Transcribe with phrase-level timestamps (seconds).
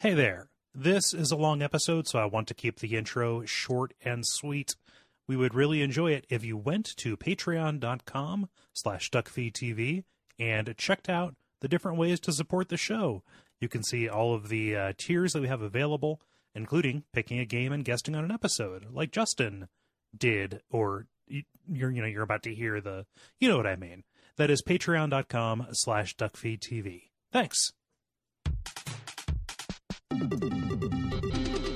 [0.00, 0.48] Hey there.
[0.72, 4.76] This is a long episode, so I want to keep the intro short and sweet.
[5.26, 10.04] We would really enjoy it if you went to patreon.com slash duckfeedtv
[10.38, 13.24] and checked out the different ways to support the show.
[13.60, 16.20] You can see all of the uh, tiers that we have available,
[16.54, 19.66] including picking a game and guesting on an episode, like Justin
[20.16, 23.04] did, or you're you know you're about to hear the
[23.40, 24.04] you know what I mean.
[24.36, 27.02] That is patreon.com slash duckfeedtv.
[27.32, 27.72] Thanks.
[30.18, 31.67] ハハハハ!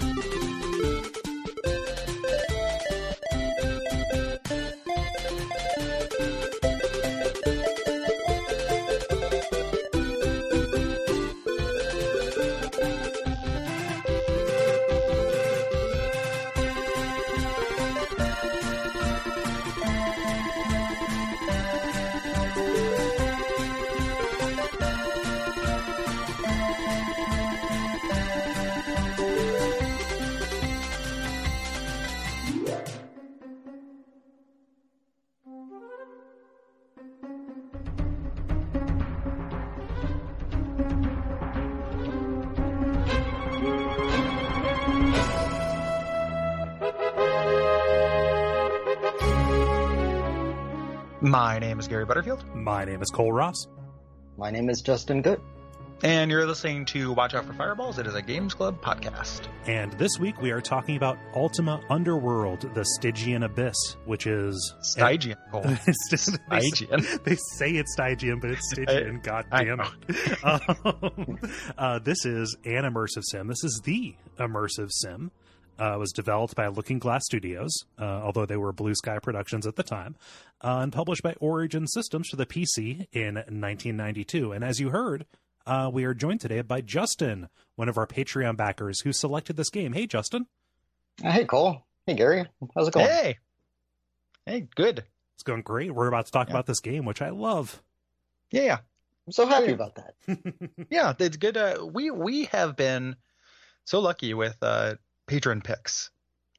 [51.22, 52.44] My name is Gary Butterfield.
[52.52, 53.68] My name is Cole Ross.
[54.36, 55.40] My name is Justin Gutt.
[56.02, 57.96] And you're listening to Watch Out for Fireballs.
[58.00, 59.42] It is a Games Club podcast.
[59.68, 65.38] And this week we are talking about Ultima Underworld, the Stygian Abyss, which is Stygian.
[65.92, 67.06] Stygian.
[67.24, 69.20] They say it's Stygian, but it's Stygian.
[69.22, 70.44] God damn it.
[70.44, 71.38] um,
[71.78, 73.46] uh, this is an immersive sim.
[73.46, 75.30] This is the immersive sim
[75.82, 79.74] uh, was developed by Looking Glass Studios, uh, although they were Blue Sky Productions at
[79.74, 80.14] the time,
[80.60, 84.52] uh, and published by Origin Systems for the PC in 1992.
[84.52, 85.26] And as you heard,
[85.66, 89.70] uh, we are joined today by Justin, one of our Patreon backers who selected this
[89.70, 89.92] game.
[89.92, 90.46] Hey, Justin.
[91.20, 91.84] Hey, Cole.
[92.06, 92.46] Hey, Gary.
[92.76, 93.06] How's it going?
[93.06, 93.38] Hey.
[94.46, 95.02] Hey, good.
[95.34, 95.92] It's going great.
[95.92, 96.54] We're about to talk yeah.
[96.54, 97.82] about this game, which I love.
[98.52, 98.62] Yeah.
[98.62, 98.78] yeah.
[99.26, 100.14] I'm so happy about that.
[100.90, 101.56] yeah, it's good.
[101.56, 103.14] Uh, we we have been
[103.84, 104.94] so lucky with uh,
[105.32, 106.10] Patreon picks,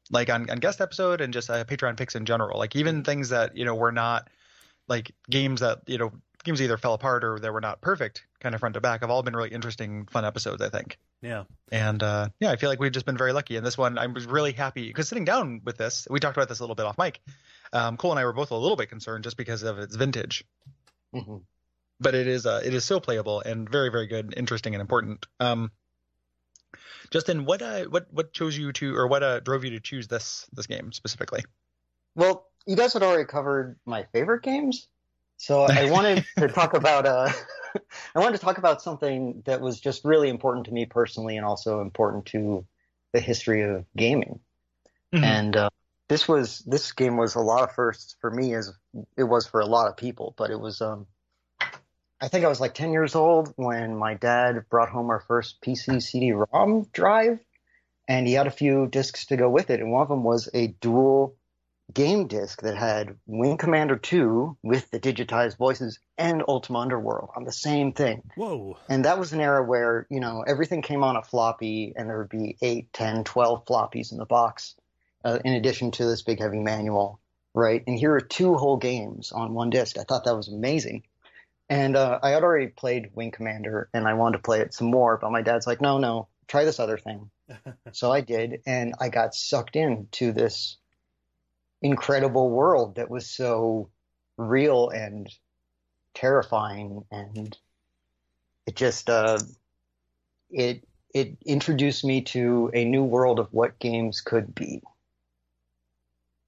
[0.10, 2.58] like on, on guest episode and just uh, Patreon picks in general.
[2.58, 4.30] Like even things that you know were not
[4.88, 6.12] like games that you know
[6.44, 9.12] games either fell apart or they were not perfect, kind of front to back, have
[9.12, 10.62] all been really interesting, fun episodes.
[10.62, 10.98] I think.
[11.22, 11.44] Yeah.
[11.72, 13.56] And uh, yeah, I feel like we've just been very lucky.
[13.56, 16.50] And this one, I was really happy because sitting down with this, we talked about
[16.50, 17.22] this a little bit off mic.
[17.72, 20.44] Um, Cole and I were both a little bit concerned just because of its vintage.
[21.16, 21.38] Mm-hmm.
[22.00, 25.26] But it is uh, it is so playable and very very good, interesting and important.
[25.40, 25.72] Um,
[27.10, 30.08] Justin, what uh, what what chose you to, or what uh, drove you to choose
[30.08, 31.44] this this game specifically?
[32.16, 34.88] Well, you guys had already covered my favorite games,
[35.38, 37.32] so I wanted to talk about uh,
[38.16, 41.46] I wanted to talk about something that was just really important to me personally, and
[41.46, 42.66] also important to
[43.12, 44.40] the history of gaming.
[45.14, 45.24] Mm-hmm.
[45.24, 45.70] And uh,
[46.08, 48.74] this was this game was a lot of firsts for me, as
[49.18, 50.34] it was for a lot of people.
[50.38, 51.08] But it was um,
[52.24, 55.60] I think I was like 10 years old when my dad brought home our first
[55.62, 57.40] PC CD-ROM drive,
[58.08, 60.48] and he had a few discs to go with it, and one of them was
[60.54, 61.36] a dual
[61.94, 67.44] game disc that had Wing Commander 2 with the digitized voices and Ultima Underworld on
[67.44, 68.24] the same thing.
[68.38, 68.78] Whoa.
[68.88, 72.20] And that was an era where, you know, everything came on a floppy and there
[72.20, 74.76] would be 8, 10, 12 floppies in the box,
[75.26, 77.20] uh, in addition to this big heavy manual,
[77.54, 77.84] right?
[77.86, 79.98] And here are two whole games on one disc.
[79.98, 81.04] I thought that was amazing.
[81.70, 84.92] And uh, I had already played Wing Commander and I wanted to play it some
[84.92, 87.30] more, but my dad's like, no, no, try this other thing.
[87.92, 90.78] so I did, and I got sucked into this
[91.82, 93.90] incredible world that was so
[94.38, 95.30] real and
[96.14, 97.58] terrifying, and
[98.66, 99.40] it just uh,
[100.50, 104.82] it it introduced me to a new world of what games could be.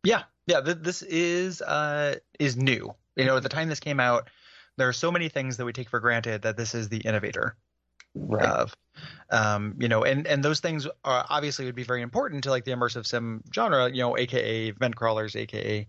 [0.03, 2.95] Yeah, yeah, th- this is uh, is new.
[3.15, 4.29] You know, at the time this came out,
[4.77, 7.55] there are so many things that we take for granted that this is the innovator
[8.15, 8.45] right.
[8.45, 8.75] of.
[9.29, 12.65] Um, you know, and and those things are obviously would be very important to like
[12.65, 15.85] the immersive sim genre, you know, aka vent crawlers, aka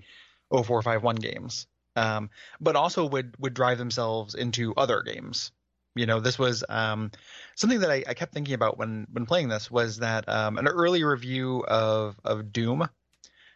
[0.51, 1.67] 0451 games.
[1.95, 2.31] Um,
[2.61, 5.53] but also would would drive themselves into other games.
[5.95, 7.11] You know, this was um,
[7.55, 10.69] something that I, I, kept thinking about when when playing this was that um, an
[10.69, 12.87] early review of of Doom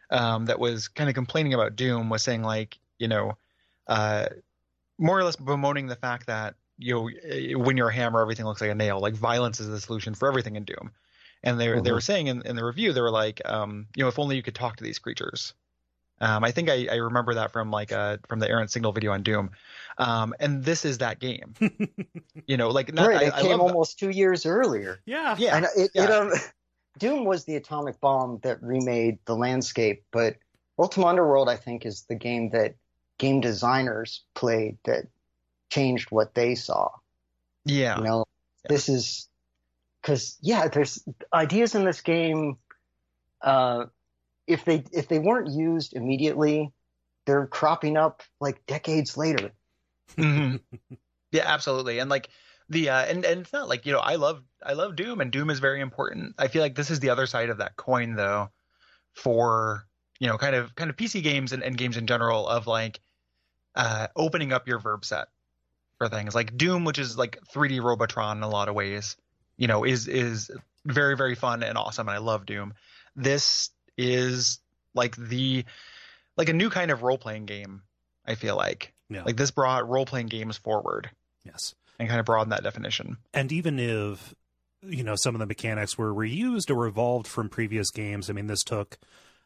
[0.09, 3.37] um, that was kind of complaining about Doom was saying like, you know,
[3.85, 4.25] uh,
[5.01, 8.45] more or less bemoaning the fact that you know eh, when you're a hammer, everything
[8.45, 8.99] looks like a nail.
[8.99, 10.91] Like violence is the solution for everything in Doom.
[11.43, 11.83] And they mm-hmm.
[11.83, 14.35] they were saying in, in the review they were like, um, you know, if only
[14.35, 15.53] you could talk to these creatures.
[16.21, 19.11] Um, I think I, I remember that from like uh from the errant signal video
[19.11, 19.49] on Doom,
[19.97, 21.55] um, and this is that game.
[22.47, 24.99] you know, like not, right, I, it I came love almost two years earlier.
[25.05, 25.35] Yeah.
[25.39, 26.03] Yeah, And it, yeah.
[26.03, 26.31] it um,
[26.99, 30.35] Doom was the atomic bomb that remade the landscape, but
[30.77, 32.75] Ultima Underworld, I think, is the game that
[33.21, 35.05] game designers played that
[35.71, 36.89] changed what they saw.
[37.65, 38.25] yeah, You know,
[38.65, 38.69] Yeah.
[38.69, 39.29] this is
[40.01, 41.03] because yeah, there's
[41.33, 42.57] ideas in this game.
[43.41, 43.87] Uh,
[44.47, 46.73] if they if they weren't used immediately,
[47.25, 49.51] they're cropping up like decades later.
[50.17, 50.61] Mhm.
[51.31, 51.99] yeah, absolutely.
[51.99, 52.29] And like
[52.69, 55.31] the uh, and and it's not like you know I love I love Doom and
[55.31, 56.35] Doom is very important.
[56.37, 58.51] I feel like this is the other side of that coin though,
[59.15, 59.87] for
[60.19, 63.01] you know kind of kind of PC games and, and games in general of like
[63.75, 65.27] uh, opening up your verb set
[65.97, 69.17] for things like Doom, which is like 3D Robotron in a lot of ways.
[69.57, 70.49] You know, is is
[70.85, 72.73] very very fun and awesome, and I love Doom.
[73.15, 74.59] This is
[74.95, 75.65] like the
[76.37, 77.81] like a new kind of role playing game.
[78.25, 79.23] I feel like Yeah.
[79.23, 81.09] like this brought role playing games forward
[81.43, 81.73] yes.
[81.99, 83.17] and kind of broadened that definition.
[83.33, 84.33] and even if
[84.83, 88.47] you know some of the mechanics were reused or evolved from previous games i mean
[88.47, 88.97] this took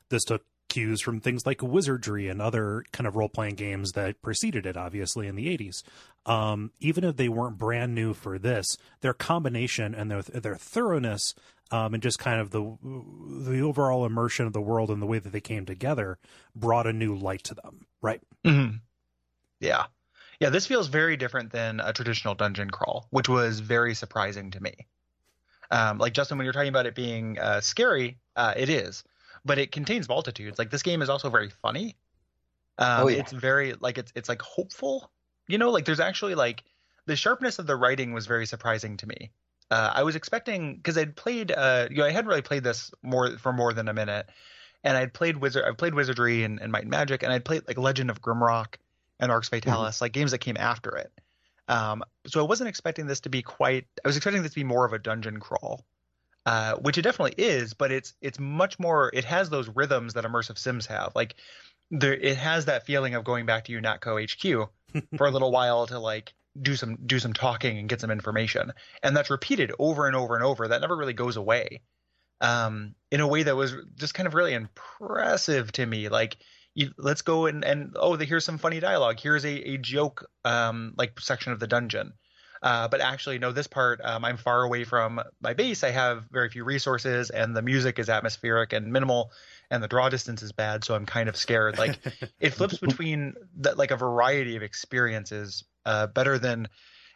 [0.10, 4.66] this took cues from things like wizardry and other kind of role-playing games that preceded
[4.66, 5.84] it obviously in the 80s
[6.26, 11.34] um, even if they weren't brand new for this their combination and their their thoroughness
[11.72, 12.78] um, and just kind of the
[13.50, 16.18] the overall immersion of the world and the way that they came together
[16.56, 18.78] brought a new light to them right Mm-hmm.
[19.60, 19.86] Yeah.
[20.40, 24.62] Yeah, this feels very different than a traditional dungeon crawl, which was very surprising to
[24.62, 24.74] me.
[25.72, 29.04] Um, like Justin, when you're talking about it being uh, scary, uh, it is,
[29.46, 30.60] but it contains multitudes.
[30.60, 31.96] Like this game is also very funny.
[32.78, 33.20] Um, Oh, yeah.
[33.20, 35.10] It's very like it's it's like hopeful.
[35.48, 36.64] You know, like there's actually like
[37.06, 39.32] the sharpness of the writing was very surprising to me.
[39.72, 42.92] Uh, I was expecting because I'd played, uh, you know, I hadn't really played this
[43.02, 44.28] more for more than a minute,
[44.84, 47.64] and I'd played wizard, I've played Wizardry and, and Might and Magic, and I'd played
[47.68, 48.76] like Legend of Grimrock
[49.20, 51.12] and Arx Fatalis, like games that came after it.
[51.68, 53.88] Um, so I wasn't expecting this to be quite.
[54.04, 55.84] I was expecting this to be more of a dungeon crawl,
[56.46, 59.10] uh, which it definitely is, but it's it's much more.
[59.14, 61.14] It has those rhythms that immersive sims have.
[61.16, 61.36] Like
[61.92, 64.70] there, it has that feeling of going back to your UNATCO HQ
[65.18, 68.74] for a little while to like do some do some talking and get some information,
[69.02, 70.68] and that's repeated over and over and over.
[70.68, 71.82] That never really goes away.
[72.42, 76.10] Um, in a way that was just kind of really impressive to me.
[76.10, 76.38] Like
[76.76, 79.20] you, let's go and and oh, the, here's some funny dialogue.
[79.20, 82.14] Here's a a joke um like section of the dungeon.
[82.62, 85.84] Uh, but actually, no, this part, um, I'm far away from my base.
[85.84, 89.32] I have very few resources, and the music is atmospheric and minimal,
[89.70, 90.84] and the draw distance is bad.
[90.84, 91.78] So I'm kind of scared.
[91.78, 92.00] Like
[92.40, 96.68] it flips between that, like a variety of experiences, uh, better than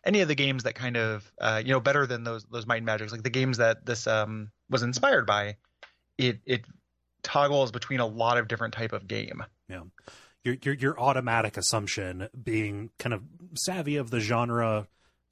[0.05, 2.77] any of the games that kind of, uh, you know, better than those those Might
[2.77, 5.57] and Magics, like the games that this um was inspired by.
[6.17, 6.65] It it
[7.23, 9.43] toggles between a lot of different type of game.
[9.67, 9.83] Yeah.
[10.43, 13.23] Your your your automatic assumption being kind of
[13.55, 14.87] savvy of the genre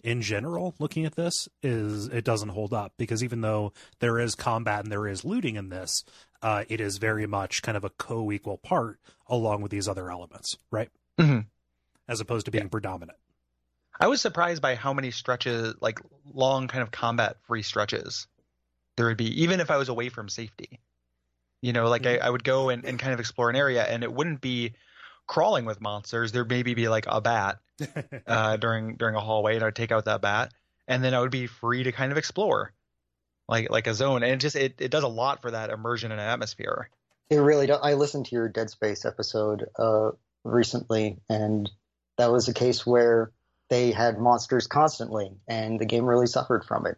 [0.07, 4.35] in general looking at this is it doesn't hold up because even though there is
[4.35, 6.05] combat and there is looting in this
[6.41, 10.57] uh it is very much kind of a co-equal part along with these other elements
[10.71, 10.89] right
[11.19, 11.45] Mhm.
[12.07, 13.17] as opposed to being predominant
[13.99, 15.99] I was surprised by how many stretches, like
[16.31, 18.27] long kind of combat free stretches,
[18.95, 20.79] there would be, even if I was away from safety.
[21.61, 24.03] You know, like I, I would go and, and kind of explore an area and
[24.03, 24.73] it wouldn't be
[25.25, 26.31] crawling with monsters.
[26.31, 27.57] There'd maybe be like a bat
[28.27, 30.53] uh, during during a hallway and I'd take out that bat
[30.87, 32.73] and then I would be free to kind of explore
[33.47, 34.23] like like a zone.
[34.23, 36.89] And it just it, it does a lot for that immersion and atmosphere.
[37.29, 37.79] It really does.
[37.83, 40.11] I listened to your Dead Space episode uh,
[40.43, 41.69] recently, and
[42.17, 43.31] that was a case where
[43.69, 46.97] they had monsters constantly, and the game really suffered from it.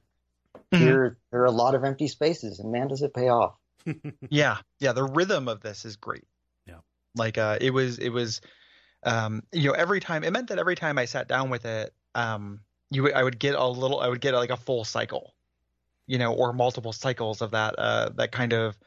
[0.71, 0.77] Mhm.
[0.77, 3.55] Here, there are a lot of empty spaces, and man, does it pay off.
[4.29, 4.91] Yeah, yeah.
[4.91, 6.27] The rhythm of this is great.
[6.67, 6.81] Yeah.
[7.15, 8.41] Like uh, it was, it was,
[9.03, 11.93] um, you know, every time it meant that every time I sat down with it,
[12.15, 15.33] um, you, would- I would get a little, I would get like a full cycle,
[16.07, 18.77] you know, or multiple cycles of that, uh, that kind of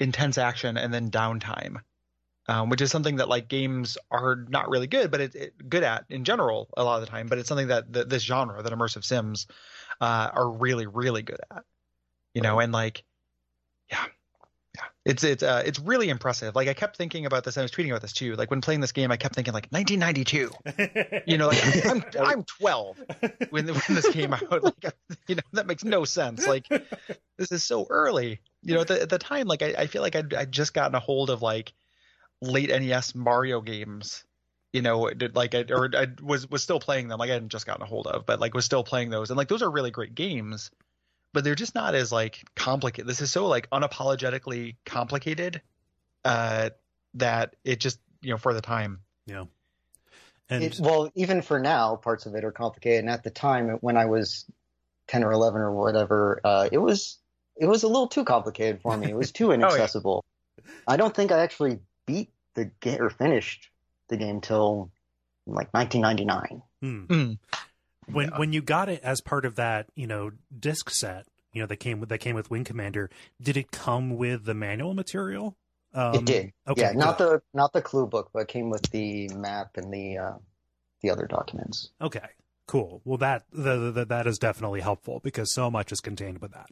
[0.00, 1.78] intense action and then downtime.
[2.46, 5.82] Um, which is something that like games are not really good, but it's it, good
[5.82, 7.26] at in general a lot of the time.
[7.26, 9.46] But it's something that th- this genre, that immersive sims,
[10.02, 11.64] uh, are really really good at.
[12.34, 13.02] You know, and like,
[15.04, 16.54] it's it's uh, it's really impressive.
[16.54, 18.36] Like I kept thinking about this, and I was tweeting about this too.
[18.36, 20.50] Like when playing this game, I kept thinking like 1992.
[21.26, 23.02] You know, like I'm I'm 12
[23.50, 24.42] when when this came out.
[24.64, 24.94] Like
[25.26, 26.46] you know, that makes no sense.
[26.46, 28.40] Like this is so early.
[28.62, 30.74] You know, at the, at the time, like I, I feel like I'd, I'd just
[30.74, 31.72] gotten a hold of like
[32.40, 34.24] late NES Mario games.
[34.72, 37.18] You know, like I or I was was still playing them.
[37.18, 39.36] Like I hadn't just gotten a hold of, but like was still playing those, and
[39.36, 40.70] like those are really great games.
[41.34, 43.06] But they're just not as like complicated.
[43.06, 45.60] This is so like unapologetically complicated.
[46.24, 46.70] Uh,
[47.14, 49.00] that it just you know for the time.
[49.26, 49.44] Yeah.
[50.48, 53.00] And It, well, even for now, parts of it are complicated.
[53.00, 54.46] And at the time, when I was
[55.06, 57.18] ten or eleven or whatever, uh, it was
[57.56, 59.10] it was a little too complicated for me.
[59.10, 60.24] It was too inaccessible.
[60.86, 63.70] I don't think I actually beat the game or finished
[64.08, 64.90] the game till
[65.46, 66.62] like 1999.
[66.80, 67.04] hmm.
[67.06, 67.38] Mm.
[68.06, 68.38] When Yeah.
[68.38, 71.76] when you got it as part of that, you know, disc set, you know, that
[71.76, 75.56] came with that came with Wing Commander, did it come with the manual material?
[75.92, 76.52] Um, it did.
[76.68, 77.40] Okay, yeah, not good.
[77.40, 80.32] the not the clue book, but it came with the map and the uh,
[81.02, 81.90] the other documents.
[82.00, 82.26] Okay,
[82.66, 83.00] cool.
[83.04, 86.70] Well, that the, the, that is definitely helpful because so much is contained with that.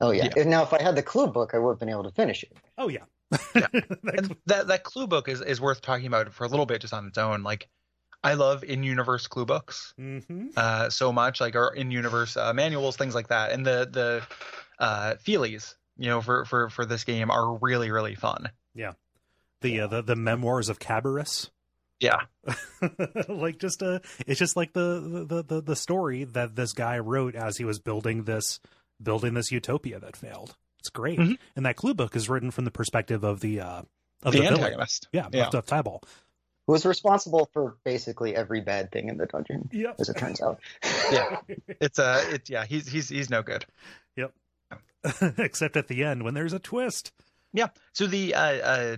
[0.00, 0.28] Oh yeah.
[0.36, 0.44] Yeah.
[0.44, 2.52] Now, if I had the clue book, I would have been able to finish it.
[2.78, 3.04] Oh yeah,
[3.54, 3.66] Yeah.
[3.72, 6.94] That- that that clue book is is worth talking about for a little bit just
[6.94, 7.42] on its own.
[7.42, 7.68] Like,
[8.26, 10.56] I love in universe clue books Mhm.
[10.56, 14.22] uh, so much, like our in universe uh, manuals, things like that, and the the
[14.84, 18.50] uh, feelies, you know, for for for this game are really really fun.
[18.74, 18.92] Yeah,
[19.60, 21.50] the, uh, the the memoirs of Cabirus.
[22.00, 22.20] Yeah,
[23.28, 27.34] like just a it's just like the, the the the story that this guy wrote
[27.34, 28.60] as he was building this
[29.02, 31.38] building this utopia that failed it's great Mhm.
[31.54, 33.82] and that clue book is written from the perspective of the uh
[34.22, 34.86] of the, the, villain.
[35.12, 35.46] yeah, Yeah.
[35.46, 36.02] of the Tyball.
[36.66, 40.40] Who was responsible for basically every bad thing in the dungeon, yep as it turns
[40.40, 40.60] out.
[41.12, 41.38] Yeah,
[41.80, 43.64] it's uh, it's yeah, he's he's he's no good.
[44.16, 44.32] Yep.
[45.38, 47.12] Except at the end when there's a twist
[47.52, 47.68] Yeah.
[47.92, 48.96] So the uh, uh,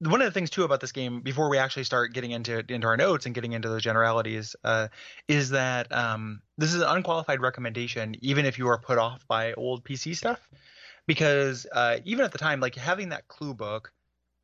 [0.00, 2.86] one of the things too about this game, before we actually start getting into into
[2.86, 4.88] our notes and getting into the generalities, uh,
[5.26, 9.54] is that um, this is an unqualified recommendation, even if you are put off by
[9.54, 10.46] old PC stuff,
[11.06, 13.92] because uh, even at the time, like having that clue book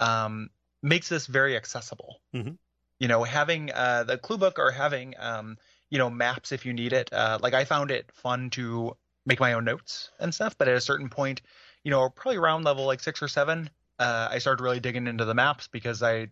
[0.01, 0.51] um,
[0.85, 2.21] makes this very accessible.
[2.35, 2.59] Mhm.
[3.01, 5.59] You know, having uh, the clue book or having um,
[5.91, 7.13] you know maps if you need it.
[7.13, 10.77] Uh, like I found it fun to make my own notes and stuff, but at
[10.77, 11.43] a certain point
[11.85, 15.27] you know, probably around level like six or seven, uh, I started really digging into
[15.27, 16.29] the maps because I,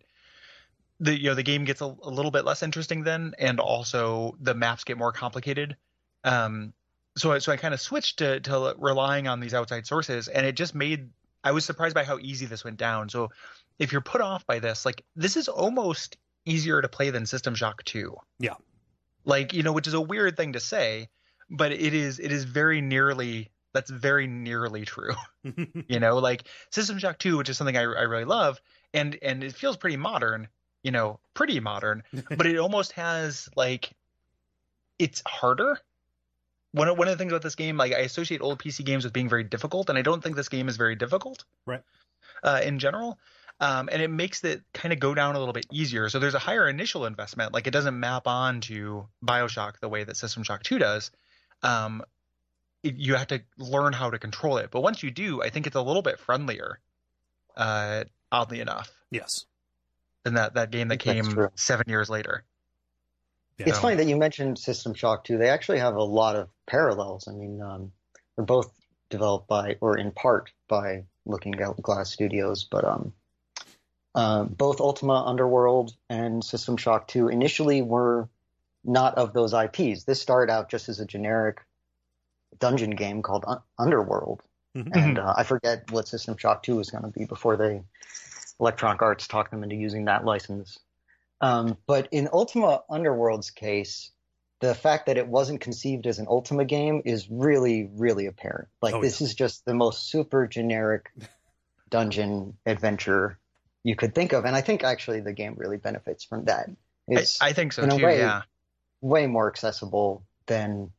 [0.99, 4.37] the you know, the game gets a, a little bit less interesting then, and also
[4.39, 5.75] the maps get more complicated.
[6.23, 6.73] Um,
[7.17, 10.45] so I- so I kind of switched to to relying on these outside sources, and
[10.45, 11.11] it just made
[11.43, 13.09] I was surprised by how easy this went down.
[13.09, 13.29] So
[13.83, 17.53] if you're put off by this, like this is almost easier to play than System
[17.55, 18.15] Shock 2.
[18.39, 18.55] Yeah.
[19.25, 21.09] Like, you know, which is a weird thing to say,
[21.49, 25.13] but it is it is very nearly that's very nearly true
[25.87, 28.61] you know like system shock 2 which is something I, I really love
[28.93, 30.47] and and it feels pretty modern
[30.83, 32.03] you know pretty modern
[32.37, 33.91] but it almost has like
[34.99, 35.77] it's harder
[36.71, 39.03] one of, one of the things about this game like i associate old pc games
[39.03, 41.81] with being very difficult and i don't think this game is very difficult Right.
[42.43, 43.17] uh, in general
[43.59, 46.35] um, and it makes it kind of go down a little bit easier so there's
[46.35, 50.43] a higher initial investment like it doesn't map on to bioshock the way that system
[50.43, 51.11] shock 2 does
[51.63, 52.03] um,
[52.83, 54.69] it, you have to learn how to control it.
[54.69, 56.79] But once you do, I think it's a little bit friendlier,
[57.55, 59.45] uh, oddly enough, yes
[60.23, 62.43] than that, that game that came seven years later.
[63.57, 63.67] yeah.
[63.67, 65.37] It's funny that you mentioned System Shock 2.
[65.37, 67.27] They actually have a lot of parallels.
[67.27, 67.91] I mean, um,
[68.35, 68.71] they're both
[69.09, 73.11] developed by, or in part by Looking Glass Studios, but um,
[74.15, 78.29] uh, both Ultima Underworld and System Shock 2 initially were
[78.83, 80.03] not of those IPs.
[80.03, 81.61] This started out just as a generic
[82.59, 84.41] dungeon game called Un- Underworld.
[84.75, 84.95] Mhm.
[84.95, 87.83] And uh, I forget what System Shock 2 was going to be before they
[88.59, 90.79] Electronic Arts talked them into using that license.
[91.41, 94.11] Um, but in Ultima Underworld's case,
[94.59, 98.69] the fact that it wasn't conceived as an Ultima game is really, really apparent.
[98.81, 101.11] Like Oh, this is just the most super generic
[101.89, 103.37] dungeon adventure
[103.83, 106.69] you could think of, and I think actually the game really benefits from that.
[107.09, 108.05] I, It's I think so in a too.
[108.05, 108.43] way- yeah.
[109.01, 110.91] way more accessible than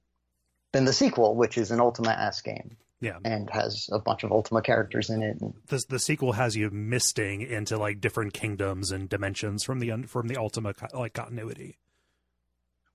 [0.73, 4.33] than the sequel, which is an Ultima ass game yeah and has a bunch of
[4.33, 5.39] Ultima characters in it.
[5.69, 10.29] The the sequel has you misting into like different kingdoms and dimensions from the from
[10.29, 11.79] the Ultima like continuity.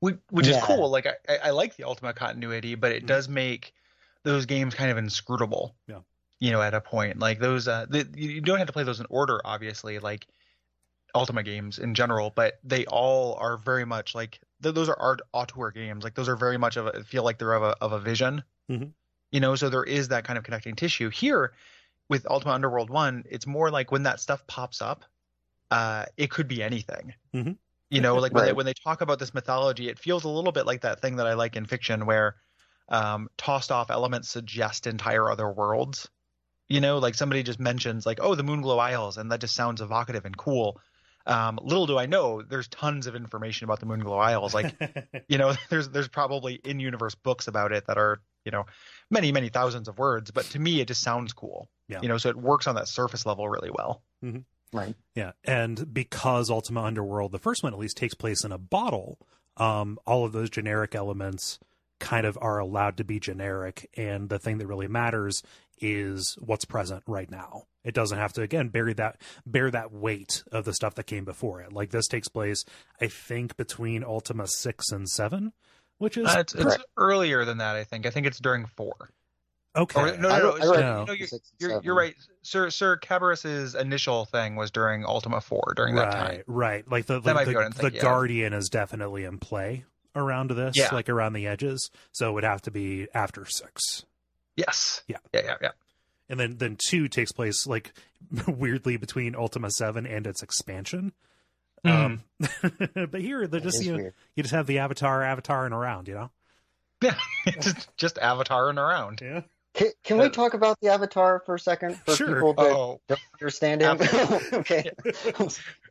[0.02, 0.66] Which, which is Yeah.
[0.66, 0.90] cool.
[0.90, 3.74] Like I, I I like the Ultima continuity, but it does make
[4.24, 5.76] those games kind of inscrutable.
[5.88, 6.00] Yeah.
[6.40, 9.00] You know, at a point like those, uh, the, you don't have to play those
[9.02, 10.00] in order, obviously.
[10.00, 10.28] Like
[11.16, 15.22] Ultima games in general, but they all are very much like th- those are art
[15.34, 16.04] auteur games.
[16.04, 18.44] Like those are very much of a feel like they're of a of a vision.
[18.70, 18.94] Mhm.
[19.32, 21.54] You know, so there is that kind of connecting tissue here
[22.10, 23.24] with Ultima Underworld One.
[23.30, 25.06] It's more like when that stuff pops up,
[25.72, 27.16] uh, it could be anything.
[27.34, 27.58] Mhm.
[27.92, 30.52] You know, like when they when they talk about this mythology, it feels a little
[30.52, 32.38] bit like that thing that I like in fiction where
[32.90, 36.10] um, tossed off elements suggest entire other worlds.
[36.70, 39.82] You know, like somebody just mentions like, oh, the Moonglow Isles, and that just sounds
[39.82, 40.80] evocative and cool.
[41.26, 44.54] Um, little do I know, there's tons of information about the Moonglow Isles.
[44.54, 44.76] Like,
[45.28, 48.66] you know, there's there's probably in-universe books about it that are, you know,
[49.12, 50.32] many many thousands of words.
[50.32, 51.70] But to me, it just sounds cool.
[51.88, 52.02] Yeah.
[52.02, 54.02] You know, so it works on that surface level really well.
[54.72, 54.96] Right.
[55.16, 59.18] Yeah, and because Ultima Underworld, the first one at least, takes place in a bottle,
[59.58, 61.60] um, all of those generic elements
[62.00, 65.44] kind of are allowed to be generic, and the thing that really matters
[65.82, 67.64] is what's present right now.
[67.84, 71.26] It doesn't have to again bear that bear that weight of the stuff that came
[71.26, 71.72] before it.
[71.74, 72.66] Like this takes place,
[73.02, 75.54] I think, between Ultima six and seven,
[75.98, 77.76] which is Uh, it's, it's earlier than that.
[77.76, 78.06] I think.
[78.06, 79.10] I think it's during four.
[79.76, 80.02] okay.
[80.02, 80.52] Or, no, no, no.
[80.58, 81.04] I read No.
[81.06, 81.28] no, you're,
[81.60, 82.16] you're, you're right.
[82.42, 86.26] Sir Sir Cabirus's initial thing was during Ultima four during that time.
[86.26, 86.92] right, right.
[86.92, 88.04] Like the That the, be what I'm the, the thinking of.
[88.04, 90.90] Guardian is definitely in play around this, Yeah.
[90.94, 91.90] like around the edges.
[92.12, 94.04] So it would have to be after six.
[94.60, 95.02] Yes.
[95.08, 95.18] Yeah.
[95.34, 95.42] Yeah.
[95.46, 95.56] Yeah.
[95.62, 95.72] Yeah.
[96.30, 97.94] and then then two takes place like
[98.48, 101.14] weirdly between Ultima Seven and its expansion.
[101.86, 102.24] Um,
[102.94, 106.32] but here they're just you know, you just have the avatar avataring around, you know.
[107.02, 107.16] Yeah.
[107.62, 109.22] just just avataring around.
[109.22, 109.42] Yeah,
[109.74, 112.28] Can, can we Uh, talk about the Avatar for a second for Sure.
[112.36, 113.00] people that Oh.
[113.08, 113.98] don't understand him?
[114.52, 114.92] okay.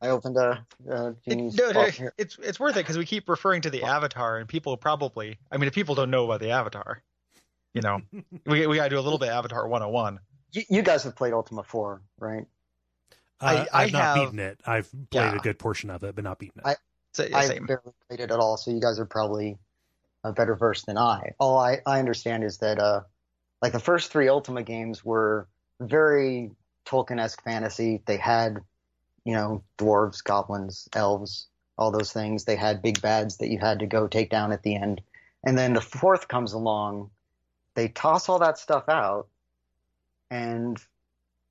[0.03, 3.63] I opened a, a It, no, no, it's it's worth it because we keep referring
[3.63, 5.39] to the avatar, and people probably.
[5.51, 7.01] I mean, if people don't know about the avatar,
[7.75, 8.01] you know,
[8.47, 10.19] we we gotta do a little bit of Avatar 101.
[10.53, 12.47] You, you guys have played Ultima 4, right?
[13.41, 14.61] I- uh, I I've not have- beaten it.
[14.67, 15.37] I've played Yeah.
[15.37, 16.67] a good portion of it, but not beaten it.
[16.67, 16.77] I-
[17.13, 19.59] So, I barely played it at all, so you guys are probably
[20.25, 21.33] a better versed than I.
[21.39, 23.03] All I, I understand is that uh,
[23.63, 25.49] like the first three Ultima games were
[25.81, 26.51] very
[26.87, 28.03] Tolkien-esque fantasy.
[28.07, 28.59] They had,
[29.25, 31.47] you know, dwarves, goblins, elves,
[31.77, 32.45] all those things.
[32.45, 35.01] They had big bads that you had to go take down at the end.
[35.45, 37.11] And then the fourth comes along.
[37.79, 39.29] They toss all that stuff out,
[40.33, 40.77] and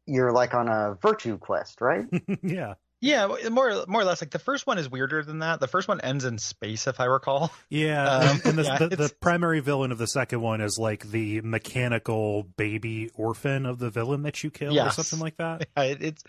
[0.06, 2.04] you're like on a virtue quest, right?
[2.44, 4.22] yeah, Yeah, more more or less.
[4.22, 5.62] Like the first one is weirder than that.
[5.62, 7.54] The first one ends in space, if I recall.
[7.70, 8.10] yeah.
[8.10, 11.40] Um, and the, yeah, the, the primary villain of the second one is like the
[11.40, 15.70] mechanical baby orphan of the villain that you kill, or something like that.
[15.78, 16.24] Yeah, it, it's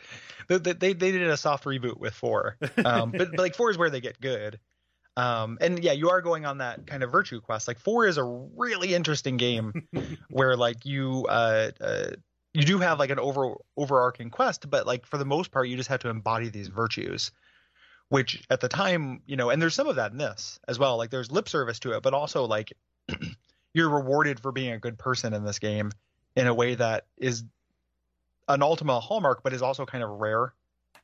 [0.47, 3.76] they, they they did a soft reboot with four, um, but, but like four is
[3.76, 4.61] where they get good.
[5.19, 7.67] Um, and yeah, you are going on that kind of virtue quest.
[7.67, 9.89] Like four is a really interesting game
[10.31, 12.11] where like you uh, uh
[12.55, 15.76] you do have like an over overarching quest, but like for the most part, you
[15.76, 17.33] just have to embody these virtues.
[18.11, 20.97] Which at the time, you know, and there's some of that in this as well.
[20.97, 22.73] Like there's lip service to it, but also like
[23.75, 25.91] you're rewarded for being a good person in this game
[26.37, 27.43] in a way that is
[28.47, 30.54] an Ultima hallmark, but is also kind of rare,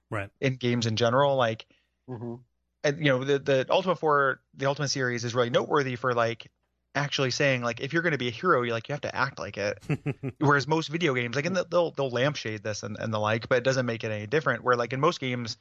[0.08, 0.30] Right.
[0.40, 1.66] In games in general, like
[2.06, 2.44] hmm and,
[2.84, 6.50] you know the the Ultima Four, the Ultima series is really noteworthy for like
[6.94, 9.14] actually saying like if you're going to be a hero, you like you have to
[9.14, 9.82] act like it.
[10.38, 13.58] Whereas most video games, like and they'll they'll lampshade this and, and the like, but
[13.58, 14.62] it doesn't make it any different.
[14.62, 15.56] Where like in most games,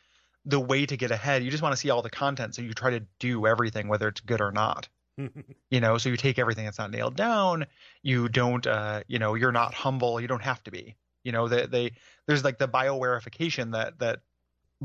[0.45, 2.73] the way to get ahead, you just want to see all the content, so you
[2.73, 4.87] try to do everything, whether it's good or not
[5.69, 7.65] you know so you take everything that's not nailed down
[8.01, 11.47] you don't uh you know you're not humble you don't have to be you know
[11.47, 11.91] they, they
[12.27, 14.21] there's like the biowarification that that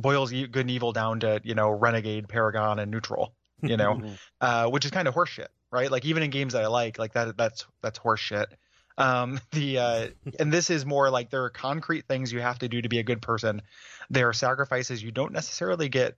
[0.01, 4.19] boils good and evil down to you know renegade paragon and neutral you know Mhm.
[4.41, 7.13] uh which is kind of horseshit right like even in games that i like like
[7.13, 8.47] that that's that's horseshit
[8.97, 10.09] um the uh
[10.39, 12.99] and this is more like there are concrete things you have to do to be
[12.99, 13.63] a good person
[14.11, 16.17] there are sacrifices you don't necessarily get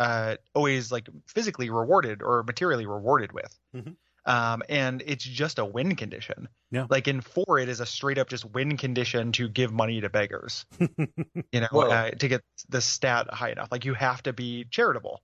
[0.00, 3.54] uh, always like physically rewarded or materially rewarded with.
[3.74, 3.96] Mhm.
[4.26, 6.48] Um, and it's just a win condition.
[6.70, 6.86] Yeah.
[6.90, 10.10] Like in four, it is a straight up just win condition to give money to
[10.10, 10.66] beggars.
[10.78, 13.68] you know, uh, to get the stat high enough.
[13.70, 15.22] Like you have to be charitable,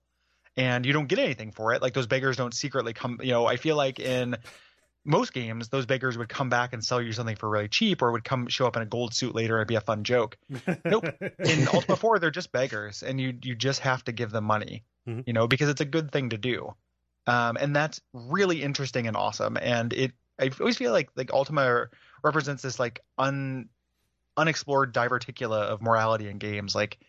[0.55, 1.81] and you don't get anything for it.
[1.81, 3.19] Like those beggars don't secretly come.
[3.21, 4.35] You know, I feel like in
[5.05, 8.11] most games, those beggars would come back and sell you something for really cheap, or
[8.11, 10.37] would come show up in a gold suit later and be a fun joke
[10.83, 11.05] Nope.
[11.39, 14.83] in Ultima 4 they're just beggars and you you just have to give them money
[15.07, 15.23] Mhm.
[15.25, 16.73] you know because it's a good thing to do
[17.27, 21.87] um, and that's really interesting and awesome and it I always feel like like Ultima
[22.23, 23.69] represents this like un
[24.37, 26.99] unexplored diverticula of morality in games like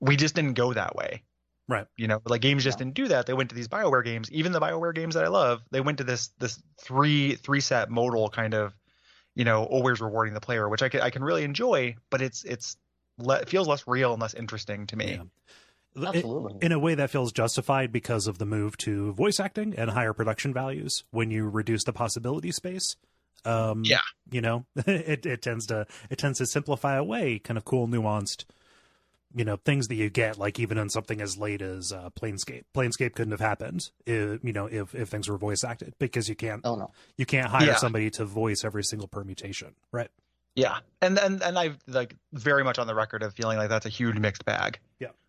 [0.00, 1.22] we just didn't go that way
[1.68, 1.86] Right.
[1.96, 2.84] you know like games just Yeah.
[2.84, 5.28] didn't do that they went to these bioware games even the bioware games that i
[5.28, 8.76] love they went to this this three three set modal kind of
[9.34, 12.44] you know always rewarding the player which i can i can really enjoy but it's
[12.44, 12.76] it's
[13.18, 15.24] le- it feels less real and less interesting to me Yeah.
[15.96, 16.58] It- Absolutely.
[16.60, 20.12] in a way that feels justified because of the move to voice acting and higher
[20.12, 22.96] production values when you reduce the possibility space
[23.44, 24.00] um Yeah.
[24.30, 28.44] you know it, it tends to it tends to simplify away kind of cool nuanced
[29.34, 32.64] you know things that you get like even in something as late as uh, planescape
[32.74, 36.34] planescape couldn't have happened if, you know if if things were voice acted because you
[36.34, 36.90] can't Oh no.
[37.16, 37.76] you can't hire Yeah.
[37.76, 40.10] somebody to voice every single permutation right
[40.54, 43.84] Yeah, and and and I've like very much on the record of feeling like that's
[43.86, 44.78] a huge mixed bag.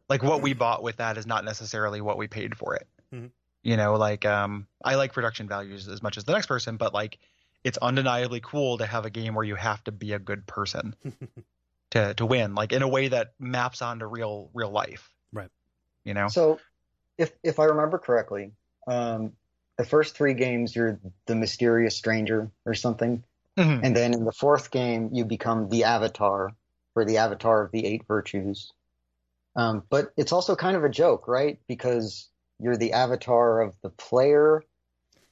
[0.09, 0.13] Yeah.
[0.13, 2.87] like what we bought with that is not necessarily what we paid for it.
[3.13, 3.31] Mhm.
[3.63, 6.93] You know, like um, I like production values as much as the next person, but
[6.93, 7.17] like
[7.63, 10.95] it's undeniably cool to have a game where you have to be a good person
[11.91, 15.11] to to win, like in a way that maps onto real real life.
[15.33, 15.49] Right.
[16.05, 16.27] You know.
[16.29, 16.59] So,
[17.17, 18.51] if if I remember correctly,
[18.87, 19.33] um,
[19.77, 23.23] the first three games you're the mysterious stranger or something,
[23.57, 23.81] Mhm.
[23.83, 26.53] and then in the fourth game you become the avatar
[26.95, 28.71] or the avatar of the eight virtues.
[29.57, 31.59] Um, but it's also kind of a joke, right?
[31.67, 34.63] Because you're the avatar of the player,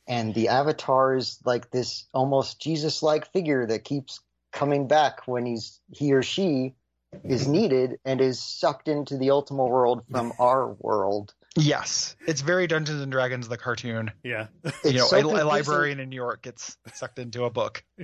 [0.07, 4.19] and the avatar is like this almost Jesus-like figure that keeps
[4.51, 6.73] coming back when he's he or she
[7.23, 11.33] is needed and is sucked into the Ultima world from our world.
[11.55, 14.11] Yes, it's very Dungeons and Dragons the cartoon.
[14.23, 14.47] Yeah.
[14.63, 17.83] It's you know, so a, a librarian in New York gets sucked into a book.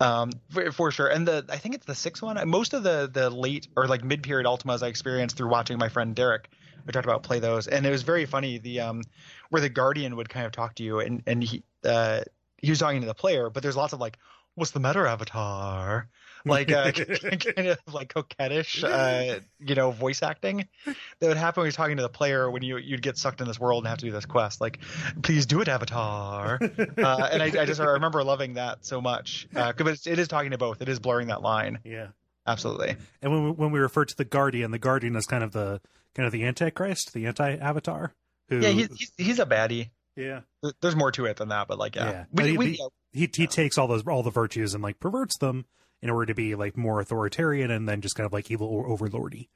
[0.00, 1.08] um, for, for sure.
[1.08, 2.48] And the I think it's the sixth one.
[2.48, 5.88] Most of the the late or like mid period Ultimas I experienced through watching my
[5.88, 6.50] friend Derek.
[6.86, 8.58] We talked about play those, and it was very funny.
[8.58, 9.02] The um,
[9.50, 12.22] where the guardian would kind of talk to you, and and he uh
[12.58, 14.18] he was talking to the player, but there's lots of like,
[14.54, 16.08] what's the matter, Avatar?
[16.44, 21.66] Like uh, kind of like coquettish, uh, you know, voice acting that would happen when
[21.66, 23.98] you're talking to the player when you you'd get sucked in this world and have
[23.98, 24.60] to do this quest.
[24.60, 24.78] Like,
[25.22, 26.58] please do it, Avatar.
[26.62, 29.48] uh, and I, I just I remember loving that so much.
[29.54, 30.80] Uh, 'cause it's, it is talking to both.
[30.82, 31.78] It is blurring that line.
[31.84, 32.08] yeah.
[32.46, 32.96] Absolutely.
[33.22, 35.80] And when we, when we refer to the Guardian, the Guardian is kind of the
[36.16, 38.14] kind of the Antichrist, the anti-Avatar.
[38.48, 39.90] Who, Yeah, he's, he's he's a baddie.
[40.16, 40.40] yeah,
[40.80, 42.24] There's more to it than that, but like yeah, Yeah.
[42.32, 44.98] But we, he- we, he- he he takes all those all the virtues and like
[45.00, 45.66] perverts them
[46.02, 48.88] in order to be like more authoritarian and then just kind of like evil or
[48.88, 49.48] overlordy.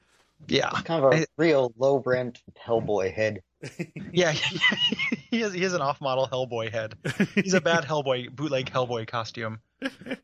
[0.47, 3.41] yeah, kind of a real low rent Hellboy head.
[4.11, 4.31] yeah.
[5.31, 6.95] he has he has an off model Hellboy head.
[7.35, 9.59] He's a bad Hellboy bootleg Hellboy costume.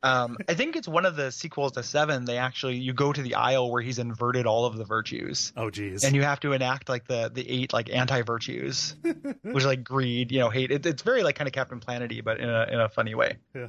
[0.02, 2.26] Um, I think it's one of the sequels to Seven.
[2.26, 5.54] They actually you go to the aisle where he's inverted all of the virtues.
[5.58, 6.04] Oh geez.
[6.04, 8.96] and you have to enact like the the eight like anti virtues,
[9.42, 10.72] which are like greed, you know, hate.
[10.72, 13.38] It, it's very like kind of Captain Planety, but in a in a funny way.
[13.56, 13.68] Yeah.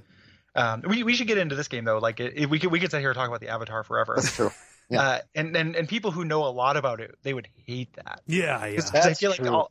[0.54, 1.98] Um, we we should get into this game though.
[1.98, 4.14] Like it, we could we could sit here and talk about the Avatar forever.
[4.16, 4.50] That's true.
[4.90, 5.00] yeah.
[5.00, 8.20] Uh, and and and people who know a lot about it, they would hate that.
[8.26, 8.76] yeah, yeah.
[8.76, 9.48] 'Cause I That's feel like true.
[9.50, 9.70] all,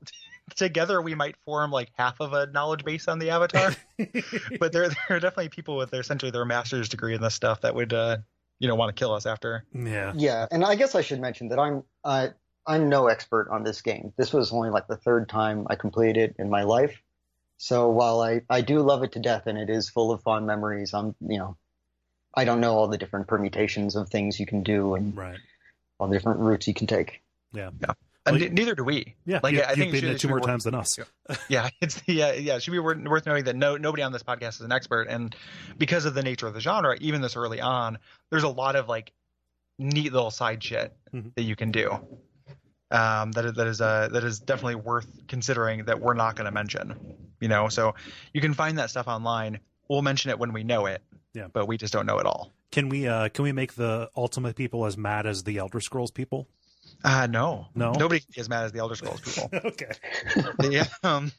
[0.55, 3.75] together we might form like half of a knowledge base on the Avatar.
[4.59, 7.61] but there there are definitely people with their essentially their master's degree in this stuff
[7.61, 8.17] that would uh
[8.59, 9.65] you know want to kill us after.
[9.73, 10.13] yeah.
[10.15, 12.29] Yeah, and I guess I should mention that I'm uh,
[12.67, 14.13] I'm no expert on this game.
[14.17, 17.01] This was only like the third time I completed it in my life.
[17.63, 20.47] So while I, I do love it to death and it is full of fond
[20.47, 21.57] memories, I'm you know
[22.33, 25.37] I don't know all the different permutations of things you can do and Right.
[25.99, 27.21] all the different routes you can take.
[27.53, 27.79] And
[28.25, 29.15] Like- ne- neither do we.
[29.25, 29.41] Yeah.
[29.43, 30.73] Like, you, I have think it been should- it it two more work- times than
[30.73, 30.97] us.
[31.49, 32.55] Yeah, it's yeah, yeah.
[32.55, 35.07] It should be worth, worth noting that no nobody on this podcast is an expert,
[35.07, 35.35] and
[35.77, 37.99] because of the nature of the genre, even this early on,
[38.31, 39.11] there's a lot of like
[39.77, 41.33] neat little side shit Mhm.
[41.35, 41.99] that you can do.
[42.91, 46.45] Um, that is that is uh that is definitely worth considering that we're not going
[46.45, 46.95] to mention.
[47.39, 47.95] You know, so
[48.33, 49.59] you can find that stuff online.
[49.89, 51.01] We'll mention it when we know it.
[51.33, 51.47] Yeah.
[51.51, 52.51] but we just don't know it all.
[52.71, 56.11] Can we uh can we make the Ultimate people as mad as the Elder Scrolls
[56.11, 56.47] people?
[57.03, 57.93] Uh no, No?
[57.93, 59.49] nobody can be as mad as the Elder Scrolls people.
[59.65, 59.91] okay.
[60.61, 61.31] yeah, um,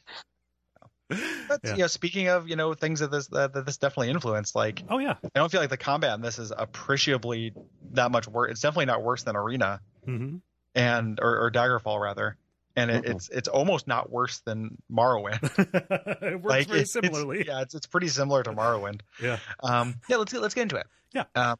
[1.09, 1.71] but Yeah.
[1.73, 4.83] you know, speaking of you know things that this that, that this definitely influenced, like
[4.89, 5.15] Oh yeah.
[5.23, 7.53] I don't feel like the combat in this is appreciably
[7.91, 8.51] that much worse.
[8.51, 10.37] It's definitely not worse than Arena hmm
[10.75, 12.37] and or, or Daggerfall rather,
[12.75, 13.09] and it, Mhm.
[13.15, 15.41] it's it's almost not worse than Morrowind.
[16.21, 17.45] it works like very it's- it's- similarly.
[17.47, 19.01] yeah, it's it's pretty similar to Morrowind.
[19.21, 19.37] Yeah.
[19.61, 20.87] Um, yeah, let's get let's get into it.
[21.13, 21.25] Yeah.
[21.35, 21.57] Um,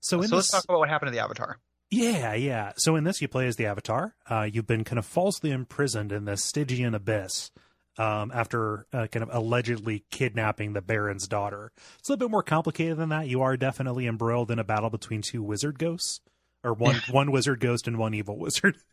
[0.00, 1.58] So so in let's talk about what happened to the Avatar.
[1.90, 2.72] Yeah, yeah.
[2.76, 4.14] So in this, you play as the Avatar.
[4.28, 7.50] Uh, you've been kind of falsely imprisoned in the Stygian abyss
[7.98, 11.70] um, after uh, kind of allegedly kidnapping the Baron's daughter.
[11.98, 13.28] It's a little bit more complicated than that.
[13.28, 16.20] You are definitely embroiled in a battle between two wizard ghosts,
[16.64, 18.76] or one one wizard ghost and one evil wizard.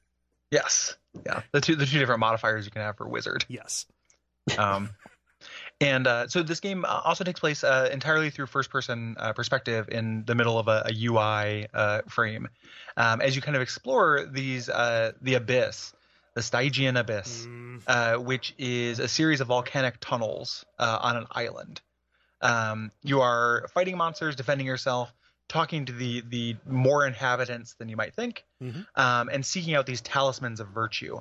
[0.51, 0.97] Yes.
[1.27, 1.43] Yeah.
[1.51, 3.45] The two the two different modifiers you can have for wizard.
[3.47, 3.85] yes.
[4.57, 4.89] Um,
[5.79, 9.31] and uh, so this game uh, also takes place uh, entirely through first person uh,
[9.33, 12.49] perspective in the middle of a, a UI uh, frame,
[12.97, 15.93] um, as you kind of explore these uh, the abyss,
[16.33, 21.27] the Stygian abyss, Mm, uh, which is a series of volcanic tunnels uh, on an
[21.31, 21.79] island.
[22.41, 25.13] Um, you are fighting monsters, defending yourself,
[25.49, 28.85] talking to the the more inhabitants than you might think, Mhm.
[28.95, 31.19] um, and seeking out these talismans of virtue.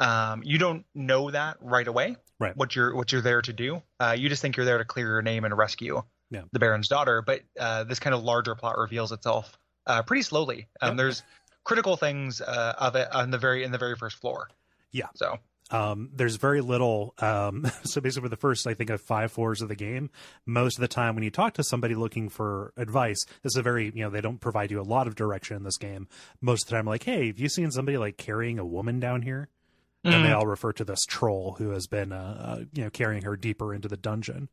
[0.00, 2.16] Um, you don't know that right away.
[2.38, 2.56] Right.
[2.56, 3.82] What you're what you're there to do.
[3.98, 6.42] Uh, you just think you're there to clear your name and rescue Yeah.
[6.52, 7.22] the Baron's daughter.
[7.22, 10.68] But uh, this kind of larger plot reveals itself uh, pretty slowly.
[10.82, 10.96] Um.
[10.96, 11.22] There's
[11.64, 14.48] critical things uh, of it on the very in the very first floor.
[14.92, 15.08] Yeah.
[15.16, 15.38] So
[15.70, 17.14] um, there's very little.
[17.18, 20.10] Um, so basically, for the first, I think, of five floors of the game,
[20.46, 23.62] most of the time when you talk to somebody looking for advice, this is a
[23.62, 26.08] very, you know, they don't provide you a lot of direction in this game.
[26.40, 29.22] Most of the time, like, hey, have you seen somebody like carrying a woman down
[29.22, 29.48] here?
[30.04, 33.24] And they all refer to this troll who has been, uh, uh, you know, carrying
[33.24, 34.48] her deeper into the dungeon.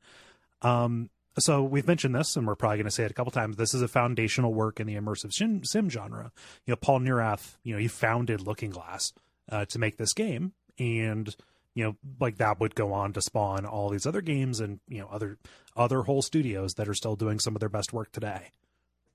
[0.62, 3.58] Um, so we've mentioned this, and we're probably going to say it a couple times.
[3.58, 6.32] This is a foundational work in the immersive sim, sim genre.
[6.66, 9.14] You know, Paul Neurath, you know, he founded Looking Glass
[9.50, 11.34] uh, to make this game, and
[11.74, 15.00] you know, like that would go on to spawn all these other games and you
[15.00, 15.38] know other
[15.76, 18.52] other whole studios that are still doing some of their best work today.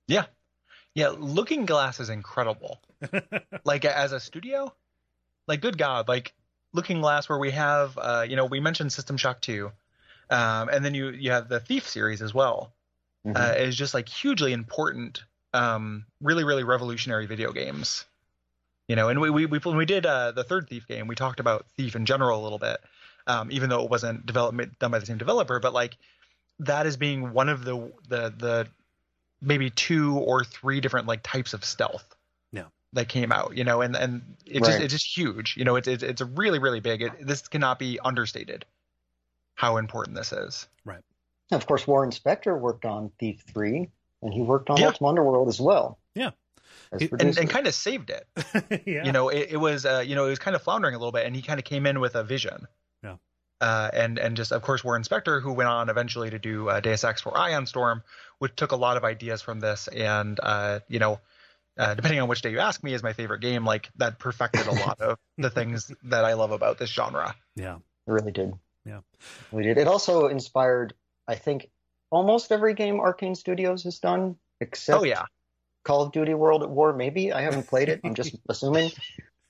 [0.07, 0.27] Yeah,
[0.95, 1.09] yeah.
[1.17, 2.81] Looking Glass is incredible.
[3.65, 4.73] like as a studio,
[5.47, 6.35] like good God, like
[6.73, 9.73] Looking Glass, where we have, uh, you know, we mentioned System Shock two
[10.31, 12.73] um, and then you you have the Thief series as well.
[13.27, 13.37] Mm-hmm.
[13.37, 18.07] Uh, is just like hugely important, um, really really revolutionary video games.
[18.91, 21.15] You know, and we we, we when we did uh, the third Thief game, we
[21.15, 22.79] talked about Thief in general a little bit,
[23.29, 25.97] um, even though it wasn't development done by the same developer, but like
[26.59, 28.69] that is being one of the the the
[29.41, 32.05] maybe two or three different like types of stealth
[32.53, 34.65] yeah that came out you know and and it right.
[34.65, 37.79] just it's just huge you know it's it's, it's really really big it, this cannot
[37.79, 38.67] be understated
[39.61, 40.67] how important this is.
[40.87, 41.03] Right.
[41.53, 43.91] Of course, Warren Spector worked on Thief 3,
[44.23, 44.87] and he worked on yeah.
[44.87, 45.99] Ultima Underworld as well.
[46.15, 46.31] Yeah.
[46.93, 48.27] And, and kind of saved it.
[48.87, 49.05] yeah.
[49.05, 51.13] You know, it, it was, uh, you know, it was kind of floundering a little
[51.13, 52.67] bit, and he kind of came in with a vision.
[53.05, 53.17] Yeah.
[53.61, 56.81] Uh, and and just of course Warren Spector, who went on eventually to do uh,
[56.81, 58.03] Deus Ex for Ion Storm,
[58.39, 61.21] which took a lot of ideas from this, and uh, you know,
[61.79, 63.65] uh, depending on which day you ask me, is my favorite game.
[63.65, 67.35] Like that perfected a lot of the things that I love about this genre.
[67.55, 68.55] Yeah, it really did.
[68.87, 69.01] Yeah,
[69.53, 69.77] we did.
[69.77, 70.95] It also inspired,
[71.29, 71.69] I think,
[72.11, 75.27] almost every game Arkane Studios has done, except oh yeah,
[75.91, 76.93] Call of Duty World at War.
[76.93, 78.01] Maybe I haven't played it.
[78.05, 78.93] I'm just assuming.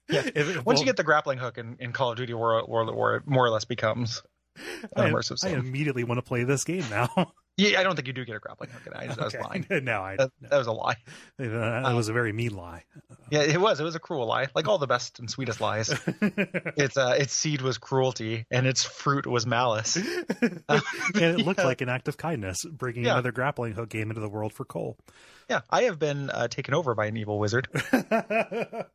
[0.09, 2.67] Yeah, if, once well, you get the grappling hook in, in Call of Duty World,
[2.67, 4.23] World at War, it more or less becomes
[4.97, 5.45] an immersive.
[5.45, 7.11] I, I immediately want to play this game now.
[7.61, 8.95] Yeah, I don't think you do get a grappling hook.
[8.95, 9.41] I, I was okay.
[9.41, 9.67] lying.
[9.85, 10.49] no, I, that, no.
[10.49, 10.97] that was a lie.
[11.39, 12.85] That was a very mean lie.
[13.31, 13.81] Yeah, it was.
[13.81, 15.91] It was a cruel lie, like all the best and sweetest lies.
[16.21, 19.97] its uh, its seed was cruelty, and its fruit was malice.
[19.97, 20.63] and
[21.15, 23.13] it looked like an act of kindness, bringing yeah.
[23.13, 24.97] another grappling hook game into the world for Cole.
[25.49, 27.69] Yeah, I have been uh, taken over by an evil wizard,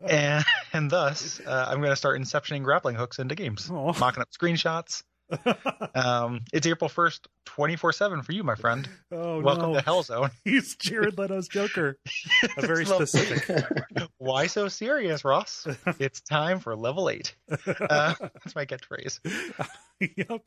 [0.02, 3.94] and and thus uh, I'm going to start inceptioning grappling hooks into games, oh.
[4.00, 5.04] mocking up screenshots
[5.96, 8.88] um, it's April 1st, 24 7 for you, my friend.
[9.12, 9.80] Oh, Welcome no.
[9.80, 10.30] to Hell Zone.
[10.44, 11.98] He's Jared Leto's Joker.
[12.58, 13.64] A very specific.
[14.18, 15.68] Why so serious, Ross?
[16.00, 17.36] It's time for level eight.
[17.50, 19.20] Uh, that's my catchphrase.
[20.16, 20.42] yep.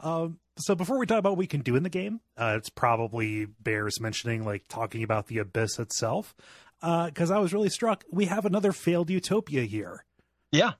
[0.00, 2.70] Um, so before we talk about what we can do in the game, uh, it's
[2.70, 6.34] probably bears mentioning, like talking about the abyss itself,
[6.80, 8.04] because uh, I was really struck.
[8.10, 10.04] We have another failed utopia here.
[10.52, 10.72] Yeah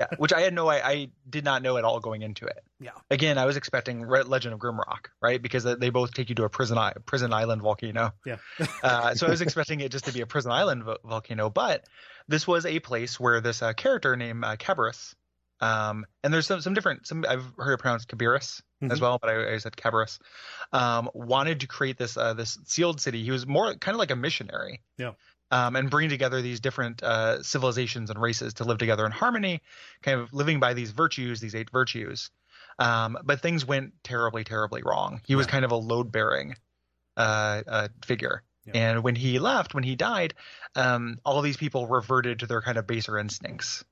[0.00, 2.62] yeah, which I had no, I, I did not know at all going into it.
[2.80, 2.92] Yeah.
[3.10, 5.40] Again, I was expecting Legend of Grimrock, right?
[5.40, 8.12] Because they both take you to a prison prison island volcano.
[8.24, 8.36] Yeah.
[8.82, 11.84] uh, so I was expecting it just to be a prison island vo- volcano, but
[12.28, 15.14] this was a place where this uh, character named uh, Cabarrus,
[15.60, 18.92] um, and there's some some different some I've heard it pronounced Cabarrus mm-hmm.
[18.92, 20.20] as well, but I, I said Cabarrus,
[20.72, 23.24] um, wanted to create this uh, this sealed city.
[23.24, 24.82] He was more kind of like a missionary.
[24.96, 25.12] Yeah
[25.50, 29.62] um, and bring together these different uh, civilizations and races to live together in harmony,
[30.02, 32.30] kind of living by these virtues, these eight virtues.
[32.78, 35.20] Um, but things went terribly, terribly wrong.
[35.26, 36.54] He was kind of a load bearing
[37.16, 38.42] uh, uh, figure.
[38.66, 38.72] Yeah.
[38.74, 40.34] And when he left, when he died,
[40.76, 43.84] um, all of these people reverted to their kind of baser instincts.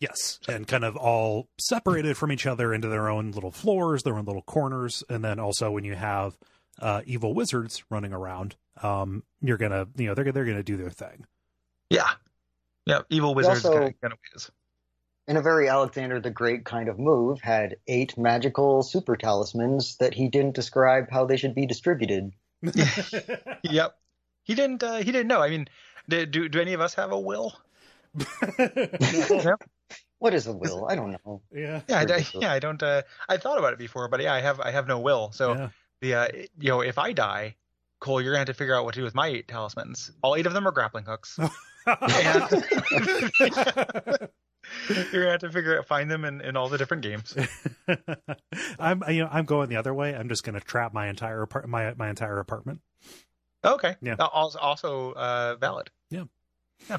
[0.00, 4.16] Yes, and kind of all separated from each other into their own little floors, their
[4.16, 6.38] own little corners, and then also when you have
[6.80, 10.90] uh, evil wizards running around, um, you're gonna, you know, they're they're gonna do their
[10.90, 11.26] thing.
[11.88, 12.10] Yeah,
[12.86, 13.00] yeah.
[13.10, 14.50] Evil wizards also, kind of, is.
[15.28, 20.14] In a very Alexander the Great kind of move, had eight magical super talismans that
[20.14, 22.32] he didn't describe how they should be distributed.
[23.62, 23.96] yep,
[24.42, 24.82] he didn't.
[24.82, 25.40] Uh, he didn't know.
[25.40, 25.68] I mean,
[26.08, 27.54] do do, do any of us have a will?
[30.18, 30.84] What is a will?
[30.86, 31.40] I don't know.
[31.50, 32.52] Yeah, yeah, I, yeah.
[32.52, 32.82] I don't.
[32.82, 34.60] Uh, I thought about it before, but yeah, I have.
[34.60, 35.32] I have no will.
[35.32, 35.68] So yeah
[36.00, 37.56] the uh, you know if I die,
[38.00, 40.10] Cole, you're gonna have to figure out what to do with my eight talismans.
[40.22, 41.38] All eight of them are grappling hooks.
[41.86, 42.64] and,
[44.88, 47.36] you're gonna have to figure out find them in, in all the different games.
[48.78, 50.14] I'm you know I'm going the other way.
[50.14, 52.80] I'm just gonna trap my entire apart my my entire apartment.
[53.64, 53.96] Okay.
[54.00, 54.16] Yeah.
[54.18, 55.90] Also also uh, valid.
[56.10, 56.24] Yeah.
[56.88, 56.98] Yeah.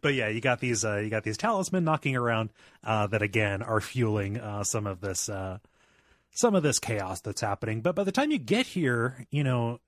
[0.00, 2.50] but yeah, you got these uh, you got these talisman knocking around
[2.84, 5.58] uh, that again are fueling uh, some of this uh,
[6.32, 7.80] some of this chaos that's happening.
[7.80, 9.80] But by the time you get here, you know,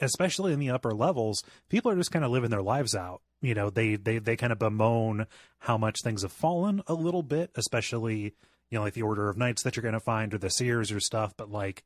[0.00, 3.20] especially in the upper levels, people are just kind of living their lives out.
[3.42, 5.26] You know, they they they kind of bemoan
[5.58, 8.34] how much things have fallen a little bit, especially
[8.70, 10.90] you know like the Order of Knights that you're going to find or the Seers
[10.90, 11.34] or stuff.
[11.36, 11.84] But like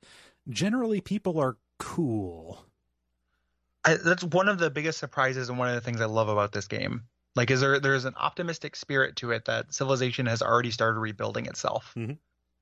[0.48, 2.64] generally, people are cool.
[3.84, 6.52] I, that's one of the biggest surprises and one of the things I love about
[6.52, 7.04] this game.
[7.34, 11.46] Like, is there there's an optimistic spirit to it that civilization has already started rebuilding
[11.46, 11.92] itself.
[11.96, 12.14] Mm-hmm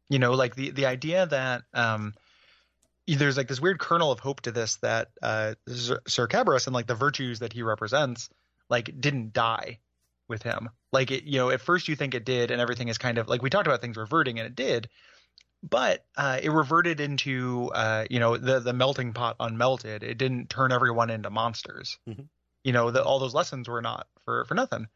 [0.08, 2.14] You know, like the the idea that um,
[3.06, 6.86] there's like this weird kernel of hope to this that uh, Sir Kerberos and like
[6.86, 8.28] the virtues that he represents
[8.68, 9.78] like didn't die
[10.28, 10.70] with him.
[10.92, 13.28] Like it, you know, at first you think it did, and everything is kind of
[13.28, 14.88] like we talked about things reverting, and it did,
[15.62, 20.02] but uh, it reverted into uh, you know the the melting pot unmelted.
[20.02, 21.98] It didn't turn everyone into monsters.
[22.08, 22.22] Mm-hmm.
[22.64, 24.88] You know, the, all those lessons were not for for nothing.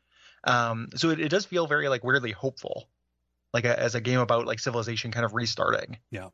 [0.44, 2.88] Um, so it, it does feel very like weirdly hopeful,
[3.52, 5.98] like a, as a game about like civilization kind of restarting.
[6.10, 6.28] Yeah.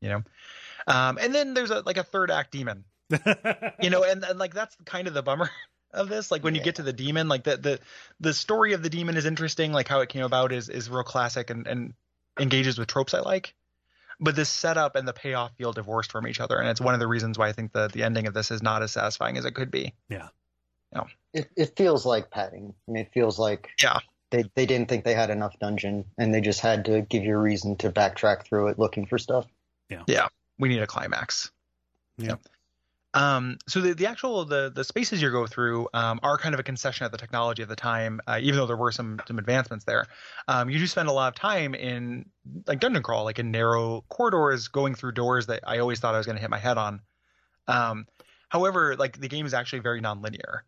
[0.00, 0.22] You know,
[0.86, 2.84] um, and then there's a like a third act demon.
[3.82, 5.50] you know, and, and like that's kind of the bummer
[5.92, 6.30] of this.
[6.30, 7.80] Like when you get to the demon, like the the
[8.20, 9.72] the story of the demon is interesting.
[9.72, 11.94] Like how it came about is is real classic and and
[12.38, 13.54] engages with tropes I like.
[14.22, 17.00] But the setup and the payoff feel divorced from each other, and it's one of
[17.00, 19.44] the reasons why I think the the ending of this is not as satisfying as
[19.44, 19.94] it could be.
[20.08, 20.28] Yeah.
[20.94, 21.06] No.
[21.32, 22.74] It it feels like padding.
[22.88, 23.98] I mean, it feels like Yeah.
[24.30, 27.34] They they didn't think they had enough dungeon, and they just had to give you
[27.34, 29.46] a reason to backtrack through it looking for stuff.
[29.88, 31.50] Yeah, yeah, we need a climax.
[32.16, 32.36] Yeah.
[33.12, 36.60] Um, so the, the actual the the spaces you go through um, are kind of
[36.60, 39.38] a concession at the technology of the time, uh, even though there were some some
[39.38, 40.06] advancements there.
[40.46, 42.26] Um, you do spend a lot of time in
[42.66, 46.18] like dungeon crawl, like in narrow corridors, going through doors that I always thought I
[46.18, 47.00] was going to hit my head on.
[47.66, 48.06] Um,
[48.48, 50.60] however, like the game is actually very nonlinear.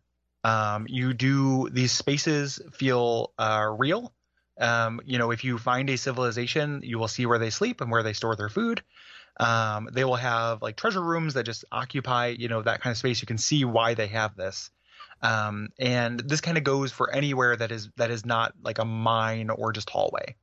[0.43, 4.13] Um, you do these spaces feel uh, real.
[4.59, 7.89] Um, you know, if you find a civilization, you will see where they sleep and
[7.89, 8.83] where they store their food.
[9.39, 12.97] Um, they will have like treasure rooms that just occupy, you know, that kind of
[12.97, 13.21] space.
[13.21, 14.69] You can see why they have this.
[15.21, 18.85] Um, and this kind of goes for anywhere that is that is not like a
[18.85, 20.35] mine or just hallway.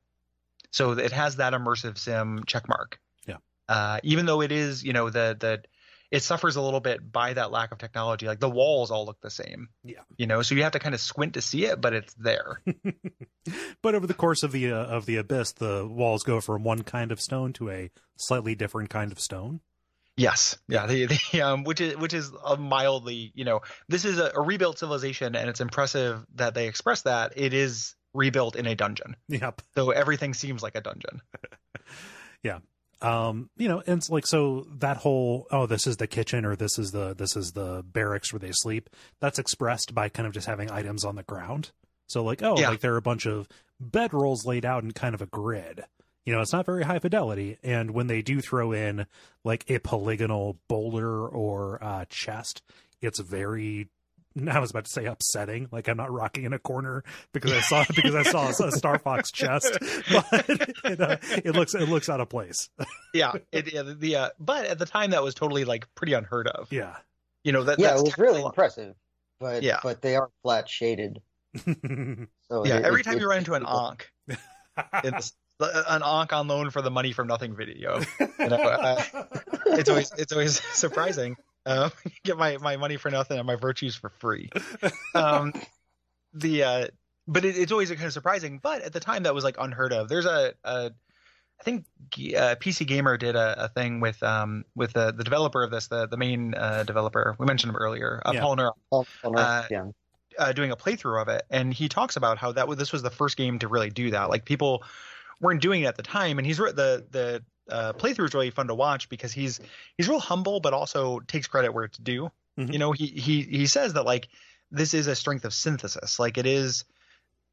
[0.71, 2.99] So it has that immersive sim check mark.
[3.27, 3.37] Yeah.
[3.69, 5.63] Uh, even though it is, you know, the the
[6.11, 8.27] it suffers a little bit by that lack of technology.
[8.27, 9.69] Like the walls all look the same.
[9.83, 10.01] Yeah.
[10.17, 12.61] You know, so you have to kind of squint to see it, but it's there.
[13.81, 16.83] but over the course of the uh, of the abyss, the walls go from one
[16.83, 19.61] kind of stone to a slightly different kind of stone.
[20.17, 24.19] Yes, yeah, the, the um, which is which is a mildly, you know, this is
[24.19, 28.65] a, a rebuilt civilization, and it's impressive that they express that it is rebuilt in
[28.65, 29.15] a dungeon.
[29.29, 29.61] Yep.
[29.75, 31.21] So everything seems like a dungeon.
[32.43, 32.59] yeah.
[33.01, 36.55] Um, you know, and it's like so that whole oh, this is the kitchen or
[36.55, 38.89] this is the this is the barracks where they sleep.
[39.19, 41.71] That's expressed by kind of just having items on the ground.
[42.07, 42.69] So like oh, Yeah.
[42.69, 43.47] like there are a bunch of
[43.83, 45.83] bedrolls laid out in kind of a grid.
[46.25, 49.07] You know, it's not very high fidelity, and when they do throw in
[49.43, 52.61] like a polygonal boulder or uh, chest,
[53.01, 53.87] it's very.
[54.49, 57.61] I was about to say upsetting, like I'm not rocking in a corner because I
[57.61, 59.77] saw because I saw a Star Fox chest,
[60.11, 62.69] but it, uh, it looks it looks out of place.
[63.13, 66.47] Yeah, it, yeah, the uh, but at the time that was totally like pretty unheard
[66.47, 66.71] of.
[66.71, 66.95] Yeah.
[67.43, 68.95] You know that yeah, that's it was really technical- impressive,
[69.39, 69.79] but Yeah.
[69.83, 71.21] but they are flat shaded.
[71.65, 74.09] So Yeah, it- every it- time it- you run into an ankh,
[75.03, 79.01] in this, an ankh on loan for the money from nothing video, you know, uh,
[79.65, 81.35] it's always it's always surprising.
[81.67, 81.91] Um,
[82.23, 84.49] get my my money for nothing and my virtues for free.
[85.13, 85.53] Um,
[86.33, 86.87] the uh,
[87.27, 88.59] but it, it's always kind of surprising.
[88.61, 90.09] But at the time, that was like unheard of.
[90.09, 90.91] There's a, a
[91.59, 91.85] I think
[92.35, 95.87] uh, PC Gamer did a, a thing with um with the, the developer of this,
[95.87, 98.41] the the main uh, developer we mentioned him earlier, uh, Yeah.
[98.41, 99.85] Paul Neurath oh, no, uh, yeah.
[100.39, 103.03] uh, doing a playthrough of it, and he talks about how that was, this was
[103.03, 104.31] the first game to really do that.
[104.31, 104.83] Like people
[105.39, 108.67] weren't doing it at the time, and he's the the uh, playthrough is really fun
[108.67, 109.59] to watch because he's
[109.97, 112.31] he's real humble, but also takes credit where it's due.
[112.57, 112.73] Mhm.
[112.73, 114.27] You know, he he he says that like
[114.71, 116.19] this is a strength of synthesis.
[116.19, 116.85] Like it is,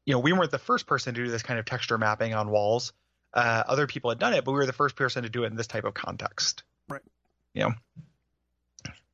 [0.05, 2.49] you know, we weren't the first person to do this kind of texture mapping on
[2.49, 2.93] walls.
[3.33, 5.47] Uh, other people had done it, but we were the first person to do it
[5.47, 6.63] in this type of context.
[6.87, 7.01] Right.
[7.53, 7.73] You know.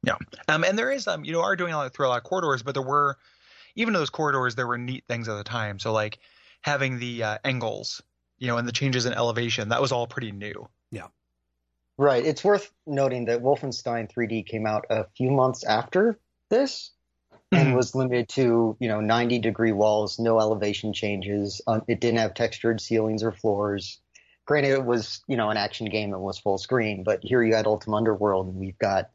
[0.03, 0.17] Yeah.
[0.47, 2.23] Um, and there is um, you know, are doing a lot through a lot of
[2.23, 3.17] corridors, but there were
[3.75, 5.79] even in those corridors there were neat things at the time.
[5.79, 6.19] So like
[6.61, 8.01] having the uh, angles,
[8.37, 10.67] you know, and the changes in elevation, that was all pretty new.
[11.97, 12.25] Right.
[12.25, 16.19] It's worth noting that Wolfenstein 3D came out a few months after
[16.49, 16.91] this
[17.53, 17.75] and Mhm.
[17.75, 21.61] was limited to, you know, 90 degree walls, no elevation changes.
[21.67, 24.01] Um, it didn't have textured ceilings or floors.
[24.45, 27.55] Granted, it was, you know, an action game that was full screen, but here you
[27.55, 29.09] had Ultima Underworld and we've got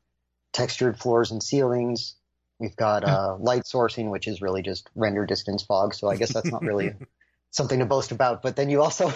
[0.55, 2.17] textured floors and ceilings.
[2.59, 5.95] We've got uh, light sourcing, which is really just render distance fog.
[5.95, 6.95] So I guess that's not really
[7.51, 8.41] something to boast about.
[8.43, 9.13] But then you also.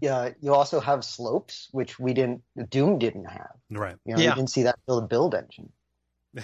[0.00, 3.52] Yeah, you also have slopes, which we didn't, Doom didn't have.
[3.70, 3.96] right.
[4.04, 4.28] You know, Yeah.
[4.30, 5.72] you didn't see that until the build engine.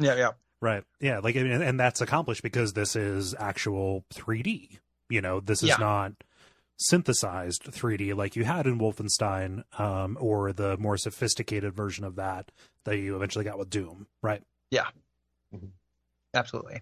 [0.00, 0.30] Yeah, yeah.
[0.60, 0.82] right.
[1.00, 1.18] Yeah.
[1.20, 4.78] Like, I mean, and that's accomplished because this is actual 3D.
[5.08, 5.76] You know, this is Yeah.
[5.78, 6.12] not
[6.76, 12.50] synthesized 3D like you had in Wolfenstein, um, or the more sophisticated version of that
[12.84, 14.06] that you eventually got with Doom.
[14.22, 14.42] Right.
[14.70, 14.86] Yeah.
[16.34, 16.80] Absolutely.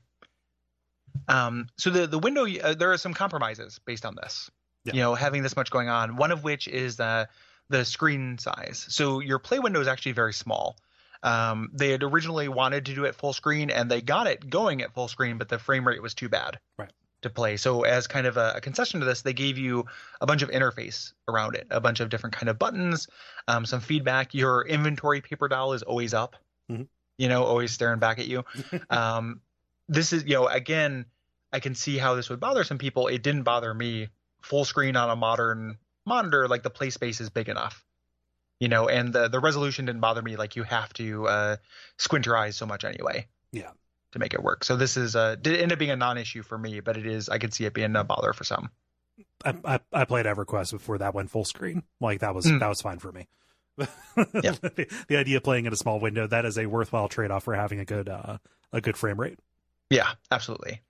[1.29, 4.51] Um, so the the window, uh, there are some compromises based on this.
[4.85, 4.95] Yeah.
[4.95, 6.17] You know, having this much going on.
[6.17, 7.29] One of which is the
[7.69, 8.85] the screen size.
[8.89, 10.77] So your play window is actually very small.
[11.23, 14.83] Um, they had originally wanted to do it full screen, and they got it going
[14.83, 16.59] at full screen, but the frame rate was too bad.
[16.77, 17.57] Right to play.
[17.57, 19.87] So as kind of a, a, concession to this, they gave you
[20.21, 23.09] a bunch of interface around it, a bunch of different kind of buttons,
[23.49, 24.35] um, some feedback.
[24.35, 26.37] Your inventory paper doll is always up,
[26.71, 26.83] mm-hmm.
[27.17, 28.45] you know, always staring back at you.
[28.91, 29.41] um,
[29.89, 31.07] this is, you know, again,
[31.53, 33.09] I can see how this would bother some people.
[33.09, 34.09] It didn't bother me.
[34.43, 37.85] Full screen on a modern monitor, like the play space is big enough,
[38.61, 40.37] you know, and the the resolution didn't bother me.
[40.37, 41.57] Like you have to uh,
[41.99, 43.27] squint your eyes so much anyway.
[43.53, 43.71] Yeah
[44.13, 44.65] to make it work.
[44.65, 47.29] So this is a did end up being a non-issue for me, but it is
[47.29, 48.71] I could see it being a bother for some.
[49.45, 51.83] I, I, I played EverQuest before that went full screen.
[52.01, 52.61] Like that was mm.
[52.61, 53.29] that was fine for me.
[53.79, 53.87] yeah.
[54.25, 57.55] the, the, idea of playing in a small window that is a worthwhile trade-off for
[57.55, 58.39] having a good uh,
[58.73, 59.39] a good frame rate.
[59.91, 60.81] Yeah, absolutely.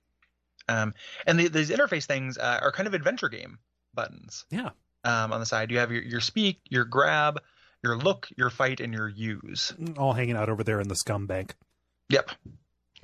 [0.69, 0.95] Um,
[1.27, 3.59] and the, these interface things uh, are kind of adventure game
[3.95, 4.45] buttons.
[4.51, 4.71] Yeah.
[5.05, 7.41] Um, on the side, you have your your speak, your grab,
[7.83, 9.73] your look, your fight, and your use.
[9.99, 11.55] All hanging out over there in the scum bank.
[12.09, 12.31] Yep.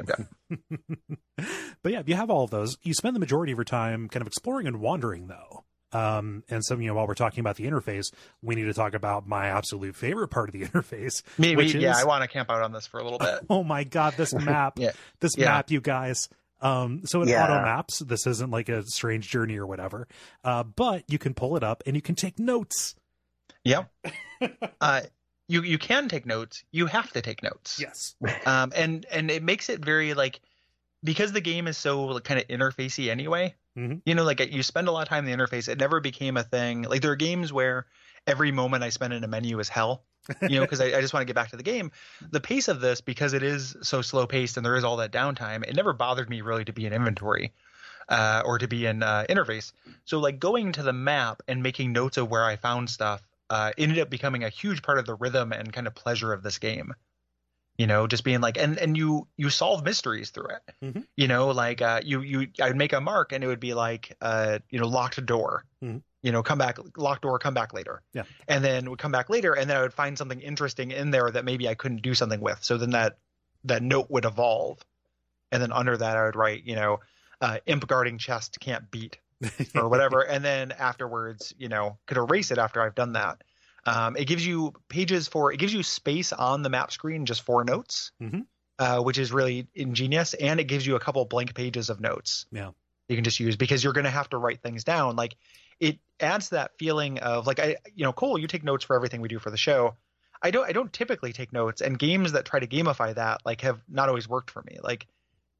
[0.00, 0.24] Okay.
[1.82, 4.08] but yeah, if you have all of those, you spend the majority of your time
[4.08, 5.64] kind of exploring and wandering, though.
[5.90, 8.94] Um, and so, you know, while we're talking about the interface, we need to talk
[8.94, 11.22] about my absolute favorite part of the interface.
[11.38, 13.40] Which is, yeah, I want to camp out on this for a little bit.
[13.50, 14.92] Oh my god, this map, yeah.
[15.20, 15.46] this yeah.
[15.46, 16.28] map, you guys.
[16.60, 17.44] Um, so in yeah.
[17.44, 20.08] auto maps, this isn't like a strange journey or whatever.
[20.44, 22.94] Uh, but you can pull it up and you can take notes.
[23.64, 23.90] Yep.
[24.80, 25.02] uh,
[25.48, 26.64] you you can take notes.
[26.70, 27.80] You have to take notes.
[27.80, 28.14] Yes.
[28.46, 30.40] Um, and and it makes it very like
[31.02, 33.54] because the game is so like, kind of interfacey anyway.
[33.78, 33.98] Mm-hmm.
[34.04, 35.68] You know, like you spend a lot of time in the interface.
[35.68, 36.82] It never became a thing.
[36.82, 37.86] Like there are games where
[38.26, 40.04] every moment I spend in a menu is hell.
[40.42, 41.90] You know, because I, I, just want to get back to the game.
[42.32, 45.10] The pace of this, because it is so slow paced and there is all that
[45.10, 47.52] downtime, it never bothered me really to be in inventory.
[48.10, 49.72] Uh, or to be in uh, interface.
[50.06, 53.72] So like going to the map and making notes of where I found stuff uh,
[53.76, 56.58] ended up becoming a huge part of the rhythm and kind of pleasure of this
[56.58, 56.94] game
[57.78, 60.74] you know just being like and and you you solve mysteries through it.
[60.84, 61.00] Mm-hmm.
[61.16, 64.16] you know like uh, you you i'd make a mark and it would be like
[64.20, 65.64] uh you know locked door.
[65.82, 65.98] Mm-hmm.
[66.22, 68.02] you know come back locked door come back later.
[68.12, 68.24] Yeah.
[68.46, 71.30] And then would come back later and then i would find something interesting in there
[71.30, 72.58] that maybe i couldn't do something with.
[72.62, 73.18] So then that
[73.64, 74.78] that note would evolve.
[75.50, 77.00] And then under that i would write you know
[77.40, 79.18] uh, imp guarding chest can't beat
[79.74, 83.42] or whatever, and then afterwards, you know, could erase it after I've done that.
[83.88, 87.42] Um, it gives you pages for it gives you space on the map screen just
[87.42, 88.40] for notes, mm-hmm.
[88.78, 92.46] uh, which is really ingenious, and it gives you a couple blank pages of notes.
[92.52, 92.70] Yeah,
[93.08, 95.16] you can just use because you're going to have to write things down.
[95.16, 95.36] Like
[95.80, 99.20] it adds that feeling of like I, you know, Cole, you take notes for everything
[99.20, 99.94] we do for the show.
[100.42, 103.62] I don't I don't typically take notes, and games that try to gamify that like
[103.62, 104.78] have not always worked for me.
[104.82, 105.06] Like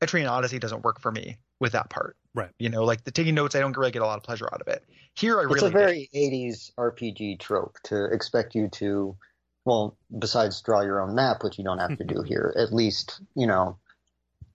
[0.03, 2.17] Etrian Odyssey doesn't work for me with that part.
[2.35, 2.51] Right.
[2.59, 4.61] You know, like the taking notes, I don't really get a lot of pleasure out
[4.61, 4.85] of it.
[5.15, 5.67] Here, I it's really.
[5.67, 6.33] It's a very did.
[6.33, 9.17] 80s RPG trope to expect you to,
[9.65, 13.21] well, besides draw your own map, which you don't have to do here, at least,
[13.35, 13.79] you know,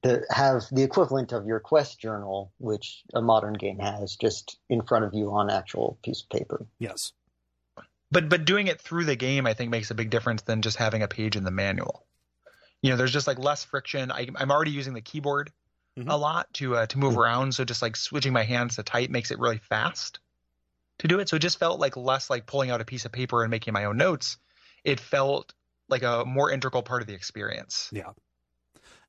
[0.03, 4.81] to have the equivalent of your quest journal, which a modern game has, just in
[4.83, 6.65] front of you on actual piece of paper.
[6.79, 7.11] Yes.
[8.11, 10.77] But but doing it through the game, I think, makes a big difference than just
[10.77, 12.05] having a page in the manual.
[12.81, 14.11] You know, there's just like less friction.
[14.11, 15.51] I, I'm already using the keyboard
[15.97, 16.09] mm-hmm.
[16.09, 17.53] a lot to uh, to move around.
[17.53, 20.19] So just like switching my hands to type makes it really fast
[20.99, 21.29] to do it.
[21.29, 23.73] So it just felt like less like pulling out a piece of paper and making
[23.73, 24.37] my own notes.
[24.83, 25.53] It felt
[25.89, 27.89] like a more integral part of the experience.
[27.91, 28.11] Yeah.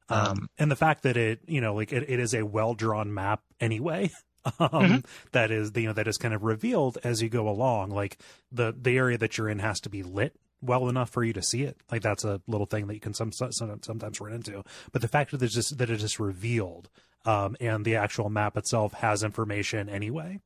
[0.08, 2.74] Um, um, and the fact that it, you know, like it, it is a well
[2.74, 4.10] drawn map anyway.
[4.60, 4.96] Um, mm-hmm.
[5.32, 7.88] that is, you know, that is kind of revealed as you go along.
[7.88, 8.18] Like
[8.52, 11.42] the the area that you're in has to be lit well enough for you to
[11.42, 11.76] see it.
[11.90, 13.52] Like that's a little thing that you can some, some
[13.82, 14.64] sometimes run into.
[14.92, 16.88] But the fact that it's just that it is revealed,
[17.24, 20.40] um, and the actual map itself has information anyway.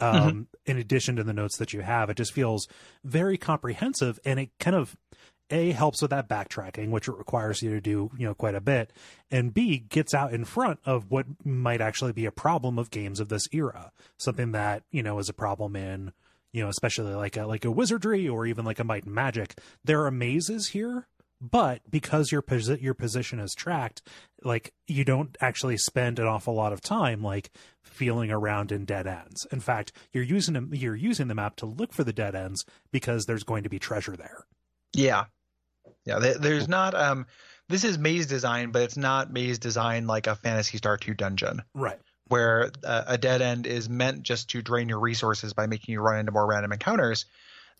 [0.00, 0.70] Um, mm-hmm.
[0.70, 2.68] in addition to the notes that you have, it just feels
[3.04, 4.96] very comprehensive, and it kind of
[5.50, 8.60] a helps with that backtracking, which it requires you to do, you know, quite a
[8.60, 8.92] bit,
[9.30, 13.18] and B gets out in front of what might actually be a problem of games
[13.18, 16.12] of this era, something that you know is a problem in
[16.52, 19.58] you know, especially like a, like a wizardry or even like a might and magic.
[19.84, 21.06] There are mazes here,
[21.40, 24.02] but because your posi- your position is tracked,
[24.42, 27.50] like you don't actually spend an awful lot of time like
[27.84, 29.46] feeling around in dead ends.
[29.52, 32.64] In fact, you're using them, you're using the map to look for the dead ends
[32.92, 34.46] because there's going to be treasure there.
[34.94, 35.26] Yeah,
[36.04, 36.18] yeah.
[36.18, 37.26] There's not um.
[37.68, 41.62] This is maze design, but it's not maze design like a Phantasy Star 2 dungeon.
[41.74, 45.92] Right where uh, a dead end is meant just to drain your resources by making
[45.92, 47.26] you run into more random encounters.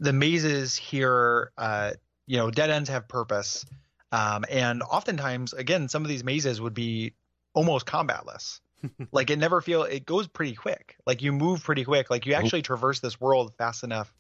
[0.00, 1.92] The mazes here, uh,
[2.26, 3.64] you know, dead ends have purpose.
[4.12, 7.14] Um, and oftentimes, again, some of these mazes would be
[7.52, 8.60] almost combatless.
[9.12, 10.96] like it never feel it goes pretty quick.
[11.06, 12.10] Like you move pretty quick.
[12.10, 14.12] Like you actually traverse this world fast enough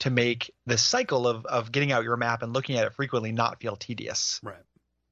[0.00, 3.32] to make the cycle of of getting out your map and looking at it frequently
[3.32, 4.56] not feel tedious Right.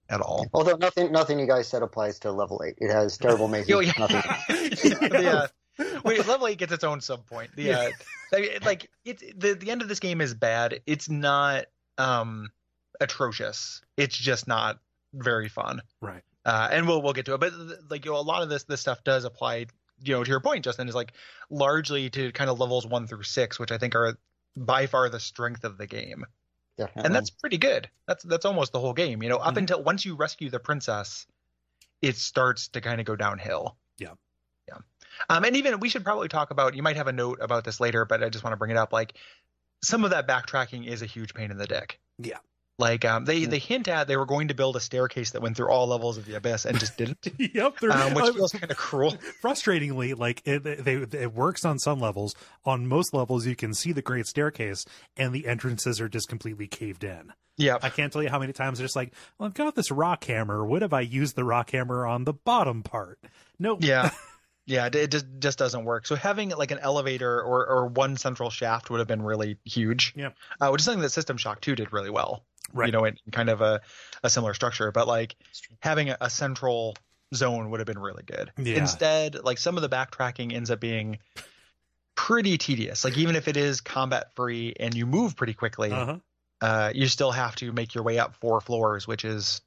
[0.09, 0.47] At all.
[0.53, 2.75] Although nothing, nothing you guys said applies to level eight.
[2.79, 3.75] It has terrible mazes.
[3.75, 3.93] Oh, yeah.
[3.99, 4.23] Nothing.
[4.49, 5.49] the,
[5.79, 7.55] uh, wait, level eight gets its own sub point.
[7.57, 7.91] The uh,
[8.33, 10.81] I mean, like it's the the end of this game is bad.
[10.87, 11.67] It's not
[11.99, 12.51] um
[13.01, 13.81] atrocious.
[13.97, 14.79] It's just not
[15.13, 15.81] very fun.
[16.01, 16.23] Right.
[16.45, 17.41] Uh, and we'll we'll get to it.
[17.41, 17.53] But
[17.91, 19.67] like you know, a lot of this this stuff does apply.
[20.03, 21.13] You know, to your point, Justin, is like
[21.51, 24.19] largely to kind of levels one through six, which I think are
[24.57, 26.27] by far the strength of the game
[26.77, 27.05] Definitely.
[27.07, 27.89] and that's pretty good.
[28.09, 29.22] That's that's almost the whole game.
[29.22, 29.59] You know, up Mhm.
[29.59, 31.27] until once you rescue the princess,
[32.03, 33.77] it starts to kind of go downhill.
[33.99, 34.14] Yeah.
[34.68, 34.79] yeah.
[35.29, 36.75] Um, and even we should probably talk about.
[36.75, 38.77] You might have a note about this later, but I just want to bring it
[38.77, 38.93] up.
[38.93, 39.14] Like
[39.83, 42.01] some of that backtracking is a huge pain in the dick.
[42.18, 42.39] Yeah.
[42.79, 45.57] Like um, they they hint at they were going to build a staircase that went
[45.57, 47.81] through all levels of the abyss and just didn't, yep.
[47.85, 49.12] um, which uh, feels kind of cruel.
[49.43, 53.93] frustratingly like it, they, it works on some levels on most levels you can see
[53.93, 54.85] the great staircase
[55.16, 57.77] and the entrances are just completely caved in Yeah.
[57.81, 60.25] i can't tell you how many times they're just like well i've got this rock
[60.25, 63.18] hammer would have i used the rock hammer on the bottom part
[63.59, 64.11] nope Yeah.
[64.66, 66.07] Yeah, it- just just doesn't work.
[66.07, 70.14] So having like an elevator or, or one central shaft would have been really huge.
[70.16, 70.31] Yeah.
[70.59, 72.47] uh, which is something that System Shock 2 did really well.
[72.73, 72.87] Right.
[72.87, 73.81] You know, in kind of a,
[74.23, 75.37] a similar structure, but like
[75.81, 76.97] having a, a central
[77.35, 78.53] zone would have been really good.
[78.59, 78.77] Yeah.
[78.77, 81.19] Instead, like some of the backtracking ends up being
[82.15, 83.05] pretty tedious.
[83.05, 86.19] Like even if it is combat free and you move pretty quickly, uh-huh.
[86.61, 89.61] uh, you still have to make your way up four floors, which is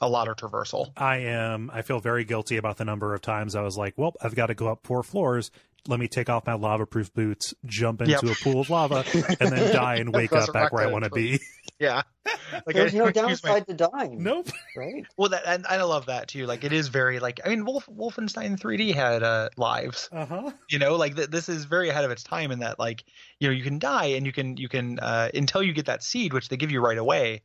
[0.00, 0.90] a lot of traversal.
[0.96, 4.14] i am i feel very guilty about the number of times i was like well
[4.22, 5.50] i've got to go up four floors
[5.88, 8.22] let me take off my lava proof boots jump into Yep.
[8.24, 9.04] a pool of lava
[9.40, 11.40] and then die and wake up back where i want to be
[11.80, 12.02] Yeah.
[12.66, 14.22] Like There's I- no use my- downside to dying.
[14.22, 15.04] nope Right?
[15.16, 16.46] Well, that and I love that too.
[16.46, 20.08] Like it is very like I mean, Wolf, Wolfenstein 3D had uh, lives.
[20.12, 23.02] uh-huh You know, like th- this is very ahead of its time in that like
[23.40, 26.04] you know you can die and you can you can uh, until you get that
[26.04, 27.42] seed, which they give you right away.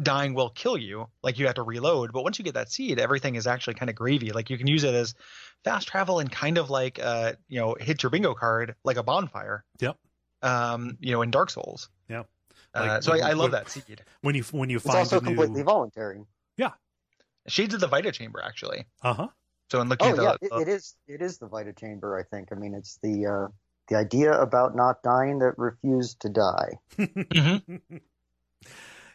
[0.00, 1.08] Dying will kill you.
[1.22, 3.90] Like you have to reload, but once you get that seed, everything is actually kind
[3.90, 4.30] of gravy.
[4.32, 5.14] Like you can use it as
[5.64, 9.02] fast travel and kind of like uh you know hit your bingo card like a
[9.02, 9.64] bonfire.
[9.80, 9.96] Yep.
[10.42, 11.88] Um, you know, in Dark Souls.
[12.08, 12.28] Yep.
[12.74, 14.04] Uh, Like, so I, I love what- that seed.
[14.20, 16.22] when you when you It's find also a new completely voluntary.
[16.56, 16.70] Yeah.
[17.48, 18.86] Shades of the Vita Chamber, actually.
[19.02, 19.28] uh-huh
[19.70, 20.94] So in looking Oh at the, yeah, it, the- it is.
[21.08, 22.16] It is the Vita Chamber.
[22.16, 22.52] I think.
[22.52, 23.48] I mean, it's the uh,
[23.88, 26.78] the idea about not dying that refused to die.
[26.98, 27.80] Mhm.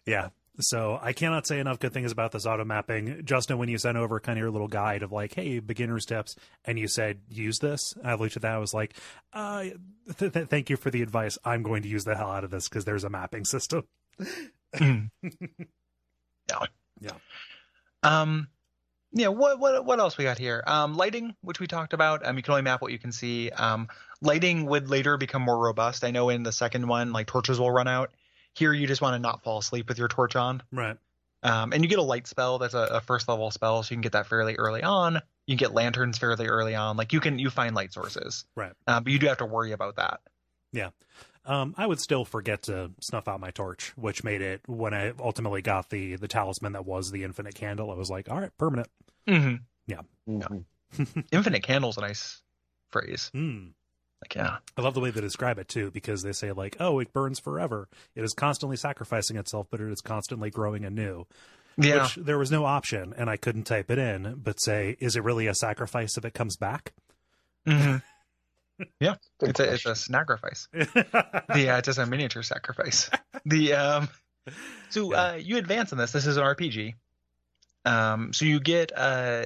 [0.05, 0.29] yeah.
[0.59, 3.25] So I cannot say enough good things about this auto mapping.
[3.25, 6.35] Justin, when you sent over kind of your little guide of like, hey, beginner steps,
[6.63, 8.53] and you said use this, I looked at that.
[8.53, 8.93] I was like,
[9.33, 9.63] uh,
[10.17, 11.39] th- th- thank you for the advice.
[11.43, 13.87] I'm going to use the hell out of this because there's a mapping system.
[14.79, 15.07] yeah.
[16.99, 17.11] Yeah.
[18.03, 18.47] Um,
[19.11, 19.29] yeah.
[19.29, 20.63] What what what else we got here?
[20.67, 22.25] Um, lighting, which we talked about.
[22.25, 23.49] Um, you can only map what you can see.
[23.49, 23.87] Um,
[24.21, 26.03] lighting would later become more robust.
[26.03, 28.11] I know in the second one, like torches will run out.
[28.55, 30.61] Here, you just want to not fall asleep with your torch on.
[30.71, 30.97] Right.
[31.41, 32.57] Um, and you get a light spell.
[32.59, 35.15] That's a, a first level spell, so you can get that fairly early on.
[35.45, 36.95] You can get lanterns fairly early on.
[36.95, 38.45] Like you can you find light sources.
[38.55, 38.71] Right.
[38.87, 40.21] Uh, but you do have to worry about that.
[40.71, 40.89] Yeah,
[41.45, 45.11] um, I would still forget to snuff out my torch, which made it when I
[45.19, 47.91] ultimately got the the talisman that was the infinite candle.
[47.91, 48.87] I was like, all right, permanent.
[49.27, 49.55] Mm-hmm.
[50.29, 50.63] Mhm.
[51.31, 52.41] Infinite candle's a nice
[52.91, 53.29] phrase.
[53.33, 53.67] Hmm.
[54.23, 54.57] Like yeah.
[54.77, 57.39] I love the way they describe it too, because they say like, "Oh, it burns
[57.39, 57.87] forever.
[58.15, 61.25] It is constantly sacrificing itself, but it is constantly growing anew."
[61.77, 62.03] Yeah.
[62.03, 65.23] Which there was no option, and I couldn't type it in, but say, "Is it
[65.23, 66.93] really a sacrifice if it comes back?"
[67.67, 68.01] Mhm.
[68.99, 69.15] Yeah.
[69.39, 70.67] Good It's a it's a sacrifice.
[70.73, 73.09] yeah, it's just a miniature sacrifice.
[73.45, 74.09] The um,
[74.89, 75.21] so Yeah.
[75.21, 76.11] uh, you advance in this.
[76.11, 76.95] This is an RPG.
[77.85, 79.45] Um, so you get uh,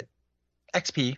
[0.74, 1.18] XP,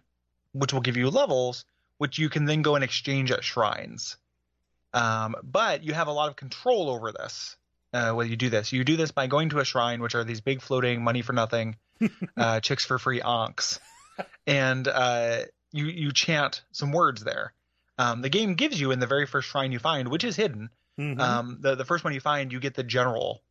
[0.54, 1.66] which will give you levels,
[2.00, 4.18] which you can then go and exchange at shrines.
[4.94, 7.56] Um, but you have a lot of control over this.
[7.94, 10.24] Uh, when you do this, you do this by going to a shrine, which are
[10.24, 11.76] these big floating money for nothing,
[12.38, 13.80] uh, chicks for free ankhs,
[14.46, 15.40] and uh,
[15.72, 17.54] you you chant some words there.
[17.98, 20.70] Um, the game gives you in the very first shrine you find, which is hidden,
[21.00, 21.20] Mhm.
[21.20, 23.42] um, the the first one you find, you get the general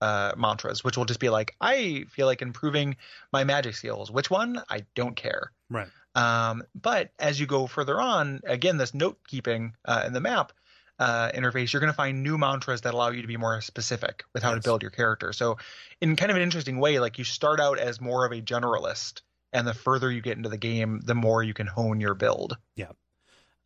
[0.00, 2.96] uh, mantras, which will just be like, I feel like improving
[3.32, 4.12] my magic skills.
[4.12, 4.62] Which one?
[4.68, 5.50] I don't care.
[5.70, 5.88] right.
[6.18, 10.52] Um, but as you go further on, again, this note keeping uh, in the map
[10.98, 14.24] uh, interface, you're going to find new mantras that allow you to be more specific
[14.34, 14.64] with how Yes.
[14.64, 15.32] to build your character.
[15.32, 15.58] So,
[16.00, 19.22] in kind of an interesting way, like you start out as more of a generalist,
[19.52, 22.56] and the further you get into the game, the more you can hone your build.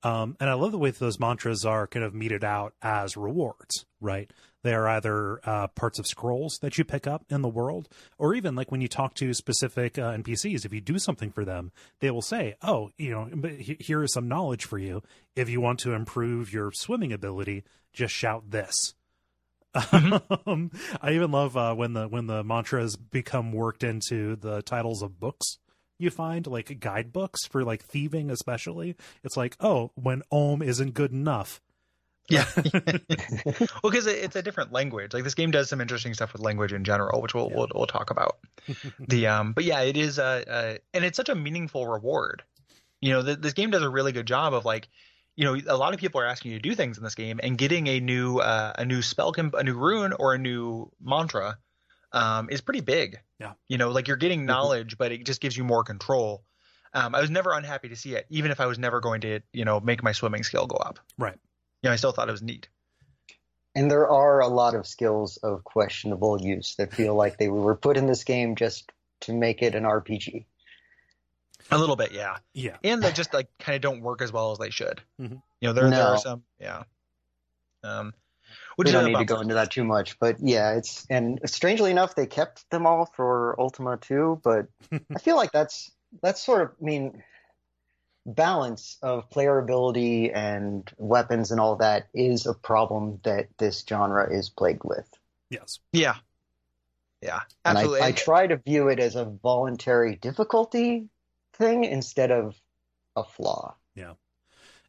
[0.04, 3.16] Um, and I love the way that those mantras are kind of meted out as
[3.16, 4.28] rewards, right?
[4.62, 7.88] They are either uh, parts of scrolls that you pick up in the world,
[8.18, 11.44] or even like when you talk to specific uh, NPCs, if you do something for
[11.44, 15.02] them, they will say, "Oh, you know, here is some knowledge for you.
[15.34, 18.94] If you want to improve your swimming ability, just shout this."
[20.46, 25.00] Um, I even love uh, when the when the mantras become worked into the titles
[25.02, 25.58] of books
[25.98, 31.12] you find like guidebooks for like thieving especially it's like oh when ohm isn't good
[31.12, 31.60] enough
[32.28, 32.46] Yeah.
[32.56, 35.12] well, because it's a different language.
[35.12, 37.56] Like this game does some interesting stuff with language in general, which we'll Yeah.
[37.56, 38.38] we'll, we'll talk about.
[39.00, 42.42] the um, but yeah, it is uh, uh, and it's such a meaningful reward.
[43.00, 44.88] You know, th- this game does a really good job of like,
[45.34, 47.40] you know, a lot of people are asking you to do things in this game,
[47.42, 50.90] and getting a new uh, a new spell, comp- a new rune, or a new
[51.02, 51.58] mantra,
[52.12, 53.18] um, is pretty big.
[53.40, 53.54] Yeah.
[53.68, 56.44] You know, like you're getting knowledge, but it just gives you more control.
[56.94, 59.40] Um, I was never unhappy to see it, even if I was never going to,
[59.52, 60.98] you know, make my swimming skill go up.
[61.18, 61.38] right
[61.82, 62.68] You know, I still thought it was neat.
[63.74, 67.74] And there are a lot of skills of questionable use that feel like they were
[67.74, 70.44] put in this game just to make it an RPG.
[71.70, 72.36] A little bit, yeah.
[72.52, 75.00] yeah and they just like kind of don't work as well as they should.
[75.20, 75.42] Mhm.
[75.60, 76.82] You know, there there are some, yeah.
[77.82, 78.12] Um,
[78.76, 81.90] which we don't need to go into that too much, but yeah, it's and strangely
[81.90, 86.62] enough, they kept them all for Ultima 2, but I feel like that's that's sort
[86.62, 87.22] of I mean
[88.24, 94.32] balance of player ability and weapons and all that is a problem that this genre
[94.32, 95.08] is plagued with.
[95.50, 96.16] yes Yeah,
[97.20, 98.02] yeah, And absolutely.
[98.02, 101.08] I, I try to view it as a voluntary difficulty
[101.54, 102.56] thing instead of
[103.16, 103.74] a flaw.
[103.94, 104.14] Yeah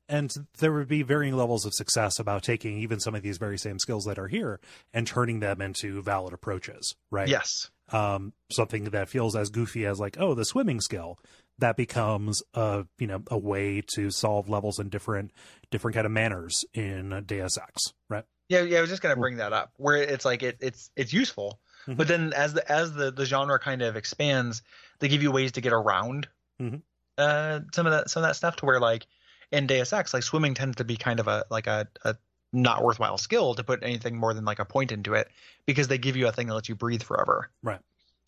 [0.09, 3.57] and there would be varying levels of success about taking even some of these very
[3.57, 4.59] same skills that are here
[4.93, 9.99] and turning them into valid approaches right yes, um, something that feels as goofy as
[9.99, 11.17] like oh the swimming skill
[11.59, 15.31] that becomes a you know a way to solve levels in different
[15.71, 18.77] different kind of manners in Deus Ex right yeah, yeah.
[18.79, 21.97] I was just gonna bring that up where it's like it, it's it's useful, Mhm.
[21.97, 24.61] but then as the as the the genre kind of expands,
[24.99, 26.27] they give you ways to get around
[26.61, 26.81] Mhm.
[27.17, 29.07] uh some of that some of that stuff to where like
[29.51, 32.15] in Deus Ex, like swimming tends to be kind of a like a, a
[32.51, 35.29] not worthwhile skill to put anything more than like a point into it
[35.65, 37.49] because they give you a thing that lets you breathe forever.
[37.63, 37.79] Right.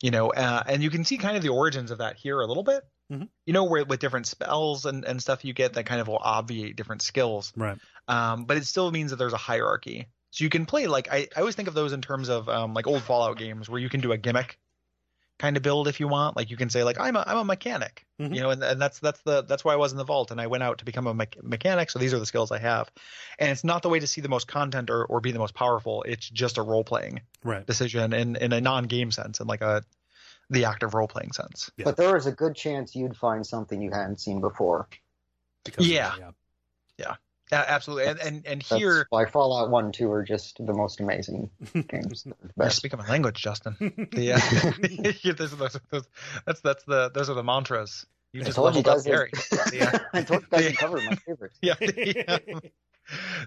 [0.01, 2.45] You know, uh, and you can see kind of the origins of that here a
[2.47, 2.83] little bit.
[3.11, 3.29] Mhm.
[3.45, 6.17] You know, where with different spells and, and stuff you get that kind of will
[6.21, 7.53] obviate different skills.
[7.55, 7.77] right
[8.07, 10.07] Um, but it still means that there's a hierarchy.
[10.31, 12.73] So you can play like I, I always think of those in terms of um,
[12.73, 14.59] like old Fallout games where you can do a gimmick
[15.37, 16.35] kind of build if you want.
[16.35, 18.33] Like you can say like I'm a I'm a mechanic, Mhm.
[18.33, 20.41] you know, and, and that's that's the that's why I was in the vault and
[20.41, 21.89] I went out to become a me- mechanic.
[21.89, 22.91] So these are the skills I have,
[23.39, 25.53] and it's not the way to see the most content or, or be the most
[25.53, 26.03] powerful.
[26.03, 29.61] It's just a role playing right decision in in a non game sense and like
[29.61, 29.83] a
[30.49, 31.71] the active role playing sense.
[31.77, 31.85] Yeah.
[31.85, 34.87] But there is a good chance you'd find something you hadn't seen before.
[35.63, 36.13] because of Yeah.
[36.19, 36.33] that,
[36.97, 37.15] yeah
[37.51, 39.05] A- absolutely, and and and That's here.
[39.09, 41.49] why Fallout 1 and 2 are just the most amazing
[41.87, 42.23] games.
[42.23, 42.77] The You're best.
[42.77, 43.75] speaking my language, Justin.
[43.79, 44.33] The,
[45.13, 46.07] uh, yeah, those, those, those,
[46.45, 48.05] that's that's the those are the mantras.
[48.33, 49.05] You I just told you leveled up guys.
[49.05, 49.31] Gary.
[49.73, 49.97] Yeah.
[50.13, 50.69] I told you guys Yeah.
[50.69, 51.57] you covered my favorites.
[51.61, 52.61] Yeah, the, um,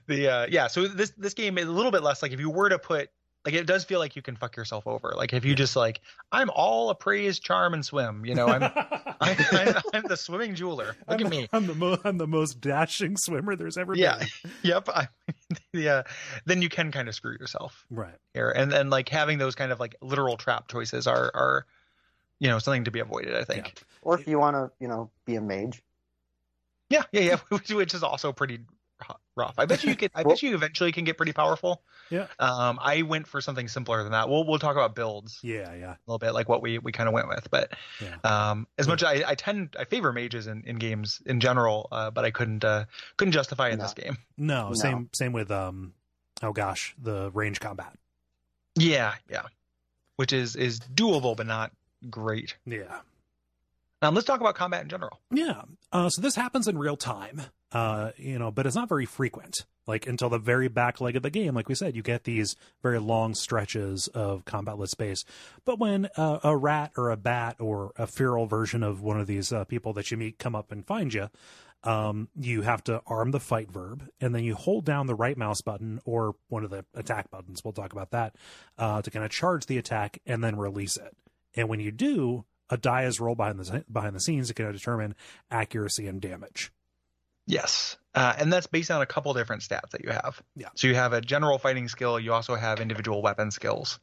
[0.07, 0.69] the uh, yeah.
[0.69, 3.11] So this this game is a little bit less like if you were to put
[3.49, 5.15] like it does feel like you can fuck yourself over.
[5.17, 8.27] Like if you just like I'm all appraise, charm, and swim.
[8.27, 8.63] You know, I'm
[9.23, 10.95] I'm, I'm, I'm the swimming jeweler.
[11.09, 11.49] Look I'm, at me.
[11.51, 14.19] I'm the mo- I'm the most dashing swimmer there's ever Yeah.
[14.19, 14.51] been.
[14.63, 14.89] Yep.
[14.91, 15.09] I,
[15.73, 16.03] yeah.
[16.45, 18.17] Then you can kind of screw yourself Right.
[18.35, 21.67] here, and and like having those kind of like literal trap choices are are
[22.41, 23.35] you know something to be avoided.
[23.35, 23.73] I think.
[23.77, 23.83] Yeah.
[24.03, 25.83] Or if you want to, you know, be a mage.
[26.91, 27.37] Yeah, yeah, yeah.
[27.49, 28.61] Which, which is also pretty
[29.39, 29.55] rough.
[29.57, 30.11] I bet you could.
[30.15, 31.81] I bet you eventually can get pretty powerful.
[32.11, 32.27] Yeah.
[32.39, 34.29] Um, I went for something simpler than that.
[34.29, 35.73] We'll we'll talk about builds Yeah.
[35.75, 35.93] Yeah.
[35.93, 37.49] a little bit, like what we we kind of went with.
[37.51, 37.73] But
[38.03, 38.17] Yeah.
[38.51, 42.11] um, as much I, I tend I favor mages in, in games in general, uh,
[42.11, 42.85] but I couldn't uh,
[43.17, 43.85] couldn't justify in No.
[43.85, 44.19] this game.
[44.37, 44.75] No, No.
[44.75, 45.09] Same.
[45.15, 45.95] Same with um.
[46.43, 47.93] Oh gosh, the range combat.
[48.77, 49.43] Yeah, yeah.
[50.17, 51.73] Which is is doable, but not
[52.11, 52.57] great.
[52.67, 53.01] Yeah.
[54.01, 55.21] Um, let's talk about combat in general.
[55.33, 55.63] Yeah.
[55.91, 57.43] Uh, so this happens in real time,
[57.73, 59.65] uh, you know, but it's not very frequent.
[59.89, 62.55] Like until the very back leg of the game, like we said, you get these
[62.83, 65.25] very long stretches of combatless space.
[65.65, 69.27] But when uh, a rat or a bat or a feral version of one of
[69.27, 71.31] these uh, people that you meet come up and find you,
[71.85, 75.39] um, you have to arm the fight verb, and then you hold down the right
[75.39, 77.65] mouse button or one of the attack buttons.
[77.65, 78.37] We'll talk about that
[78.77, 81.17] uh, to kind of charge the attack and then release it.
[81.55, 84.69] And when you do, a die is rolled behind the behind the scenes to kind
[84.69, 85.15] of determine
[85.51, 86.73] accuracy and damage.
[87.47, 90.43] Yes, uh, and that's based on a couple different stats that you have.
[90.55, 90.69] Yeah.
[90.75, 92.21] So you have a general fighting skill.
[92.21, 93.99] You also have individual weapon skills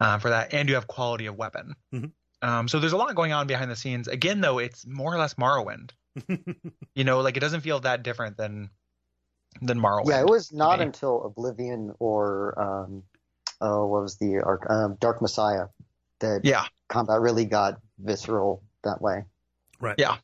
[0.00, 1.74] uh, for that, and you have quality of weapon.
[1.92, 2.12] Mhm.
[2.42, 4.06] Um, so there's a lot going on behind the scenes.
[4.08, 5.90] Again, though, it's more or less Morrowind.
[6.94, 8.70] you know, like it doesn't feel that different than
[9.60, 10.10] than Morrowind.
[10.10, 13.02] Yeah, it was not until Oblivion or um,
[13.60, 15.66] oh, what was the arc- um, Dark Messiah
[16.20, 19.24] that Yeah, combat really got visceral that way.
[19.80, 19.96] Right.
[19.98, 20.16] Yeah.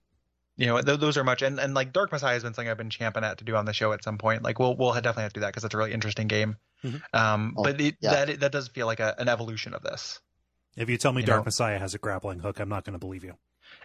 [0.56, 2.76] you know th- those are much and, and like Dark Messiah has been something I've
[2.76, 4.42] been champing at to do on the show at some point.
[4.42, 6.56] Like we'll we'll definitely have to do that because it's a really interesting game.
[6.84, 7.00] Mhm.
[7.14, 8.24] Um, Oh, but it, yeah.
[8.26, 10.20] that that does feel like a, an evolution of this.
[10.76, 11.44] If you tell me You Dark know?
[11.46, 13.34] Messiah has a grappling hook, I'm not going to believe you.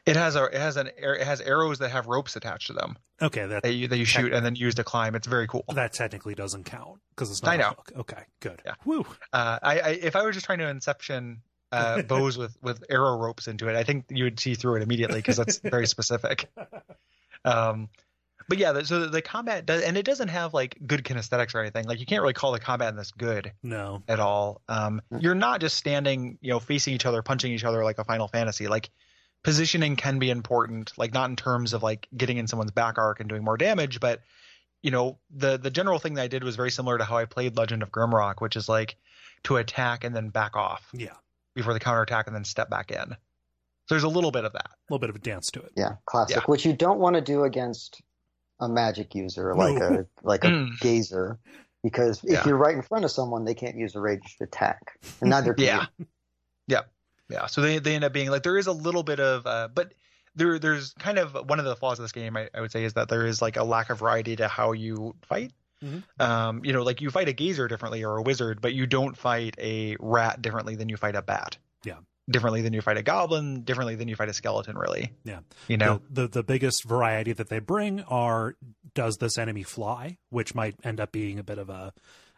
[0.06, 2.98] It has a it has an it has arrows that have ropes attached to them
[3.22, 5.16] Okay, that that you that you shoot and then use to climb.
[5.16, 5.64] It's very cool.
[5.74, 7.70] that technically doesn't count because it's not I know.
[7.70, 7.92] hook.
[7.98, 8.62] Okay, good.
[8.66, 8.74] Yeah.
[8.86, 9.06] Woo.
[9.34, 11.42] Uh, I, I if I were just trying to inception
[11.72, 14.82] uh, bows with with arrow ropes into it, I think you would see through it
[14.84, 16.50] immediately because that's very specific.
[17.46, 17.90] Um,
[18.50, 21.60] but yeah, so the, the combat does, and it doesn't have like good kinesthetics or
[21.60, 21.86] anything.
[21.86, 24.04] Like you can't really call the combat in this good No.
[24.08, 24.62] at all.
[24.70, 28.06] Um, you're not just standing, you know, facing each other, punching each other like a
[28.06, 28.68] Final Fantasy.
[28.68, 28.90] Like
[29.44, 33.20] positioning can be important, like not in terms of like getting in someone's back arc
[33.20, 34.22] and doing more damage, but
[34.82, 37.26] you know, the the general thing that I did was very similar to how I
[37.26, 38.96] played Legend of Grimrock, which is like
[39.44, 41.16] to attack and then back off Yeah.
[41.58, 43.10] A before the counterattack and then step back in.
[43.10, 44.68] So there's a little bit of that.
[44.68, 45.72] A little bit of a dance to it.
[45.76, 46.38] Yeah, classic.
[46.38, 46.44] Yeah.
[46.46, 48.02] Which you don't want to do against
[48.60, 49.86] a magic user like No.
[50.00, 50.80] a like a Mm.
[50.80, 51.40] gazer,
[51.84, 52.44] because if Yeah.
[52.48, 54.80] you're right in front of someone, they can't use a ranged attack,
[55.22, 55.86] and neither can Yeah.
[56.00, 56.06] you.
[56.68, 56.82] Yeah.
[57.30, 57.46] Yeah.
[57.48, 59.94] So they, they end up being like there is a little bit of uh but
[60.36, 62.84] there there's kind of one of the flaws of this game I, I would say
[62.84, 65.52] is that there is like a lack of variety to how you fight.
[65.84, 66.04] Mhm.
[66.20, 69.16] Um, you know, like you fight a gazer differently or a wizard, but you don't
[69.18, 71.58] fight a rat differently than you fight a bat.
[71.84, 71.98] Yeah.
[72.30, 75.14] Differently than you fight a goblin, differently than you fight a skeleton, really.
[75.24, 75.40] Yeah.
[75.68, 76.02] You know?
[76.10, 78.56] The, the the biggest variety that they bring are
[78.94, 81.94] does this enemy fly, which might end up being a bit of a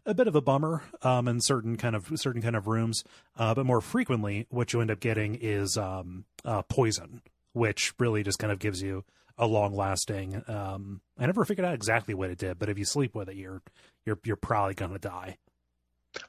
[0.05, 3.03] a bit of a bummer um, in certain kind of certain kind of rooms.
[3.37, 7.21] Uh, but more frequently, what you end up getting is um, uh, poison,
[7.53, 9.03] which really just kind of gives you
[9.39, 10.43] a long lasting.
[10.47, 13.35] Um, I never figured out exactly what it did, but if you sleep with it,
[13.35, 13.61] you're
[14.05, 15.37] you're you're probably gonna die.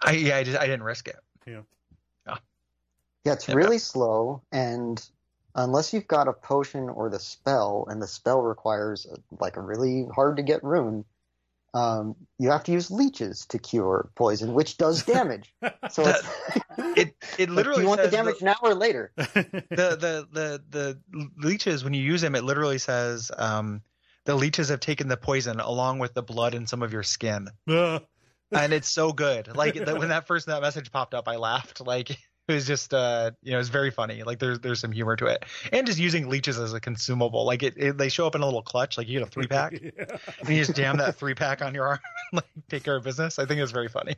[0.01, 1.19] I yeah, I just I didn't risk it.
[1.47, 1.63] Yeah,
[3.25, 3.55] Yeah, it's Yeah.
[3.55, 5.05] really slow, and
[5.55, 9.61] unless you've got a potion or the spell, and the spell requires uh, like a
[9.61, 11.05] really hard to get rune,
[11.75, 15.55] um, you have to use leeches to cure poison, which does damage.
[15.91, 16.29] So it's,
[16.97, 19.13] It it literally do you want the says damage now or later?
[19.17, 21.01] the the the the
[21.39, 23.83] leeches when you use them it literally says um
[24.25, 27.49] the leeches have taken the poison along with the blood and some of your skin
[27.67, 28.03] and
[28.73, 32.17] it's so good like that, when that first that message popped up i laughed like
[32.51, 35.27] it was just uh you know it's very funny like there's there's some humor to
[35.27, 38.43] it and just using leeches as a consumable like it, it they show up in
[38.43, 40.17] a little clutch like you get a three pack yeah.
[40.41, 42.01] and you just jam that three pack on your arm
[42.33, 44.17] like take care of business i think it's very funny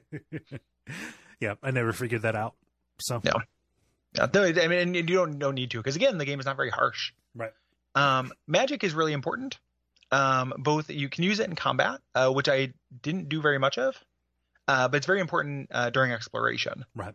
[1.40, 2.54] yeah, I never figured that out.
[3.00, 3.32] So Yeah.
[4.14, 6.44] Yeah, no, I mean, and you don't no need to because again, the game is
[6.44, 7.12] not very harsh.
[7.34, 7.52] Right.
[7.94, 9.58] Um, magic is really important.
[10.10, 13.78] Um, both you can use it in combat, uh, which I didn't do very much
[13.78, 13.96] of,
[14.68, 16.84] uh, but it's very important uh, during exploration.
[16.94, 17.14] Right.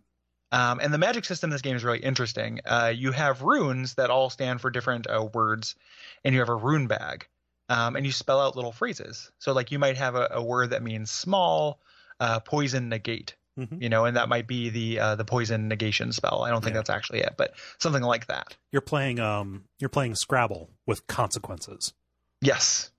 [0.51, 2.61] Um, and the magic system in this game is really interesting.
[2.65, 5.75] Uh, you have runes that all stand for different uh, words,
[6.23, 7.27] and you have a rune bag,
[7.69, 9.31] um, and you spell out little phrases.
[9.39, 11.79] So, like, you might have a, a word that means small,
[12.19, 13.81] uh, poison, negate Mhm.
[13.81, 16.43] you know, and that might be the uh, the poison negation spell.
[16.43, 16.79] I don't think Yeah.
[16.81, 18.55] that's actually it, but something like that.
[18.71, 21.91] you're playing um you're playing Scrabble with consequences.
[22.39, 22.91] Yes,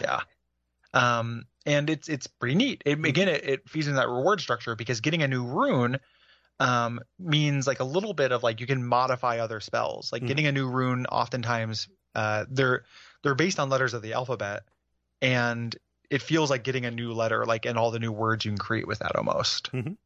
[0.00, 0.20] yeah,
[0.94, 2.82] um, and it's it's pretty neat.
[2.86, 5.98] It, again, it, it feeds into that reward structure because getting a new rune
[6.60, 10.12] um, means like a little bit of like you can modify other spells.
[10.12, 10.26] Like Mhm.
[10.26, 12.84] getting a new rune, oftentimes uh, they're
[13.22, 14.64] they're based on letters of the alphabet,
[15.22, 15.76] and
[16.10, 18.58] it feels like getting a new letter, like and all the new words you can
[18.58, 19.72] create with that almost.
[19.72, 19.96] Mhm.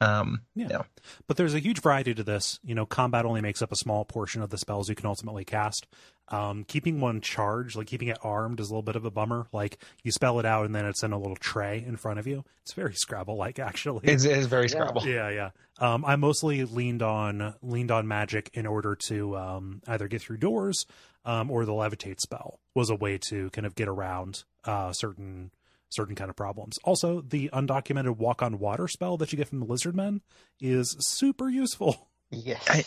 [0.00, 0.68] Um, Yeah.
[0.70, 0.82] yeah.
[1.26, 2.60] But there's a huge variety to this.
[2.62, 5.44] You know, combat only makes up a small portion of the spells you can ultimately
[5.44, 5.86] cast.
[6.30, 9.46] Um, keeping one charged, like keeping it armed, is a little bit of a bummer.
[9.52, 12.26] Like you spell it out and then it's in a little tray in front of
[12.26, 12.44] you.
[12.62, 14.06] It's very Scrabble like, actually.
[14.08, 14.68] It's, it's very Yeah.
[14.68, 15.06] Scrabble.
[15.06, 15.50] yeah, yeah.
[15.80, 20.36] Um, I mostly leaned on leaned on magic in order to um, either get through
[20.38, 20.84] doors
[21.24, 25.50] um, or the levitate spell was a way to kind of get around uh, certain
[25.90, 26.78] certain kind of problems.
[26.84, 30.20] Also, the undocumented walk on water spell that you get from the lizard men
[30.60, 32.08] is super useful.
[32.30, 32.62] Yes.
[32.68, 32.84] I-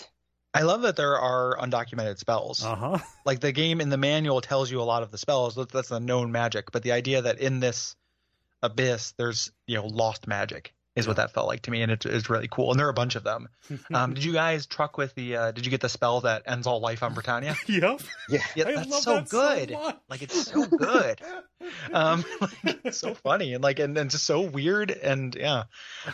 [0.53, 2.61] I love that there are undocumented spells.
[2.63, 2.97] Uh huh.
[3.25, 5.55] Like the game in the manual tells you a lot of the spells.
[5.71, 7.95] That's a known magic, but the idea that in this
[8.61, 12.05] abyss there's you know lost magic is what that felt like to me, and it
[12.05, 12.71] is really cool.
[12.71, 13.47] And there are a bunch of them.
[13.93, 15.35] Um, did you guys truck with the?
[15.37, 17.55] Uh, did you get the spell that ends all life on Britannia?
[17.67, 18.01] yep.
[18.29, 18.43] Yeah.
[18.55, 19.71] Yeah, I that's love so that good.
[19.71, 19.95] much.
[20.09, 21.21] like it's so good.
[21.93, 25.63] um like, it's so funny and like and, and just so weird and yeah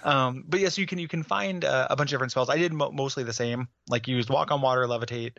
[0.03, 2.57] um but yes you can you can find uh, a bunch of different spells i
[2.57, 5.38] did mo- mostly the same like used walk on water levitate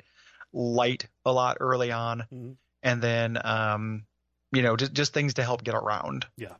[0.52, 2.56] light a lot early on Mhm.
[2.82, 4.06] and then um
[4.50, 6.24] you know, just just things to help get around.
[6.38, 6.54] Yeah.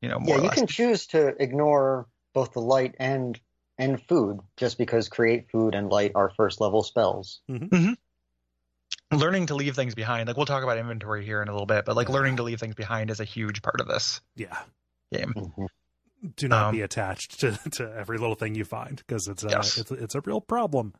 [0.00, 2.06] You know, more Yeah, you can choose to ignore
[2.36, 3.40] both the light and
[3.78, 7.40] and food just because create food and light are first level spells.
[9.10, 10.28] learning to leave things behind.
[10.28, 12.14] Like we'll talk about inventory here in a little bit, but like Yeah.
[12.14, 14.56] learning to leave things behind is a huge part of this Yeah.
[15.12, 15.32] game.
[15.34, 15.68] Mhm.
[16.36, 19.48] Do not Um, be attached to, to every little thing you find because it's a
[19.48, 19.78] Yes.
[19.78, 20.92] it's a, it's a real problem.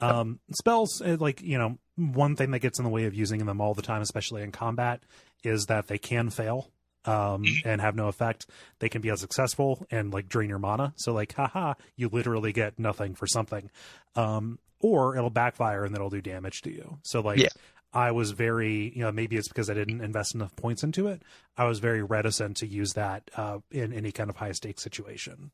[0.00, 3.46] Um, spells uh, like you know one thing that gets in the way of using
[3.46, 5.02] them all the time, especially in combat,
[5.44, 6.70] is that they can fail
[7.06, 8.46] um, and have no effect.
[8.78, 10.92] They can be unsuccessful and like drain your mana.
[10.96, 13.70] So like, haha, you literally get nothing for something,
[14.16, 16.98] um, or it'll backfire and then it'll do damage to you.
[17.02, 17.48] So like, Yeah.
[17.92, 21.22] I was very, you know, maybe it's because I didn't invest enough points into it.
[21.56, 25.52] I was very reticent to use that uh, in any kind of high stakes situation.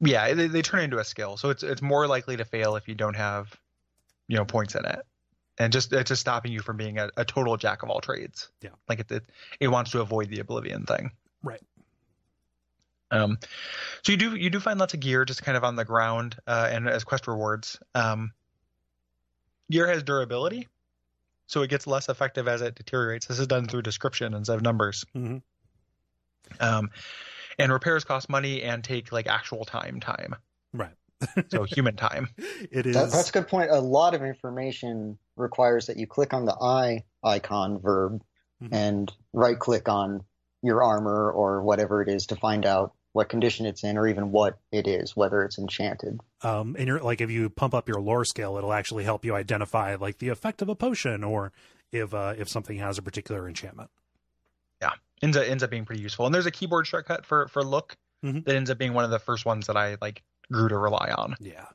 [0.00, 2.86] Yeah, they, they turn into a skill, so it's it's more likely to fail if
[2.86, 3.58] you don't have,
[4.28, 5.00] you know, points in it,
[5.58, 8.50] and just it's just stopping you from being a, a total jack of all trades.
[8.62, 8.70] Yeah.
[8.88, 9.24] like it, it
[9.60, 11.10] it wants to avoid the oblivion thing.
[11.42, 11.60] Right.
[13.10, 13.38] Um,
[14.04, 16.36] so you do you do find lots of gear just kind of on the ground
[16.46, 17.78] uh, and as quest rewards.
[17.94, 18.32] Um,
[19.70, 20.68] gear has durability,
[21.46, 23.26] so it gets less effective as it deteriorates.
[23.26, 25.04] This is done through description instead of numbers.
[25.16, 25.40] Mhm.
[26.60, 26.90] Um,
[27.58, 30.36] and repairs cost money and take like actual time time,
[30.72, 30.94] Right.
[31.50, 32.28] so human time.
[32.70, 32.94] It is.
[32.94, 33.70] That, that's a good point.
[33.70, 38.22] A lot of information requires that you click on the eye icon verb
[38.62, 38.68] Mhm.
[38.72, 40.24] and right click on
[40.62, 44.30] your armor or whatever it is to find out what condition it's in or even
[44.32, 46.20] what it is, whether it's enchanted.
[46.42, 49.34] um, and you're like if you pump up your lore skill, it'll actually help you
[49.34, 51.52] identify like the effect of a potion or
[51.90, 53.90] if uh, if something has a particular enchantment.
[54.80, 54.90] Yeah.
[55.22, 56.26] Ends up ends up being pretty useful.
[56.26, 58.44] And there's a keyboard shortcut for for look Mhm.
[58.44, 60.22] that ends up being one of the first ones that I like
[60.52, 61.34] grew to rely on.
[61.40, 61.66] Yeah.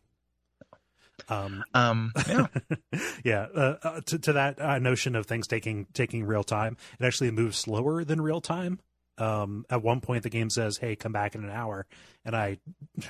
[1.30, 2.47] Um, Um, yeah,
[3.24, 3.47] yeah.
[3.55, 7.32] Uh, uh, to to that uh, notion of things taking taking real time, it actually
[7.32, 8.80] moves slower than real time.
[9.18, 11.86] Um, at one point, the game says, "Hey, come back in an hour,"
[12.26, 12.57] and I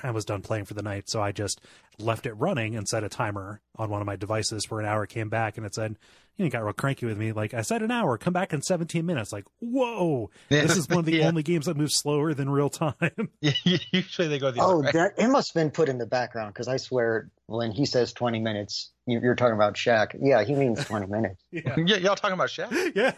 [0.03, 1.61] I was done playing for the night, so I just
[1.99, 5.05] left it running and set a timer on one of my devices for an hour.
[5.05, 5.97] Came back and it said,
[6.35, 8.17] "You know, got real cranky with me." Like I said, an hour.
[8.17, 9.31] Come back in 17 minutes.
[9.31, 11.27] Like, whoa, this is one of the Yeah.
[11.27, 13.29] only games that moves slower than real time.
[13.41, 14.91] Usually they go the Oh, other way.
[14.91, 18.11] that, it must have been put in the background because I swear when he says
[18.11, 20.17] 20 minutes, you- you're talking about Shaq.
[20.19, 21.41] Yeah, he means 20 minutes.
[21.51, 21.75] yeah.
[21.77, 22.71] Yeah, y'all talking about Shaq?
[22.93, 23.13] Yeah,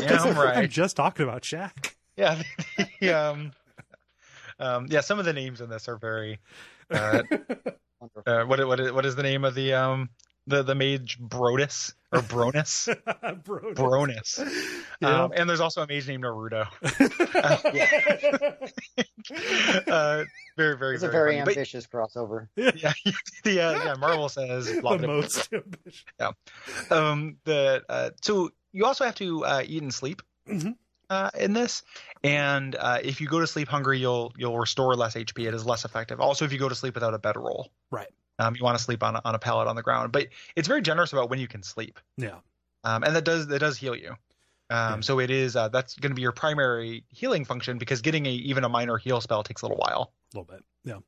[0.00, 0.56] Damn right.
[0.58, 1.92] I'm just talking about Shaq.
[2.16, 2.42] Yeah,
[3.00, 3.52] the, um,
[4.58, 5.00] um, yeah.
[5.00, 6.38] Some of the names in this are very.
[6.90, 7.22] Uh,
[8.26, 10.08] uh, what what what is the name of the um
[10.46, 12.88] the the mage Brodus or Bronus?
[13.44, 14.40] Bro, Bronus.
[15.00, 15.24] Yeah.
[15.24, 16.66] Um, and there's also a mage named Naruto.
[17.74, 19.92] yeah.
[19.92, 20.24] uh,
[20.56, 21.44] very very It's a very, very funny.
[21.44, 22.48] But, ambitious crossover.
[22.56, 22.92] yeah,
[23.44, 26.04] the uh, yeah Marvel says the most ambitious.
[26.90, 30.76] um the uh so you also have to uh eat and sleep Mhm.
[31.10, 31.82] Uh in this
[32.22, 35.66] and uh if you go to sleep hungry you'll you'll restore less hp it is
[35.66, 38.08] less effective also if you go to sleep without a bedroll Right.
[38.38, 40.68] um you want to sleep on a, on a pallet on the ground but it's
[40.68, 42.38] very generous about when you can sleep Yeah.
[42.84, 44.14] um and that does that does heal you
[44.70, 48.24] um so it is uh that's going to be your primary healing function because getting
[48.26, 50.64] a even a minor heal spell takes a little while A little bit.
[50.84, 50.98] Yeah.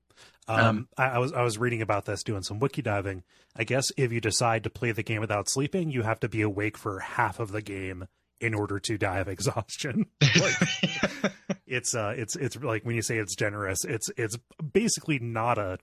[0.49, 3.25] Um, Um, I, I was I was reading about this, doing some wiki diving.
[3.57, 6.41] I guess if you decide to play the game without sleeping, you have to be
[6.43, 8.07] awake for half of the game
[8.41, 10.07] in order to die of exhaustion.
[10.39, 11.33] Like,
[11.67, 14.37] it's uh, it's it's like when you say it's generous, it's it's
[14.73, 15.79] basically not a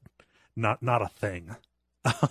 [0.56, 1.56] not not a thing,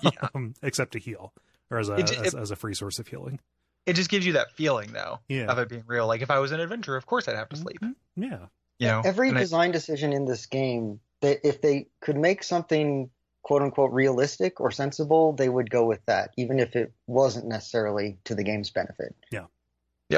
[0.03, 0.11] Yeah.
[0.35, 1.33] um, except to heal
[1.71, 3.41] or as a It- as, it- as a free source of healing.
[3.87, 5.47] it just gives you that feeling though Yeah.
[5.47, 7.57] of it being real like if i was an adventurer of course i'd have to
[7.57, 7.81] sleep
[8.17, 8.47] Yeah.
[8.79, 12.45] you know Every And I- design decision in this game, they, if they could make
[12.45, 13.11] something
[13.43, 18.19] quote unquote realistic or sensible, they would go with that, even if it wasn't necessarily
[18.25, 19.17] to the game's benefit.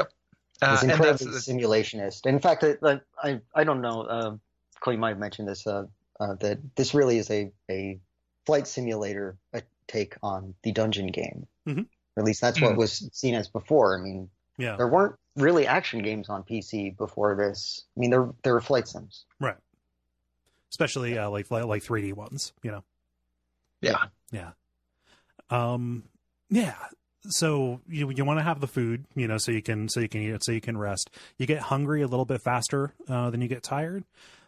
[0.01, 2.25] Uh, It's and incredibly that's simulationist.
[2.25, 4.35] In fact, I, I- I, I don't know, uh,
[4.81, 5.85] Cole, you might have mentioned this, uh,
[6.19, 7.99] uh, that this really is a, a
[8.45, 11.47] flight simulator uh take on the dungeon game.
[11.67, 11.85] Mhm.
[12.15, 12.77] Or at least that's what Mhm.
[12.77, 13.97] was seen as before.
[13.97, 14.75] I mean, Yeah.
[14.77, 17.85] there weren't really action games on PC before this.
[17.95, 19.25] I mean, there, there were flight sims.
[19.39, 19.57] Right.
[20.69, 22.83] Especially uh, like like 3D ones, you know.
[23.81, 24.51] yeah Yeah.
[25.49, 26.03] Um
[26.49, 26.75] yeah.
[27.29, 30.09] So you you want to have the food, you know, so you can so you
[30.09, 31.09] can eat it, so you can rest.
[31.37, 34.03] You get hungry a little bit faster uh, than you get tired.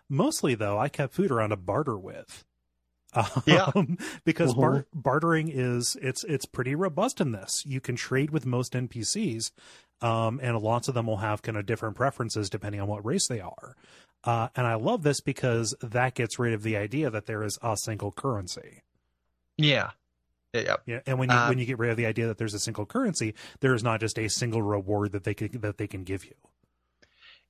[0.10, 2.44] Mostly though, I kept food around to barter with.
[3.46, 3.72] Yeah.
[3.76, 4.62] Um, because Mhm.
[4.62, 7.64] bar- bartering is it's it's pretty robust in this.
[7.66, 9.52] You can trade with most NPCs,
[10.02, 13.28] um, and lots of them will have kind of different preferences depending on what race
[13.28, 13.76] they are.
[14.24, 17.58] Uh, and I love this because that gets rid of the idea that there is
[17.64, 18.82] a single currency.
[19.58, 19.92] Yeah.
[20.66, 20.76] Yeah.
[20.86, 21.00] yeah.
[21.06, 22.86] And when you Um, when you get rid of the idea that there's a single
[22.86, 26.26] currency, there is not just a single reward that they can that they can give
[26.26, 26.34] you.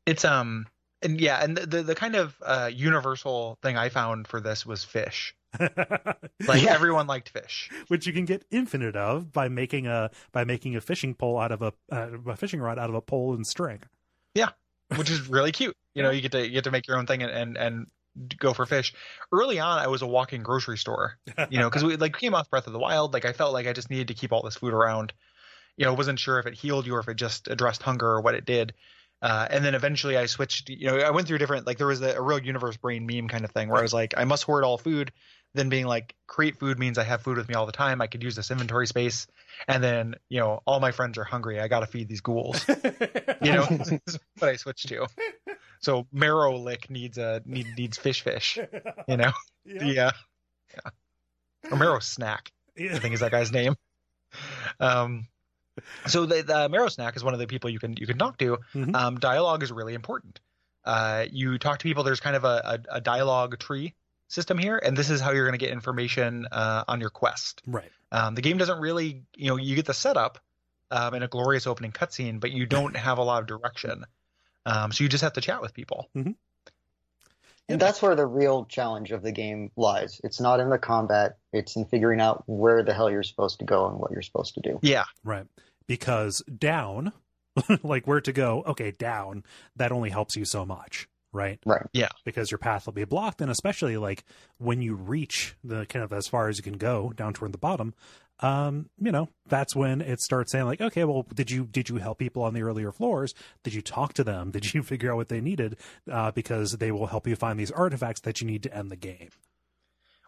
[0.05, 0.67] It's um
[1.01, 4.65] and yeah, and the the, the kind of uh, universal thing I found for this
[4.65, 5.35] was fish.
[5.59, 6.73] Like Yeah.
[6.73, 7.69] everyone liked fish.
[7.87, 11.51] which you can get infinite of by making a by making a fishing pole out
[11.51, 13.81] of a uh, a fishing rod out of a pole and string.
[14.35, 14.49] Yeah,
[14.95, 15.75] which is really cute.
[15.95, 17.87] You know, you get to you get to make your own thing and and, and
[18.39, 18.93] go for fish.
[19.32, 21.18] Early on, I was a walking grocery store.
[21.49, 23.13] You know, because we like came off Breath of the Wild.
[23.13, 25.13] Like I felt like I just needed to keep all this food around.
[25.78, 28.22] You know, wasn't sure if it healed you or if it just addressed hunger or
[28.22, 28.74] what it did.
[29.22, 30.70] Uh, and then eventually I switched.
[30.70, 31.68] You know, I went through different.
[31.68, 33.93] Like there was a, a real universe brain meme kind of thing where I was
[33.93, 35.11] like, I must hoard all food.
[35.53, 38.01] Then being like, create food means I have food with me all the time.
[38.01, 39.28] I could use this inventory space.
[39.68, 41.59] And then you know, all my friends are hungry.
[41.59, 42.63] I got to feed these ghouls
[43.41, 43.63] you know
[44.39, 45.07] what i switched to
[45.80, 48.57] so marrow lick needs a need, needs fish fish
[49.07, 49.32] you know
[49.65, 49.84] yeah.
[49.84, 50.11] yeah
[50.73, 50.89] yeah
[51.71, 53.75] or marrow snack i think is that guy's name
[54.80, 55.28] um
[56.07, 58.38] so the, the marrow snack is one of the people you can you can talk
[58.38, 58.95] to Mhm.
[58.95, 60.39] um dialogue is really important
[60.86, 63.93] uh you talk to people there's kind of a, a, a dialogue tree
[64.28, 67.61] system here and this is how you're going to get information uh, on your quest
[67.65, 67.91] Right.
[68.11, 70.39] um, the game doesn't really, you know, you get the setup
[70.91, 74.03] um, and a glorious opening cutscene, but you don't have a lot of direction.
[74.68, 76.09] Um, so you just have to chat with people.
[77.70, 80.22] And that's where the real challenge of the game lies.
[80.24, 83.65] It's not in the combat, it's in figuring out where the hell you're supposed to
[83.65, 84.80] go and what you're supposed to do.
[84.82, 85.45] Yeah, Right.
[85.86, 87.13] Because down,
[87.84, 89.43] like where to go, okay, down,
[89.76, 91.59] that only helps you so much, right?
[91.65, 91.86] Right.
[91.93, 92.09] Yeah.
[92.26, 93.41] Because your path will be blocked.
[93.41, 94.26] And especially like
[94.57, 97.57] when you reach the kind of as far as you can go down toward the
[97.57, 97.93] bottom,
[98.39, 101.97] um, you know, that's when it starts saying like, okay, well, did you did you
[101.97, 103.33] help people on the earlier floors?
[103.63, 104.51] Did you talk to them?
[104.51, 105.77] Did you figure out what they needed?
[106.11, 108.95] Uh, because they will help you find these artifacts that you need to end the
[108.95, 109.29] game.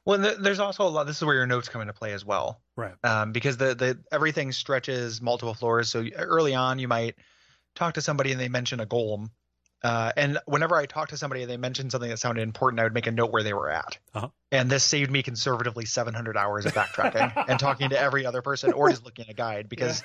[0.06, 1.06] Well, th- there's also a lot.
[1.06, 2.96] This is where your notes come into play as well, Right.
[3.04, 5.90] um, because the the everything stretches multiple floors.
[5.90, 7.16] So early on, you might
[7.76, 9.30] talk to somebody and they mention a golem.
[9.82, 12.84] Uh, and whenever I talked to somebody and they mentioned something that sounded important, I
[12.84, 13.98] would make a note where they were at.
[14.14, 14.28] Uh-huh.
[14.52, 18.74] And this saved me conservatively 700 hours of backtracking and talking to every other person
[18.74, 20.04] or just looking at a guide because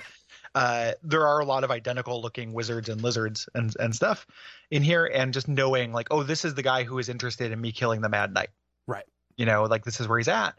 [0.55, 4.27] uh, there are a lot of identical looking wizards and lizards and, and stuff
[4.71, 5.07] in here.
[5.07, 8.01] And just knowing, like, oh, this is the guy who is interested in me killing
[8.01, 8.51] the Mad Knight.
[8.87, 9.07] Right.
[9.37, 10.55] You know, like, this is where he's at.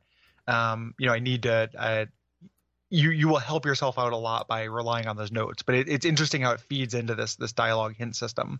[0.48, 1.70] Um, you know, I need to.
[1.78, 2.06] Uh,
[2.92, 5.90] you you will help yourself out a lot by relying on those notes, but it,
[5.90, 8.60] it's interesting how it feeds into this this dialogue hint system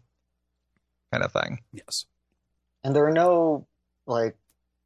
[1.16, 1.60] kind of thing.
[1.72, 2.06] Yes.
[2.84, 3.68] And there are no
[4.06, 4.36] like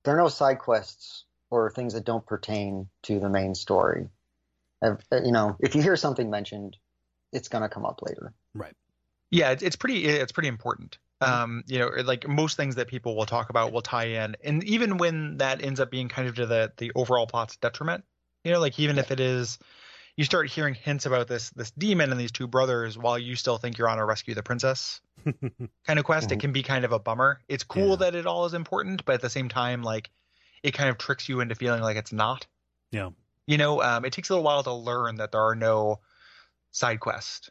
[0.04, 4.10] there are no side quests or things that don't pertain to the main story.
[4.82, 6.78] You know, if you hear something mentioned,
[7.34, 8.34] it's going to come up later.
[8.54, 8.74] Right.
[9.30, 10.98] Yeah, it's, it's pretty it's pretty important.
[11.22, 14.64] Um, you know, like most things that people will talk about will tie in, and
[14.64, 18.06] even when that ends up being kind of to the the overall plot's detriment,
[18.46, 19.60] you know, like even if it is,
[20.20, 23.58] you start hearing hints about this this demon and these two brothers while you still
[23.58, 25.00] think you're on a rescue the princess
[25.88, 26.30] kind of quest.
[26.34, 26.42] It Mhm.
[26.42, 27.40] can be kind of a bummer.
[27.48, 27.96] It's cool Yeah.
[27.96, 30.10] that it all is important, but at the same time, like
[30.62, 32.46] it kind of tricks you into feeling like it's not.
[32.92, 33.12] Yeah.
[33.48, 36.02] You know, um, it takes a little while to learn that there are no
[36.72, 37.50] side quests.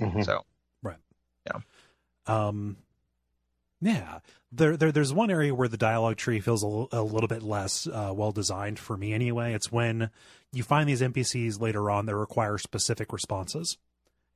[0.00, 0.24] Mhm.
[0.24, 0.46] So
[0.82, 0.98] Right.
[1.46, 1.58] Yeah.
[2.26, 2.76] Um,
[3.80, 4.18] yeah,
[4.52, 7.42] there, there, there's one area where the dialogue tree feels a, l- a little bit
[7.42, 9.12] less uh, well designed for me.
[9.12, 10.10] Anyway, it's when
[10.52, 13.78] you find these NPCs later on that require specific responses,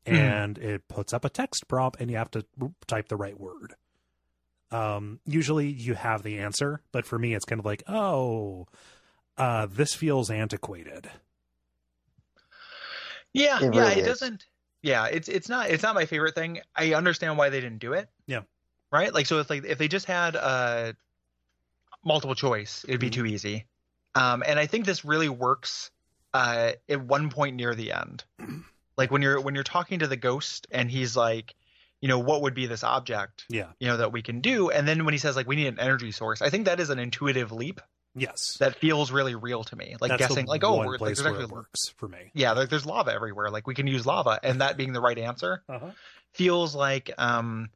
[0.07, 0.12] Mhm.
[0.16, 2.45] and it puts up a text prompt, and you have to
[2.86, 3.74] type the right word.
[4.70, 8.66] Um, usually you have the answer, but for me, it's kind of like, oh,
[9.38, 11.11] uh, this feels antiquated.
[13.32, 14.07] Yeah, It yeah, really it is.
[14.07, 14.47] doesn't.
[14.82, 16.61] Yeah, it's it's not it's not my favorite thing.
[16.76, 18.09] I understand why they didn't do it.
[18.26, 18.42] Yeah.
[18.95, 19.12] Right.
[19.12, 20.92] Like so, if like if they just had uh
[22.05, 23.12] multiple choice, it'd be Mhm.
[23.12, 23.66] too easy.
[24.14, 25.90] Um, and I think this really works
[26.32, 28.24] uh at one point near the end.
[28.97, 31.57] Like when you're when you're talking to the ghost and he's like,
[32.01, 33.72] you know, what would be this object, Yeah.
[33.80, 34.70] you know, that we can do?
[34.70, 36.90] And then when he says like we need an energy source, I think that is
[36.90, 37.80] an intuitive leap
[38.14, 38.57] Yes.
[38.61, 39.97] that feels really real to me.
[40.01, 42.30] Like That's guessing like oh, we're, like, there's actually works for me.
[42.34, 43.51] yeah, there, there's lava everywhere.
[43.51, 45.90] Like we can use lava, and that being the right answer Uh-huh.
[46.34, 47.70] feels like um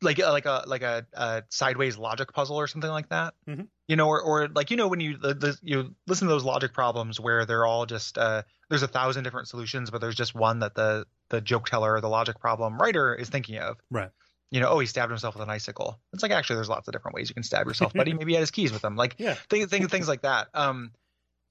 [0.00, 3.34] like a, like a like a, a sideways logic puzzle or something like that.
[3.48, 3.66] Mhm.
[3.88, 6.44] You know, or or like you know when you the, the, you listen to those
[6.44, 10.34] logic problems where they're all just uh there's a thousand different solutions, but there's just
[10.34, 13.76] one that the the joke teller or the logic problem writer is thinking of.
[13.90, 14.10] Right.
[14.50, 16.00] You know, oh, he stabbed himself with an icicle.
[16.12, 18.14] It's like actually, there's lots of different ways you can stab yourself, buddy.
[18.14, 18.96] Maybe he had his keys with him.
[18.96, 19.34] Like Yeah.
[19.50, 20.48] things, things, things like that.
[20.54, 20.92] Um,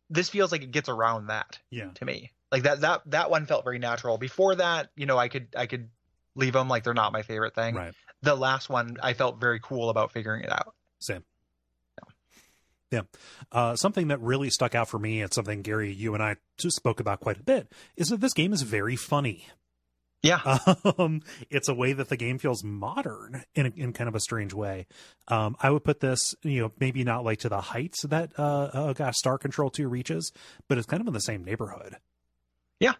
[0.09, 1.89] this feels like it gets around that Yeah.
[1.95, 2.31] to me.
[2.51, 4.17] Like that that that one felt very natural.
[4.17, 5.89] Before that, you know, I could I could
[6.35, 7.75] leave them like they're not my favorite thing.
[7.75, 7.93] Right.
[8.21, 10.73] The last one I felt very cool about figuring it out.
[10.99, 11.23] Same.
[12.91, 13.01] Yeah.
[13.51, 16.77] Uh, something that really stuck out for me, and something Gary, you and I just
[16.77, 19.45] spoke about quite a bit, is that this game is very funny.
[20.23, 20.57] Yeah.
[20.97, 24.53] Um, it's a way that the game feels modern in, in kind of a strange
[24.53, 24.87] way.
[25.27, 28.69] Um, I would put this, you know, maybe not like to the heights that, uh,
[28.73, 30.31] uh gosh, Star Control 2 reaches,
[30.67, 31.97] but it's kind of in the same neighborhood.
[32.79, 32.93] Yeah.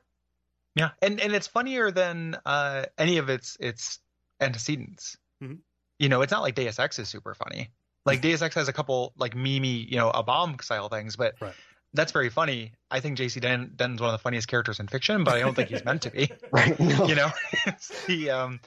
[0.76, 0.89] Yeah.
[1.01, 3.99] And, and it's funnier than, uh, any of its, its
[4.39, 5.17] antecedents.
[5.43, 5.59] Mhm.
[5.99, 7.71] You know, it's not like Deus Ex is super funny.
[8.05, 11.35] Like Deus Ex has a couple like meme, you know, a bomb style things, but
[11.39, 11.55] Right.
[11.93, 12.73] that's very funny.
[12.91, 15.55] I think JC Den- Denton's one of the funniest characters in fiction, but I don't
[15.55, 16.31] think he's meant to be.
[16.51, 16.79] Right?
[16.79, 17.05] No.
[17.07, 17.29] you know
[18.07, 18.59] the um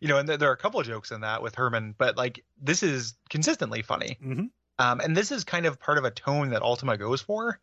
[0.00, 2.16] you know and there, there are a couple of jokes in that with herman but
[2.16, 4.44] like this is consistently funny hmm
[4.78, 7.60] um and this is kind of part of a tone that ultima goes for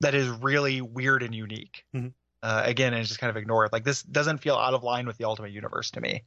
[0.00, 2.12] that is really weird and unique Mhm.
[2.42, 5.06] uh again and just kind of ignore it like this doesn't feel out of line
[5.06, 6.24] with the ultima universe to me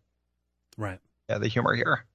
[0.78, 1.00] Right.
[1.30, 2.06] yeah the humor here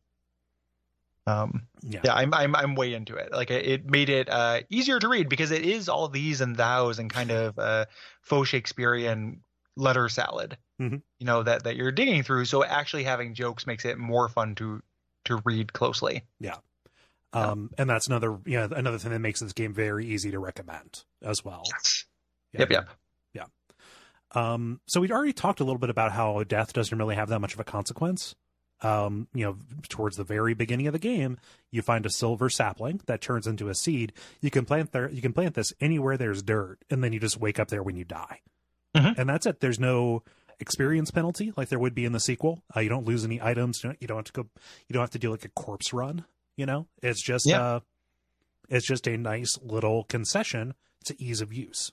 [1.27, 2.01] um Yeah.
[2.05, 5.29] yeah i'm i'm, I'm way into it like it, made it uh easier to read
[5.29, 7.85] because it is all these and thous and kind of uh
[8.23, 9.41] faux shakespearean
[9.77, 11.03] letter salad Mhm.
[11.21, 14.55] you know that that you're digging through so actually having jokes makes it more fun
[14.57, 14.83] to
[15.25, 16.57] to read closely Yeah.
[17.35, 20.39] Um, and that's another, you know, another thing that makes this game very easy to
[20.39, 21.63] recommend as well.
[21.73, 22.05] yes
[22.53, 22.61] Yeah.
[22.61, 22.89] yep yep
[23.33, 23.45] Yeah.
[24.33, 27.39] Um, so we'd already talked a little bit about how death doesn't really have that
[27.41, 28.35] much of a consequence.
[28.83, 29.57] Um, you know,
[29.89, 31.39] towards the very beginning of the game,
[31.71, 34.13] you find a silver sapling that turns into a seed.
[34.41, 35.09] You can plant there.
[35.09, 37.97] You can plant this anywhere there's dirt, and then you just wake up there when
[37.97, 38.41] you die,
[38.97, 39.17] Mhm.
[39.19, 39.61] and that's it.
[39.61, 40.25] There's no
[40.59, 42.63] experience penalty like there would be in the sequel.
[42.77, 43.83] Uh, you don't lose any items.
[43.83, 44.49] You don't, you don't have to go.
[44.89, 46.25] You don't have to do like a corpse run.
[46.57, 47.61] You know, it's just Yeah.
[47.63, 47.81] uh,
[48.69, 50.75] it's just a nice little concession
[51.05, 51.93] to ease of use.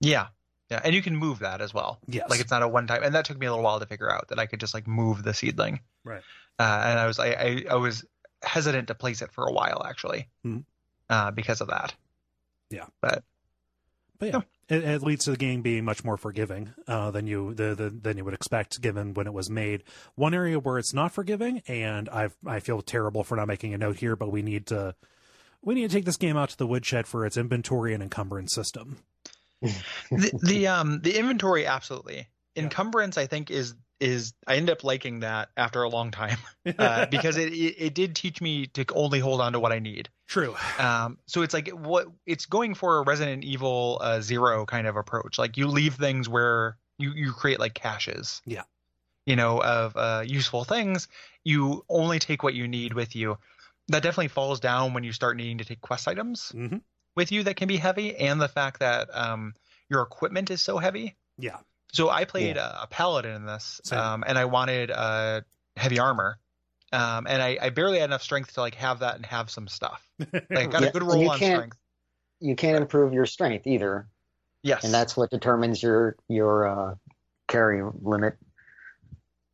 [0.00, 0.28] yeah
[0.70, 3.02] yeah and you can move that as well Yes, like it's not a one time
[3.02, 4.86] and that took me a little while to figure out that i could just like
[4.86, 6.22] move the seedling Right.
[6.58, 8.04] uh, and i was I, I i was
[8.42, 10.64] hesitant to place it for a while actually Mhm.
[11.08, 11.94] uh because of that
[12.70, 12.86] Yeah.
[13.00, 13.22] but
[14.18, 14.40] but yeah,
[14.70, 17.90] it, it leads to the game being much more forgiving uh, than you the, the
[17.90, 19.84] than you would expect, given when it was made.
[20.14, 23.78] One area where it's not forgiving, and I I feel terrible for not making a
[23.78, 24.94] note here, but we need to
[25.60, 28.54] we need to take this game out to the woodshed for its inventory and encumbrance
[28.54, 29.00] system.
[29.62, 32.28] The, the um the inventory absolutely.
[32.56, 36.38] Encumbrance i think is is i end up liking that after a long time
[36.78, 39.78] uh, because it, it it did teach me to only hold on to what i
[39.78, 40.08] need.
[40.26, 40.54] True.
[40.78, 44.96] um so it's like what it's going for a resident evil uh, zero kind of
[44.96, 45.38] approach.
[45.38, 48.42] Like you leave things where you you create like caches.
[48.44, 48.62] Yeah.
[49.26, 51.08] you know of uh useful things.
[51.44, 53.38] You only take what you need with you.
[53.88, 56.50] That definitely falls down when you start needing to take quest items.
[56.50, 56.78] Hmm
[57.16, 59.54] with you that can be heavy and the fact that um
[59.88, 61.56] your equipment is so heavy Yeah.
[61.92, 65.40] so I played a, a paladin in this, um, and I wanted uh,
[65.76, 66.38] heavy armor,
[66.92, 69.66] um, and I, I barely had enough strength to like have that and have some
[69.68, 70.02] stuff.
[70.32, 71.78] Like I got Yeah, a good roll you on can't- strength.
[72.40, 74.08] You can't improve your strength either,
[74.62, 76.94] Yes, and that's what determines your your uh,
[77.48, 78.36] carry limit.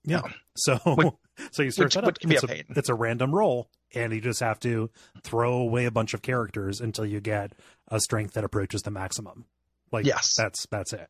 [0.05, 0.23] Yeah.
[0.57, 1.13] So Which-
[1.53, 2.19] so you start which- that up.
[2.19, 2.65] can be it's a pain.
[2.71, 4.91] it's a random roll, and you just have to
[5.23, 7.53] throw away a bunch of characters until you get
[7.89, 9.45] a strength that approaches the maximum.
[9.91, 10.35] Like Yes.
[10.37, 11.09] that's that's it.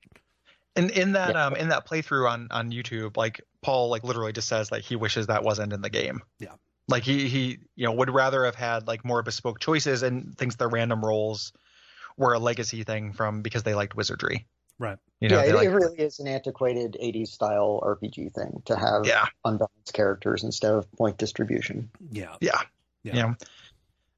[0.75, 1.47] And in that Yeah.
[1.47, 4.97] um in that playthrough on on YouTube, like Paul like literally just says like he
[4.97, 6.23] wishes that wasn't in the game.
[6.39, 6.55] Yeah.
[6.89, 10.57] Like he he you know would rather have had like more bespoke choices and thinks
[10.57, 11.53] the random rolls
[12.17, 14.47] were a legacy thing from because they liked wizardry.
[14.83, 14.99] Right.
[15.21, 18.77] You know, yeah, it, like- it really is an antiquated '80s style RPG thing to
[18.77, 19.27] have yeah.
[19.45, 21.89] unbalanced characters instead of point distribution.
[22.11, 22.35] Yeah.
[22.41, 22.61] Yeah.
[23.05, 23.15] Yeah.
[23.15, 23.35] You know?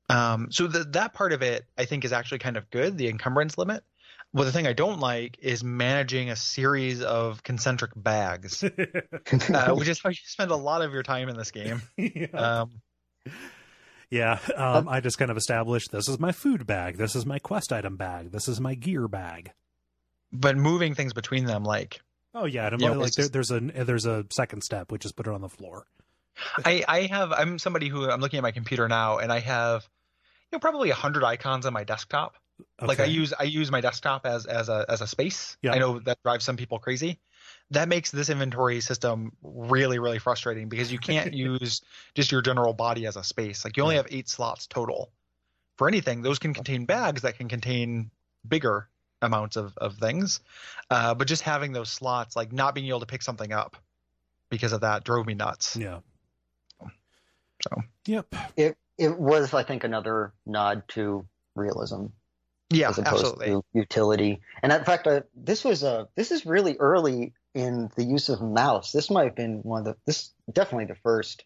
[0.09, 3.09] Um, so the, that part of it, I think, is actually kind of good, the
[3.09, 3.85] encumbrance limit.
[4.33, 8.65] Well, the thing I don't like is managing a series of concentric bags,
[9.53, 11.83] uh, which is how you spend a lot of your time in this game.
[11.97, 12.27] yeah.
[12.33, 12.71] Um,
[14.11, 17.39] Yeah, um, I just kind of established this is my food bag, this is my
[17.41, 19.51] quest item bag, this is my gear bag.
[20.35, 22.01] But moving things between them, like
[22.35, 25.27] Oh yeah, and Yeah, like there, there's a there's a second step, which is put
[25.27, 25.87] it on the floor.
[26.65, 29.89] I, I have, I'm somebody who I'm looking at my computer now, and I have,
[30.51, 32.37] you know, probably a hundred icons on my desktop.
[32.81, 35.57] Like I use I use my desktop as as a as a space.
[35.63, 35.73] Yeah.
[35.73, 37.19] I know that drives some people crazy.
[37.71, 41.83] That makes this inventory system really really frustrating because you can't use
[42.15, 43.65] just your general body as a space.
[43.65, 45.13] Like you only have eight slots total
[45.77, 46.23] for anything.
[46.23, 48.13] Those can contain bags that can contain
[48.47, 48.89] bigger
[49.25, 50.41] amounts of of things.
[50.91, 53.77] Uh, but just having those slots, like not being able to pick something up
[54.51, 55.77] because of that, drove me nuts.
[55.77, 56.01] yeah.
[57.63, 58.35] So Yep.
[58.57, 62.07] It it was, I think, another nod to realism
[62.71, 63.47] yeah, as opposed absolutely.
[63.47, 64.41] to utility.
[64.63, 68.43] And in fact, uh, this was a this is really early in the use of
[68.43, 68.93] mouse.
[68.93, 71.45] This might have been one of the this definitely the first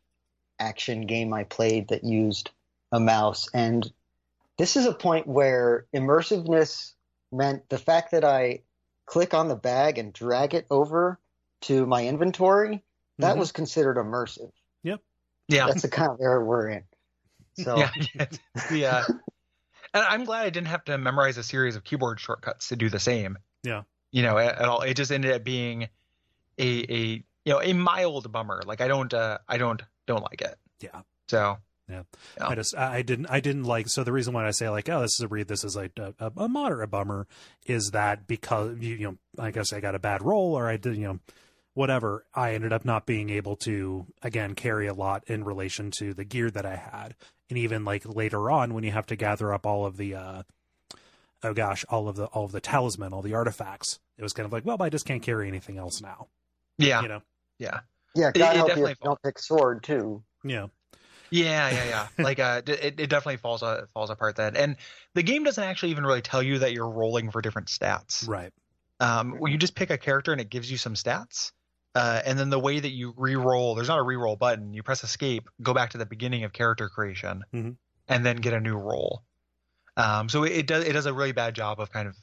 [0.59, 2.51] action game I played that used
[2.93, 3.49] a mouse.
[3.53, 3.91] And
[4.57, 6.93] this is a point where immersiveness
[7.33, 8.63] meant the fact that I
[9.07, 11.19] click on the bag and drag it over
[11.63, 12.83] to my inventory,
[13.19, 13.39] that Mhm.
[13.41, 14.53] was considered immersive.
[14.83, 15.01] Yep.
[15.49, 16.85] Yeah, That's the kind of era we're in.
[17.55, 17.91] So yeah,
[18.71, 19.05] yeah.
[19.95, 22.89] And I'm glad I didn't have to memorize a series of keyboard shortcuts to do
[22.89, 23.39] the same.
[23.63, 23.83] Yeah.
[24.13, 24.83] You know, at, at all.
[24.83, 25.89] It just ended up being
[26.59, 28.63] a a you know a mild bummer.
[28.67, 30.57] Like I don't uh I don't don't like it.
[30.81, 31.03] Yeah.
[31.29, 31.59] So
[31.89, 32.03] Yeah.
[32.39, 32.49] Yeah.
[32.49, 34.89] I just I I didn't I didn't like so the reason why I say like
[34.89, 37.27] oh this is a read this is like a, a, a moderate bummer
[37.67, 40.77] is that because you, you know I guess I got a bad roll or I
[40.77, 41.21] did you know
[41.75, 46.13] whatever I ended up not being able to again carry a lot in relation to
[46.13, 47.15] the gear that I had
[47.49, 50.43] and even like later on when you have to gather up all of the uh
[51.45, 54.45] oh gosh all of the all of the talisman all the artifacts it was kind
[54.47, 56.27] of like well I just can't carry anything else now
[56.79, 57.23] yeah, you know
[57.59, 57.81] yeah.
[58.15, 60.23] yeah, It- God it help you definitely if you don't pick sword too.
[60.45, 60.67] yeah
[61.31, 62.09] Yeah, yeah, yeah.
[62.25, 64.57] like uh, it, it definitely falls uh, falls apart then.
[64.57, 64.77] And
[65.15, 68.27] the game doesn't actually even really tell you that you're rolling for different stats.
[68.29, 68.53] right
[69.01, 71.53] Um, well, you just pick a character and it gives you some stats.
[71.95, 74.73] Uh, and then the way that you re-roll, there's not a re-roll button.
[74.73, 77.77] You press escape, go back to the beginning of character creation, Mhm.
[78.07, 79.23] and then get a new roll.
[79.97, 82.17] Um, so it, it does it does a really bad job of kind of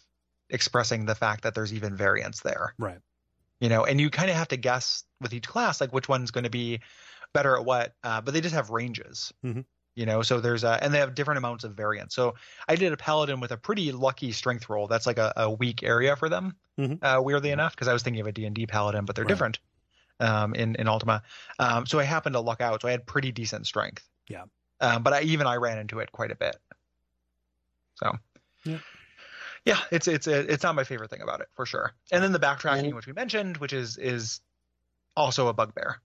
[0.50, 2.74] expressing the fact that there's even variance there.
[2.78, 3.00] right
[3.60, 6.32] You know, and you kind of have to guess with each class like which one's
[6.32, 6.80] going to be
[7.36, 7.94] better at what.
[8.04, 9.32] Uh, but they just have ranges.
[9.44, 9.66] Mhm.
[9.94, 12.16] You know, so there's a and they have different amounts of variance.
[12.16, 12.34] So
[12.68, 14.88] I did a paladin with a pretty lucky strength roll.
[14.88, 16.56] That's like a, a weak area for them.
[16.80, 17.00] Mhm.
[17.02, 19.24] Uh, weirdly enough, because I was thinking of a D and D paladin, but they're
[19.24, 19.30] Right.
[19.30, 19.60] different
[20.20, 21.22] um, in in Ultima.
[21.60, 22.82] Um, so I happened to luck out.
[22.82, 24.04] So I had pretty decent strength.
[24.28, 24.44] Yeah.
[24.82, 26.58] Um, but I even I ran into it quite a bit.
[27.96, 28.12] So.
[28.66, 28.80] Yeah.
[29.64, 31.94] Yeah, it's it's it's not my favorite thing about it for sure.
[32.12, 34.42] And then the backtracking, And- which we mentioned, which is is
[35.16, 36.02] also a bugbear.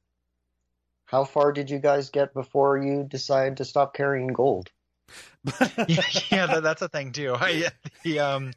[1.11, 4.71] How far did you guys get before you decided to stop carrying gold?
[5.89, 7.35] yeah, yeah that, that's a thing too.
[7.35, 7.71] I
[8.05, 8.53] the, um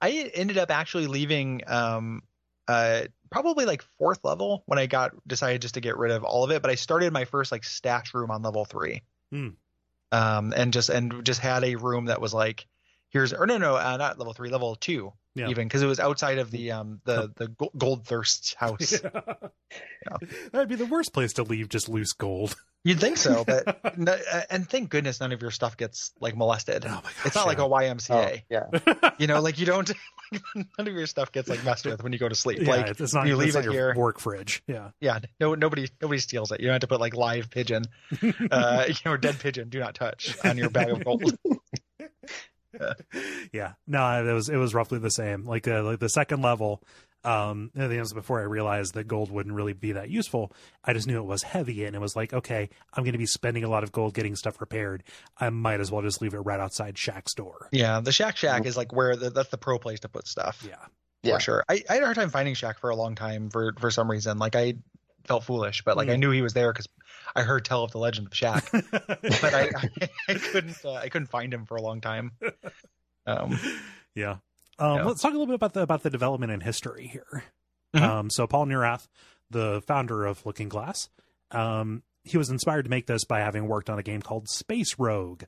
[0.00, 2.24] I ended up actually leaving um
[2.66, 6.42] uh probably like fourth level when I got decided just to get rid of all
[6.42, 9.00] of it, but I started my first like stash room on level 3.
[9.30, 9.48] Hmm.
[10.10, 12.66] Um and just and just had a room that was like
[13.10, 15.48] here's or no no uh, not level 3 level 2 Yeah.
[15.48, 17.48] even because it was outside of the um the the
[17.78, 19.00] gold thirst house
[20.52, 22.54] That'd be the worst place to leave just loose gold.
[22.84, 26.36] you'd think so but no, uh, and thank goodness none of your stuff gets like
[26.36, 27.12] molested Oh my gosh.
[27.26, 29.10] it's not like a Oh, YMCA yeah.
[29.18, 29.90] you know like you don't
[30.54, 32.80] none of your stuff gets like messed with when you go to sleep yeah, like
[32.88, 33.94] it's- it's not, you leave not it your here.
[33.96, 34.62] work fridge.
[34.66, 34.90] Yeah.
[35.00, 37.84] yeah no nobody nobody steals it you don't have to put like live pigeon
[38.50, 41.22] uh you know or dead pigeon do not touch on your bag of gold
[43.52, 43.72] yeah.
[43.86, 45.46] No, it was it was roughly the same.
[45.46, 46.82] Like uh, like the second level,
[47.24, 50.52] um, I think it was before I realized that gold wouldn't really be that useful.
[50.84, 53.26] I just knew it was heavy, and it was like, okay, I'm going to be
[53.26, 55.02] spending a lot of gold getting stuff repaired.
[55.38, 57.68] I might as well just leave it right outside Shak's door.
[57.72, 60.64] yeah the Shak Shak is like where the, that's the pro place to put stuff
[60.66, 60.76] Yeah.
[61.22, 61.34] Yeah.
[61.34, 63.72] for sure I, I had a hard time finding Shak for a long time for
[63.78, 64.74] for some reason like i
[65.24, 66.18] felt foolish but like i Mm.
[66.18, 66.88] knew he was there because
[67.36, 71.08] i heard tell of the legend of Shak but I, I, I couldn't uh, I
[71.08, 72.32] couldn't find him for a long time.
[73.26, 73.58] Um,
[74.14, 74.36] yeah.
[74.78, 75.04] Um, Yeah.
[75.04, 77.44] Let's talk a little bit about the about the development and history here.
[77.94, 78.02] Mhm.
[78.02, 79.06] Um, so Paul Neurath,
[79.50, 81.08] the founder of Looking Glass,
[81.50, 84.98] um, he was inspired to make this by having worked on a game called Space
[84.98, 85.44] Rogue,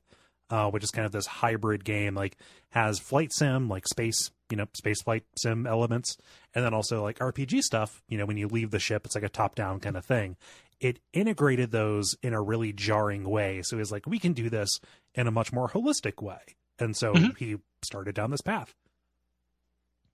[0.51, 2.37] uh, which is kind of this hybrid game, like
[2.71, 6.17] has flight sim, like space, you know, space flight sim elements,
[6.55, 8.03] and then also like RPG stuff.
[8.09, 10.37] You know, when you leave the ship, it's like a top down kind of thing.
[10.81, 13.63] It integrated those in a really jarring way.
[13.63, 14.81] So he's like, we can do this
[15.15, 16.41] in a much more holistic way.
[16.79, 17.37] And so Mhm.
[17.39, 18.75] he started down this path.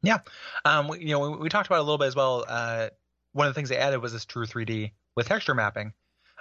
[0.02, 0.18] Yeah.
[0.64, 2.44] Um, we, you know, we, we talked about it a little bit as well.
[2.48, 2.88] Uh,
[3.32, 5.92] one of the things they added was this true 3D with texture mapping.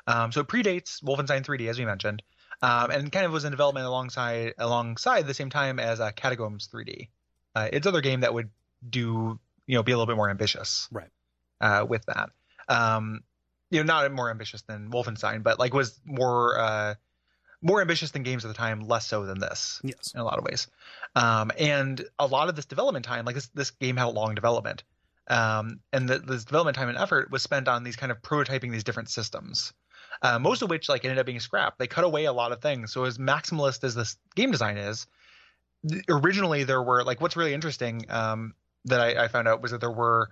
[0.07, 2.23] Um, so it predates Wolfenstein 3D, as we mentioned,
[2.61, 6.67] um, and kind of was in development alongside alongside the same time as uh, Catacombs
[6.73, 7.09] 3D.
[7.53, 8.49] Uh, it's other game that would
[8.89, 11.09] do, you know, be a little bit more ambitious, Right.
[11.61, 12.29] Uh, with that,
[12.69, 13.23] um,
[13.71, 16.95] you know, not more ambitious than Wolfenstein, but like was more uh,
[17.61, 20.13] more ambitious than games at the time, less so than this Yes.
[20.13, 20.67] in a lot of ways.
[21.15, 24.35] Um, and a lot of this development time, like this, this game had a long
[24.35, 24.83] development.
[25.27, 28.71] Um, and the, this development time and effort was spent on these kind of prototyping
[28.71, 29.73] these different systems,
[30.21, 31.77] uh, most of which like ended up being scrapped.
[31.77, 32.91] They cut away a lot of things.
[32.93, 35.05] So as maximalist as this game design is,
[35.87, 38.53] th- originally there were like what's really interesting um,
[38.85, 40.29] that I, I found out was that there were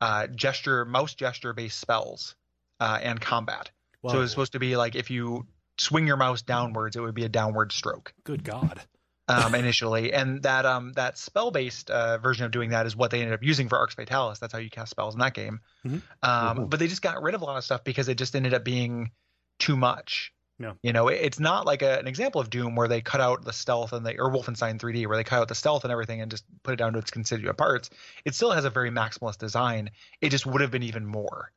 [0.00, 2.34] uh, gesture, mouse gesture based spells
[2.80, 3.70] uh, and combat.
[4.08, 5.46] So it was supposed to be like if you
[5.78, 8.80] swing your mouse downwards, it would be a downward stroke Good God.
[9.28, 13.10] um, initially, and that um, that spell based uh, version of doing that is what
[13.10, 14.38] they ended up using for Arx Fatalis.
[14.38, 15.60] That's how you cast spells in that game.
[15.86, 16.02] Mhm.
[16.22, 16.70] Um, Mhm.
[16.70, 18.64] But they just got rid of a lot of stuff because it just ended up
[18.64, 19.10] being
[19.58, 20.32] too much.
[20.58, 20.72] Yeah.
[20.82, 23.44] You know, it- it's not like a, an example of Doom where they cut out
[23.44, 26.20] the stealth and the or Wolfenstein 3D where they cut out the stealth and everything
[26.20, 27.88] and just put it down to its constituent parts,
[28.24, 29.90] it still has a very maximalist design.
[30.20, 31.50] It just would have been even more,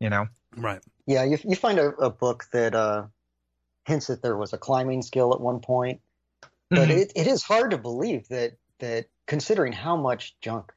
[0.00, 0.26] you know?
[0.56, 0.80] Right.
[1.06, 3.06] Yeah, you you find a, a book that uh,
[3.84, 6.00] hints that there was a climbing skill at one point,
[6.70, 6.96] but Mhm.
[6.98, 10.72] it, it is hard to believe that that considering how much junk,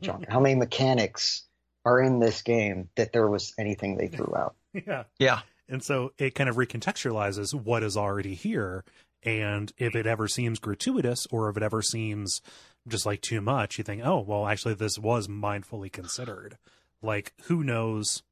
[0.00, 1.44] junk, how many mechanics
[1.84, 4.54] are in this game, that there was anything they threw out.
[4.86, 5.04] Yeah.
[5.18, 5.40] Yeah.
[5.68, 8.84] And so it kind of recontextualizes what is already here.
[9.22, 12.40] And if it ever seems gratuitous or if it ever seems
[12.88, 16.56] just like too much, you think, oh, well, actually, this was mindfully considered.
[17.02, 18.22] Like, who knows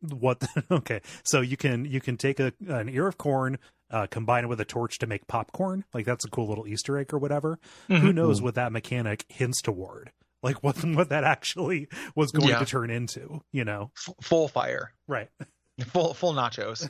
[0.00, 0.42] what?
[0.70, 1.00] Okay.
[1.24, 3.58] So you can, you can take a, an ear of corn,
[3.90, 5.84] uh, combine it with a torch to make popcorn.
[5.92, 7.58] Like, that's a cool little Easter egg or whatever.
[7.88, 8.14] Who Mhm.
[8.14, 10.12] knows what that mechanic hints toward?
[10.42, 12.60] Like, what, what that actually was going Yeah.
[12.60, 13.90] to turn into, you know?
[13.96, 15.28] F- full fire, Right.
[15.88, 16.88] full full nachos.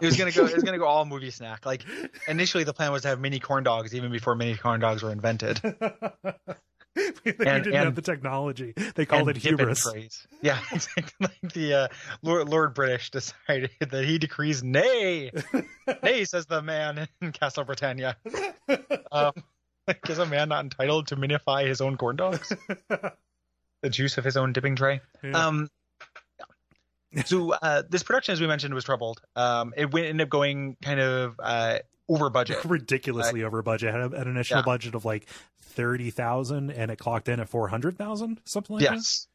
[0.00, 0.46] It was gonna go.
[0.46, 1.66] It was gonna go all movie snack.
[1.66, 1.84] Like
[2.28, 5.10] initially, the plan was to have mini corn dogs even before mini corn dogs were
[5.10, 5.60] invented.
[7.24, 8.72] they And- didn't and- have the technology.
[8.94, 9.86] They called it hubris.
[10.42, 10.58] Yeah.
[11.20, 11.88] Like the uh,
[12.22, 15.30] Lord, Lord British decided that he decrees nay,
[16.02, 18.16] nay, says the man in Castle Britannia.
[19.12, 19.32] Um,
[19.86, 22.52] like, is a man not entitled to minify his own corn dogs?
[22.88, 25.00] The juice of his own dipping tray.
[25.22, 25.46] Yeah.
[25.46, 25.68] Um,
[27.24, 29.20] so uh, this production, as we mentioned, was troubled.
[29.36, 31.78] Um, it went, ended up going kind of uh,
[32.08, 32.58] over budget.
[32.64, 33.92] ridiculously over budget.
[33.94, 34.62] Had a- an initial Yeah.
[34.64, 35.26] budget of like
[35.76, 39.28] thirty thousand, and it clocked in at four hundred thousand, something like yes,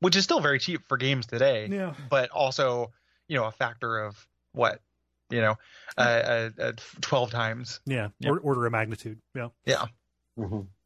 [0.00, 1.68] which is still very cheap for games today.
[1.70, 2.92] Yeah, but also
[3.28, 4.80] you know a factor of what
[5.30, 5.56] you know
[5.96, 8.08] uh, uh, uh, 12 times yeah.
[8.20, 8.32] Yep.
[8.32, 9.20] Or, order of magnitude.
[9.34, 9.48] Yeah.
[9.64, 9.86] yeah
[10.38, 10.66] Mhm.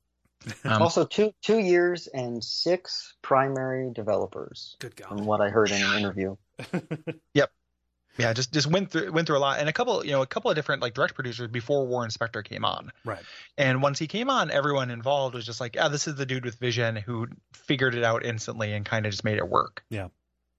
[0.65, 5.71] Um, also, two two years and six primary developers, Good God, from what I heard
[5.71, 6.35] in an interview.
[8.19, 10.27] yeah just just went through went through a lot and a couple you know a
[10.27, 13.23] couple of different like direct producers before warren spector came on right.
[13.57, 16.45] and once he came on everyone involved was just like yeah this is the dude
[16.45, 20.09] with vision who figured it out instantly and kind of just made it work Yeah.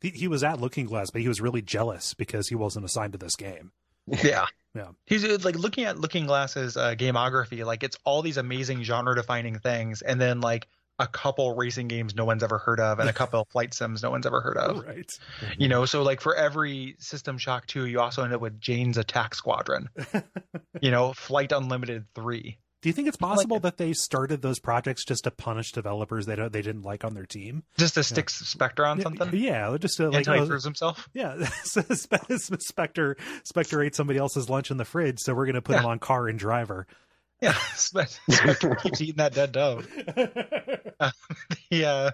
[0.01, 3.13] He, he was at Looking Glass, but he was really jealous because he wasn't assigned
[3.13, 3.71] to this game.
[4.05, 4.87] yeah Yeah.
[5.05, 9.15] he's uh, like looking at looking glass's uh, gameography like it's all these amazing genre
[9.15, 10.67] defining things and then like
[10.99, 14.11] a couple racing games no one's ever heard of and a couple flight sims no
[14.11, 15.09] one's ever heard of Right.
[15.41, 15.61] Mm-hmm.
[15.61, 18.97] You know, so like for every System Shock 2, you also end up with Jane's
[18.97, 19.89] Attack Squadron.
[20.81, 22.57] you know, Flight Unlimited 3.
[22.81, 26.35] Do you think it's possible that they started those projects just to punish developers they
[26.35, 27.63] don't they didn't like on their team?
[27.77, 29.29] Just to stick Spector on something.
[29.33, 31.07] Yeah, just to like Until he proves uh, himself.
[31.13, 33.15] Yeah, Spector
[33.49, 36.27] Spector ate somebody else's lunch in the fridge, so we're gonna put him on car
[36.27, 36.85] and driver.
[37.93, 38.53] Yeah.
[38.81, 39.87] Keeps eating that dead dove.
[41.69, 42.11] Yeah.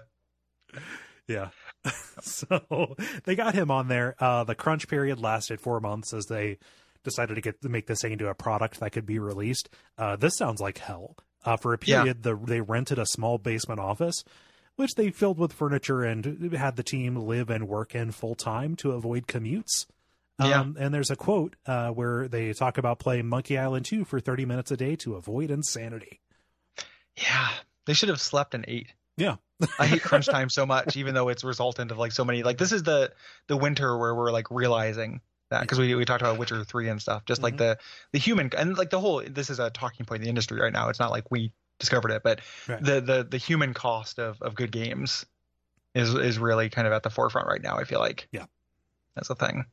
[1.28, 1.48] yeah.
[2.20, 2.94] so
[3.24, 4.14] they got him on there.
[4.18, 6.58] Uh, the crunch period lasted four months as they
[7.04, 9.68] decided to get to make this thing into a product that could be released.
[9.96, 11.16] Uh, this sounds like hell.
[11.44, 12.00] Uh, for a Yeah.
[12.02, 14.22] period, the, they rented a small basement office,
[14.76, 18.76] which they filled with furniture and had the team live and work in full time
[18.76, 19.86] to avoid commutes.
[20.48, 20.60] Yeah.
[20.60, 24.20] Um, and there's a quote uh, where they talk about playing Monkey Island 2 for
[24.20, 26.20] 30 minutes a day to avoid insanity.
[27.16, 27.48] Yeah.
[27.86, 28.92] They should have slept and ate.
[29.16, 29.36] Yeah.
[29.78, 32.42] I hate crunch time so much, even though it's resultant of like so many.
[32.42, 33.12] Like this is the
[33.48, 37.02] the winter where we're like realizing that because we we talked about Witcher three and
[37.02, 37.24] stuff.
[37.26, 37.58] Just like Mhm.
[37.58, 37.78] the
[38.12, 39.22] the human and like the whole.
[39.28, 40.88] This is a talking point in the industry right now.
[40.88, 42.82] It's not like we discovered it, but Right.
[42.82, 45.26] the the the human cost of of good games
[45.94, 47.76] is is really kind of at the forefront right now.
[47.76, 48.28] I feel like.
[48.32, 48.46] Yeah.
[49.16, 49.66] That's a thing.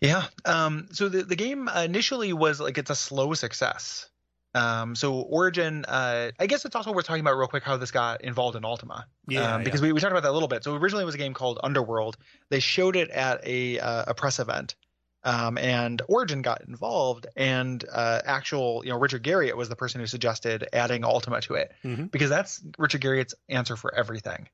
[0.00, 0.24] Yeah.
[0.44, 0.88] Um.
[0.92, 4.08] So the the game initially was like it's a slow success.
[4.54, 7.90] Um, so Origin, uh, I guess it's also worth talking about real quick how this
[7.90, 9.06] got involved in Ultima.
[9.28, 10.64] Yeah, um, because we, we talked about that a little bit.
[10.64, 12.16] So originally it was a game called Underworld.
[12.48, 14.74] They showed it at a uh, a press event,
[15.22, 17.26] um, and Origin got involved.
[17.36, 21.54] And uh, actual, you know, Richard Garriott was the person who suggested adding Ultima to
[21.54, 22.10] it Mhm.
[22.10, 24.48] because that's Richard Garriott's answer for everything.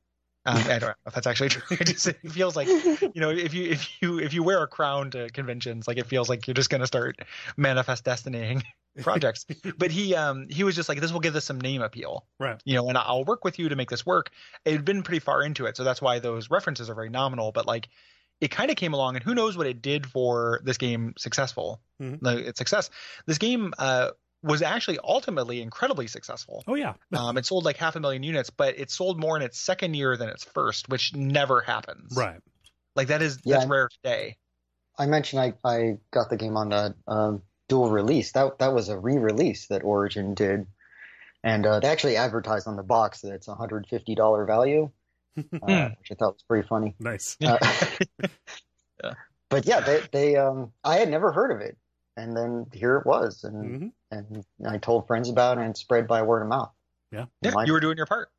[0.46, 1.76] Um, I don't know if that's actually true.
[1.80, 4.66] It just it feels like you know if you if you if you wear a
[4.66, 7.20] crown to conventions, like it feels like you're just gonna start
[7.56, 8.62] manifest destinying
[9.02, 9.46] projects.
[9.78, 12.60] but he um he was just like this will give this some name appeal Right.
[12.64, 14.30] you know and i'll work with you to make this work
[14.64, 17.50] it had been pretty far into it so that's why those references are very nominal
[17.50, 17.88] but like
[18.40, 21.80] it kind of came along and who knows what it did for this game successful
[22.00, 22.18] Mhm.
[22.20, 22.88] like its success
[23.26, 24.10] this game uh
[24.44, 26.94] was actually ultimately incredibly successful Oh, yeah.
[27.16, 29.94] um, it sold like half a million units but it sold more in its second
[29.94, 32.40] year than its first which never happens Right.
[32.94, 33.56] like that is Yeah.
[33.56, 34.36] that's rare today
[34.96, 38.30] I mentioned I, I got the game on a um, dual release.
[38.30, 40.68] That that was a re-release that Origin did,
[41.42, 44.88] and uh, they actually advertised on the box that it's a hundred fifty dollar value,
[45.36, 45.40] uh,
[45.98, 46.94] which I thought was pretty funny.
[47.00, 47.36] Nice.
[47.44, 47.58] Uh,
[49.02, 49.14] Yeah.
[49.50, 51.76] But yeah, they they um I had never heard of it,
[52.16, 53.92] and then here it was, and Mhm.
[54.10, 56.72] and I told friends about it and it spread by word of mouth.
[57.10, 57.26] Yeah.
[57.42, 58.30] Yeah, My- you were doing your part.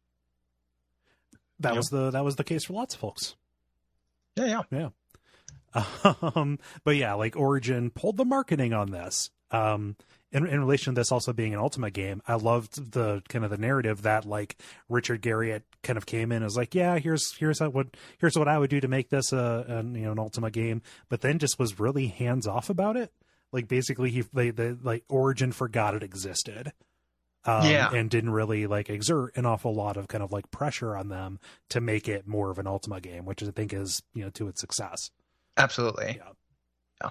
[1.59, 1.77] That Yep.
[1.77, 3.35] was the that was the case for lots of folks.
[4.35, 4.89] Yeah, yeah.
[6.35, 9.29] Um, but yeah, like Origin pulled the marketing on this.
[9.51, 9.97] Um,
[10.31, 13.51] in, in relation to this also being an Ultima game, I loved the kind of
[13.51, 14.57] the narrative that like
[14.89, 17.87] Richard Garriott kind of came in as like, yeah, here's here's how what
[18.19, 20.81] here's what I would do to make this a, a you know an Ultima game,
[21.09, 23.11] but then just was really hands off about it.
[23.55, 26.73] Like basically, he they, the like Origin forgot it existed.
[27.47, 27.91] Um, Yeah.
[27.93, 31.39] and didn't really like exert an awful lot of kind of like pressure on them
[31.69, 34.47] to make it more of an Ultima game, which I think is you know to
[34.47, 35.11] its success.
[35.57, 36.19] Absolutely.
[37.01, 37.09] Yeah.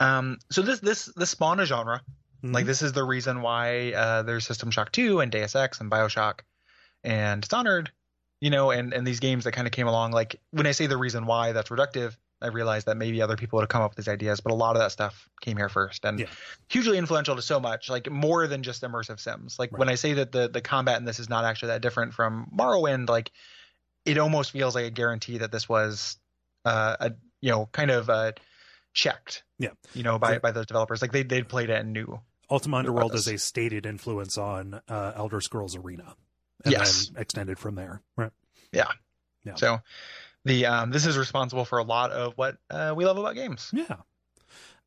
[0.00, 2.02] Um, so this this this spawned a genre.
[2.42, 2.52] Mhm.
[2.54, 5.90] Like this is the reason why uh, there's System Shock 2 and Deus Ex and
[5.90, 6.40] Bioshock
[7.02, 7.90] and Dishonored,
[8.40, 10.12] you know, and and these games that kind of came along.
[10.12, 12.16] Like when I say the reason why, that's reductive.
[12.42, 14.54] I realized that maybe other people would have come up with these ideas, but a
[14.54, 16.26] lot of that stuff came here first and Yeah.
[16.68, 19.58] hugely influential to so much, like more than just immersive sims.
[19.58, 22.12] Like when I say that the the combat in this is not actually that different
[22.14, 23.30] from Morrowind, like
[24.04, 26.18] it almost feels like a guarantee that this was
[26.64, 28.32] uh, a you know kind of uh,
[28.92, 29.42] checked.
[29.58, 29.70] Yeah.
[29.94, 30.38] You know by Yeah.
[30.40, 32.20] by those developers, like they they'd played it and knew.
[32.50, 36.14] Ultima Underworld is a stated influence on uh, Elder Scrolls Arena,
[36.64, 37.08] and Yes.
[37.08, 38.02] then extended from there.
[38.16, 38.30] Right.
[38.72, 38.92] Yeah.
[39.44, 39.54] Yeah.
[39.56, 39.78] So
[40.46, 43.70] the um, this is responsible for a lot of what uh, we love about games.
[43.72, 43.96] Yeah.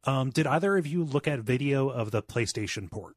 [0.06, 3.16] Um, did either of you look at video of the PlayStation port?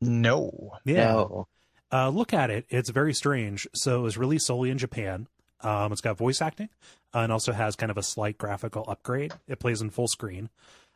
[0.00, 0.72] No.
[0.84, 1.12] Yeah.
[1.12, 1.46] No.
[1.92, 2.66] Uh, look at it.
[2.68, 3.68] It's very strange.
[3.74, 5.28] So it was released solely in Japan.
[5.60, 6.70] Um, it's got voice acting
[7.14, 9.32] uh, and also has kind of a slight graphical upgrade.
[9.46, 10.50] It plays in full screen.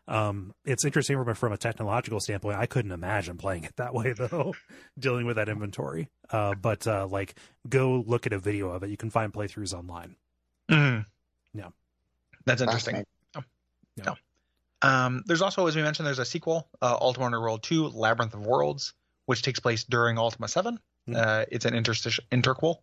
[0.08, 2.58] Um, it's interesting from a, from a technological standpoint.
[2.58, 4.54] I couldn't imagine playing it that way though,
[4.98, 6.08] dealing with that inventory.
[6.30, 7.36] Uh, but uh, like,
[7.68, 8.90] go look at a video of it.
[8.90, 10.16] You can find playthroughs online.
[10.70, 11.06] Mhm.
[11.54, 11.68] Yeah.
[12.44, 13.04] That's interesting.
[13.34, 14.16] Fascinating.
[14.82, 18.44] Um, there's also, as we mentioned, there's a sequel, uh, Ultima Underworld 2, Labyrinth of
[18.44, 18.92] Worlds,
[19.24, 20.78] which takes place during Ultima 7.
[21.06, 21.16] Hmm.
[21.16, 22.76] Uh, it's an interstitial, interquel,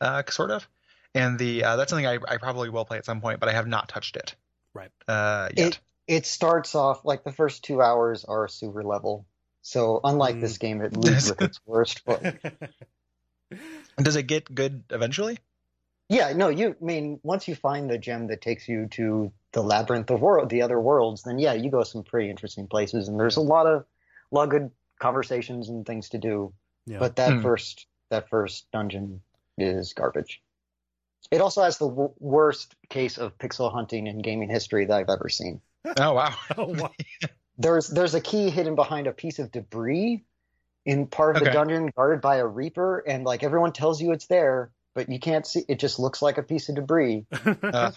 [0.00, 0.68] uh, sort of.
[1.14, 3.52] And the uh, that's something I, I probably will play at some point, but I
[3.52, 4.34] have not touched it.
[4.74, 4.90] Right.
[5.06, 5.66] Uh, yet.
[5.68, 9.26] It it starts off like the first two hours are a super level.
[9.60, 10.40] So unlike Mm.
[10.40, 12.02] this game, it leads with its worst.
[12.04, 12.34] But
[13.98, 15.38] Does it get good eventually?
[16.12, 19.62] Yeah, no, you I mean once you find the gem that takes you to the
[19.62, 23.18] labyrinth of world, the other worlds, then yeah, you go some pretty interesting places, and
[23.18, 23.84] there's a lot of
[24.30, 24.70] lot of good
[25.00, 26.52] conversations and things to do.
[26.86, 26.98] yeah.
[26.98, 27.42] But that Hmm.
[27.42, 29.22] first that first dungeon
[29.58, 30.42] is garbage.
[31.30, 35.08] It also has the w- worst case of pixel hunting in gaming history that I've
[35.08, 35.60] ever seen.
[35.96, 36.34] Oh wow.
[36.58, 36.90] Oh, wow.
[37.58, 40.24] There's there's a key hidden behind a piece of debris
[40.84, 44.26] in part of the dungeon guarded by a reaper, and like everyone tells you it's
[44.26, 45.64] there, but you can't see.
[45.68, 47.26] It just looks like a piece of debris.
[47.62, 47.92] Uh,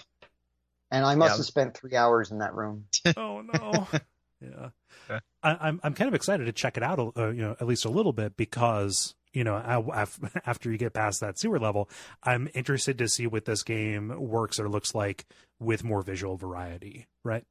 [0.92, 1.38] And I must Yeah.
[1.38, 2.86] have spent three hours in that room.
[3.18, 3.88] oh no.
[4.42, 4.70] Yeah.
[5.10, 5.20] Yeah.
[5.44, 7.86] I, I'm I'm kind of excited to check it out, uh, you know, at least
[7.86, 11.90] a little bit because you know I, af- after you get past that sewer level,
[12.24, 15.26] I'm interested to see what this game works or looks like
[15.60, 17.46] with more visual variety, right?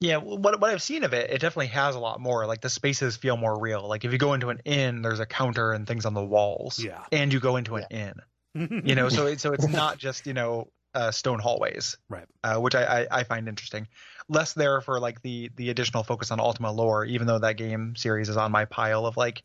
[0.00, 2.46] Yeah, what what I've seen of it, it definitely has a lot more.
[2.46, 3.86] Like the spaces feel more real.
[3.86, 6.82] Like if you go into an inn, there's a counter and things on the walls.
[6.82, 7.04] Yeah.
[7.12, 8.14] And you go into an inn.
[8.54, 12.26] You know, so it, so it's not just you know uh, stone hallways, Right.
[12.42, 13.86] Uh, which I, I I find interesting.
[14.28, 17.94] Less there for like the the additional focus on Ultima lore, even though that game
[17.96, 19.42] series is on my pile of like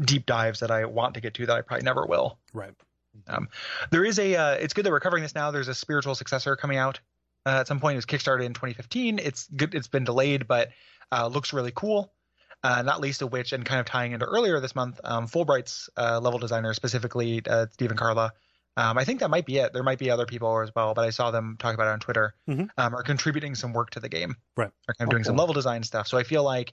[0.00, 2.38] deep dives that I want to get to that I probably never will.
[2.52, 2.74] right.
[3.90, 4.34] There is a.
[4.34, 5.50] Uh, it's good that we're covering this now.
[5.50, 7.00] There's a spiritual successor coming out
[7.46, 7.94] uh, at some point.
[7.94, 9.18] It was kickstarted in 2015.
[9.20, 9.74] It's good.
[9.74, 10.70] It's been delayed, but
[11.12, 12.12] uh, looks really cool.
[12.64, 15.90] Uh, not least of which, and kind of tying into earlier this month, um, Fullbright's
[15.98, 18.32] uh, level designer, specifically uh, Stephen Carla.
[18.76, 19.72] Um, I think that might be it.
[19.74, 22.00] There might be other people as well, but I saw them talk about it on
[22.00, 22.34] Twitter.
[22.48, 22.68] Mhm.
[22.78, 24.36] Um, are contributing some work to the game.
[24.56, 24.70] Right.
[24.88, 26.08] Are kind of doing some level design stuff.
[26.08, 26.72] So I feel like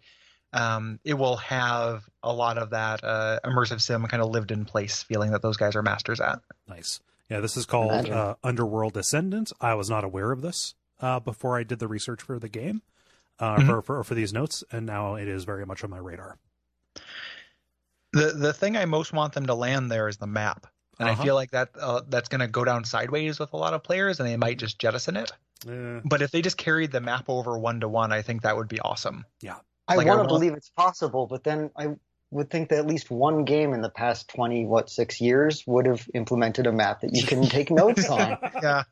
[0.54, 4.66] um, it will have a lot of that uh, immersive sim kind of lived in
[4.66, 6.40] place feeling that those guys are masters at.
[6.68, 7.00] Nice.
[7.30, 9.52] Yeah, this is called uh, Underworld Ascendant.
[9.62, 12.82] I was not aware of this uh, before I did the research for the game,
[13.40, 13.66] uh, Mhm.
[13.66, 16.38] for, for for these notes, and now it is very much on my radar.
[18.14, 20.68] The the thing I most want them to land there is the map,
[21.00, 21.22] and Uh-huh.
[21.22, 23.84] I feel like that uh, that's going to go down sideways with a lot of
[23.84, 25.32] players, and they might just jettison it.
[25.68, 28.58] Eh, But if they just carried the map over one to one, I think that
[28.58, 29.26] would be awesome.
[29.88, 31.96] I Like, I want to believe it's possible, but then I
[32.30, 35.86] would think that at least one game in the past twenty what six years would
[35.86, 38.38] have implemented a map that you can take notes on.
[38.62, 38.84] Yeah,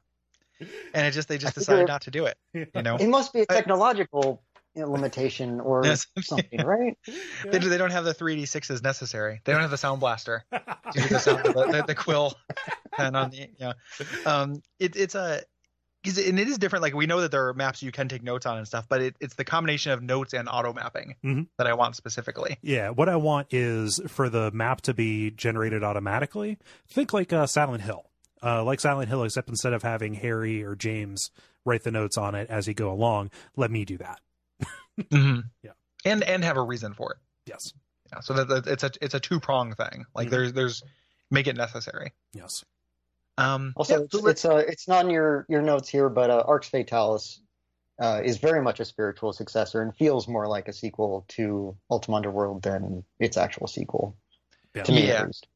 [0.93, 2.37] and it just they just decided not to do it.
[2.75, 4.43] You know, It must be a technological
[4.75, 5.85] limitation or
[6.21, 6.97] something, right?
[7.51, 9.41] they, they don't have the 3d6s necessary.
[9.43, 10.45] They don't have the sound blaster.
[10.93, 12.33] the sound the, the, quill
[12.97, 13.73] and on the yeah.
[14.25, 15.45] Um, it, it's a it-
[16.29, 16.81] and it is different.
[16.81, 19.01] Like we know that there are maps you can take notes on and stuff, but
[19.01, 21.47] it, it's the combination of notes and auto mapping Mhm.
[21.57, 22.57] that I want specifically.
[22.61, 26.57] Yeah, what I want is for the map to be generated automatically.
[26.87, 28.08] Think like uh, Silent Hill,
[28.43, 31.29] uh, like Silent Hill, except instead of having Harry or James
[31.65, 34.19] write the notes on it as you go along, let me do that.
[34.99, 35.39] Mm-hmm.
[35.63, 35.71] Yeah.
[36.05, 37.17] and and have a reason for it.
[37.45, 37.71] Yes,
[38.11, 40.05] Yeah, so that, that it's a it's a two prong thing.
[40.13, 40.31] Like Mhm.
[40.31, 40.83] there's there's
[41.31, 42.11] make it necessary.
[42.33, 42.65] yes.
[43.37, 46.29] Um, Also, yeah, it's, so it's uh, it's not in your your notes here, but
[46.29, 47.39] uh, Arx Fatalis
[48.01, 52.17] uh, is very much a spiritual successor and feels more like a sequel to Ultima
[52.17, 54.17] Underworld than its actual sequel
[54.75, 54.83] Yeah.
[54.83, 55.13] to me Yeah.
[55.21, 55.47] at least.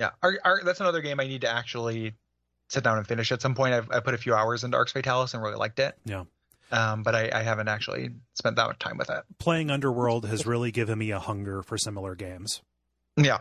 [0.00, 2.14] yeah, Ar- Ar- that's another game I need to actually
[2.68, 3.32] sit down and finish.
[3.32, 5.78] At some point, I've I put a few hours into Arx Fatalis and really liked
[5.78, 5.96] it.
[6.04, 6.24] Yeah.
[6.70, 9.22] Um, but I, I haven't actually spent that much time with it.
[9.38, 12.60] Playing Underworld has really given me a hunger for similar games.
[13.16, 13.38] Yeah,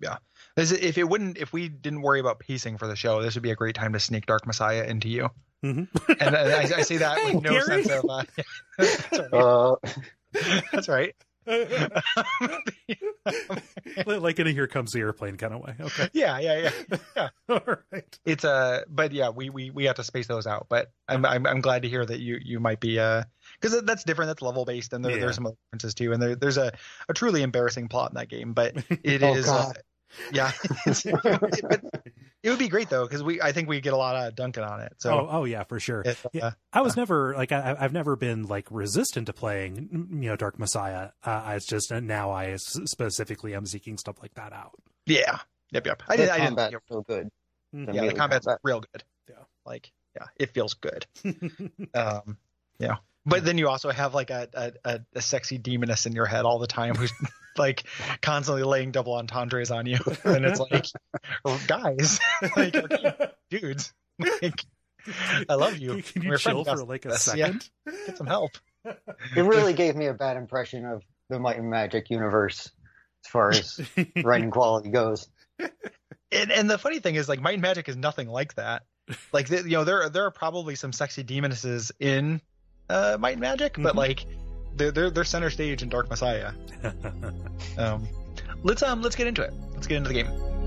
[0.00, 0.18] yeah.
[0.54, 3.42] This if it wouldn't, if we didn't worry about pacing for the show, this would
[3.42, 5.30] be a great time to sneak Dark Messiah into you.
[5.64, 5.88] Mhm.
[6.20, 7.82] And I, I- I say that Hey, with no Gary.
[7.84, 8.04] sense of.
[8.08, 8.24] Uh,
[8.78, 9.32] that's right.
[9.32, 9.76] Uh,
[10.72, 11.14] That's right.
[14.06, 15.74] Like in a Here Comes the Airplane kind of way.
[15.80, 16.08] Okay.
[16.12, 16.70] yeah, yeah,
[17.16, 17.28] yeah.
[17.48, 17.60] All
[17.92, 18.18] right.
[18.24, 20.66] It's uh but yeah, we we we have to space those out.
[20.68, 23.24] But I'm I'm, I'm glad to hear that you you might be uh
[23.60, 24.28] because that's different.
[24.28, 25.20] That's level based, and there, Yeah.
[25.20, 26.12] there's some differences too.
[26.12, 26.72] And there, there's a,
[27.08, 28.74] a truly embarrassing plot in that game, but
[29.04, 29.72] it Oh, is uh,
[30.32, 30.52] yeah.
[31.22, 32.02] But
[32.42, 34.64] it would be great though because we I think we get a lot of Duncan
[34.64, 34.94] on it.
[34.98, 36.02] So oh, oh yeah, for sure.
[36.04, 36.46] it's, yeah.
[36.46, 40.36] uh, I was never like I, I've never been like resistant to playing, you know,
[40.36, 41.10] Dark Messiah.
[41.24, 44.72] Uh, it's just uh, now I specifically am seeking stuff like that out.
[45.06, 45.38] yeah,
[45.72, 46.02] yep, yep.
[46.08, 46.30] I didn't.
[46.30, 47.30] I didn't combat's think it- so good.
[47.74, 47.94] Mhm.
[47.94, 48.60] Yeah, the combat's combat.
[48.64, 49.04] real good.
[49.28, 49.34] Yeah.
[49.64, 51.06] like yeah, it feels good.
[51.94, 52.36] um,
[52.78, 52.96] yeah.
[53.26, 56.44] But then you also have like a, a, a, a sexy demoness in your head
[56.44, 57.12] all the time who's
[57.56, 57.84] like
[58.22, 60.86] constantly laying double entendres on you, and it's like,
[61.44, 62.20] oh, guys,
[62.56, 63.92] like okay, dudes,
[64.42, 64.64] like
[65.48, 66.02] I love you.
[66.02, 67.22] Can you We're chill for like a this.
[67.22, 67.68] second?
[67.86, 68.52] Yeah, get some help.
[68.84, 72.70] It really gave me a bad impression of the Might and Magic universe
[73.24, 73.80] as far as
[74.24, 75.28] writing quality goes.
[76.32, 78.84] And, and the funny thing is, like, Might and Magic is nothing like that.
[79.32, 82.40] Like, you know, there there are probably some sexy demonesses in
[82.90, 83.96] uh, Might and Magic, but Mhm.
[83.96, 84.26] like,
[84.76, 86.52] they're, they're they're center stage in Dark Messiah.
[87.78, 88.08] Um,
[88.62, 89.52] let's um let's get into it.
[89.74, 90.59] Let's get into the game.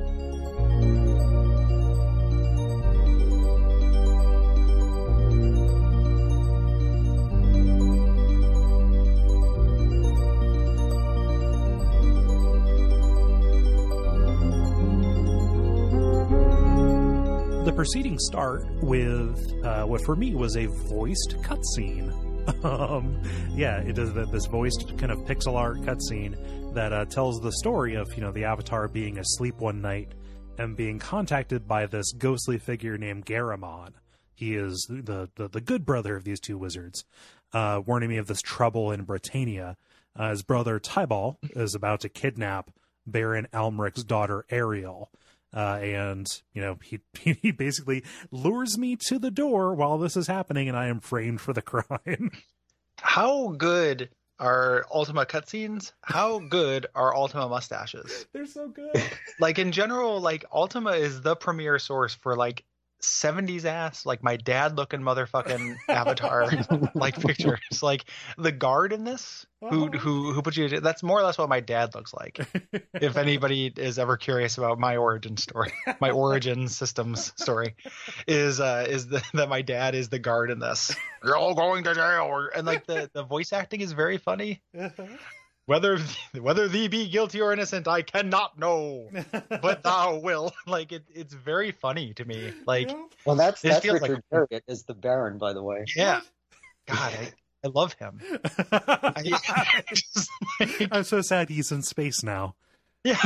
[17.83, 22.13] Proceedings start with uh, what for me was a voiced cutscene.
[22.63, 27.51] um, yeah, it is this voiced kind of pixel art cutscene that uh, tells the
[27.51, 30.13] story of you know the Avatar being asleep one night
[30.57, 33.89] and being contacted by this ghostly figure named Garamon.
[34.33, 37.03] He is the, the the good brother of these two wizards,
[37.51, 39.75] uh, warning me of this trouble in Britannia.
[40.15, 42.71] Uh, his brother Tyball is about to kidnap
[43.05, 45.11] Baron Almric's daughter Arial
[45.53, 50.27] uh, and you know he he basically lures me to the door while this is
[50.27, 52.31] happening, and I am framed for the crime.
[52.99, 54.09] How good
[54.39, 55.93] are Ultima cutscenes?
[56.01, 58.25] How good are Ultima mustaches?
[58.33, 59.01] They're so good.
[59.39, 62.63] Like in general, like Ultima is the premier source for like
[63.03, 66.49] 70s ass, like my dad looking motherfucking avatar
[66.95, 67.83] like pictures.
[67.83, 68.05] Like
[68.37, 69.97] the guard in this who Uh-huh.
[69.97, 72.39] who who put you that's more or less what my dad looks like.
[72.93, 75.71] if anybody is ever curious about my origin story,
[76.01, 77.75] my origin systems story,
[78.27, 80.95] is uh is the, that my dad is the guard in this.
[81.23, 84.61] You're all going to jail, and like the the voice acting is very funny.
[85.65, 85.99] Whether
[86.39, 89.09] whether thee be guilty or innocent, I cannot know,
[89.61, 90.51] but thou will.
[90.67, 92.53] Like it, it's very funny to me.
[92.65, 92.91] Like
[93.25, 95.85] Well, that's that's feels Richard like- Garriott as the Baron, by the way.
[95.95, 96.21] yeah,
[96.87, 97.31] God, I,
[97.65, 98.19] I love him.
[98.71, 99.23] I,
[99.93, 100.29] just,
[100.59, 102.55] like, I'm so sad he's in space now.
[103.05, 103.17] Yeah,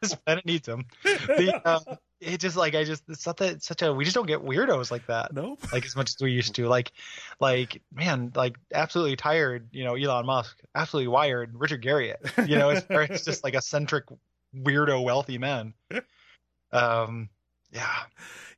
[0.00, 0.84] this planet needs him.
[1.04, 1.80] The, uh,
[2.22, 4.90] it just like I just it's such a such a we just don't get weirdos
[4.90, 5.60] like that Nope.
[5.72, 6.68] like as much as we used to.
[6.68, 6.92] Like
[7.40, 9.68] like man like absolutely tired.
[9.72, 11.50] You know Elon Musk absolutely wired.
[11.54, 12.48] Richard Garriott.
[12.48, 14.04] You know it's, it's just like eccentric
[14.56, 15.74] weirdo wealthy men.
[16.72, 17.28] Um
[17.70, 18.04] yeah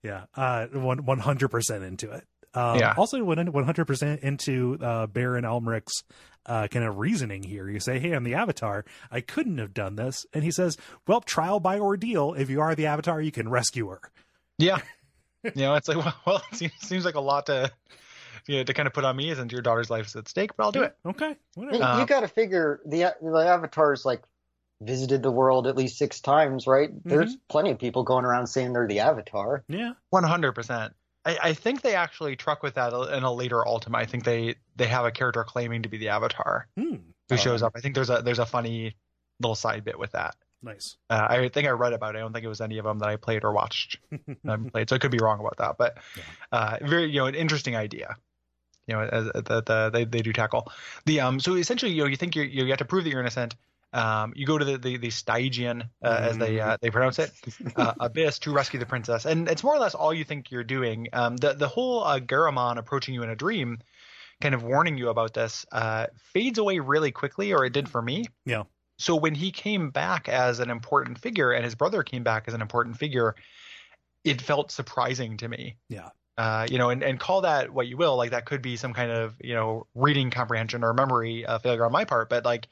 [0.03, 0.27] Yeah.
[0.37, 2.25] Uh, one one hundred percent into it.
[2.55, 2.95] Um, Yeah.
[2.97, 6.05] Also, went one hundred percent into uh, Baron Almric's
[6.47, 7.69] uh, kind of reasoning here.
[7.69, 8.85] You say, "Hey, I'm the Avatar.
[9.11, 10.77] I couldn't have done this," and he says,
[11.07, 12.35] "Well, trial by ordeal.
[12.35, 14.01] If you are the Avatar, you can rescue her."
[14.59, 14.79] yeah.
[15.45, 17.71] you know it's like well, well it seems, seems like a lot to
[18.47, 20.57] you know, to kind of put on me since your daughter's life is at stake,
[20.57, 20.97] but I'll do it.
[21.07, 21.37] Okay.
[21.57, 22.01] You, Whatever.
[22.01, 24.23] You got to figure the the avatars like
[24.81, 26.91] visited the world at least six times, right?
[27.05, 29.65] There's plenty of people going around saying they're the Avatar.
[29.69, 29.93] yeah.
[30.11, 30.95] One hundred percent.
[31.25, 33.99] I, I think they actually truck with that in a later Ultima.
[33.99, 36.95] I think they they have a character claiming to be the Avatar Hmm.
[36.95, 37.01] who
[37.33, 37.37] Oh.
[37.37, 37.73] shows up.
[37.75, 38.95] I think there's a there's a funny
[39.41, 40.37] little side bit with that.
[40.63, 40.97] Nice.
[41.11, 42.19] Uh, I think I read about it.
[42.19, 43.99] I don't think it was any of them that I played or watched.
[44.49, 45.77] I played, so I could be wrong about that.
[45.77, 45.99] But
[46.53, 48.17] uh, very, you know, an interesting idea.
[48.87, 50.71] You know, that the, they they do tackle
[51.07, 51.41] the um.
[51.41, 53.55] So essentially, you know, you think you're, you have to prove that you're innocent.
[53.95, 57.31] Um, you go to the the, the Stygian, uh, as they uh, they pronounce it,
[57.77, 60.65] uh, abyss to rescue the princess, and it's more or less all you think you're
[60.65, 61.09] doing.
[61.13, 63.79] Um, the the whole uh, Garamon approaching you in a dream,
[64.41, 68.03] kind of warning you about this, uh, fades away really quickly, or it did for
[68.03, 68.27] me.
[68.45, 68.65] Yeah.
[68.99, 72.55] So when he came back as an important figure, and his brother came back as
[72.55, 73.37] an important figure,
[74.25, 75.77] it felt surprising to me.
[75.89, 76.09] Yeah.
[76.37, 78.17] Uh, you know, and, and call that what you will.
[78.17, 81.85] Like that could be some kind of you know reading comprehension or memory uh, failure
[81.85, 82.67] on my part, but like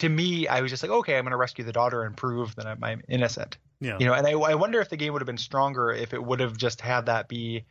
[0.00, 2.56] to me, I was just like, okay, I'm going to rescue the daughter and prove
[2.56, 3.58] that I'm, I'm innocent.
[3.80, 3.96] Yeah.
[3.98, 6.22] You know, and I, I wonder if the game would have been stronger if it
[6.22, 7.64] would have just had that be,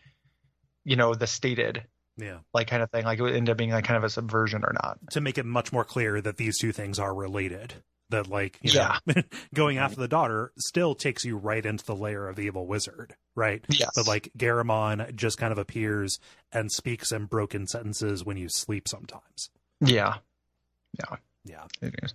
[0.85, 1.85] you know, the stated
[2.17, 2.39] Yeah.
[2.53, 3.03] like kind of thing.
[3.05, 4.99] Like it would end up being like kind of a subversion or not.
[5.11, 7.73] To make it much more clear that these two things are related.
[8.09, 8.99] That like you Yeah.
[9.07, 9.21] know,
[9.55, 9.85] going mm-hmm.
[9.85, 13.65] after the daughter still takes you right into the layer of the evil wizard, right?
[13.69, 13.89] Yes.
[13.95, 16.19] But like Garamon just kind of appears
[16.51, 19.49] and speaks in broken sentences when you sleep sometimes.
[19.81, 20.15] yeah.
[20.99, 21.17] Yeah.
[21.81, 22.13] Is.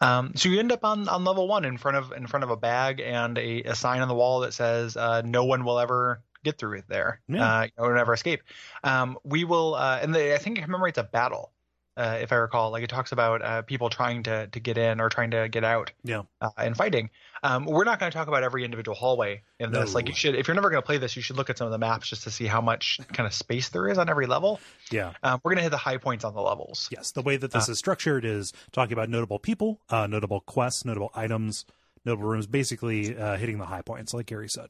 [0.00, 2.50] Um, so you end up on, on level one in front of in front of
[2.50, 5.78] a bag and a, a sign on the wall that says uh, no one will
[5.78, 7.44] ever get through it there Yeah.
[7.44, 8.42] uh, or never escape.
[8.84, 11.50] Um, we will uh, and the, I think it commemorates a battle.
[11.98, 15.00] Uh, if I recall, like it talks about uh, people trying to to get in
[15.00, 16.22] or trying to get out, Yeah.
[16.40, 17.10] uh, and fighting.
[17.42, 19.90] Um, we're not going to talk about every individual hallway in this.
[19.90, 19.94] No.
[19.96, 21.66] Like you should, if you're never going to play this, you should look at some
[21.66, 24.26] of the maps just to see how much kind of space there is on every
[24.26, 24.60] level.
[24.90, 25.12] Yeah.
[25.24, 26.88] Um, we're going to hit the high points on the levels.
[26.92, 27.10] Yes.
[27.12, 30.84] The way that this Uh, is structured is talking about notable people, uh, notable quests,
[30.84, 31.64] notable items,
[32.04, 34.68] notable rooms, basically uh, hitting the high points, like Gary said.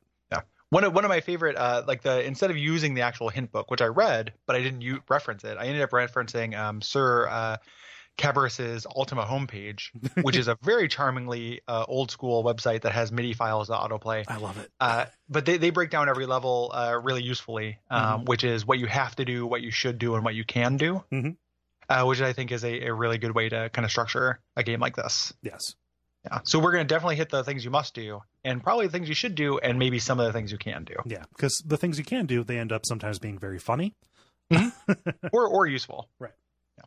[0.71, 3.51] One of one of my favorite, uh, like the instead of using the actual hint
[3.53, 6.83] book, which I read, but I didn't u- reference it, I ended up referencing um,
[6.83, 7.57] Sir uh,
[8.19, 9.91] Cabirus's Ultima homepage,
[10.23, 14.25] which is a very charmingly uh, old school website that has MIDI files to autoplay.
[14.29, 14.71] I love it.
[14.81, 18.79] Uh, but they, they break down every level uh, really usefully, um, which is what
[18.79, 21.37] you have to do, what you should do, and what you can do, Mhm.
[21.89, 24.63] uh, which I think is a, a really good way to kind of structure a
[24.65, 25.33] game like this.
[25.43, 25.77] Yes.
[26.31, 26.41] Yeah.
[26.45, 29.09] So we're going to definitely hit the things you must do, and probably the things
[29.09, 31.25] you should do, and maybe some of the things you can do, Yeah.
[31.35, 33.95] Because the things you can do, they end up sometimes being very funny.
[35.33, 36.09] or or useful.
[36.19, 36.33] Right.
[36.79, 36.85] Yeah.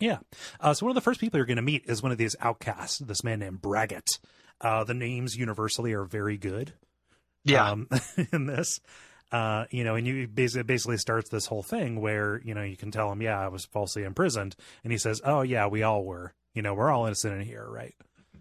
[0.00, 0.18] yeah.
[0.60, 2.34] Uh, so one of the first people you're going to meet is one of these
[2.40, 4.18] outcasts, this man named Bragit.
[4.60, 6.72] Uh, the names universally are very good.
[7.44, 7.70] Yeah.
[7.70, 7.88] Um,
[8.32, 8.80] in this,
[9.30, 12.76] uh, you know, and you basically basically starts this whole thing where you know you
[12.76, 16.04] can tell him, yeah, I was falsely imprisoned, and he says, oh yeah, we all
[16.04, 16.32] were.
[16.54, 17.94] You know, we're all innocent in here, right?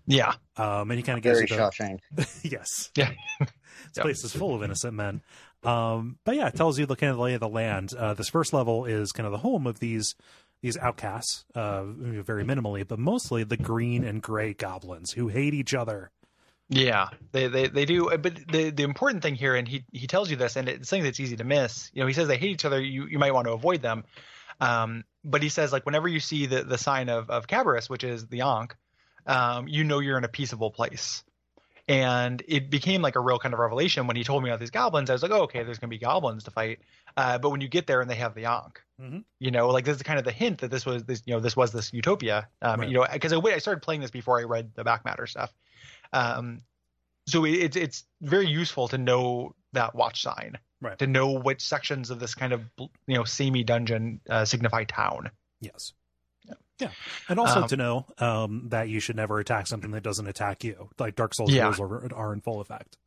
[0.07, 0.33] Yeah.
[0.55, 1.99] Um, and he kind of gives Very you the, Shawshank.
[2.51, 2.91] yes.
[2.95, 3.11] Yeah.
[3.39, 3.49] this
[3.95, 4.03] Yep.
[4.03, 5.21] place is full of innocent men.
[5.63, 7.93] Um, but yeah, it tells you the kind of lay of the land.
[7.93, 10.15] Uh, this first level is kind of the home of these
[10.61, 15.73] these outcasts, uh, very minimally, but mostly the green and gray goblins who hate each
[15.75, 16.09] other.
[16.69, 18.09] Yeah, they, they they do.
[18.17, 21.03] But the the important thing here, and he he tells you this, and it's something
[21.03, 21.89] that's easy to miss.
[21.93, 22.81] You know, he says they hate each other.
[22.81, 24.03] You you might want to avoid them.
[24.59, 28.03] Um, but he says like whenever you see the the sign of of Cabirus, which
[28.03, 28.75] is the Ankh,
[29.27, 31.23] um, you know you're in a peaceable place.
[31.89, 34.71] And it became like a real kind of revelation when he told me about these
[34.71, 35.09] goblins.
[35.09, 36.79] I was like, oh, okay, there's going to be goblins to fight.
[37.15, 39.23] Uh, but when you get there and they have the Ankh, Mhm.
[39.39, 41.39] you know, like this is kind of the hint that this was this, you know,
[41.39, 42.49] this was this utopia.
[42.61, 42.89] Um, Right.
[42.89, 45.53] You know, because I, I started playing this before I read the back matter stuff.
[46.11, 46.61] Um,
[47.25, 50.99] so it, it's it's very useful to know that watch sign, Right.
[50.99, 55.31] to know which sections of this kind of you know samey dungeon uh, signify town.
[55.61, 55.93] Yes.
[56.79, 56.89] Yeah.
[57.29, 60.63] And also Um, to know um, that you should never attack something that doesn't attack
[60.63, 60.89] you.
[60.99, 61.63] Like Dark Souls Yeah.
[61.65, 62.97] rules are, are in full effect.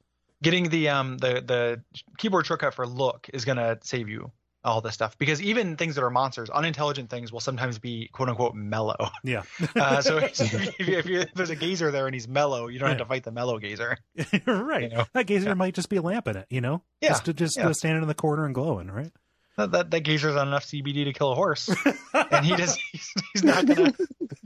[0.43, 1.83] Getting the um the the
[2.19, 4.33] keyboard shortcut for look is gonna save you
[4.63, 8.29] all this stuff because even things that are monsters, unintelligent things, will sometimes be quote
[8.29, 8.97] unquote mellow.
[9.25, 9.43] Yeah.
[9.77, 12.79] Uh, so if, you, if, you, if there's a gazer there and he's mellow, you
[12.79, 13.97] don't have to fight the mellow gazer.
[14.47, 14.83] right.
[14.83, 15.05] You know?
[15.15, 15.55] That gazer Yeah.
[15.55, 16.83] might just be a lamp in it, you know?
[17.01, 17.73] Yeah, Just, just yeah.
[17.73, 19.13] standing in the corner and glowing, right?
[19.61, 21.69] That, that that gazer's on enough CBD to kill a horse,
[22.15, 23.93] and he just he's, he's not gonna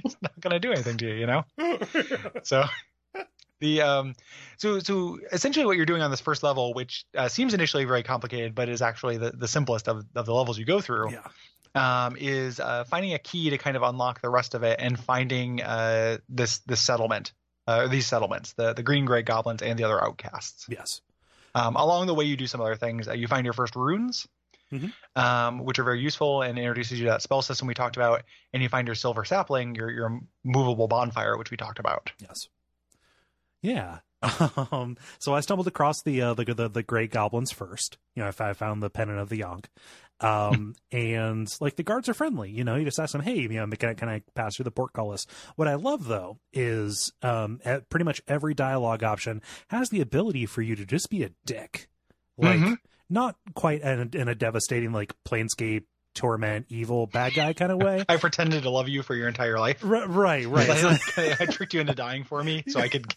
[0.03, 1.45] he's not gonna do anything to you, you know.
[2.43, 2.65] So
[3.61, 4.15] the um
[4.57, 8.03] so so essentially what you're doing on this first level, which uh, seems initially very
[8.03, 12.07] complicated, but is actually the, the simplest of, of the levels you go through, yeah.
[12.07, 14.99] um, is uh, finding a key to kind of unlock the rest of it and
[14.99, 17.33] finding uh, this this settlement,
[17.69, 20.67] uh, these settlements, the the green gray goblins and the other outcasts.
[20.69, 21.01] Yes.
[21.55, 23.07] Um, along the way, you do some other things.
[23.07, 24.27] Uh, you find your first runes,
[24.75, 24.93] Mhm.
[25.15, 28.23] um, which are very useful and introduces you to that spell system we talked about.
[28.53, 32.11] And you find your silver sapling, your your movable bonfire, which we talked about.
[32.21, 32.49] Yes.
[33.63, 33.99] Yeah.
[34.73, 37.99] Um, so I stumbled across the uh, the, the the Great Goblins first.
[38.15, 39.67] You know, if I found the Pennant of the Yonk,
[40.21, 42.51] um, and like the guards are friendly.
[42.51, 44.65] You know, you just ask them, "Hey, you know, can I, can I pass through
[44.65, 45.27] the portcullis?"
[45.57, 50.47] What I love though is um, at pretty much every dialogue option has the ability
[50.47, 51.89] for you to just be a dick,
[52.39, 52.79] like Mhm.
[53.11, 57.79] Not quite in a, in a devastating like Planescape torment evil bad guy kind of
[57.79, 58.05] way.
[58.09, 59.85] I pretended to love you for your entire life.
[59.85, 60.69] R- right, right.
[60.69, 63.13] Like, I tricked you into dying for me so I could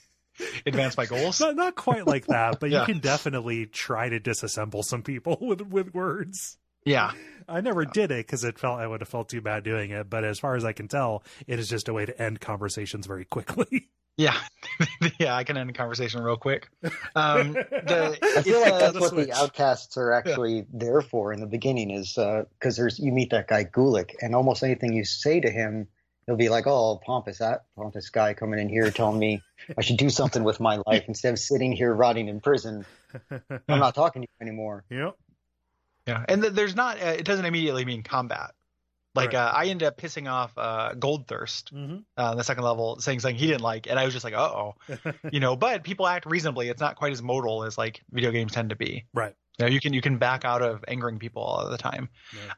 [0.65, 1.39] advance my goals.
[1.39, 2.81] not not quite like that, but Yeah.
[2.81, 6.57] you can definitely try to disassemble some people with with words.
[6.85, 7.11] Yeah.
[7.49, 10.09] I never did it because it felt I would have felt too bad doing it.
[10.09, 13.05] But as far as I can tell, it is just a way to end conversations
[13.07, 13.89] very quickly.
[14.17, 14.35] Yeah.
[15.19, 16.69] yeah, I can end a conversation real quick.
[17.15, 19.27] Um, the, I feel like uh, that's what switch.
[19.27, 23.47] the outcasts are actually there for in the beginning is because there's you meet that
[23.47, 25.87] guy Gulick and almost anything you say to him
[26.25, 29.41] he'll be like oh pompous that pompous guy coming in here telling me
[29.77, 32.85] I should do something with my life instead of sitting here rotting in prison
[33.31, 35.15] I'm not talking to you anymore yep.
[36.07, 37.01] Yeah, and th- there's not.
[37.01, 38.51] Uh, it doesn't immediately mean combat.
[39.17, 39.39] Like Right.
[39.39, 41.97] uh, I ended up pissing off uh, Goldthirst Mm-hmm.
[42.17, 44.33] uh, on the second level, saying something he didn't like, and I was just like,
[44.33, 44.75] "Uh oh,"
[45.31, 45.55] you know.
[45.55, 46.69] But people act reasonably.
[46.69, 49.05] It's not quite as modal as like video games tend to be.
[49.13, 49.33] Right.
[49.59, 52.09] You know, you can you can back out of angering people all of the time.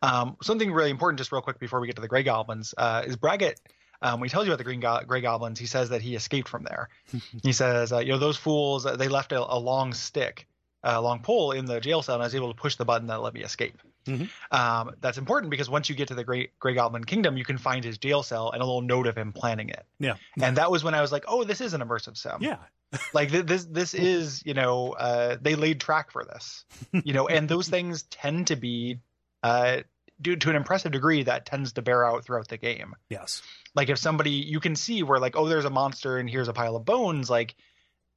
[0.02, 3.04] Um, something really important, just real quick before we get to the Grey Goblins, uh,
[3.08, 3.56] is Bragit.
[4.02, 6.16] Um, when he tells you about the Green Go- Grey Goblins, he says that he
[6.16, 6.88] escaped from there.
[7.44, 10.48] he says, uh, you know, those fools, uh, they left a, a long stick,
[10.84, 13.08] a long pole in the jail cell, and I was able to push the button
[13.08, 13.78] that let me escape.
[14.06, 14.30] Mhm.
[14.52, 17.58] Um, that's important because once you get to the Great Grey Goblin Kingdom, you can
[17.58, 19.86] find his jail cell and a little note of him planning it.
[20.00, 20.16] Yeah.
[20.42, 22.58] And that was when I was like, oh, this is an immersive sim Yeah.
[23.14, 26.66] like th- this this is you know uh they laid track for this
[27.06, 28.98] you know and those things tend to be
[29.44, 29.78] uh
[30.20, 33.44] due to an impressive degree that tends to bear out throughout the game Yes.
[33.76, 36.54] like if somebody you can see where like oh there's a monster and here's a
[36.54, 37.54] pile of bones like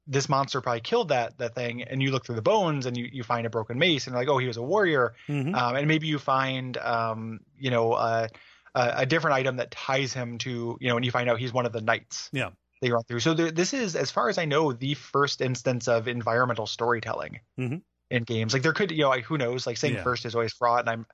[0.07, 3.07] this monster probably killed that that thing and you look through the bones and you,
[3.11, 5.55] you find a broken mace and like oh he was a warrior Mhm.
[5.55, 8.27] um, and maybe you find um, you know uh,
[8.75, 11.53] a, a different item that ties him to you know and you find out he's
[11.53, 12.49] one of the knights Yeah.
[12.81, 15.39] that you run through so there, this is as far as i know the first
[15.41, 17.81] instance of environmental storytelling Mhm.
[18.11, 20.03] in games like there could you know like, who knows like saying Yeah.
[20.03, 21.05] first is always fraught and i'm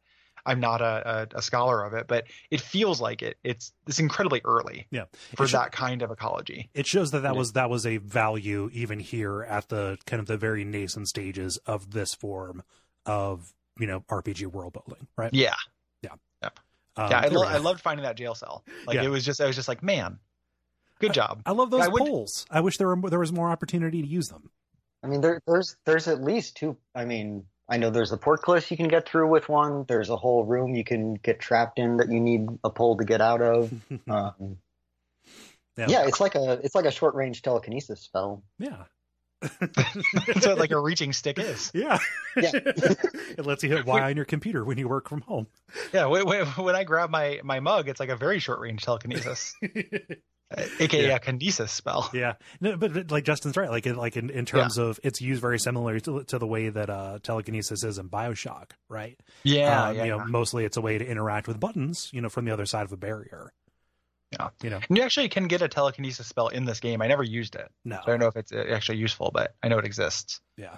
[0.46, 4.00] i'm not a, a, a scholar of it but it feels like it it's it's
[4.00, 5.06] incredibly early Yeah.
[5.36, 7.38] for It should- that kind of ecology It shows that that Yeah.
[7.40, 11.58] was that was a value even here at the kind of the very nascent stages
[11.66, 12.64] of this form
[13.06, 15.34] of you know RPG world building, right?
[15.34, 15.56] yeah
[16.02, 16.10] yeah,
[16.98, 19.04] Um, yeah I, lo- we I loved finding that jail cell like Yeah.
[19.04, 20.20] it was just i was just like man
[21.00, 24.02] good job I love those I would- I wish there were there was more opportunity
[24.02, 24.50] to use them.
[25.04, 28.70] I mean there there's there's at least two I mean I know there's a portcullis
[28.72, 31.98] you can get through with one there's a whole room you can get trapped in
[31.98, 33.72] that you need a pole to get out of
[34.10, 34.58] um,
[35.78, 35.86] Yeah.
[35.88, 38.84] yeah it's like a it's like a short range telekinesis spell Yeah.
[39.42, 42.00] that's what like a reaching stick is Yeah.
[42.36, 42.52] Yeah.
[42.54, 45.48] it lets you hit Y on your computer when you work from home.
[45.94, 48.82] Yeah, when, when, when I grab my my mug, it's like a very short range
[48.84, 49.56] telekinesis,
[50.80, 51.16] aka Yeah.
[51.16, 52.10] a kinesis spell.
[52.14, 52.34] yeah.
[52.60, 53.70] No, but, but, like Justin's right.
[53.70, 56.70] Like in, like in, in terms of it's used very similar to, to the way
[56.70, 59.20] that uh, telekinesis is in Bioshock, right?
[59.44, 60.04] Yeah, Um, yeah.
[60.06, 60.24] You know, yeah.
[60.26, 62.92] mostly it's a way to interact with buttons, you know, from the other side of
[62.92, 63.52] a barrier.
[64.32, 64.50] Yeah.
[64.62, 67.02] You know, And you actually can get a telekinesis spell in this game.
[67.02, 67.96] I never used it, no.
[67.98, 70.40] so I don't know if it's uh, actually useful, but I know it exists.
[70.58, 70.78] Yeah.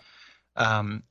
[0.56, 1.03] Um,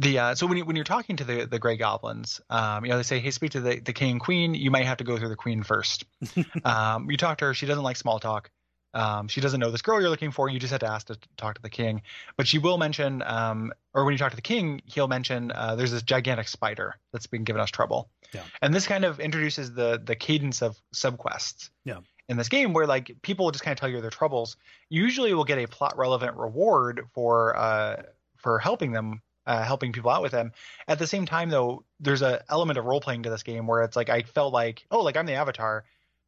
[0.00, 2.90] the uh, so when you when you're talking to the the gray goblins, um, you
[2.90, 4.54] know they say, hey, speak to the the king and queen.
[4.54, 6.04] You might have to go through the queen first.
[6.64, 7.54] um, you talk to her.
[7.54, 8.50] She doesn't like small talk.
[8.94, 10.48] Um, she doesn't know this girl you're looking for.
[10.48, 12.02] You just have to ask to talk to the king.
[12.36, 15.76] But she will mention, um, or when you talk to the king, he'll mention uh,
[15.76, 18.10] there's this gigantic spider that's been giving us trouble.
[18.32, 18.42] Yeah.
[18.62, 21.68] And this kind of introduces the the cadence of subquests.
[21.84, 21.98] Yeah.
[22.28, 24.56] In this game, where like people will just kind of tell you their troubles,
[24.88, 28.02] you usually will get a plot relevant reward for uh,
[28.38, 30.52] for helping them, uh, helping people out with them.
[30.88, 33.82] At the same time, though, there's an element of role playing to this game where
[33.82, 35.84] it's like I felt like, oh, like I'm the avatar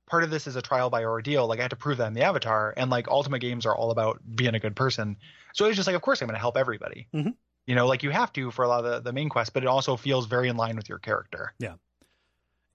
[0.09, 1.47] part of this is a trial by ordeal.
[1.47, 3.91] Like I had to prove that I'm the avatar, and like Ultima games are all
[3.93, 5.17] about being a good person.
[5.55, 7.07] So it's just like, of course, I'm going to help everybody.
[7.15, 7.35] Mhm.
[7.67, 9.63] You know, like you have to for a lot of the, the main quest, but
[9.63, 11.55] it also feels very in line with your character.
[11.59, 11.75] Yeah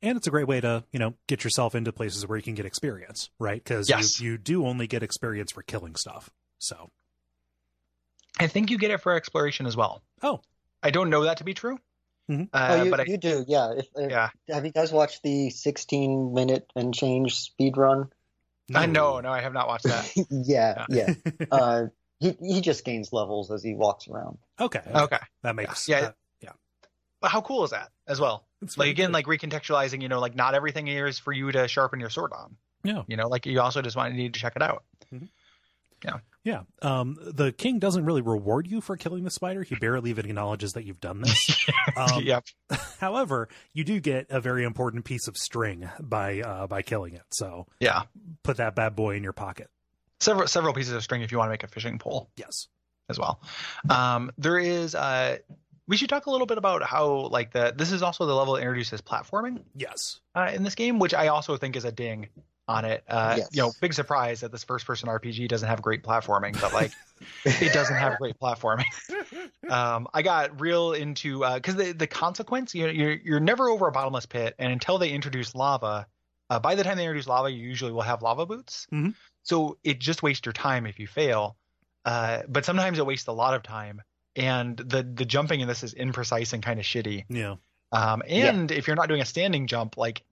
[0.01, 2.53] and it's a great way to you know get yourself into places where you can
[2.53, 4.19] get experience right because Yes.
[4.19, 6.91] you, you do only get experience for killing stuff so
[8.39, 10.03] I think you get it for exploration as well.
[10.21, 10.41] Oh.
[10.83, 11.79] I don't know that to be true.
[12.29, 12.49] Mhm.
[12.53, 13.71] Uh, oh, you, but I, you do, yeah.
[13.77, 18.09] If, if- yeah, Have you guys watched the 16 minute and change speed run?
[18.75, 20.11] I know, no, I have not watched that.
[20.29, 21.13] yeah, yeah.
[21.51, 21.85] Uh,
[22.19, 24.39] he he just gains levels as he walks around.
[24.59, 26.01] okay okay, that makes Yeah.
[26.01, 26.15] that-
[27.19, 28.45] but how cool is that as well?
[28.61, 29.13] it's Like again, good.
[29.13, 30.03] like recontextualizing.
[30.03, 32.55] You know, like not everything here is for you to sharpen your sword on.
[32.83, 34.83] yeah You know, like you also just want to need to check it out.
[36.05, 36.61] yeah Yeah.
[36.81, 39.63] Um, the king doesn't really reward you for killing the spider.
[39.63, 41.65] He barely even acknowledges that you've done this.
[41.97, 42.45] Um, yep.
[42.99, 47.23] However, you do get a very important piece of string by uh, by killing it.
[47.31, 48.03] So Yeah.
[48.43, 49.67] put that bad boy in your pocket.
[50.21, 52.67] Several several pieces of string if you want to make a fishing pole Yes.
[53.09, 53.41] as well.
[53.89, 54.95] Um, there is.
[54.95, 55.39] Uh,
[55.87, 58.53] we should talk a little bit about how like the this is also the level
[58.53, 60.19] that introduces platforming Yes.
[60.35, 62.27] uh, in this game, which I also think is a ding
[62.67, 63.03] on it.
[63.07, 63.49] Uh, Yes.
[63.51, 66.91] You know, big surprise that this first person RPG doesn't have great platforming, but like
[67.45, 68.85] it doesn't have great platforming.
[69.69, 73.87] um, I got real into because the the consequence you know, you're you're never over
[73.87, 76.07] a bottomless pit, and until they introduce lava,
[76.49, 78.87] uh, by the time they introduce lava, you usually will have lava boots.
[78.93, 79.13] Mhm.
[79.43, 81.55] So it just wastes your time if you fail.
[82.05, 84.01] Uh, but sometimes it wastes a lot of time,
[84.35, 87.25] and the the jumping in this is imprecise and kind of shitty.
[87.29, 87.55] Yeah.
[87.91, 88.49] Um, Yeah.
[88.49, 90.23] and if you're not doing a standing jump, like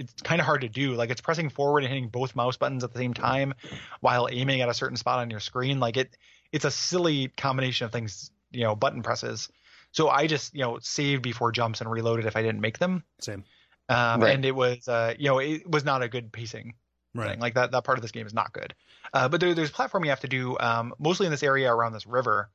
[0.00, 0.94] it's kind of hard to do.
[0.94, 3.54] Like it's pressing forward and hitting both mouse buttons at the same time
[4.00, 5.78] while aiming at a certain spot on your screen.
[5.78, 6.16] Like it,
[6.52, 9.48] it's a silly combination of things, you know, button presses.
[9.92, 13.04] So I just, you know, saved before jumps and reloaded if I didn't make them.
[13.20, 13.44] Same.
[13.88, 14.34] Um, Right.
[14.34, 16.74] and it was, uh, you know, it was not a good pacing
[17.14, 17.30] Right.
[17.30, 17.40] thing.
[17.40, 18.74] Like that, that part of this game is not good.
[19.12, 21.92] Uh, but there, there's platform you have to do, um, mostly in this area around
[21.92, 22.50] this river,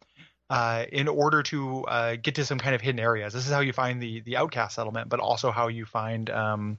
[0.49, 3.33] uh, in order to uh, get to some kind of hidden areas.
[3.33, 6.77] This is how you find the the outcast settlement, but also how you find um,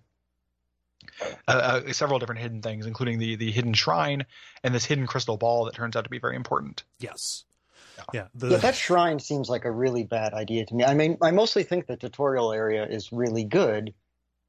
[1.49, 4.27] uh, uh, several different hidden things, including the the hidden shrine
[4.63, 6.85] and this hidden crystal ball that turns out to be very important.
[6.99, 7.45] Yes.
[7.97, 8.05] Yeah.
[8.13, 8.29] Yeah.
[8.35, 10.85] The, Yeah, that shrine seems like a really bad idea to me.
[10.85, 13.95] I mean, I mostly think the tutorial area is really good,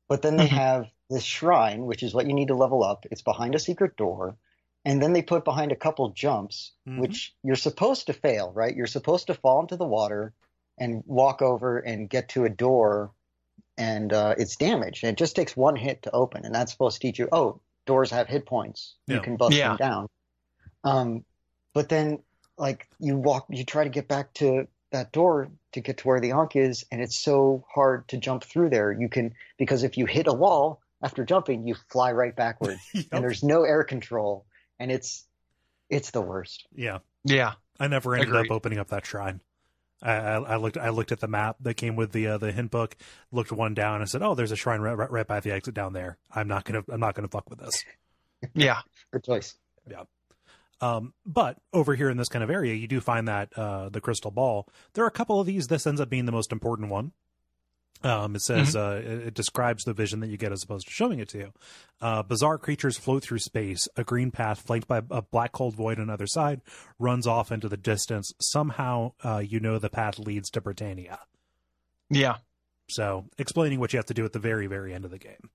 [0.07, 0.57] but then they Mhm.
[0.57, 3.05] have this shrine, which is what you need to level up.
[3.11, 4.35] It's behind a secret door,
[4.83, 6.99] and then they put behind a couple jumps, Mhm.
[6.99, 8.75] which you're supposed to fail, right?
[8.75, 10.33] You're supposed to fall into the water
[10.77, 13.11] and walk over and get to a door,
[13.77, 15.03] and uh, it's damaged.
[15.03, 17.59] And it just takes one hit to open, and that's supposed to teach you, oh,
[17.85, 18.95] doors have hit points.
[19.07, 19.15] Yeah.
[19.15, 19.69] You can bust Yeah.
[19.69, 20.07] them down.
[20.83, 21.25] Um,
[21.73, 22.19] but then,
[22.57, 26.19] like, you walk, you try to get back to that door to get to where
[26.19, 28.91] the Ankh is, and it's so hard to jump through there.
[28.91, 33.05] You can because if you hit a wall after jumping, you fly right backwards, Yep.
[33.11, 34.45] and there's no air control,
[34.79, 35.25] and it's
[35.89, 36.67] it's the worst.
[36.73, 36.99] yeah.
[37.23, 38.49] Yeah, I never ended Agreed.
[38.49, 39.41] up opening up that shrine.
[40.01, 40.77] I, I, I looked.
[40.77, 42.95] I looked at the map that came with the uh, the hint book.
[43.31, 45.73] Looked one down and said, "Oh, there's a shrine right, right, right by the exit
[45.73, 46.17] down there.
[46.33, 46.83] I'm not gonna.
[46.89, 47.83] I'm not gonna fuck with this."
[48.53, 49.55] yeah, Good choice.
[49.89, 50.03] Yeah.
[50.79, 54.01] Um, but over here in this kind of area, you do find that uh, the
[54.01, 54.67] crystal ball.
[54.93, 55.67] There are a couple of these.
[55.67, 57.13] This ends up being the most important one.
[58.03, 60.93] Um, it says uh, it, it describes the vision that you get as opposed to
[60.93, 61.53] showing it to you.
[61.99, 63.87] Uh, bizarre creatures float through space.
[63.95, 66.61] A green path flanked by a black cold void on the other side
[66.99, 68.31] runs off into the distance.
[68.39, 71.19] Somehow, uh, you know the path leads to Britannia.
[72.09, 72.35] yeah,
[72.89, 75.49] So, explaining what you have to do at the very, very end of the game.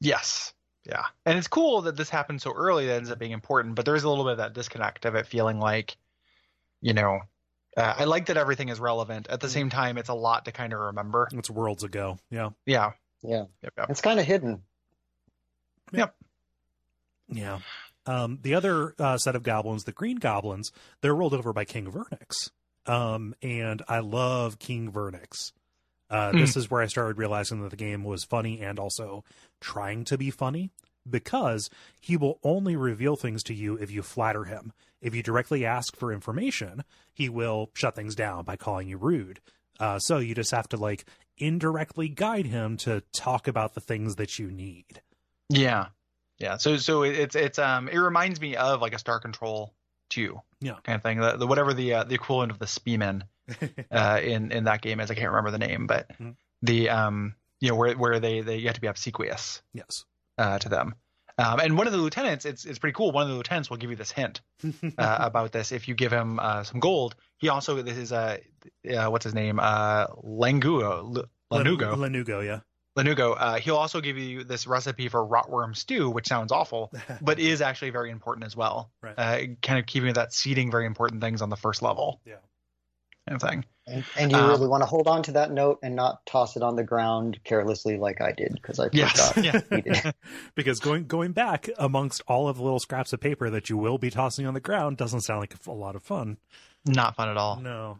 [0.00, 0.52] yes,
[0.86, 1.04] yeah.
[1.26, 3.96] And it's cool that this happened so early that ends up being important, but there
[3.96, 5.96] is a little bit of that disconnect of it feeling like,
[6.80, 7.20] you know,
[7.80, 9.26] uh, I like that everything is relevant.
[9.28, 11.28] At the same time, it's a lot to kind of remember.
[11.32, 12.18] It's worlds ago.
[12.30, 12.50] Yeah.
[12.66, 12.92] Yeah,
[13.22, 13.90] Yeah, yep, yep.
[13.90, 14.62] it's kind of hidden.
[15.92, 16.14] Yep.
[17.28, 17.58] Yeah.
[18.06, 21.90] Um, the other uh, set of goblins, the green goblins, they're rolled over by King
[21.90, 22.50] Vernix.
[22.86, 25.52] Um, and I love King Vernix.
[26.08, 29.22] Uh, This is where I started realizing that the game was funny and also
[29.60, 30.70] trying to be funny
[31.08, 31.70] because
[32.00, 34.72] he will only reveal things to you if you flatter him.
[35.00, 39.40] If you directly ask for information, he will shut things down by calling you rude.
[39.78, 41.04] Uh, so you just have to like
[41.38, 45.00] indirectly guide him to talk about the things that you need.
[45.48, 45.86] Yeah,
[46.38, 46.58] yeah.
[46.58, 49.72] So so it's it's um it reminds me of like a Star Control
[50.10, 50.74] two Yeah.
[50.82, 51.20] kind of thing.
[51.20, 53.22] The, the whatever the uh, the equivalent of the Speeman
[53.90, 55.10] uh, in in that game is.
[55.10, 56.36] I can't remember the name, but Mhm.
[56.62, 60.04] the um you know where where they they you have to be obsequious yes.
[60.38, 60.94] uh, to them.
[61.40, 63.12] Um, and one of the lieutenants, it's it's pretty cool.
[63.12, 64.42] One of the lieutenants will give you this hint
[64.98, 67.16] uh, about this if you give him uh, some gold.
[67.38, 68.38] He also this is uh,
[68.94, 72.60] uh what's his name uh Langugo L- Lanugo Lanugo, yeah.
[72.98, 73.36] Lanugo.
[73.38, 76.92] Uh, he'll also give you this recipe for rotworm stew, which sounds awful,
[77.22, 78.90] but is actually very important as well.
[79.02, 79.14] Right.
[79.16, 82.20] Uh, kind of keeping that seeding very important things on the first level.
[82.26, 82.36] Yeah.
[83.28, 83.64] Kind of thing.
[83.86, 86.56] And, and you Um, really want to hold on to that note and not toss
[86.56, 89.32] it on the ground carelessly like I did because I Yes.
[89.32, 89.64] forgot.
[89.86, 90.10] Yeah.
[90.54, 93.98] because going going back amongst all of the little scraps of paper that you will
[93.98, 96.38] be tossing on the ground doesn't sound like a lot of fun.
[96.86, 97.60] Not fun at all.
[97.60, 97.98] No.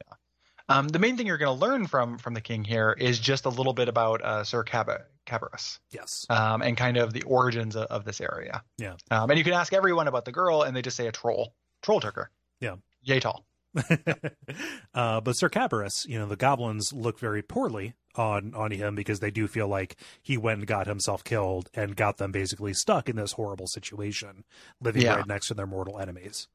[0.69, 3.45] Um, the main thing you're going to learn from from the king here is just
[3.45, 5.81] a little bit about uh, Sir Cab- Cabirus.
[5.91, 6.25] Yes.
[6.31, 8.63] um, and kind of the origins of, of this area.
[8.79, 8.95] Yeah.
[9.11, 11.55] Um, and you can ask everyone about the girl, and they just say a troll.
[11.83, 12.31] Troll took her.
[12.61, 12.77] Yeah.
[13.03, 13.45] Yay tall.
[14.95, 19.21] uh, but Sir Cabirus, you know, the goblins look very poorly on on him because
[19.21, 23.09] they do feel like he went and got himself killed and got them basically stuck
[23.09, 24.45] in this horrible situation,
[24.81, 25.17] living Yeah.
[25.17, 26.49] right next to their mortal enemies.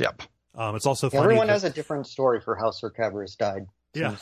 [0.00, 0.22] Yep.
[0.54, 1.24] Um, it's also funny.
[1.24, 3.66] Everyone that- has a different story for how Sir Cabirus died.
[3.92, 4.16] yeah.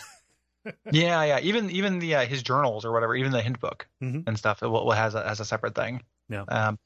[0.93, 1.41] yeah, yeah.
[1.41, 4.25] Even even the uh, his journals or whatever, even the hint book Mhm.
[4.27, 6.03] and stuff, it will, will has a, has a separate thing.
[6.29, 6.43] Yeah.
[6.49, 6.79] Um,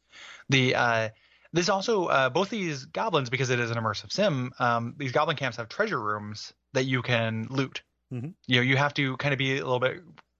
[0.48, 1.08] the uh,
[1.52, 4.52] this also uh, both these goblins because it is an immersive sim.
[4.58, 7.82] Um, these goblin camps have treasure rooms that you can loot.
[8.12, 8.34] Mhm.
[8.46, 9.96] You know, you have to kind of be a little bit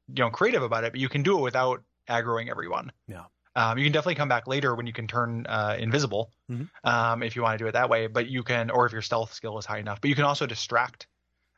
[0.08, 2.92] you know creative about it, but you can do it without aggroing everyone.
[3.08, 3.24] Yeah.
[3.56, 6.68] Um, you can definitely come back later when you can turn uh, invisible Mhm.
[6.84, 8.06] um, if you want to do it that way.
[8.06, 10.00] But you can, or if your stealth skill is high enough.
[10.00, 11.06] But you can also distract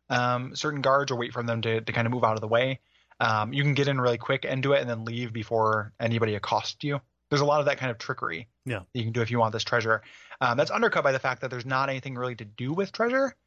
[0.08, 2.48] um, certain guards or wait for them to, to kind of move out of the
[2.48, 2.80] way.
[3.20, 6.36] Um, you can get in really quick and do it, and then leave before anybody
[6.36, 7.00] accosts you.
[7.30, 8.78] There's a lot of that kind of trickery Yeah.
[8.78, 10.02] that you can do if you want this treasure.
[10.40, 13.34] Um, that's undercut by the fact that there's not anything really to do with treasure.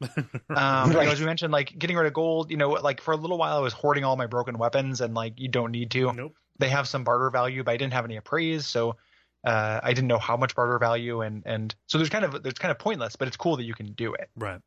[0.50, 2.50] Um, you know, as we mentioned, like getting rid of gold.
[2.50, 5.14] You know, like for a little while I was hoarding all my broken weapons, and
[5.14, 6.34] like you don't need to Nope.
[6.58, 8.96] they have some barter value, but I didn't have any appraise, so
[9.44, 12.54] uh, I didn't know how much barter value, and and so there's kind of there's
[12.54, 14.28] kind of pointless, but it's cool that you can do it.
[14.36, 14.60] Right.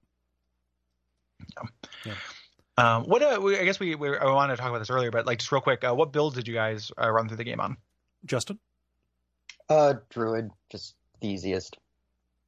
[2.78, 5.12] Um, what uh, we, I guess we, we I wanted to talk about this earlier,
[5.12, 7.44] but like just real quick, uh, what build did you guys uh, run through the
[7.44, 7.78] game on?
[8.26, 8.60] Justin.
[9.70, 11.78] Uh, Druid, just the easiest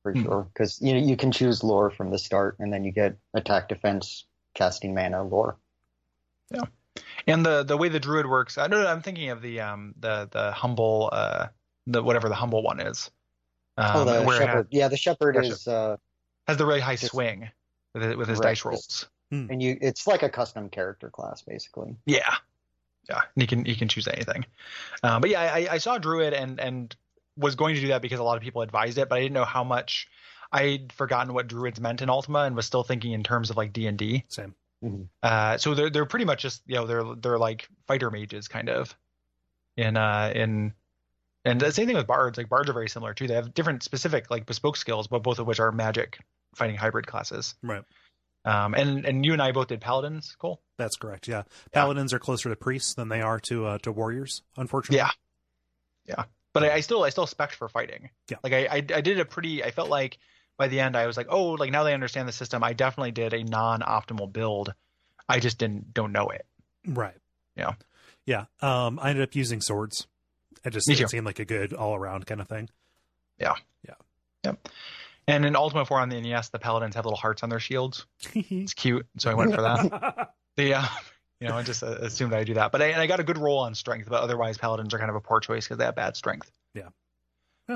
[0.04, 0.24] for Hmm.
[0.24, 3.18] sure, because you know you can choose lore from the start, and then you get
[3.34, 5.58] attack, defense, casting mana, lore.
[6.52, 6.64] Yeah,
[7.26, 10.30] and the the way the druid works, I know I'm thinking of the um the
[10.32, 11.48] the humble uh
[11.88, 13.10] the whatever the humble one is.
[13.78, 14.68] Um, oh, the where it shepherd.
[14.72, 15.48] yeah, the shepherd Gotcha.
[15.50, 15.98] is, uh,
[16.48, 17.50] has the really high Just- swing
[17.94, 19.10] with it, with his Right, dice just- rolls.
[19.32, 21.96] and you it's like a custom character class basically.
[22.06, 22.34] Yeah,
[23.10, 23.22] yeah.
[23.36, 24.46] And he can he can choose anything.
[25.04, 26.96] Uh, but yeah, I, I saw Druid and and
[27.38, 29.34] was going to do that because a lot of people advised it, but I didn't
[29.34, 30.08] know how much.
[30.52, 33.74] I'd forgotten what Druids meant in Ultima and was still thinking in terms of like
[33.74, 34.24] D and D.
[34.30, 34.56] Same.
[35.24, 38.70] Uh, so they're they're pretty much just you know they're they're like fighter mages kind
[38.70, 38.96] of.
[39.76, 40.74] In uh in.
[41.46, 42.38] And the same thing with bards.
[42.38, 43.28] Like bards are very similar too.
[43.28, 46.20] They have different specific like bespoke skills, but both of which are magic
[46.56, 47.56] fighting hybrid classes.
[47.64, 47.84] Right.
[48.46, 50.36] Um, and and you and I both did paladins.
[50.40, 50.62] Cool.
[50.78, 51.28] That's correct.
[51.28, 51.44] Yeah.
[51.72, 54.98] Paladins are closer to priests than they are to uh, to warriors, unfortunately.
[54.98, 55.12] Yeah.
[56.06, 56.24] Yeah.
[56.60, 58.10] But I, I still I still spec for fighting.
[58.30, 58.38] Yeah.
[58.44, 60.18] Like I, I I did a pretty I felt like
[60.58, 63.12] by the end I was like, oh, like now they understand the system, I definitely
[63.12, 64.74] did a non optimal build.
[65.30, 66.46] I just didn't don't know it.
[66.88, 67.18] Right.
[67.56, 67.74] Yeah.
[68.26, 68.46] Yeah.
[68.62, 70.08] Um, I ended up using swords.
[70.66, 72.70] It just it seemed like a good all around kind of thing.
[73.40, 73.54] Yeah.
[73.88, 73.94] Yeah.
[74.44, 74.60] Yep.
[74.64, 74.72] Yeah.
[75.30, 78.06] And in Ultima 4 on the NES, the paladins have little hearts on their shields.
[78.34, 80.32] It's cute, so I went for that.
[80.56, 80.86] the uh,
[81.40, 82.72] you know, I just uh, assumed I'd do that.
[82.72, 85.10] But I, and I got a good roll on strength, but otherwise paladins are kind
[85.10, 86.52] of a poor choice because they have bad strength.
[86.74, 86.90] Yeah.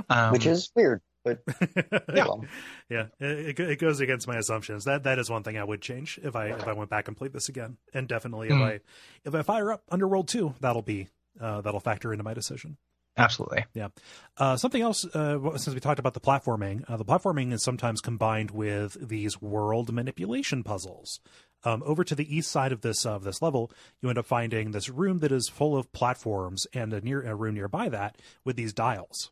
[0.09, 1.41] Um, which is weird, but
[2.13, 2.27] yeah.
[2.89, 3.05] Yeah.
[3.19, 4.85] It, it, it goes against my assumptions.
[4.85, 7.17] That that is one thing I would change if I if I went back and
[7.17, 7.77] played this again.
[7.93, 8.65] And definitely if Mhm.
[8.65, 8.79] I
[9.25, 11.07] if I fire up Underworld 2, that'll be
[11.41, 12.77] uh, that'll factor into my decision.
[13.17, 13.65] absolutely.
[13.73, 13.89] Yeah.
[14.37, 17.99] Uh, something else, uh, since we talked about the platforming, uh, the platforming is sometimes
[17.99, 21.19] combined with these world manipulation puzzles.
[21.63, 23.71] Um, over to the east side of this of this level,
[24.01, 27.35] you end up finding this room that is full of platforms, and a near a
[27.35, 29.31] room nearby that with these dials.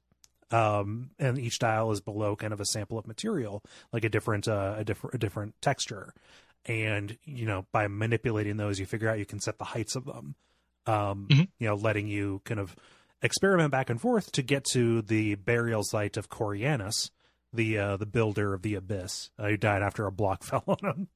[0.52, 4.48] Um, and each dial is below kind of a sample of material, like a different
[4.48, 6.14] uh, a different a different texture.
[6.66, 10.06] And you know, by manipulating those, you figure out you can set the heights of
[10.06, 10.36] them.
[10.86, 11.48] Um, Mhm.
[11.60, 12.76] You know, letting you kind of
[13.22, 17.12] experiment back and forth to get to the burial site of Corianus,
[17.54, 20.78] the uh, the builder of the abyss, uh, who died after a block fell on
[20.84, 21.08] him.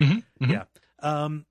[0.00, 0.50] Mhm, mhm.
[0.50, 0.64] Yeah.
[1.00, 1.46] Um,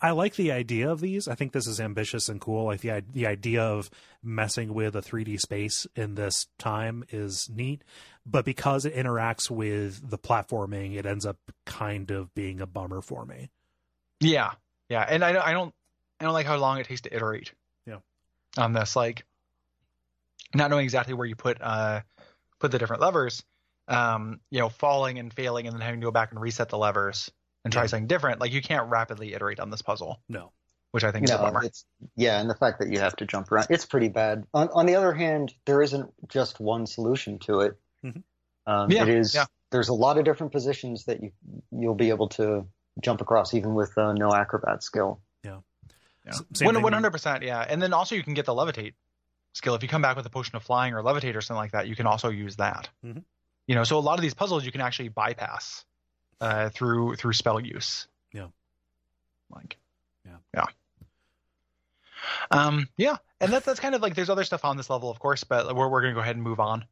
[0.00, 1.26] I like the idea of these.
[1.26, 2.66] I think this is ambitious and cool.
[2.66, 3.90] Like the the idea of
[4.22, 7.82] messing with a 3D space in this time is neat,
[8.24, 13.00] but because it interacts with the platforming, it ends up kind of being a bummer
[13.02, 13.50] for me.
[14.20, 14.52] Yeah,
[14.88, 15.74] yeah, and I don't, I don't,
[16.20, 17.52] I don't like how long it takes to iterate.
[17.86, 17.98] Yeah.
[18.56, 19.24] On this, like,
[20.54, 22.02] not knowing exactly where you put uh
[22.60, 23.42] put the different levers,
[23.88, 26.78] um, you know, falling and failing, and then having to go back and reset the
[26.78, 27.32] levers
[27.64, 27.86] and try Yeah.
[27.86, 28.40] something different.
[28.40, 30.52] Like, you can't rapidly iterate on this puzzle, No.
[30.90, 31.64] which I think is a no, bummer.
[31.64, 31.84] it's
[32.16, 34.46] yeah, and the fact that you have to jump around, it's pretty bad.
[34.54, 37.78] On on the other hand, there isn't just one solution to it.
[38.04, 38.22] Mhm.
[38.66, 39.34] Um, Yeah, it is.
[39.34, 39.46] yeah.
[39.70, 41.32] There's a lot of different positions that you
[41.70, 42.66] you'll be able to
[43.00, 45.20] jump across, even with uh, no acrobat skill.
[45.44, 45.60] Yeah.
[46.26, 47.60] S- same One thing- one hundred percent, yeah.
[47.68, 48.94] And then also you can get the levitate
[49.54, 51.72] skill if you come back with a potion of flying or levitate or something like
[51.72, 51.88] that.
[51.88, 52.88] You can also use that.
[53.04, 53.24] Mhm.
[53.66, 55.84] You know, so a lot of these puzzles you can actually bypass
[56.42, 58.06] uh, through through spell use.
[58.32, 58.48] Yeah.
[59.54, 59.78] Like.
[60.26, 60.36] Yeah.
[60.54, 60.66] Yeah.
[62.50, 62.88] Um.
[62.96, 65.44] Yeah, and that's that's kind of like there's other stuff on this level, of course,
[65.44, 66.84] but we're we're gonna go ahead and move on.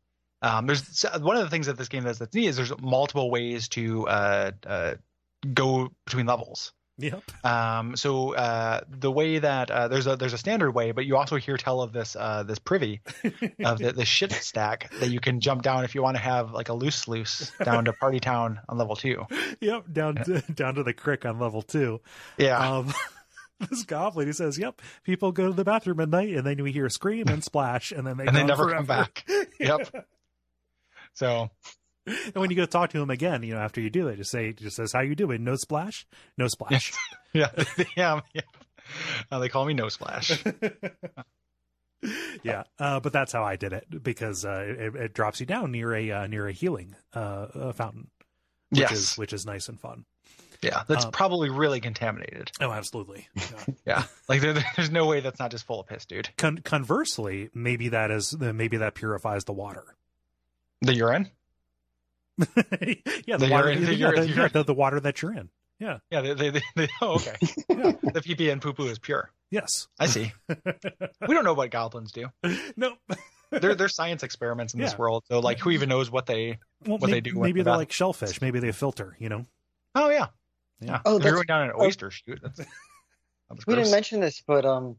[0.43, 3.31] Um, there's one of the things that this game does that's neat is there's multiple
[3.31, 4.95] ways to uh, uh,
[5.53, 6.73] go between levels.
[7.01, 7.45] Yep.
[7.45, 11.17] Um, so uh, the way that uh, there's a there's a standard way, but you
[11.17, 13.01] also hear tell of this uh, this privy
[13.65, 16.53] of the, the shit stack that you can jump down if you want to have
[16.53, 19.27] like a loose loose down to Party Town on level two.
[19.61, 19.85] Yep.
[19.93, 22.01] Down to, down to the crick on level two.
[22.39, 22.93] Yeah, Um,
[23.71, 26.73] this goblin he says, "Yep, people go to the bathroom at night and then we
[26.73, 28.77] hear scream and splash and then they and they never forever.
[28.77, 29.27] come back.
[29.59, 30.07] Yep.
[31.15, 31.51] So
[32.07, 34.31] And when you go talk to him again, you know, after you do it, just
[34.31, 35.45] say, just says, "How you doing?
[35.45, 36.07] No splash,
[36.39, 36.93] no splash."
[37.33, 37.51] yeah,
[37.97, 38.41] yeah, yeah.
[39.31, 40.43] Uh, they call me No Splash.
[42.43, 45.71] yeah, uh, but that's how I did it because uh, it, it drops you down
[45.71, 47.19] near a uh, near a healing uh,
[47.55, 48.09] uh, fountain,
[48.71, 50.07] which yes, is which is nice and fun.
[50.63, 52.51] yeah, that's um, probably really contaminated.
[52.61, 53.29] Oh, absolutely.
[53.37, 53.43] Yeah.
[53.87, 56.31] Yeah, like there, there's no way that's not just full of piss, dude.
[56.39, 59.85] Con- conversely, maybe that is maybe that purifies the water.
[60.81, 61.29] The urine.
[63.27, 65.33] yeah, the, The water, urine- the yeah, urine- the, yeah, the, the water that you're
[65.35, 65.49] in.
[65.79, 65.99] Yeah.
[66.11, 67.37] Yeah, they, they, they, they oh, okay.
[67.69, 67.93] Yeah.
[68.13, 69.31] the pee pee and poo poo is pure.
[69.51, 69.89] Yes.
[69.99, 70.33] I see.
[70.49, 72.29] we don't know what goblins do.
[72.77, 72.95] no.
[73.51, 75.25] They're they're science experiments in this world.
[75.27, 76.59] So like, who even knows what they?
[76.87, 78.41] Well, what may- they do Maybe they're like shellfish.
[78.41, 79.17] Maybe they filter.
[79.19, 79.45] You know.
[79.97, 80.27] Oh yeah,
[80.81, 80.93] Yeah.
[80.93, 81.01] yeah.
[81.05, 81.85] Oh, if you're going down an oh.
[81.85, 82.69] oyster chute, that's, that
[83.51, 83.77] We gross.
[83.79, 84.97] didn't mention this, but um,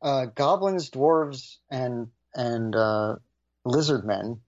[0.00, 3.16] uh, goblins, dwarves, and and uh,
[3.64, 4.40] lizard men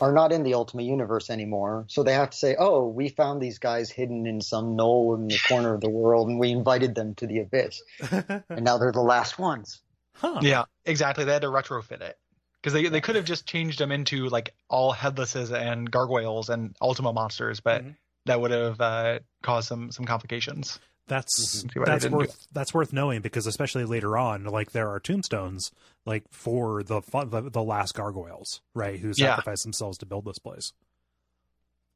[0.00, 1.84] are not in the Ultima universe anymore.
[1.88, 5.28] So they have to say, "Oh, we found these guys hidden in some knoll in
[5.28, 8.92] the corner of the world, and we invited them to the abyss, and now they're
[8.92, 9.80] the last ones."
[10.14, 10.40] huh.
[10.42, 11.24] Yeah, exactly.
[11.24, 12.18] They had to retrofit it
[12.60, 16.76] because they they could have just changed them into like all headlesses and gargoyles and
[16.80, 17.96] Ultima monsters, but Mhm.
[18.26, 20.78] that would have uh, caused some some complications.
[21.12, 25.70] That's what that's worth that's worth knowing because especially later on, like there are tombstones
[26.06, 28.98] like for the the, the last gargoyles, right?
[28.98, 29.34] Who Yeah.
[29.36, 30.72] sacrificed themselves to build this place.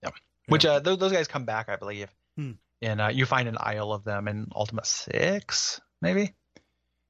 [0.02, 0.10] Yeah,
[0.48, 2.52] which uh, those, those guys come back, I believe, Hmm.
[2.82, 6.34] and uh, you find an aisle of them in Ultima Six, maybe,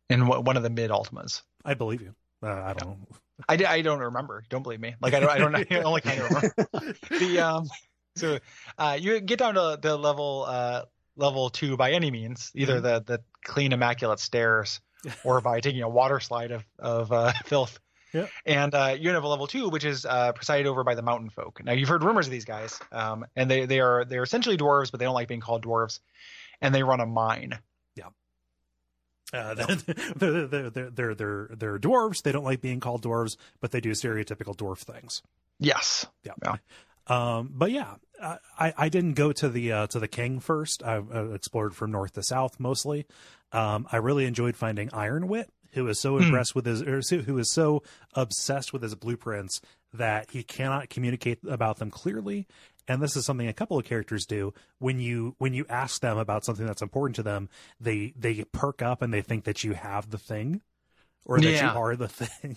[0.09, 1.43] in one of the mid Ultimas.
[1.65, 2.15] I believe you.
[2.41, 2.99] Uh, I don't know.
[3.49, 4.45] I, I don't remember.
[4.49, 4.95] Don't believe me.
[5.01, 6.97] Like I don't I don't I only kind of remember.
[7.19, 7.69] the um
[8.15, 8.39] so
[8.79, 10.83] uh you get down to the level uh
[11.17, 14.81] level two by any means, either the the clean immaculate stairs
[15.25, 17.79] or by taking a water slide of of uh, filth.
[18.13, 18.31] Yep.
[18.47, 21.29] And uh, you have a level two, which is uh, presided over by the mountain
[21.29, 21.63] folk.
[21.63, 24.91] Now you've heard rumors of these guys, um, and they they are they're essentially dwarves,
[24.91, 26.01] but they don't like being called dwarves,
[26.61, 27.59] and they run a mine.
[27.95, 28.09] Yeah.
[29.33, 29.55] Uh,
[30.17, 32.23] they're, they're, they're, they're, they're, they're dwarves.
[32.23, 35.23] They don't like being called dwarves, but they do stereotypical dwarf things.
[35.59, 36.07] Yes.
[36.23, 36.33] Yeah.
[36.45, 36.57] Yeah.
[37.07, 37.95] Um, but yeah,
[38.59, 40.83] I, I didn't go to the uh, to the king first.
[40.83, 43.07] I uh, explored from north to south mostly.
[43.53, 46.25] Um, I really enjoyed finding Ironwit, who is so Hmm.
[46.25, 47.83] impressed with his, or who is so
[48.15, 49.61] obsessed with his blueprints
[49.93, 52.47] that he cannot communicate about them clearly.
[52.89, 56.19] And this is something a couple of characters do when you when you ask them
[56.19, 57.49] about something that's important to them,
[57.81, 60.61] they they perk up and they think that you have the thing,
[61.25, 61.73] or that Yeah.
[61.73, 62.57] you are the thing.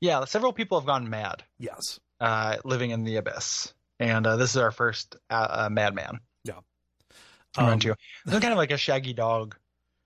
[0.00, 0.24] Yeah.
[0.24, 1.44] Several people have gone mad.
[1.58, 2.00] yes.
[2.20, 6.20] Uh, living in the abyss, and uh, this is our first uh, uh, madman.
[7.54, 7.96] to run Um, to.
[8.26, 9.56] It's kind of like a shaggy dog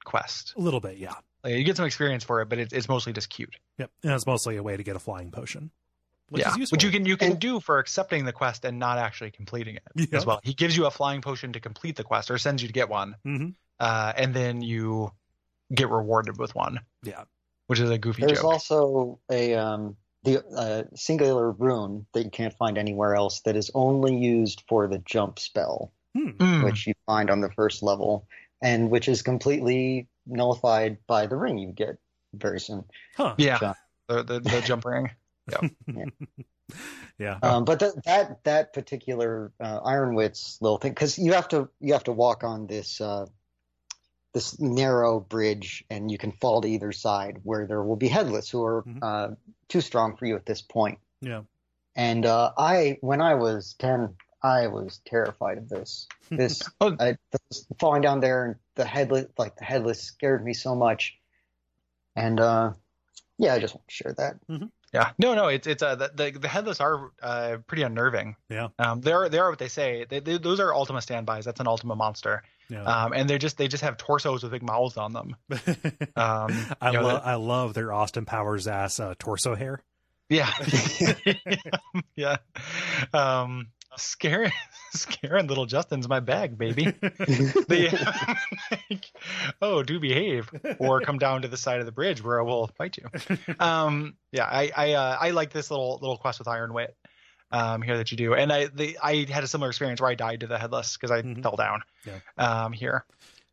[0.05, 0.55] quest.
[0.57, 1.15] a little bit, yeah.
[1.45, 3.57] Like, you get some experience for it, but it's it's mostly just cute.
[3.79, 5.71] Yep, and it's mostly a way to get a flying potion,
[6.29, 6.77] which yeah, is useful.
[6.77, 9.83] which you can you can do for accepting the quest and not actually completing it
[9.97, 10.09] Yep.
[10.13, 10.41] as well.
[10.45, 12.89] He gives you a flying potion to complete the quest, or sends you to get
[12.89, 13.49] one, hmm
[13.81, 15.11] uh, and then you
[15.75, 17.25] get rewarded with one, Yeah,
[17.67, 18.53] which is a goofy There's joke.
[18.53, 23.71] also a um, the uh, singular rune that you can't find anywhere else that is
[23.75, 26.31] only used for the jump spell, hmm.
[26.31, 28.27] Mm, which you find on the first level,
[28.63, 31.99] and which is completely nullified by the ring you get
[32.35, 32.85] very soon.
[33.17, 33.35] huh?
[33.39, 33.77] yeah, Jump.
[34.09, 35.11] the, the the jump ring.
[35.51, 36.05] yeah,
[37.19, 37.39] Yeah.
[37.43, 41.93] Um, but th- that that particular uh, Ironwit's little thing, because you have to you
[41.93, 43.27] have to walk on this uh,
[44.33, 48.49] this narrow bridge, and you can fall to either side, where there will be headless
[48.49, 48.99] who are Mhm.
[49.03, 49.35] uh,
[49.69, 50.99] too strong for you at this point.
[51.21, 51.43] yeah.
[51.95, 56.09] And uh, I, when I was ten, I was terrified of this.
[56.31, 56.97] This Oh.
[56.99, 57.19] I,
[57.51, 61.15] this falling down there, and the headless, like the headless, scared me so much.
[62.17, 62.73] And uh,
[63.37, 64.37] yeah, I just want to share that.
[64.95, 68.37] Yeah, no, no, it's it's uh, the the, the headless are uh, pretty unnerving.
[68.49, 68.69] Yeah.
[68.79, 70.07] um, they're they are what they say.
[70.09, 71.45] They, they, those are Ultima standbys.
[71.45, 72.43] That's an Ultima monster.
[72.73, 72.85] Yeah.
[72.85, 75.37] Um, and they're just they just have torsos with big mouths on them.
[76.15, 79.83] Um, I love I love their Austin Powers ass uh, torso hair.
[80.29, 80.51] Yeah.
[82.17, 82.37] yeah.
[83.13, 84.53] Um, scaring,
[84.93, 86.85] scaring little Justin's my bag, baby.
[86.85, 89.07] The, like,
[89.61, 92.69] oh, do behave or come down to the side of the bridge where I will
[92.79, 93.39] fight you.
[93.59, 96.89] Um, yeah, I, I, uh, I like this little, little quest with Ironwit.
[97.53, 98.35] Um, here that you do.
[98.35, 101.11] And I the, I had a similar experience where I died to the headless because
[101.11, 101.43] I Mhm.
[101.43, 101.83] fell down.
[102.05, 102.19] Yeah.
[102.65, 103.05] Um, here.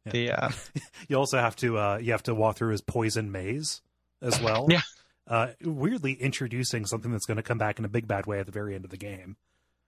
[0.06, 0.12] Yeah.
[0.12, 0.50] The uh,
[1.10, 3.82] You also have to uh, you have to walk through his poison maze
[4.22, 4.68] as well.
[4.70, 4.82] Yeah.
[5.28, 8.46] Uh, weirdly introducing something that's going to come back in a big bad way at
[8.48, 9.38] the very end of the game.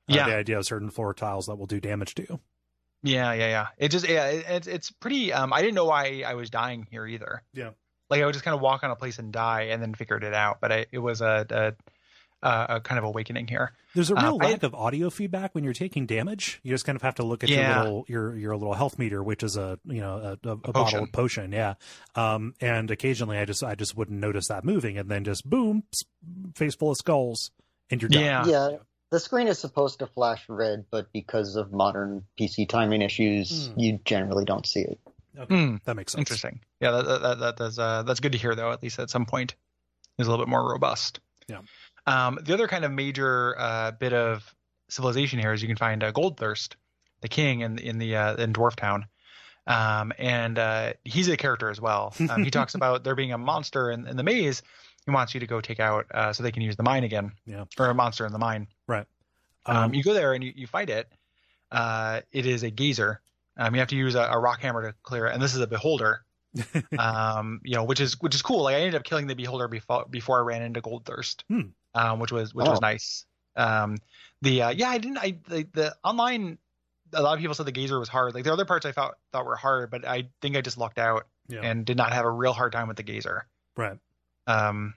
[0.09, 0.25] Uh, Yeah.
[0.27, 2.39] The idea of certain floor tiles that will do damage to you.
[3.03, 3.67] yeah, yeah, yeah.
[3.77, 5.33] It just yeah, it, it's it's pretty.
[5.33, 7.41] Um, I didn't know why I was dying here either.
[7.53, 7.71] Yeah.
[8.09, 10.23] Like I would just kind of walk on a place and die, and then figured
[10.25, 10.59] it out.
[10.61, 11.73] But I, it was a, a
[12.43, 13.73] a a kind of awakening here.
[13.93, 16.59] There's a Uh, real I- lack of audio feedback when you're taking damage.
[16.63, 17.75] You just kind of have to look at Yeah.
[17.75, 20.55] your little your your little health meter, which is a you know a, a, a
[20.57, 20.99] bottle potion.
[21.03, 21.51] of potion.
[21.51, 21.73] Yeah.
[22.15, 25.83] Um, and occasionally I just I just wouldn't notice that moving, and then just boom,
[26.55, 27.51] face full of skulls,
[27.89, 28.23] and you're done.
[28.23, 28.45] Yeah.
[28.45, 28.69] Yeah,
[29.09, 33.79] the screen is supposed to flash red, but because of modern PC timing issues, Hmm.
[33.79, 34.99] you generally don't see it.
[35.47, 35.77] Hmm.
[35.85, 36.19] That makes sense.
[36.19, 36.59] Interesting.
[36.81, 38.71] Yeah, that, that, that that's uh, that's good to hear though.
[38.71, 39.55] At least at some point,
[40.17, 41.19] is a little bit more robust.
[41.47, 41.61] Yeah.
[42.07, 44.53] Um, the other kind of major uh, bit of
[44.89, 46.75] civilization here is you can find uh, Goldthirst,
[47.21, 49.05] the king in in the uh, in Dwarf Town,
[49.67, 52.13] um, and uh, he's a character as well.
[52.29, 54.63] Um, he talks about there being a monster in, in the maze.
[55.05, 57.31] He wants you to go take out uh, so they can use the mine again.
[57.45, 57.65] Yeah.
[57.79, 58.67] Or a monster in the mine.
[58.87, 59.05] Right.
[59.65, 61.07] Um, Um, you go there and you, you fight it.
[61.71, 63.21] Uh, it is a gazer.
[63.57, 65.61] Um, you have to use a, a rock hammer to clear it, and this is
[65.61, 66.23] a beholder.
[66.99, 68.63] um, you know, which is which is cool.
[68.63, 71.61] Like I ended up killing the beholder before before I ran into Goldthirst, Hmm.
[71.93, 72.71] Um, which was which Oh.
[72.71, 73.25] was nice.
[73.55, 73.97] Um,
[74.41, 75.17] the uh, yeah, I didn't.
[75.17, 76.57] I the, the online.
[77.13, 78.33] A lot of people said the gazer was hard.
[78.33, 80.97] Like the other parts I thought thought were hard, but I think I just lucked
[80.97, 81.59] out Yeah.
[81.61, 83.45] and did not have a real hard time with the gazer.
[83.75, 83.97] right.
[84.47, 84.93] Um,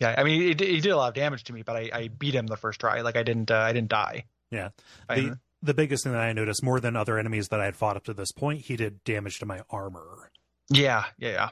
[0.00, 2.08] yeah, I mean, it, he did a lot of damage to me, but I, I
[2.08, 3.00] beat him the first try.
[3.02, 4.24] Like I didn't, uh, I didn't die.
[4.50, 4.70] Yeah.
[5.08, 7.76] I- The the biggest thing that I noticed more than other enemies that I had
[7.76, 10.30] fought up to this point, he did damage to my armor.
[10.68, 11.48] yeah, yeah, yeah.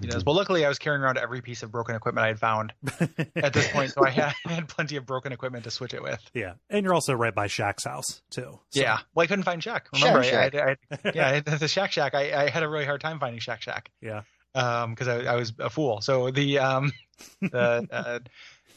[0.00, 0.12] He Mm-hmm.
[0.14, 0.24] does.
[0.24, 2.72] Well, luckily, I was carrying around every piece of broken equipment I had found
[3.36, 6.02] at this point, so I had, I had plenty of broken equipment to switch it
[6.02, 6.20] with.
[6.34, 8.58] yeah, and you're also right by Shak's house too.
[8.70, 8.98] So- Yeah.
[9.14, 9.88] Well, I couldn't find Shak.
[9.92, 10.58] Remember, Shak I,
[10.90, 12.14] I, I, yeah, the Shak Shak.
[12.14, 13.90] I, I had a really hard time finding Shak Shak.
[14.00, 14.22] Yeah.
[14.54, 16.00] Um, because I, I was a fool.
[16.00, 16.92] So the um,
[17.40, 18.18] the uh,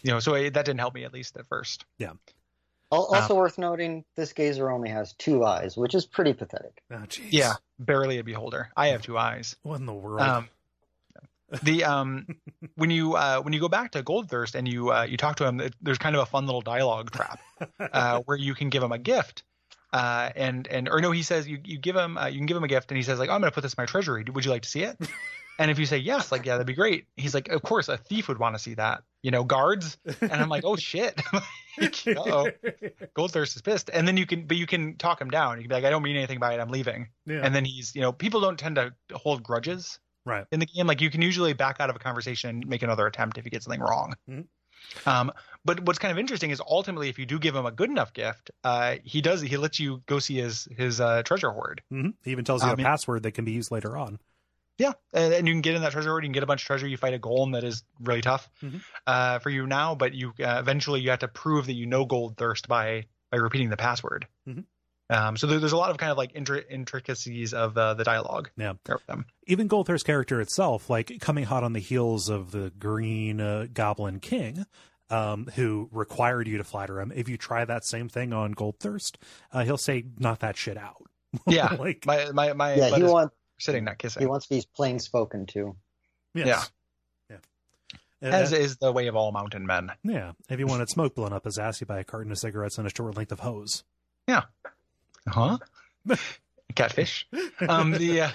[0.03, 1.85] you know, so I, that didn't help me at least at first.
[1.97, 2.11] Yeah.
[2.91, 6.83] Also worth noting, this gazer only has two eyes, which is pretty pathetic.
[6.91, 7.29] Oh, jeez.
[7.31, 8.69] Yeah, barely a beholder.
[8.77, 9.55] I have two eyes.
[9.63, 10.21] What in the world?
[10.21, 10.47] Um,
[11.63, 12.27] the um,
[12.75, 15.45] when you uh, when you go back to Goldthirst and you uh, you talk to
[15.47, 17.39] him, it- there's kind of a fun little dialogue trap
[17.79, 19.43] uh, where you can give him a gift.
[19.91, 22.57] Uh, and and or no, he says you you give him uh, you can give
[22.57, 24.23] him a gift, and he says like oh, I'm gonna put this in my treasury.
[24.33, 24.97] Would you like to see it?
[25.59, 27.05] And if you say yes, like yeah, that'd be great.
[27.15, 29.03] He's like, of course, a thief would want to see that.
[29.21, 29.99] You know, guards.
[30.19, 31.21] And I'm like, oh shit.
[32.17, 32.49] oh,
[33.15, 33.91] Goldthirst is pissed.
[33.93, 35.57] And then you can, but you can talk him down.
[35.57, 36.59] You can be like, I don't mean anything by it.
[36.59, 37.09] I'm leaving.
[37.27, 37.41] yeah.
[37.43, 40.45] And then he's, you know, people don't tend to hold grudges right.
[40.51, 40.87] in the game.
[40.87, 43.51] Like you can usually back out of a conversation and make another attempt if you
[43.51, 44.13] get something wrong.
[44.29, 44.47] Mhm.
[45.05, 45.31] Um,
[45.63, 48.13] but what's kind of interesting is ultimately, if you do give him a good enough
[48.13, 51.81] gift, uh, he does he lets you go see his his uh, treasure hoard.
[51.89, 54.19] hmm He even tells you I a password that can be used later on.
[54.79, 56.23] Yeah, and, and you can get in that treasure hoard.
[56.23, 56.87] You can get a bunch of treasure.
[56.87, 58.81] You fight a golem that is really tough Mhm.
[59.05, 62.05] uh, for you now, but you uh, eventually you have to prove that you know
[62.05, 64.27] Goldthirst by by repeating the password.
[65.09, 68.03] Um, so there, there's a lot of kind of like intri- intricacies of uh, the
[68.03, 68.49] dialogue.
[68.57, 68.73] Yeah.
[69.07, 69.25] them.
[69.47, 74.19] Even Goldthirst's character itself, like coming hot on the heels of the Green uh, Goblin
[74.19, 74.65] King,
[75.09, 77.11] um, who required you to flatter him.
[77.13, 79.17] If you try that same thing on Goldthirst,
[79.51, 81.03] uh, he'll say, "Knock that shit out."
[81.47, 84.21] Yeah, like my my my Yeah, he wants sitting, not kissing.
[84.21, 85.75] he wants to be plain spoken to.
[86.33, 86.71] yes.
[87.29, 87.37] yeah,
[88.21, 88.29] yeah.
[88.29, 89.91] As Uh, is the way of all mountain men.
[90.03, 90.31] yeah.
[90.49, 92.87] If you wanted smoke blown up his ass, you buy a carton of cigarettes and
[92.87, 93.83] a short length of hose.
[95.27, 95.57] Huh?
[96.75, 97.27] Catfish.
[97.67, 98.29] Um, the uh,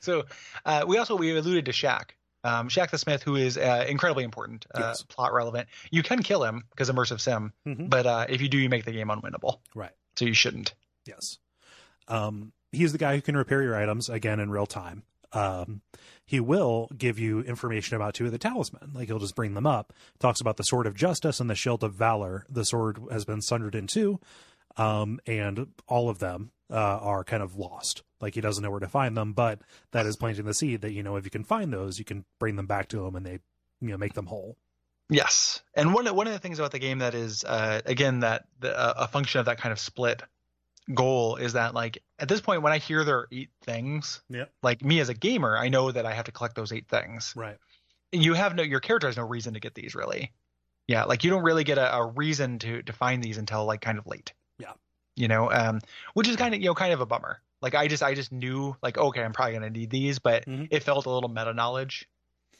[0.00, 0.24] so
[0.64, 2.16] uh, we also we alluded to Shak.
[2.44, 5.02] Um, Shak the Smith, who is uh, incredibly important, uh, Yes.
[5.04, 5.68] plot relevant.
[5.90, 7.88] You can kill him because immersive sim, Mhm.
[7.88, 9.58] but uh, if you do, you make the game unwinnable.
[9.74, 9.92] Right.
[10.16, 10.74] So you shouldn't.
[11.06, 11.38] Yes.
[12.08, 15.04] Um, he's the guy who can repair your items again in real time.
[15.32, 15.80] Um,
[16.26, 18.90] he will give you information about two of the talisman.
[18.94, 19.92] Like he'll just bring them up.
[20.18, 22.44] Talks about the sword of justice and the shield of valor.
[22.50, 24.20] The sword has been sundered in two,
[24.76, 28.02] um, and all of them uh, are kind of lost.
[28.20, 29.60] Like he doesn't know where to find them, but
[29.92, 32.24] that is planting the seed that you know if you can find those, you can
[32.38, 33.40] bring them back to him, and they
[33.80, 34.56] you know make them whole.
[35.10, 38.44] Yes, and one one of the things about the game that is uh, again that
[38.60, 40.22] the, uh, a function of that kind of split
[40.94, 44.50] goal is that like at this point when I hear there are eight things, Yep.
[44.62, 47.34] like me as a gamer, I know that I have to collect those eight things.
[47.36, 47.56] Right.
[48.12, 50.32] And you have no your character has no reason to get these really
[50.88, 53.80] yeah like you don't really get a, a reason to to find these until like
[53.80, 54.41] kind of late Yeah.
[55.16, 55.80] You know um
[56.14, 58.32] which is kind of you know kind of a bummer like i just i just
[58.32, 60.68] knew like okay i'm probably gonna need these but Mhm.
[60.70, 62.08] it felt a little meta knowledge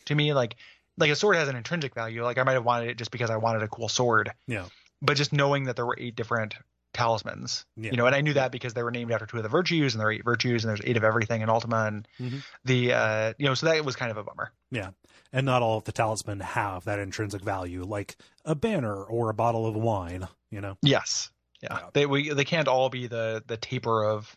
[0.06, 0.56] to me like
[0.98, 3.30] like a sword has an intrinsic value like i might have wanted it just because
[3.30, 4.66] i wanted a cool sword Yeah.
[5.00, 6.54] but just knowing that there were eight different
[6.94, 7.90] talismans, Yeah.
[7.92, 9.94] you know, and I knew that because they were named after two of the virtues,
[9.94, 12.42] and there are eight virtues, and there's eight of everything in Ultima, and Mhm.
[12.66, 14.52] the uh, you know, so that was kind of a bummer.
[14.70, 14.90] Yeah,
[15.32, 19.34] and not all of the talisman have that intrinsic value, like a banner or a
[19.34, 20.28] bottle of wine.
[20.50, 21.30] You know, Yes,
[21.62, 21.86] yeah, Yeah.
[21.92, 24.34] they we they can't all be the the taper of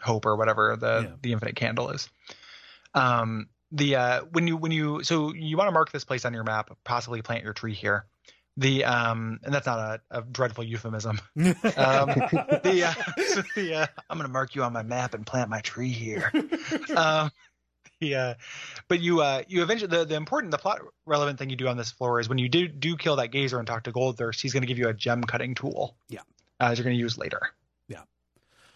[0.00, 1.16] hope or whatever the Yeah.
[1.22, 2.08] the infinite candle is.
[2.94, 6.32] Um, the uh, when you when you so you want to mark this place on
[6.32, 8.06] your map, possibly plant your tree here.
[8.58, 11.20] The um, and that's not a, a dreadful euphemism.
[11.76, 12.08] Um,
[12.62, 15.60] the, uh, so the uh, I'm gonna mark you on my map and plant my
[15.60, 16.32] tree here.
[16.96, 17.30] um,
[18.00, 18.34] the, uh,
[18.88, 21.76] but you uh, you eventually the, the important the plot relevant thing you do on
[21.76, 24.54] this floor is when you do do kill that gazer and talk to Goldthirst, he's
[24.54, 25.96] gonna give you a gem cutting tool.
[26.08, 26.20] Yeah.
[26.60, 27.40] Uh, you're gonna use later.
[27.88, 28.02] Yeah.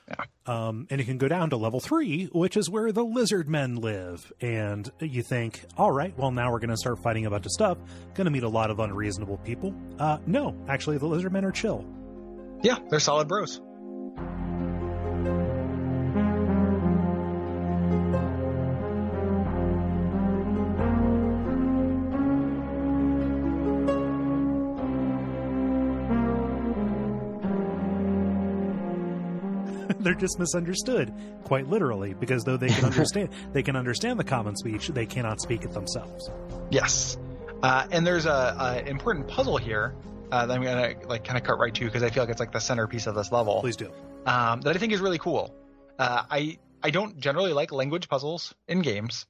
[0.08, 0.24] yeah.
[0.46, 3.76] Um, and you can go down to level three, which is where the lizard men
[3.76, 4.32] live.
[4.40, 7.52] And you think, all right, well, now we're going to start fighting a bunch of
[7.52, 7.78] stuff.
[8.14, 9.74] Going to meet a lot of unreasonable people.
[9.98, 11.84] Uh, no, actually, the lizard men are chill.
[12.62, 13.60] Yeah, they're solid bros.
[30.02, 31.12] They're just misunderstood,
[31.44, 35.40] quite literally, because though they can understand, they can understand the common speech, they cannot
[35.40, 36.30] speak it themselves.
[36.70, 37.18] Yes,
[37.62, 39.94] uh, and there's a, a important puzzle here
[40.32, 42.40] uh, that I'm gonna like kind of cut right to because I feel like it's
[42.40, 43.60] like the centerpiece of this level.
[43.60, 43.90] Please do.
[44.26, 45.54] um, that I think is really cool.
[45.98, 49.26] Uh, I I don't generally like language puzzles in games.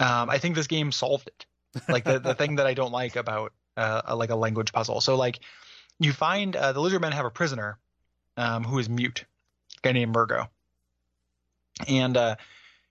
[0.00, 1.46] Um, I think this game solved it.
[1.88, 5.00] Like the, the thing that I don't like about uh, a, like a language puzzle.
[5.00, 5.38] So like
[6.00, 7.78] you find uh, the lizardmen have a prisoner
[8.36, 9.24] um, who is mute,
[9.84, 10.48] guy named Murgo,
[11.86, 12.36] and uh,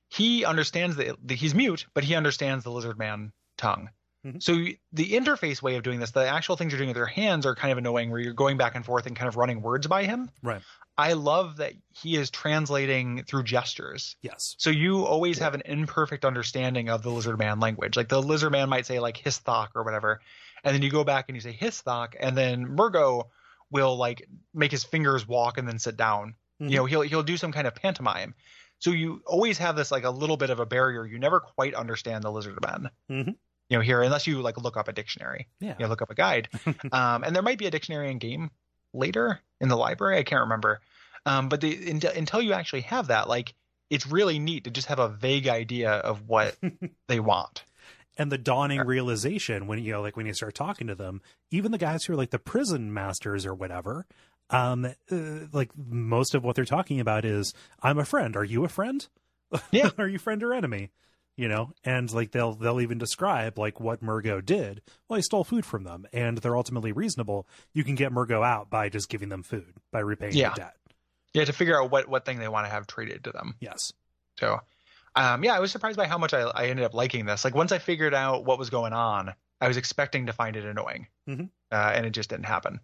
[0.10, 3.90] he understands that he's mute, but he understands the lizard man tongue.
[4.26, 4.42] Mhm.
[4.42, 4.54] So
[4.94, 7.56] the interface way of doing this, the actual things you're doing with your hands are
[7.56, 10.06] kind of annoying, where you're going back and forth and kind of running words by
[10.06, 10.30] him.
[10.42, 10.62] Right.
[10.98, 14.16] I love that he is translating through gestures.
[14.22, 14.56] Yes.
[14.60, 17.98] So you always have an imperfect understanding of the lizard man language.
[17.98, 20.22] Like the lizard man might say like histhok or whatever,
[20.64, 23.26] and then you go back and you say histhok, and then Murgo
[23.72, 26.36] will like make his fingers walk and then sit down.
[26.64, 26.70] Mhm.
[26.72, 28.34] You know, he'll he'll do some kind of pantomime.
[28.80, 31.06] So you always have this like a little bit of a barrier.
[31.06, 32.90] You never quite understand the lizard man.
[33.10, 33.36] Mhm.
[33.70, 35.76] You know, here unless you like look up a dictionary Yeah.
[35.80, 36.50] you know, look up a guide.
[36.92, 38.52] um, and there might be a dictionary in game
[38.94, 40.18] later in the library.
[40.18, 40.82] I can't remember.
[41.26, 43.54] Um, but the, until, until you actually have that, like,
[43.90, 46.58] it's really neat to just have a vague idea of what
[47.08, 47.64] they want.
[48.18, 51.22] and the dawning realization when you know like when you start talking to them
[51.52, 54.06] even the guys who are like the prison masters or whatever
[54.50, 55.16] um uh,
[55.52, 59.08] like most of what they're talking about is i'm a friend are you a friend
[59.72, 59.90] Yeah.
[59.98, 60.92] are you friend or enemy
[61.38, 65.44] you know and like they'll they'll even describe like what murgo did well he stole
[65.44, 69.30] food from them and they're ultimately reasonable you can get murgo out by just giving
[69.30, 70.54] them food by repaying Yeah.
[70.54, 70.76] debt
[71.34, 73.56] Yeah, to figure out what, what thing they want to have traded to them.
[73.60, 73.94] yes
[74.40, 74.60] So,
[75.16, 77.44] um, yeah, I was surprised by how much I, I ended up liking this.
[77.44, 80.66] Like, once I figured out what was going on, I was expecting to find it
[80.66, 81.08] annoying.
[81.28, 81.50] Mhm.
[81.72, 82.80] Uh, and it just didn't happen.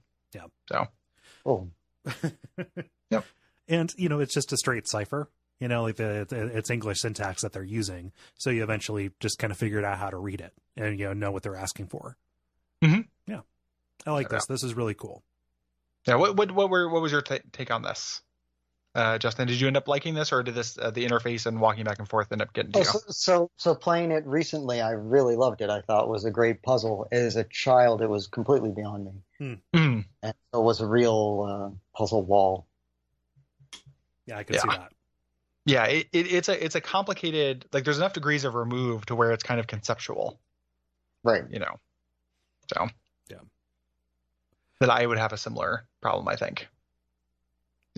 [1.49, 1.67] Oh,
[3.67, 6.99] and you know it's just a straight cipher you know like the, the it's english
[6.99, 10.41] syntax that they're using so you eventually just kind of figured out how to read
[10.41, 12.15] it and you know know what they're asking for
[12.84, 13.01] Mm-hmm.
[13.27, 13.41] yeah
[14.07, 14.38] i like Yeah.
[14.38, 15.23] this this is really cool
[16.07, 16.15] Yeah.
[16.15, 18.21] What, what, what were, what was your ta take on this?
[18.99, 21.61] Uh, Justin, did you end up liking this or did this, uh, the interface and
[21.61, 22.85] walking back and forth end up getting to Oh, you?
[22.85, 25.69] so, so so playing it recently, I really loved it.
[25.69, 27.07] I thought it was a great puzzle.
[27.09, 29.05] As a child, it was completely beyond
[29.39, 30.03] me, Mm.
[30.21, 32.67] and so it was a real uh, puzzle wall.
[34.26, 34.61] yeah i can Yeah.
[34.63, 34.91] see that
[35.65, 39.15] Yeah, it, it, it's a it's a complicated like there's enough degrees of remove to
[39.15, 40.41] where it's kind of conceptual,
[41.23, 41.43] Right.
[41.49, 41.80] you know.
[42.73, 42.89] So
[43.30, 43.38] Yeah.
[44.81, 46.67] That I would have a similar problem, I think.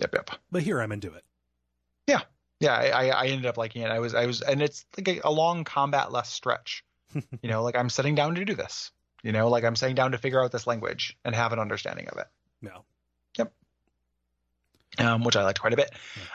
[0.02, 0.30] Yep, yep.
[0.50, 1.24] but here i'm into it
[2.06, 2.20] Yeah,
[2.60, 2.74] yeah.
[2.74, 3.90] I I ended up liking it.
[3.90, 6.84] I was I was and it's like a, a long combat less stretch.
[7.14, 8.90] you know, like I'm sitting down to do this.
[9.22, 12.08] You know, like I'm sitting down to figure out this language and have an understanding
[12.08, 12.26] of it.
[12.60, 12.84] no
[13.38, 13.52] Yep.
[14.98, 15.90] Um, which I liked quite a bit.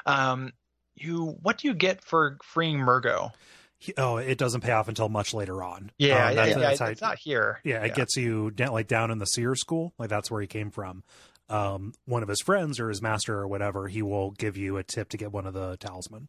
[0.06, 0.53] Um
[0.95, 3.31] you what do you get for freeing Murgo?
[3.77, 6.85] He- oh it doesn't pay off until much later on Yeah, Um, yeah, that's- yeah,
[6.85, 7.60] how- it's not here.
[7.64, 10.48] yeah it gets you down like down in the seer school like that's where he
[10.48, 11.03] came from
[11.49, 14.84] um one of his friends or his master or whatever he will give you a
[14.84, 16.28] tip to get one of the talisman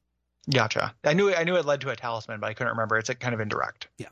[0.50, 0.94] Gotcha.
[1.04, 2.96] I knew I knew it led to a talisman, but I couldn't remember.
[2.96, 3.88] It's like kind of indirect.
[3.98, 4.06] Yeah.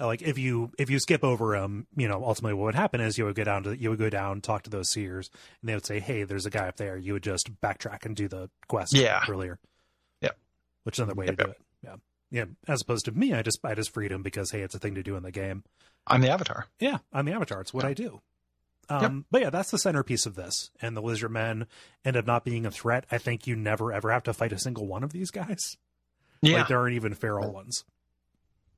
[0.00, 3.16] like if you if you skip over them you know ultimately what would happen is
[3.16, 5.30] you would go down to you would go down talk to those seers
[5.60, 8.16] and they would say hey there's a guy up there you would just backtrack and
[8.16, 9.22] do the quest Yeah.
[9.28, 9.58] earlier
[10.20, 10.30] Yeah.
[10.82, 11.96] which is another way Yep, to do it yeah
[12.32, 14.80] yeah as opposed to me i just i just freed him because hey it's a
[14.80, 15.62] thing to do in the game
[16.08, 16.66] I'm the avatar.
[16.80, 17.90] yeah i'm the avatar it's what Yeah.
[17.90, 18.20] i do
[18.88, 20.70] Um, But yeah, that's the centerpiece of this.
[20.82, 21.66] And the lizard men
[22.04, 23.06] end up not being a threat.
[23.10, 25.58] I think you never ever have to fight a single one of these guys.
[26.42, 27.84] Yeah, Like there aren't even feral ones.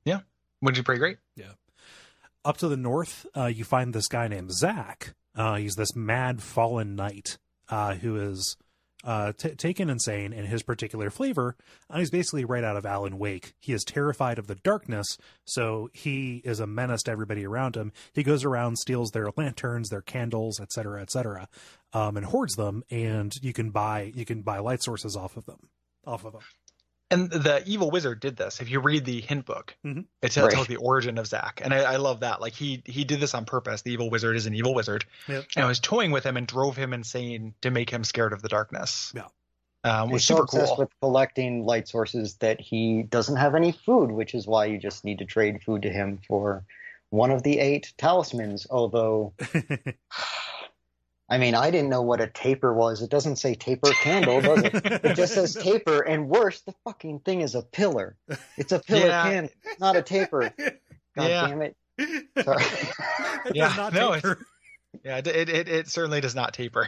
[0.05, 0.21] Yeah,
[0.61, 1.17] which is pretty great.
[1.35, 1.51] Yeah.
[2.45, 5.15] Up to the north, uh, you find this guy named Zach.
[5.35, 7.37] Uh, he's this mad fallen knight
[7.69, 8.55] uh, who is
[9.07, 11.55] uh, t- taken insane in his particular flavor.
[11.89, 13.53] And he's basically right out of Alan Wake.
[13.59, 15.07] He is terrified of the darkness,
[15.45, 17.93] so he is a menace to everybody around him.
[18.13, 21.47] He goes around, steals their lanterns, their candles, etc., etc.,
[21.93, 22.83] um, and hoards them.
[22.91, 25.69] And you can buy you can buy light sources off of them,
[26.05, 26.41] off of them.
[27.09, 28.59] And the evil wizard did this.
[28.59, 30.05] If you read the hint book, Mhm.
[30.21, 30.67] it tells Right.
[30.67, 32.41] the origin of Zack, and I, I love that.
[32.41, 33.81] Like he he did this on purpose.
[33.83, 35.45] The evil wizard is an evil wizard, Yep.
[35.55, 38.41] and I was toying with him and drove him insane to make him scared of
[38.41, 39.13] the darkness.
[39.15, 39.27] Yeah.
[39.85, 40.77] um, He's was super obsessed cool.
[40.79, 45.05] with collecting light sources that he doesn't have any food, which is why you just
[45.05, 46.65] need to trade food to him for
[47.09, 48.67] one of the eight talismans.
[48.69, 49.31] Although,
[51.29, 53.01] I mean, I didn't know what a taper was.
[53.01, 54.73] It doesn't say taper candle, does it?
[55.03, 58.15] It just says taper, and worse, the fucking thing is a pillar.
[58.57, 59.23] It's a pillar Yeah.
[59.23, 60.53] candle, not a taper.
[61.17, 61.47] God Yeah.
[61.47, 61.75] damn it!
[62.43, 62.63] Sorry.
[63.45, 64.39] It Yeah, does not no, taper.
[65.03, 66.87] Yeah, it, it it it certainly does not taper.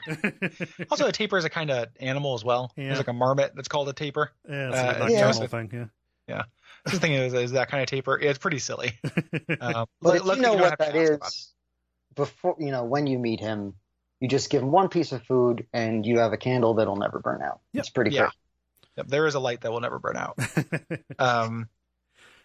[0.89, 2.71] Also, a taper is a kind of animal as well.
[2.75, 2.85] Yeah.
[2.87, 4.31] There's like a marmot that's called a taper.
[4.49, 5.21] yeah, it's Uh, a yeah.
[5.21, 5.89] nocturnal thing.
[6.27, 6.43] Yeah.
[6.85, 8.17] The thing is, is that kind of taper.
[8.19, 8.93] It's pretty silly.
[9.61, 11.33] Um, But lu- if you luckily know don't what have to that ask about it.
[11.35, 11.53] is,
[12.15, 13.75] before you know when you meet him,
[14.19, 17.19] you just give him one piece of food, and you have a candle that'll never
[17.19, 17.59] burn out.
[17.73, 17.81] Yep.
[17.81, 18.21] It's pretty Yeah.
[18.21, 18.31] great.
[18.97, 20.37] Yep, there is a light that will never burn out.
[21.19, 21.69] Um,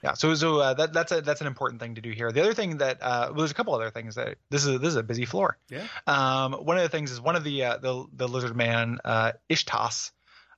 [0.02, 2.30] yeah, so so uh, that that's a that's an important thing to do here.
[2.30, 4.88] The other thing that uh, well, there's a couple other things that this is this
[4.88, 5.56] is a busy floor.
[5.70, 5.86] Yeah.
[6.06, 9.32] Um, one of the things is one of the uh, the the lizard man uh,
[9.48, 10.10] Ishtas.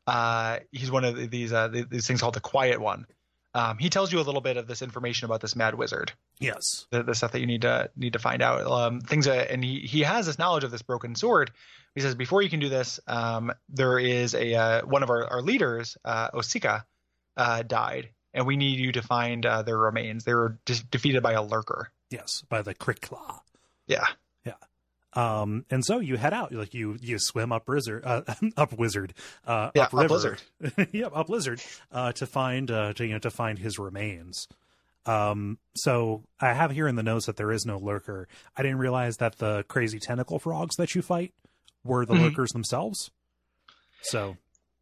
[0.07, 3.07] Uh, he's one of these uh, these things called the Quiet One.
[3.57, 6.87] Um, he tells you a little bit of this information about this mad wizard, yes.
[6.91, 8.71] the, the stuff that you need to need to find out.
[8.71, 11.51] Um, things that, and he he has this knowledge of this broken sword.
[11.95, 15.27] He says before you can do this, um, there is a uh, one of our,
[15.27, 16.85] our leaders, uh, Osika,
[17.39, 20.25] uh, died, and we need you to find uh, their remains.
[20.25, 21.91] They were de- defeated by a lurker.
[22.11, 22.45] Yes.
[22.51, 23.41] By the Crickclaw.
[23.87, 24.05] Yeah,
[25.17, 28.23] Um, and so you head out, like you you swim up wizard, uh,
[28.57, 29.15] up wizard,
[29.47, 30.43] uh, Yeah, up up river, lizard.
[30.93, 31.61] yep, up lizard,
[31.91, 34.47] uh, to find uh, to you know to find his remains.
[35.07, 38.27] Um, so I have here in the notes that there is no lurker.
[38.57, 41.33] I didn't realize that the crazy tentacle frogs that you fight
[41.85, 42.23] were the Mhm.
[42.23, 43.11] lurkers themselves.
[44.03, 44.37] So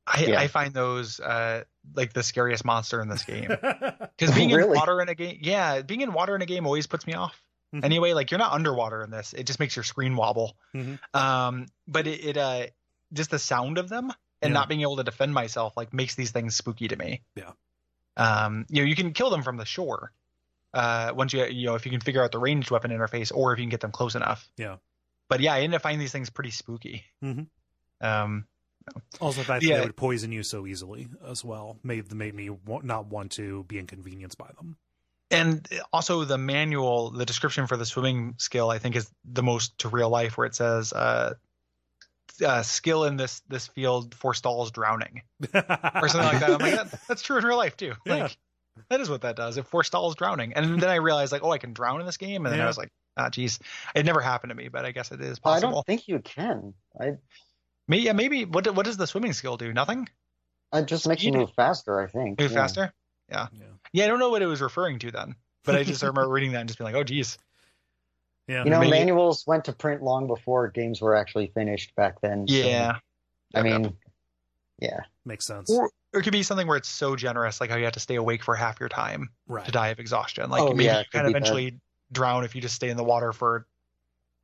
[0.06, 0.40] I, Yeah.
[0.40, 3.48] I find those uh, like the scariest monster in this game
[4.16, 6.86] because being in water in a game, yeah, being in water in a game always
[6.86, 7.40] puts me off.
[7.74, 7.84] Mhm.
[7.84, 10.56] Anyway, like you're not underwater in this; it just makes your screen wobble.
[10.74, 10.98] Mhm.
[11.12, 12.66] Um, but it, it uh,
[13.12, 14.54] just the sound of them and Yeah.
[14.60, 17.22] not being able to defend myself like makes these things spooky to me.
[17.34, 17.52] Yeah.
[18.16, 20.12] Um, you know, you can kill them from the shore.
[20.72, 23.52] Uh, once you you know if you can figure out the ranged weapon interface or
[23.52, 24.48] if you can get them close enough.
[24.56, 24.76] Yeah.
[25.28, 27.04] But yeah, I ended up finding these things pretty spooky.
[27.22, 27.48] Mhm.
[28.00, 28.46] Um,
[29.20, 32.50] also the fact that they would poison you so easily as well made made me
[32.82, 34.76] not want to be inconvenienced by them.
[35.30, 39.76] And also the manual the description for the swimming skill i think is the most
[39.78, 41.34] to real life where it says uh,
[42.44, 45.22] uh skill in this this field forestalls drowning
[45.54, 48.14] or something like that i'm like that, that's true in real life too Yeah.
[48.24, 48.36] like
[48.90, 51.58] that is what that does it forestalls drowning and then i realized like oh i
[51.58, 52.64] can drown in this game and then Yeah.
[52.64, 53.58] i was like ah geez
[53.94, 55.68] it never happened to me but i guess it is possible.
[55.68, 56.74] I don't think you can.
[57.00, 57.12] I
[57.86, 60.08] maybe, yeah, maybe what what does the swimming skill do nothing
[60.72, 62.00] it just makes you move faster.
[62.00, 62.40] I think.
[62.40, 62.56] move Yeah.
[62.58, 62.92] faster
[63.30, 63.46] yeah.
[63.52, 63.64] yeah
[64.02, 66.60] i don't know what it was referring to then but i just remember reading that
[66.60, 67.38] and just being like oh geez
[68.48, 68.64] Yeah.
[68.64, 72.46] You know, Maybe- manuals went to print long before games were actually finished back then.
[72.48, 72.98] so, yeah
[73.54, 73.80] I Yep, yep.
[73.82, 73.96] mean,
[74.80, 75.00] yeah.
[75.24, 75.70] makes sense.
[75.70, 78.00] or, or it could be something where it's so generous, like how you have to
[78.00, 79.64] stay awake for half your time right.
[79.64, 80.50] to die of exhaustion.
[80.50, 81.38] Like Oh, maybe yeah, you can could be that.
[81.38, 81.80] eventually
[82.12, 83.66] drown if you just stay in the water for,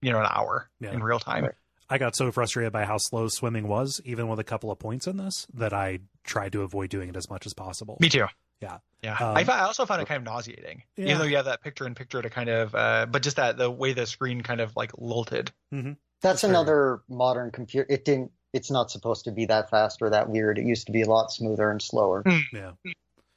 [0.01, 0.93] you know, an hour Yeah.
[0.93, 1.45] in real time.
[1.45, 1.55] Right.
[1.91, 5.07] I got so frustrated by how slow swimming was, even with a couple of points
[5.09, 7.99] in this, that I tried to avoid doing it as much as possible.
[8.01, 8.27] Me too.
[8.61, 8.79] Yeah.
[9.03, 9.17] Yeah.
[9.19, 11.07] Um, I, fi- I also found it kind of nauseating, Yeah.
[11.07, 13.57] even though you have that picture in picture to kind of, uh, but just that
[13.57, 15.51] the way the screen kind of like lilted.
[15.73, 16.51] That's That's fair.
[16.51, 17.87] another modern computer.
[17.89, 18.31] It didn't.
[18.53, 20.59] It's not supposed to be that fast or that weird.
[20.59, 22.23] It used to be a lot smoother and slower.
[22.53, 22.73] Yeah.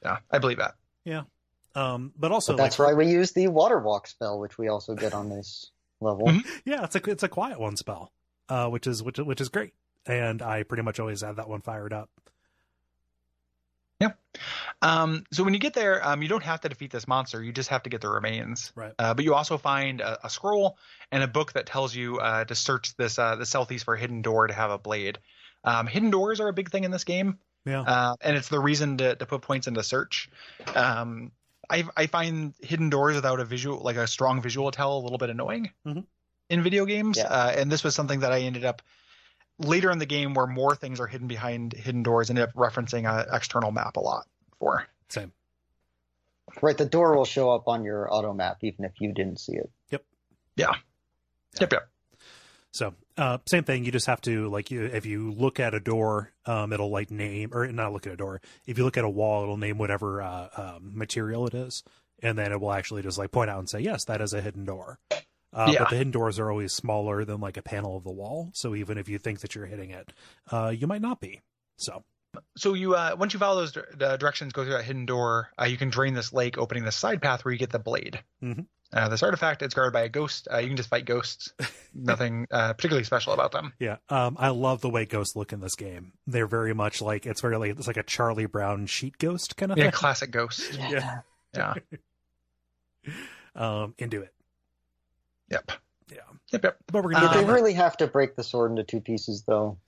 [0.02, 0.74] Yeah, I believe that.
[1.06, 1.22] Yeah,
[1.74, 4.68] um, but also, But that's like, why we use the water walk spell, which we
[4.68, 5.70] also get on this
[6.00, 6.26] level.
[6.26, 6.44] Mhm.
[6.66, 8.12] yeah, it's a it's a quiet one spell,
[8.50, 9.72] uh, which is which which is great,
[10.04, 12.10] and I pretty much always have that one fired up.
[14.82, 17.42] Um, so when you get there, um, you don't have to defeat this monster.
[17.42, 18.72] You just have to get the remains.
[18.74, 18.92] Right.
[18.98, 20.76] Uh, but you also find a, a scroll
[21.12, 23.98] and a book that tells you uh, to search this uh, the southeast for a
[23.98, 25.18] hidden door to have a blade.
[25.62, 27.80] Um, hidden doors are a big thing in this game, Yeah.
[27.82, 30.28] uh, and it's the reason to, to put points into search.
[30.74, 31.32] Um,
[31.70, 35.16] I, I find hidden doors without a visual, like a strong visual tell, a little
[35.18, 35.70] bit annoying.
[35.86, 36.04] Mhm.
[36.50, 37.24] in video games, Yeah.
[37.28, 38.82] uh, and this was something that I ended up
[39.58, 42.30] later in the game where more things are hidden behind hidden doors.
[42.30, 44.26] Ended up referencing an external map a lot
[44.58, 44.86] for.
[45.08, 45.32] Same.
[46.60, 49.54] Right, the door will show up on your auto map even if you didn't see
[49.54, 49.70] it.
[49.90, 50.04] Yep.
[50.56, 50.66] Yeah.
[50.70, 51.60] yeah.
[51.60, 51.88] Yep, yep.
[52.72, 53.84] So uh, same thing.
[53.84, 57.10] You just have to like you if you look at a door, um, it'll like
[57.10, 58.40] name or not look at a door.
[58.66, 61.84] If you look at a wall, it'll name whatever uh, um, material it is,
[62.20, 64.40] and then it will actually just like point out and say, yes, that is a
[64.40, 64.98] hidden door.
[65.54, 65.78] Uh, Yeah.
[65.80, 68.50] But the hidden doors are always smaller than like a panel of the wall.
[68.54, 70.12] So even if you think that you're hitting it,
[70.50, 71.42] uh, you might not be.
[71.78, 72.02] So
[72.56, 75.50] So you uh, once you follow those dir- directions, go through that hidden door.
[75.60, 78.22] Uh, you can drain this lake, opening this side path where you get the blade.
[78.42, 78.66] Mhm.
[78.92, 80.46] Uh, this artifact it's guarded by a ghost.
[80.52, 81.52] Uh, you can just fight ghosts.
[81.94, 83.72] Nothing uh, particularly special about them.
[83.80, 86.12] yeah, um, I love the way ghosts look in this game.
[86.26, 89.70] They're very much like it's very like it's like a Charlie Brown sheet ghost kind
[89.72, 89.92] of Yeah, thing.
[89.92, 90.74] classic ghost.
[90.90, 91.20] Yeah.
[91.54, 91.74] Yeah.
[93.56, 94.33] Um, into it.
[95.50, 95.72] Yep.
[96.10, 96.18] Yeah.
[96.52, 96.64] Yep.
[96.64, 96.76] Yep.
[96.86, 99.78] But we're gonna Um, They really have to break the sword into two pieces, though.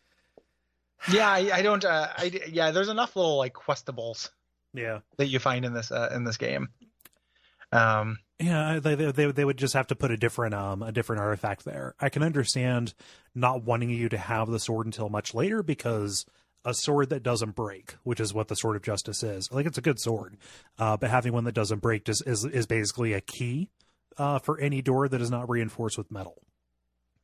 [1.11, 1.28] Yeah.
[1.28, 1.85] I, I don't.
[1.85, 2.70] Uh, I yeah.
[2.70, 4.31] There's enough little like questables
[4.73, 5.01] yeah.
[5.19, 6.69] that you find in this uh, in this game.
[7.73, 8.19] Um.
[8.39, 11.23] Yeah, they, they they they would just have to put a different um a different
[11.23, 11.95] artifact there.
[11.99, 12.93] I can understand
[13.35, 16.27] not wanting you to have the sword until much later because
[16.62, 19.78] a sword that doesn't break, which is what the sword of justice is, like it's
[19.78, 20.37] a good sword,
[20.78, 23.70] uh, but having one that doesn't break just is is basically a key
[24.18, 26.40] uh, for any door that is not reinforced with metal.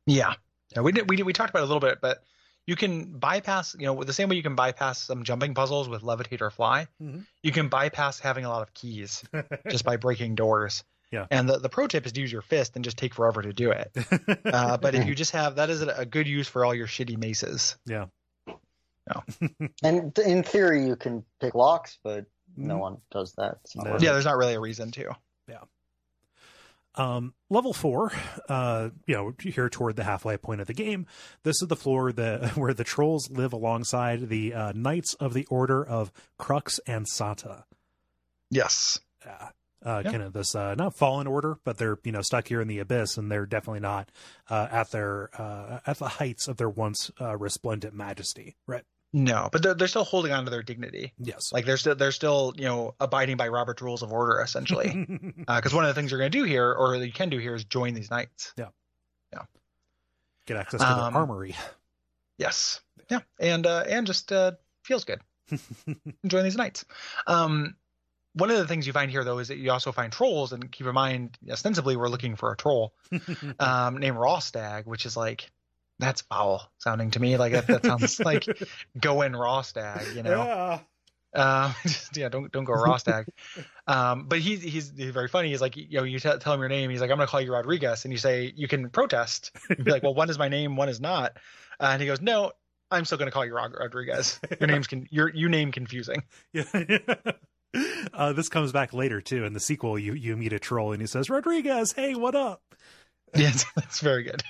[0.05, 0.33] Yeah.
[0.75, 0.81] Yeah.
[0.81, 1.09] We did.
[1.09, 1.23] We did.
[1.25, 2.23] We talked about it a little bit, but
[2.65, 3.75] you can bypass.
[3.79, 6.87] You know, the same way you can bypass some jumping puzzles with levitate or fly.
[7.01, 7.25] Mhm.
[7.41, 9.23] You can bypass having a lot of keys
[9.69, 10.83] just by breaking doors.
[11.13, 11.27] Yeah.
[11.29, 13.53] And the, the pro tip is to use your fist and just take forever to
[13.53, 13.91] do it.
[14.45, 16.87] Uh, but if you just have that is a, a good use for all your
[16.87, 17.77] shitty maces.
[17.85, 18.05] yeah,
[18.47, 19.23] No.
[19.83, 22.25] And in theory, you can pick locks, but
[22.57, 22.79] no Mhm.
[22.79, 23.57] one does that.
[23.75, 23.91] No.
[23.99, 25.15] Yeah, there's not really a reason to.
[26.95, 28.11] Um, level four,
[28.47, 31.07] uh, you know, here toward the halfway point of the game.
[31.43, 35.45] This is the floor that where the trolls live alongside the uh, knights of the
[35.49, 37.63] Order of Crux Ansata.
[38.51, 38.99] Yes.
[39.25, 39.47] Uh,
[39.85, 40.11] uh, Yeah.
[40.11, 42.79] kind of this uh, not fallen order, but they're you know stuck here in the
[42.79, 44.09] abyss, and they're definitely not
[44.49, 48.55] uh, at their uh, at the heights of their once uh, resplendent majesty.
[48.67, 48.83] Right?
[49.15, 51.13] No, but they're, they're still holding on to their dignity.
[51.19, 51.53] Yes.
[51.53, 55.05] Like they're still they're still you know abiding by Robert's rules of order essentially.
[55.47, 57.53] Because one of the things you're going to do here, or you can do here,
[57.53, 58.53] is join these knights.
[58.57, 58.69] Yeah,
[59.31, 59.43] yeah.
[60.47, 61.55] Get access to their Um, armory.
[62.39, 62.81] Yes.
[63.09, 63.19] Yeah.
[63.39, 64.53] And uh, and just uh,
[64.83, 65.21] feels good.
[66.25, 66.85] Join these knights.
[67.27, 67.75] Um,
[68.33, 70.71] one of the things you find here though is that you also find trolls, and
[70.71, 72.93] keep in mind, ostensibly we're looking for a troll
[73.59, 75.51] um, named Rawstag, which is like
[75.99, 77.37] that's foul sounding to me.
[77.37, 78.45] Like that, that sounds like
[78.99, 80.43] go in raw stag, you know.
[80.43, 80.79] Yeah.
[81.33, 83.27] Uh, just, yeah, don't don't go Rostag.
[83.87, 85.49] um, but he's, he's he's very funny.
[85.49, 86.89] He's like, you know, you t- tell him your name.
[86.89, 89.51] He's like, I'm gonna call you Rodriguez, and you say you can protest.
[89.69, 91.37] You'd be like, well, one is my name, one is not.
[91.79, 92.51] Uh, and he goes, no,
[92.91, 94.39] I'm still gonna call you Rodriguez.
[94.59, 96.23] Your name's con- your you name confusing.
[96.53, 96.65] Yeah.
[98.13, 99.45] uh, this comes back later too.
[99.45, 102.61] In the sequel, you you meet a troll and he says, "Rodriguez, hey, what up?"
[103.35, 104.43] Yes, that's very good.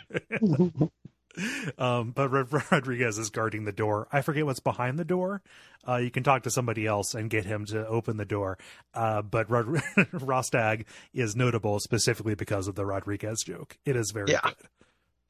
[1.78, 4.08] Um, but Rod- Rodriguez is guarding the door.
[4.12, 5.42] I forget what's behind the door.
[5.88, 8.58] Uh, you can talk to somebody else and get him to open the door.
[8.94, 9.66] Uh, but Rod-
[10.14, 13.78] Rawstag is notable specifically because of the Rodriguez joke.
[13.86, 14.42] It is very Yeah.
[14.44, 14.56] good.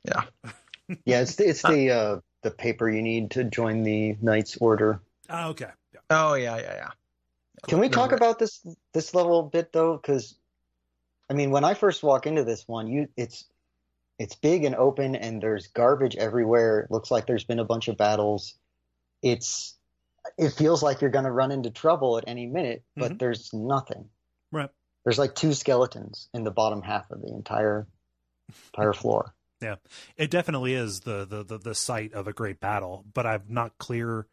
[0.06, 0.24] Yeah.
[1.06, 5.00] Yeah, it's the, it's the uh, the paper you need to join the Knights Order.
[5.30, 5.70] Ah, okay.
[5.94, 6.00] Yeah.
[6.10, 6.90] Oh yeah, yeah, yeah.
[7.70, 8.18] Can we talk Right.
[8.20, 8.60] about this
[8.94, 9.96] this level a bit though?
[9.96, 10.36] Because
[11.30, 13.46] I mean, when I first walk into this one, you it's
[14.20, 16.82] it's big and open, and there's garbage everywhere.
[16.82, 18.56] It looks like there's been a bunch of battles.
[19.22, 19.78] It's
[20.38, 23.20] it feels like you're going to run into trouble at any minute, but Mhm.
[23.20, 24.10] there's nothing.
[24.52, 24.70] Right.
[25.04, 27.88] There's like two skeletons in the bottom half of the entire
[28.74, 29.34] entire floor.
[29.62, 29.76] Yeah.
[30.18, 33.78] It definitely is the, the the the site of a great battle, but I'm not
[33.78, 34.28] clear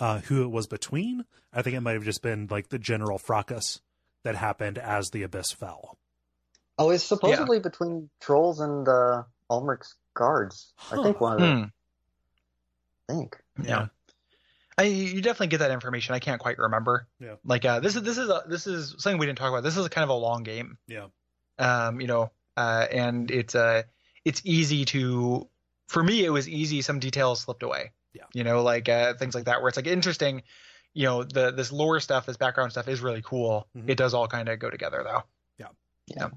[0.00, 1.26] uh, who it was between.
[1.52, 3.82] I think it might have just been like the general fracas
[4.22, 5.98] that happened as the abyss fell.
[6.78, 10.72] Oh, it's supposedly between trolls and uh, Ulrich's guards.
[10.90, 11.58] I think one of them.
[11.58, 13.12] Hmm.
[13.12, 13.36] I think.
[13.62, 13.86] Yeah.
[14.76, 16.14] I, you definitely get that information.
[16.14, 17.06] I can't quite remember.
[17.20, 17.36] Yeah.
[17.44, 19.62] Like uh, this is this is a, this is something we didn't talk about.
[19.62, 20.78] This is kind of a long game.
[20.88, 21.06] Yeah.
[21.58, 23.82] Um, you know, uh, and it's uh,
[24.24, 25.48] it's easy to,
[25.86, 26.82] for me, it was easy.
[26.82, 27.92] Some details slipped away.
[28.14, 28.24] Yeah.
[28.32, 30.42] You know, like uh, things like that, where it's like interesting.
[30.92, 33.68] You know, the this lore stuff, this background stuff is really cool.
[33.76, 33.88] Mhm.
[33.88, 35.22] It does all kind of go together though.
[35.58, 35.68] Yeah.
[36.08, 36.28] Yeah.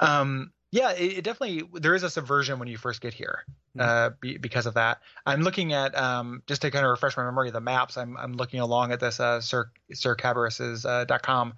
[0.00, 0.52] Um.
[0.70, 0.92] Yeah.
[0.92, 3.44] It, it definitely there is a subversion when you first get here.
[3.76, 3.82] Mhm.
[3.82, 7.24] Uh, be, because of that, I'm looking at um just to kind of refresh my
[7.24, 7.96] memory of the maps.
[7.96, 11.54] I'm I'm looking along at this uh Sir Sir Cabirus's uh, dot com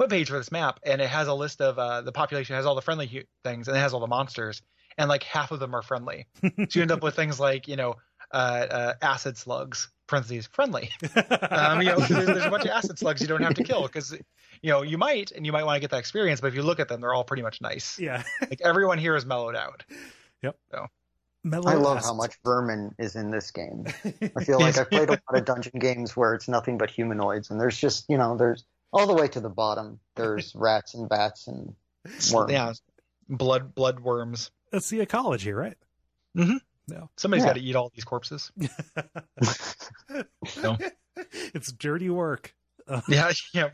[0.00, 2.74] webpage for this map, and it has a list of uh the population has all
[2.74, 4.62] the friendly hu- things, and it has all the monsters,
[4.98, 6.26] and like half of them are friendly.
[6.42, 7.94] so you end up with things like you know
[8.34, 10.90] acid slugs parentheses friendly.
[11.50, 13.82] um, you know, there's, there's, a bunch of acid slugs you don't have to kill
[13.82, 14.12] because
[14.62, 16.62] you know you might and you might want to get that experience, but if you
[16.62, 17.98] look at them, they're all pretty much nice.
[17.98, 19.84] Yeah, like everyone here is mellowed out.
[20.42, 20.56] Yep.
[20.70, 20.86] So.
[21.46, 23.84] Mellow I love how much vermin is in this game.
[24.34, 27.50] I feel like I've played a lot of dungeon games where it's nothing but humanoids,
[27.50, 30.00] and there's just you know there's all the way to the bottom.
[30.16, 31.74] There's rats and bats and
[32.32, 32.50] worms.
[32.50, 32.72] Yeah,
[33.28, 34.52] blood blood worms.
[34.72, 35.76] That's the ecology, right?
[36.34, 36.56] Mm-hmm.
[36.88, 37.08] No.
[37.16, 37.50] Somebody's yeah.
[37.50, 38.52] got to eat all these corpses.
[40.62, 40.76] no.
[41.54, 42.54] It's dirty work.
[43.08, 43.70] yeah, yeah,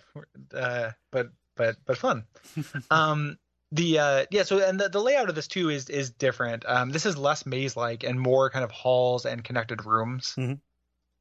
[0.54, 2.24] uh, but but but fun.
[2.90, 3.38] Um,
[3.72, 6.64] the uh, yeah, so and the, the layout of this too is is different.
[6.66, 10.54] Um, this is less maze like and more kind of halls and connected rooms mm-hmm.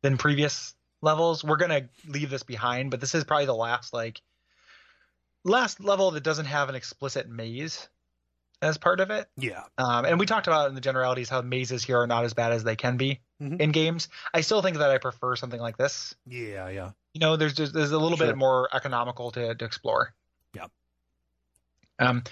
[0.01, 1.43] than previous levels.
[1.43, 4.21] We're gonna leave this behind, but this is probably the last like
[5.43, 7.87] last level that doesn't have an explicit maze
[8.61, 9.27] as part of it.
[9.37, 9.63] Yeah.
[9.77, 12.51] Um, and we talked about in the generalities how mazes here are not as bad
[12.51, 13.59] as they can be mm-hmm.
[13.59, 14.09] in games.
[14.33, 16.15] I still think that I prefer something like this.
[16.25, 16.91] Yeah, yeah.
[17.13, 18.27] You know, there's just, there's a little sure.
[18.27, 20.13] bit more economical to, to explore.
[20.53, 20.67] Yeah.
[21.99, 22.23] Um,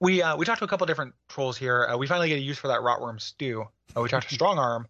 [0.00, 1.86] we uh, we talked to a couple different trolls here.
[1.86, 3.66] Uh, we finally get a use for that rotworm stew.
[3.96, 4.84] Uh, we talked to Strongarm,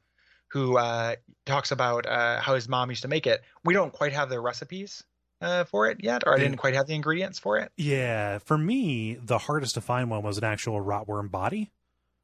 [0.48, 1.14] who uh,
[1.44, 3.42] talks about uh, how his mom used to make it.
[3.64, 5.04] We don't quite have the recipes
[5.40, 7.70] uh, for it yet, or I didn't quite have the ingredients for it.
[7.76, 11.70] Yeah, for me, the hardest to find one was an actual rotworm body.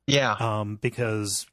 [0.06, 1.46] Yeah, um, because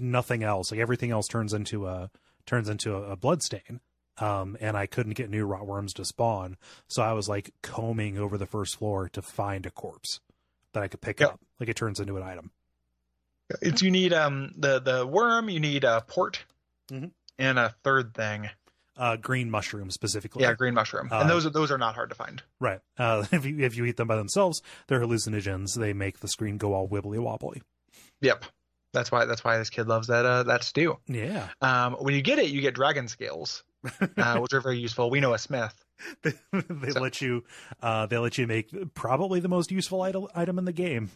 [0.00, 2.10] nothing else, like everything else, turns into a
[2.46, 3.80] turns into a, a blood stain.
[4.16, 8.38] Um, and I couldn't get new rotworms to spawn, so I was like combing over
[8.38, 10.20] the first floor to find a corpse
[10.72, 11.30] that I could pick yep.
[11.30, 11.40] up.
[11.58, 12.52] Like it turns into an item.
[13.60, 16.44] It's you need um the the worm, you need a port,
[16.92, 17.06] mm-hmm.
[17.40, 18.50] and a third thing
[18.96, 20.42] uh, green mushroom specifically.
[20.42, 22.42] Yeah, green mushroom, uh, and those are those are not hard to find.
[22.60, 22.80] Right.
[22.98, 25.74] Uh, if you if you eat them by themselves, they're hallucinogens.
[25.74, 27.62] They make the screen go all wibbly wobbly.
[28.20, 28.44] Yep.
[28.92, 30.98] That's why that's why this kid loves that uh, that stew.
[31.08, 31.48] Yeah.
[31.60, 33.64] Um, when you get it, you get dragon scales,
[34.16, 35.10] uh, which are very useful.
[35.10, 35.74] We know a smith.
[36.22, 37.00] they, they so.
[37.00, 37.44] let you
[37.82, 41.10] uh, they let you make probably the most useful item item in the game.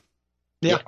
[0.60, 0.78] Yeah.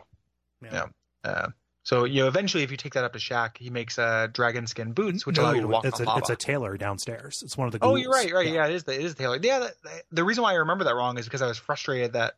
[0.63, 0.71] Yeah.
[0.73, 1.31] yeah.
[1.31, 1.49] Uh,
[1.83, 4.67] so you know, eventually, if you take that up to Shak, he makes uh, dragon
[4.67, 6.21] skin boots, which no, allow you to walk it's on a, lava.
[6.21, 7.43] It's a tailor downstairs.
[7.45, 7.79] It's one of the.
[7.79, 7.93] Ghouls.
[7.93, 8.47] Oh, you're right, right.
[8.47, 8.55] Yeah.
[8.55, 9.39] yeah, it is the it is the tailor.
[9.43, 12.35] Yeah, the, the reason why I remember that wrong is because I was frustrated that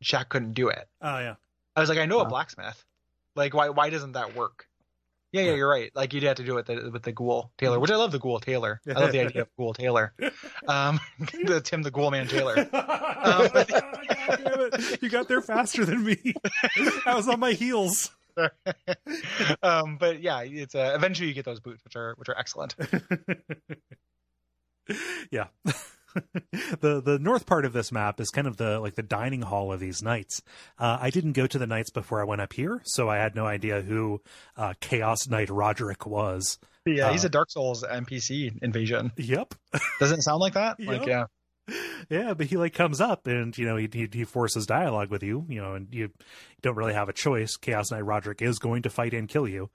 [0.00, 0.88] Shak couldn't do it.
[1.02, 1.34] Oh yeah.
[1.74, 2.24] I was like, I know wow.
[2.24, 2.84] a blacksmith.
[3.34, 4.66] Like, why why doesn't that work?
[5.32, 5.90] Yeah, yeah, you're right.
[5.94, 8.12] Like you'd have to do it with the, with the Ghoul Tailor, which I love
[8.12, 8.80] the Ghoul Tailor.
[8.88, 10.14] I love the idea of Ghoul Tailor.
[10.66, 11.00] Um,
[11.44, 12.68] the Tim the Ghoul Man Taylor.
[13.18, 13.48] Um,
[15.00, 16.34] you got there faster than me.
[17.04, 18.10] I was on my heels.
[19.62, 22.74] um, but yeah, it's uh, eventually you get those boots, which are which are excellent.
[25.30, 25.46] yeah.
[26.80, 29.72] the the north part of this map is kind of the like the dining hall
[29.72, 30.42] of these knights.
[30.78, 33.34] Uh, I didn't go to the knights before I went up here, so I had
[33.34, 34.20] no idea who
[34.56, 36.58] uh, Chaos Knight Roderick was.
[36.86, 39.12] Yeah, he's uh, a Dark Souls NPC invasion.
[39.16, 39.54] Yep.
[40.00, 40.80] Doesn't it sound like that?
[40.80, 40.88] Yep.
[40.88, 41.24] Like yeah
[42.08, 45.22] yeah, but he like comes up and you know he, he, he forces dialogue with
[45.22, 46.10] you, you know, and you
[46.62, 47.56] don't really have a choice.
[47.56, 49.70] Chaos Knight Roderick is going to fight and kill you.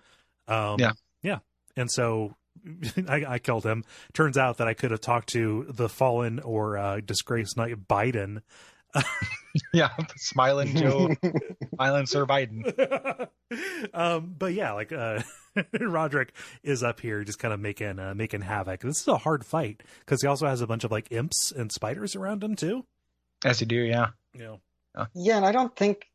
[0.48, 0.92] Um, yeah,
[1.22, 1.40] yeah,
[1.76, 2.36] and so
[3.08, 3.84] I, I, killed him.
[4.14, 8.42] Turns out that I could have talked to the fallen or uh, disgraced knight Biden.
[9.74, 11.16] yeah, smiling Joe,
[11.76, 13.28] smiling Sir Biden.
[13.94, 15.22] um, but yeah, like uh,
[15.80, 18.82] Roderick is up here just kind of making uh, making havoc.
[18.82, 21.72] This is a hard fight because he also has a bunch of like imps and
[21.72, 22.86] spiders around him too.
[23.46, 24.10] As you do, yeah.
[24.34, 24.56] Yeah.
[25.16, 26.08] Yeah, and I don't think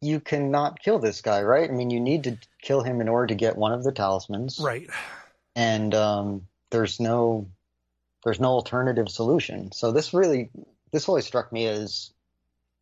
[0.00, 1.68] you cannot kill this guy, right?
[1.68, 4.58] I mean, you need to kill him in order to get one of the talismans,
[4.60, 4.88] right?
[5.54, 7.48] And um, there's no
[8.24, 9.72] there's no alternative solution.
[9.72, 10.50] So this really
[10.92, 12.12] this always struck me as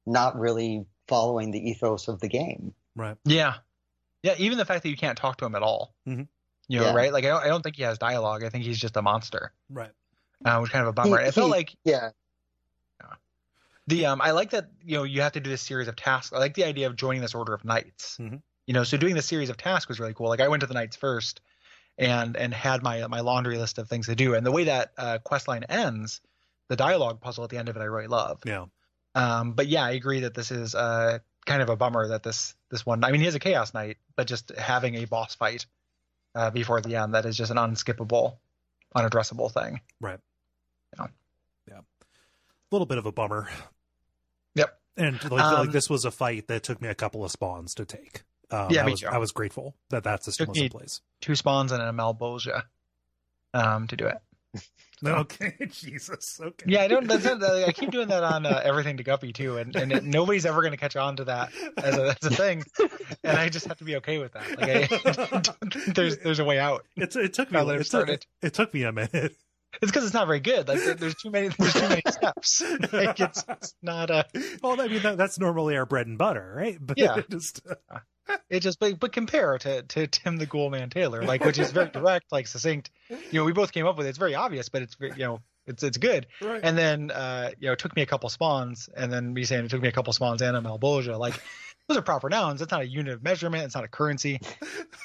[0.06, 2.74] not really following the ethos of the game.
[2.96, 3.16] Right.
[3.24, 3.54] Yeah.
[4.22, 5.94] Yeah, even the fact that you can't talk to him at all.
[6.08, 6.22] Mm-hmm.
[6.68, 6.94] You know, yeah.
[6.94, 7.12] right?
[7.12, 8.42] Like I don't, I don't think he has dialogue.
[8.42, 9.52] I think he's just a monster.
[9.68, 9.90] Right.
[10.44, 11.20] Uh, which kind of a bummer.
[11.20, 12.10] He, it felt like yeah.
[13.86, 16.32] The um, I like that you know you have to do this series of tasks.
[16.32, 18.16] I like the idea of joining this order of knights.
[18.18, 18.36] Mm-hmm.
[18.66, 20.28] You know, so doing this series of tasks was really cool.
[20.28, 21.42] Like I went to the knights first,
[21.98, 24.34] and and had my my laundry list of things to do.
[24.34, 26.22] And the way that uh, quest line ends,
[26.68, 28.40] the dialogue puzzle at the end of it, I really love.
[28.44, 28.66] Yeah.
[29.14, 32.54] Um, but yeah, I agree that this is uh kind of a bummer that this
[32.70, 33.04] this one.
[33.04, 35.66] I mean, he is a chaos knight, but just having a boss fight
[36.34, 38.36] uh, before the end that is just an unskippable,
[38.96, 39.80] unaddressable thing.
[40.00, 40.18] Right.
[40.98, 41.06] Yeah.
[41.68, 41.78] Yeah.
[41.78, 43.48] A little bit of a bummer.
[44.54, 44.78] Yep.
[44.96, 47.74] And like, um, like this was a fight that took me a couple of spawns
[47.74, 48.22] to take.
[48.50, 49.08] Um, yeah, I me was, too.
[49.08, 51.00] I was grateful that that system was in place.
[51.20, 52.62] Two spawns and an Malbolgia
[53.52, 54.18] um, to do it.
[55.04, 56.40] Okay, Jesus.
[56.40, 56.64] Okay.
[56.66, 57.06] Yeah, I don't.
[57.06, 60.04] That's not, I keep doing that on uh, everything to Guppy too, and and it,
[60.04, 62.62] nobody's ever going to catch on to that as a, as a thing,
[63.22, 64.58] and I just have to be okay with that.
[64.58, 66.84] Like, I, there's there's a way out.
[66.96, 67.58] It, it took me.
[67.58, 69.34] It It took, start it took me a minute.
[69.82, 70.68] It's because it's not very good.
[70.68, 72.62] Like there- there's too many there's too many steps.
[72.92, 74.22] Like it's, it's not uh
[74.62, 76.78] Well, I mean that, that's normally our bread and butter, right?
[76.80, 77.18] But Yeah.
[77.18, 77.60] it just
[78.50, 81.70] it just but, but compare to to Tim the Ghoul Man Taylor, like which is
[81.72, 82.90] very direct, like succinct.
[83.08, 84.10] You know, we both came up with it.
[84.10, 86.26] It's very obvious, but it's you know it's it's good.
[86.40, 86.60] right.
[86.62, 89.64] And then uh you know it took me a couple spawns, and then me saying
[89.64, 91.18] it took me a couple spawns and a Malbolgia.
[91.18, 91.34] Like
[91.88, 92.62] those are proper nouns.
[92.62, 93.64] It's not a unit of measurement.
[93.64, 94.40] It's not a currency.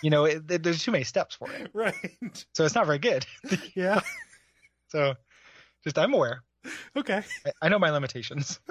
[0.04, 1.94] You know, it, it- there's too many steps for it, right.
[2.54, 3.26] so it's not very good.
[3.76, 4.02] Yeah.
[4.90, 5.16] So
[5.84, 6.42] just I'm aware.
[6.96, 7.22] Okay.
[7.46, 8.60] I, I know my limitations.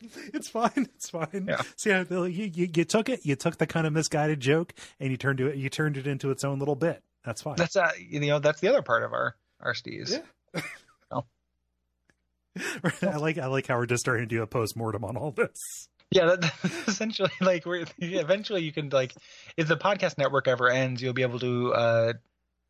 [0.34, 0.70] It's fine.
[0.94, 1.46] It's fine.
[1.48, 1.62] Yeah.
[1.76, 3.24] So yeah, the- you, you you took it.
[3.24, 5.56] You took the kind of misguided joke, and you turned it.
[5.56, 7.02] You turned it into its own little bit.
[7.24, 7.56] That's fine.
[7.56, 10.10] That's uh you know that's the other part of our our stees.
[10.54, 10.60] Yeah.
[11.10, 11.24] Oh.
[13.02, 15.30] I like I like how we're just starting to do a post mortem on all
[15.30, 15.88] this.
[16.10, 16.52] Yeah, that,
[16.86, 19.12] essentially, like we're eventually you can like
[19.56, 22.12] if the podcast network ever ends, you'll be able to uh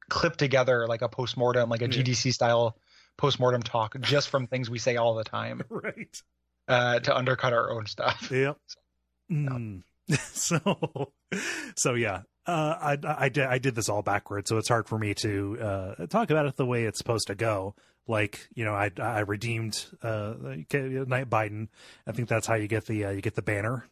[0.09, 2.03] clip together like a post mortem, like a Yeah.
[2.03, 2.77] GDC style
[3.17, 6.21] post mortem talk, just from things we say all the time, Right.
[6.69, 8.31] Uh, to undercut our own stuff.
[8.33, 8.57] Yep.
[9.31, 9.83] Mm.
[10.33, 11.12] So,
[11.77, 14.49] so yeah, uh, I, I did, I did this all backwards.
[14.49, 17.35] So it's hard for me to, uh, talk about it the way it's supposed to
[17.35, 17.75] go.
[18.07, 21.69] Like, you know, I, I redeemed, uh, Knight Biden.
[22.07, 23.89] I think that's how you get the, uh, you get the banner.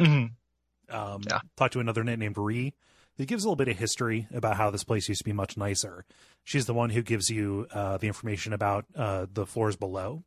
[0.00, 0.30] Mhm.
[0.88, 1.40] Um, Yeah.
[1.58, 2.72] talked to another knight named Ree.
[3.18, 5.58] It gives a little bit of history about how this place used to be much
[5.58, 6.06] nicer.
[6.42, 10.24] She's the one who gives you uh, the information about uh, the floors below,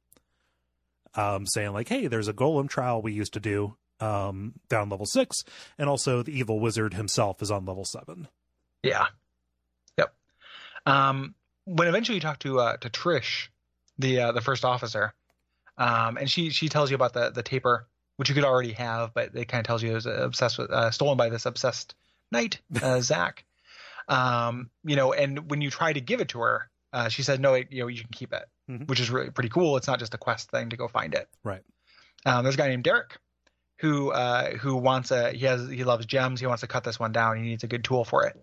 [1.16, 5.06] um, saying like, "Hey, there's a golem trial we used to do um, down level
[5.06, 5.44] six,
[5.78, 8.28] and also the evil wizard himself is on level seven.
[8.82, 9.06] Yeah.
[9.98, 10.14] Yep.
[10.86, 11.36] Um,
[11.66, 13.48] when eventually you talk to uh, to Trish,
[13.98, 15.14] the uh, the first officer,
[15.78, 19.14] um, and she she tells you about the the taper, which you could already have,
[19.14, 21.96] but it kind of tells you it was obsessed with uh, stolen by this obsessed
[22.32, 23.46] knight, uh, Zach.
[24.10, 27.40] Um, you know, and when you try to give it to her, uh, she said,
[27.40, 28.88] "No, it, you know, you can keep it," Mhm.
[28.88, 29.76] which is really pretty cool.
[29.78, 31.28] It's not just a quest thing to go find it.
[31.44, 31.62] Right.
[32.26, 33.18] Um, there's a guy named Derek
[33.80, 36.40] who uh, who wants a he has he loves gems.
[36.40, 37.36] He wants to cut this one down.
[37.38, 38.42] He needs a good tool for it.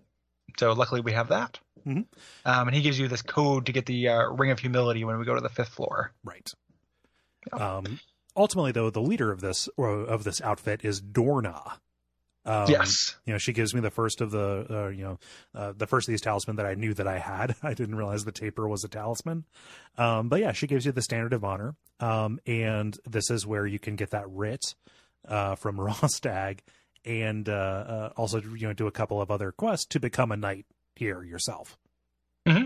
[0.59, 1.59] So luckily we have that.
[1.87, 2.05] Mhm.
[2.45, 5.17] Um, and he gives you this code to get the uh, ring of humility when
[5.17, 6.11] we go to the fifth floor.
[6.23, 6.51] Right.
[7.53, 7.99] Um,
[8.35, 11.79] ultimately, though, the leader of this or of this outfit is Dorna.
[12.43, 13.15] Um, yes.
[13.25, 15.19] you know she gives me the first of the uh, you know
[15.53, 18.25] uh, the first of these talisman that i knew that i had i didn't realize
[18.25, 19.45] the taper was a talisman
[19.99, 23.67] um, but yeah she gives you the standard of honor um, and this is where
[23.67, 24.73] you can get that writ
[25.27, 26.63] uh, from rawstag
[27.05, 30.37] and uh, uh, also you know do a couple of other quests to become a
[30.37, 31.77] knight here yourself
[32.47, 32.65] Hmm.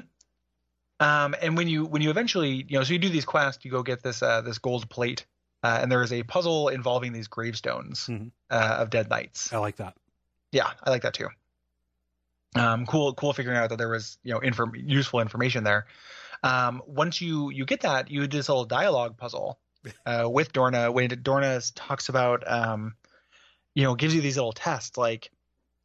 [1.00, 3.72] Um, and when you when you eventually you know so you do these quests, you
[3.72, 5.26] go get this uh, this gold plate,
[5.66, 8.32] uh, and there is a puzzle involving these gravestones Mhm.
[8.52, 9.52] uh, of dead knights.
[9.54, 9.96] i like that
[10.52, 11.30] Yeah, I like that too.
[12.56, 15.88] Um, cool, cool figuring out that there was you know inform- useful information there.
[16.44, 19.60] Um, once you you get that, you do this little dialogue puzzle
[20.06, 20.94] uh, with Dorna.
[20.94, 22.96] When Dorna talks about, um,
[23.74, 25.32] you know, gives you these little tests like,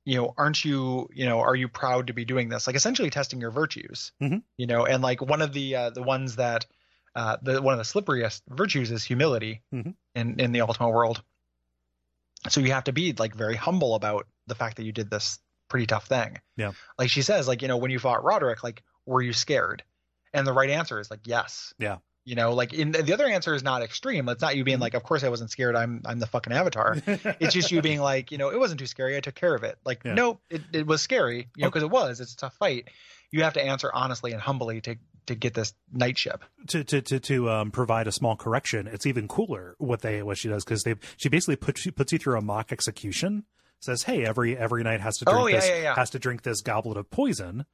[0.05, 2.67] you know, aren't you, you know, are you proud to be doing this?
[2.69, 4.13] Like essentially testing your virtues.
[4.23, 4.43] Mhm.
[4.57, 6.67] You know, and like one of the uh, the ones that
[7.15, 9.95] uh, the one of the slipperiest virtues is humility Mhm.
[10.15, 11.23] in in the Ultima world.
[12.49, 15.39] So you have to be like very humble about the fact that you did this
[15.69, 16.39] pretty tough thing.
[16.57, 16.73] Yeah.
[16.99, 19.83] Like she says, like, you know, when you fought Roderick, like, were you scared?
[20.33, 21.75] And the right answer is like, yes.
[21.79, 21.99] Yeah.
[22.25, 24.29] You know, like in the other answer is not extreme.
[24.29, 25.75] It's not you being like, of course I wasn't scared.
[25.77, 26.97] I'm I'm the fucking avatar.
[27.07, 29.17] It's just you being like, you know, it wasn't too scary.
[29.17, 29.79] I took care of it.
[29.85, 30.15] Like, Yeah.
[30.15, 31.81] nope, it, it was scary, you know, Okay.
[31.81, 32.21] because it was.
[32.21, 32.89] It's a tough fight.
[33.33, 36.45] You have to answer honestly and humbly to to get this night ship.
[36.69, 40.39] to to to to um, provide a small correction, it's even cooler what they what
[40.39, 43.45] she does because they she basically puts she puts you through a mock execution.
[43.83, 45.95] Says, hey, every every night has to drink Oh, yeah, this yeah, yeah.
[45.95, 47.65] has to drink this goblet of poison,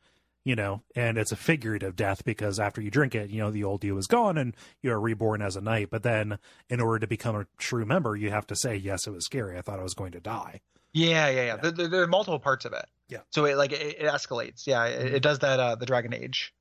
[0.44, 3.64] you know, and it's a figurative death because after you drink it, you know, the
[3.64, 5.88] old you is gone and you are reborn as a knight.
[5.90, 9.10] But then, in order to become a true member, you have to say, yes, it
[9.10, 9.58] was scary.
[9.58, 10.60] I thought I was going to die.
[10.92, 11.56] Yeah, yeah, yeah.
[11.56, 12.86] There, there, are multiple parts of it.
[13.08, 13.18] Yeah.
[13.30, 14.66] So it like it, it escalates.
[14.66, 16.54] Yeah, it, it does that uh the Dragon Age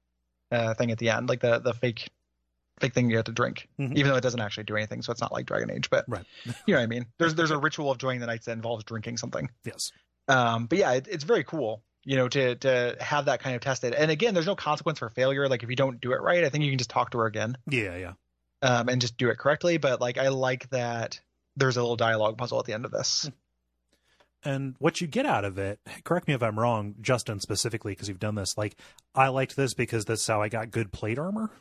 [0.51, 2.09] uh thing at the end, like the the fake
[2.80, 3.95] fake thing you have to drink, Mhm.
[3.95, 5.01] even though it doesn't actually do anything.
[5.01, 6.25] So it's not like Dragon Age, but Right.
[6.45, 7.06] you know what I mean.
[7.19, 9.49] There's there's a ritual of joining the knights that involves drinking something.
[9.64, 9.91] Yes.
[10.27, 11.83] Um, but yeah, it, it's very cool.
[12.03, 13.93] You know, to to have that kind of tested.
[13.93, 15.48] And again, there's no consequence for failure.
[15.48, 17.25] Like if you don't do it right, I think you can just talk to her
[17.25, 17.95] again Yeah.
[17.95, 18.14] Yeah.
[18.61, 19.77] um, and just do it correctly.
[19.77, 21.19] But like I like that
[21.56, 23.30] there's a little dialogue puzzle at the end of this.
[24.45, 28.07] And what you get out of it correct me if i'm wrong justin specifically because
[28.07, 28.75] you've done this like
[29.15, 31.51] i liked this because that's how i got good plate armor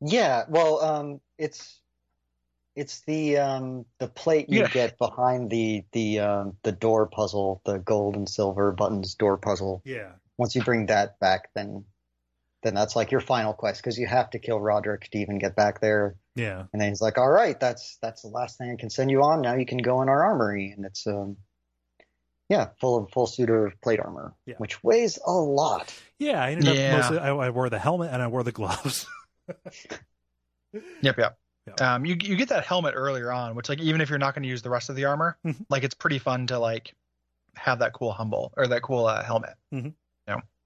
[0.00, 1.80] Yeah, well, um, it's
[2.76, 4.68] it's the um, the plate you Yeah.
[4.68, 9.82] get behind the the um, the door puzzle, the gold and silver buttons door puzzle.
[9.84, 11.84] yeah Once you bring that back, then
[12.62, 15.54] then that's like your final quest because you have to kill Roderick to even get
[15.56, 16.16] back there.
[16.34, 19.10] yeah And then he's like, "All right, that's that's the last thing I can send
[19.10, 19.42] you on.
[19.42, 21.36] Now you can go in our armory." And it's um,
[22.48, 24.54] yeah, full of full suit of plate armor, Yeah.
[24.58, 25.94] which weighs a lot.
[26.18, 26.96] yeah i ended Yeah.
[26.96, 29.06] up mostly I, I wore the helmet and i wore the gloves
[31.02, 31.38] Yep, yep.
[31.78, 31.94] Yeah.
[31.94, 34.42] Um, you you get that helmet earlier on, which like even if you're not going
[34.42, 35.66] to use the rest of the armor, Mhm.
[35.68, 36.94] like it's pretty fun to like
[37.56, 39.54] have that cool humble or that cool uh, helmet.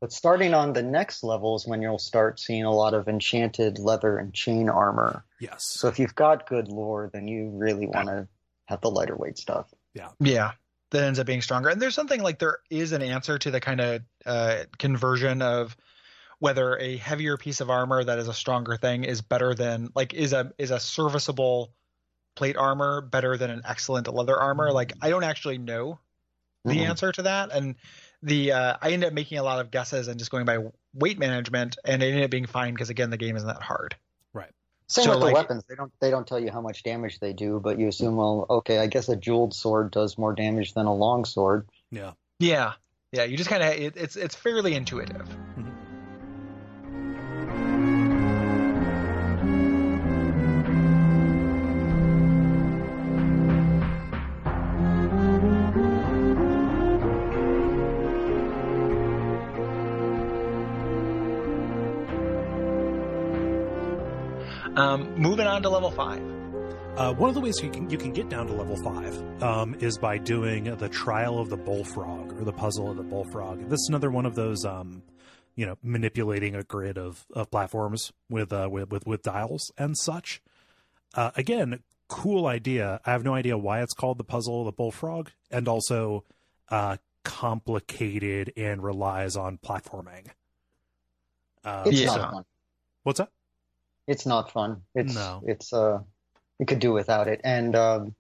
[0.03, 3.79] But starting on the next level is when you'll start seeing a lot of enchanted
[3.79, 5.25] leather and chain armor.
[5.39, 8.27] yes So if you've got good lore, then you really want to
[8.65, 9.73] have the lighter weight stuff.
[9.95, 10.51] Yeah, Yeah.
[10.91, 11.69] that ends up being stronger.
[11.69, 15.77] And there's something like there is an answer to the kind of uh, conversion of
[16.41, 20.15] whether a heavier piece of armor that is a stronger thing is better than like
[20.15, 21.73] is a is a serviceable
[22.35, 24.73] plate armor better than an excellent leather armor.
[24.73, 26.01] Like I don't actually know
[26.65, 26.89] the Mhm.
[26.89, 27.77] answer to that, and
[28.23, 30.59] the uh, I ended up making a lot of guesses and just going by
[30.95, 33.97] weight management, and it ended up being fine because again the game isn't that hard.
[34.33, 34.51] Right.
[34.89, 35.65] Same So, with like- the weapons.
[35.69, 38.47] They don't they don't tell you how much damage they do, but you assume, well,
[38.51, 41.69] okay, I guess a jeweled sword does more damage than a long sword.
[41.91, 42.75] yeah Yeah,
[43.13, 43.25] yeah.
[43.25, 45.29] You just kind of it, it's it's fairly intuitive.
[64.77, 66.21] Um, moving on to level five.
[66.97, 69.75] Uh, one of the ways you can you can get down to level five um,
[69.81, 73.61] is by doing the trial of the bullfrog or the puzzle of the bullfrog.
[73.69, 75.03] This is another one of those, um,
[75.57, 79.97] you know, manipulating a grid of, of platforms with, uh, with with with dials and
[79.97, 80.43] such.
[81.15, 83.01] Uh, again, cool idea.
[83.07, 86.25] I have no idea why it's called the puzzle of the bullfrog, and also
[86.71, 90.27] uh, complicated and relies on platforming.
[91.65, 92.17] Uh, It's Yeah.
[92.17, 92.45] not fun.
[93.03, 93.31] what's that?
[94.07, 94.83] It's not fun.
[94.95, 95.43] It's No.
[95.47, 96.01] it's uh
[96.59, 97.41] you could do without it.
[97.45, 98.15] And um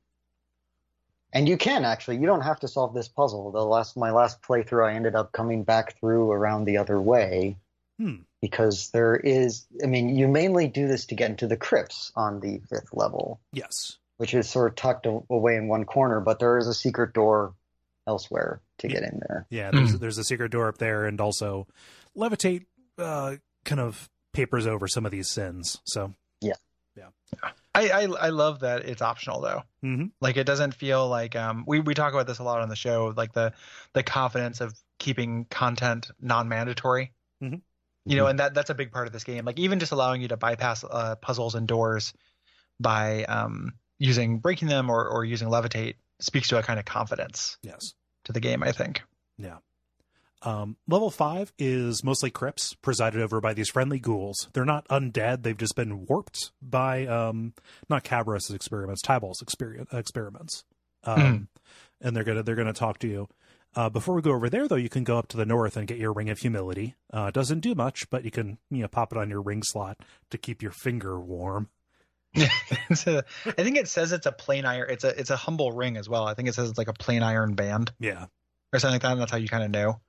[1.34, 2.18] and you can actually.
[2.18, 3.50] You don't have to solve this puzzle.
[3.52, 7.56] The last my last playthrough I ended up coming back through around the other way.
[7.98, 8.16] Hmm.
[8.40, 12.40] Because there is I mean, you mainly do this to get into the crypts on
[12.40, 13.98] the fifth level, Yes.
[14.18, 17.54] which is sort of tucked away in one corner, but there is a secret door
[18.06, 19.46] elsewhere to get in there.
[19.48, 21.66] Yeah, there's there's a secret door up there, and also
[22.16, 22.66] levitate
[22.98, 25.80] uh, kind of papers over some of these sins.
[25.84, 26.54] So yeah,
[26.96, 27.08] yeah.
[27.74, 29.62] I, I I love that it's optional though.
[29.84, 30.10] Mhm.
[30.20, 32.76] Like it doesn't feel like um we we talk about this a lot on the
[32.76, 33.52] show like the
[33.92, 37.12] the confidence of keeping content non-mandatory.
[37.42, 37.60] Mhm.
[38.04, 39.44] You know, and that that's a big part of this game.
[39.44, 42.12] Like even just allowing you to bypass uh, puzzles and doors
[42.80, 47.58] by um using breaking them or or using levitate speaks to a kind of confidence
[47.62, 47.94] yes,
[48.24, 48.62] to the game.
[48.62, 49.02] I think.
[50.44, 54.48] Um, level five is mostly crypts presided over by these friendly ghouls.
[54.52, 57.54] They're not undead; they've just been warped by um,
[57.88, 59.02] not Cabirus' experiments,
[59.40, 60.64] experience, experiments,
[61.04, 61.48] um, Mhm.
[62.00, 63.28] and they're gonna they're gonna talk to you.
[63.74, 65.86] Uh, before we go over there, though, you can go up to the north and
[65.88, 66.94] get your ring of humility.
[67.12, 69.62] Uh, it doesn't do much, but you can you know pop it on your ring
[69.62, 69.98] slot
[70.30, 71.68] to keep your finger warm.
[72.90, 74.88] It's a- I think it says it's a plain iron.
[74.90, 76.26] It's a it's a humble ring as well.
[76.26, 78.26] I think it says it's like a plain iron band Yeah,
[78.72, 79.12] or something like that.
[79.12, 80.00] And that's how you kind of know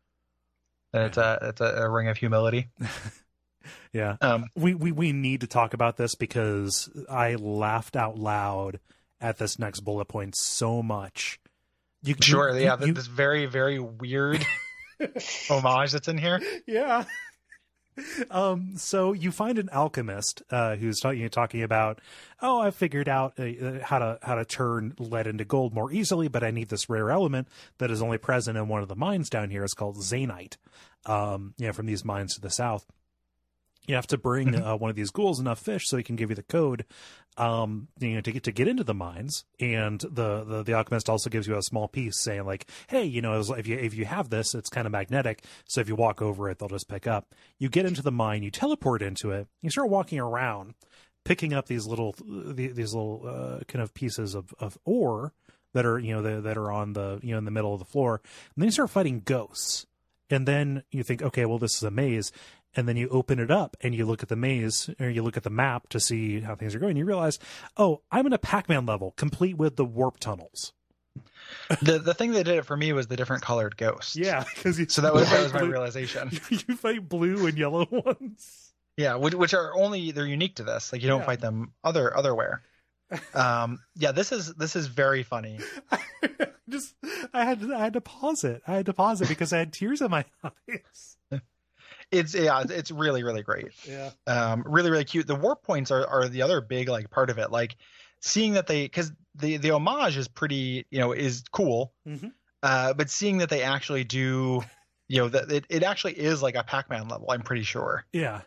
[0.94, 2.70] it's a it's a, ring of humility.
[3.94, 4.18] yeah.
[4.22, 8.80] Um, we, we we need to talk about this because I laughed out loud
[9.22, 11.40] at this next bullet point so much.
[12.04, 12.78] You, sure, you- yeah.
[12.80, 14.46] you- this very very weird
[15.50, 16.42] homage that's in here.
[16.68, 17.06] yeah.
[18.32, 22.00] Um, so you find an alchemist uh, who's talking talking about,
[22.42, 25.92] oh, I figured out uh, uh, how to how to turn lead into gold more
[25.92, 27.48] easily, but I need this rare element
[27.78, 29.64] that is only present in one of the mines down here.
[29.64, 30.58] It's called zanite.
[31.06, 32.86] Um, you know, from these mines to the south.
[33.86, 34.66] You have to bring Mhm.
[34.66, 36.86] uh, one of these ghouls enough fish so he can give you the code,
[37.38, 39.46] um, you know, to get to get into the mines.
[39.60, 43.22] And the, the the alchemist also gives you a small piece saying like, hey, you
[43.22, 45.44] know, if you if you have this, it's kind of magnetic.
[45.66, 47.34] So if you walk over it, they'll just pick up.
[47.60, 50.76] You get into the mine, you teleport into it, you start walking around,
[51.24, 55.34] picking up these little these little uh, kind of pieces of of ore
[55.74, 57.80] that are you know that, that are on the you know in the middle of
[57.80, 58.22] the floor,
[58.56, 59.86] and then you start fighting ghosts.
[60.30, 62.32] And then you think, okay, well, this is a maze.
[62.76, 65.38] And then you open it up and you look at the maze or you look
[65.38, 66.98] at the map to see how things are going.
[66.98, 67.38] You realize,
[67.78, 70.74] oh, I'm in a Pac Man level, complete with the warp tunnels.
[71.84, 74.16] the the thing that did it for me was the different colored ghosts.
[74.16, 76.32] Yeah, because So that was that was my blue- realization.
[76.50, 78.74] You fight blue and yellow ones.
[78.98, 80.92] Yeah, which, which are only they're unique to this.
[80.92, 81.26] Like you don't Yeah.
[81.28, 82.62] fight them other otherwhere.
[83.36, 85.60] Um, yeah, this is this is very funny.
[86.70, 86.96] Just
[87.34, 88.64] I had I had to pause it.
[88.68, 91.18] I had to pause it because I had tears in my eyes.
[92.14, 93.70] It's yeah, it's- really really great.
[93.88, 94.12] Yeah.
[94.28, 95.28] Um, really really cute.
[95.28, 97.52] The warp points are are the other big like part of it.
[97.52, 97.76] Like
[98.22, 101.94] seeing that they because the the homage is pretty you know is cool.
[102.08, 102.32] Mhm.
[102.62, 104.64] Uh, but seeing that they actually do,
[105.10, 107.28] you know, that it, it actually is like a Pac-Man level.
[107.30, 108.06] I'm pretty sure.
[108.14, 108.42] Yeah.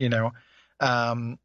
[0.00, 0.32] You know,
[0.80, 1.38] um,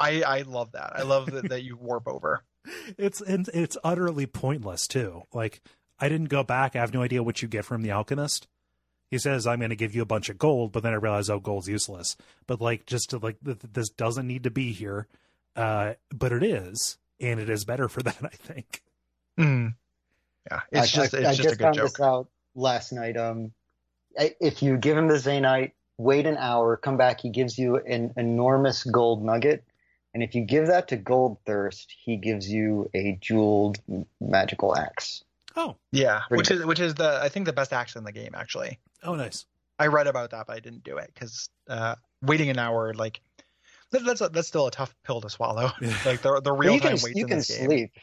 [0.00, 0.92] I I love that.
[0.96, 2.42] I love that, that you warp over.
[2.98, 5.22] It's and it's utterly pointless too.
[5.32, 5.60] Like
[5.98, 6.76] I didn't go back.
[6.76, 8.46] I have no idea what you get from the alchemist.
[9.10, 11.30] He says I'm going to give you a bunch of gold, but then I realize
[11.30, 12.16] oh, gold's useless.
[12.46, 15.06] But like just to like th- th- this doesn't need to be here,
[15.56, 18.18] uh, but it is, and it is better for that.
[18.22, 18.82] I think.
[19.38, 19.74] Mm.
[20.50, 21.84] Yeah, it's I, just I, it's I just, just a good found joke.
[21.84, 23.16] this out last night.
[23.16, 23.52] Um,
[24.16, 28.12] if you give him the Zaynite, wait an hour, come back, he gives you an
[28.16, 29.64] enormous gold nugget.
[30.14, 33.78] And if you give that to Goldthirst, he gives you a jeweled
[34.20, 35.22] magical axe.
[35.60, 38.12] Oh, Yeah, Pretty which is which is the I think the best action in the
[38.12, 38.78] game actually.
[39.02, 39.44] oh, nice.
[39.78, 43.20] I read about that, but I didn't do it because uh, waiting an hour like
[43.90, 45.70] that, that's a, that's still a tough pill to swallow.
[45.80, 45.94] Yeah.
[46.04, 47.66] like the the But real you time can waits you in can this game.
[47.66, 47.90] sleep.
[47.96, 48.00] I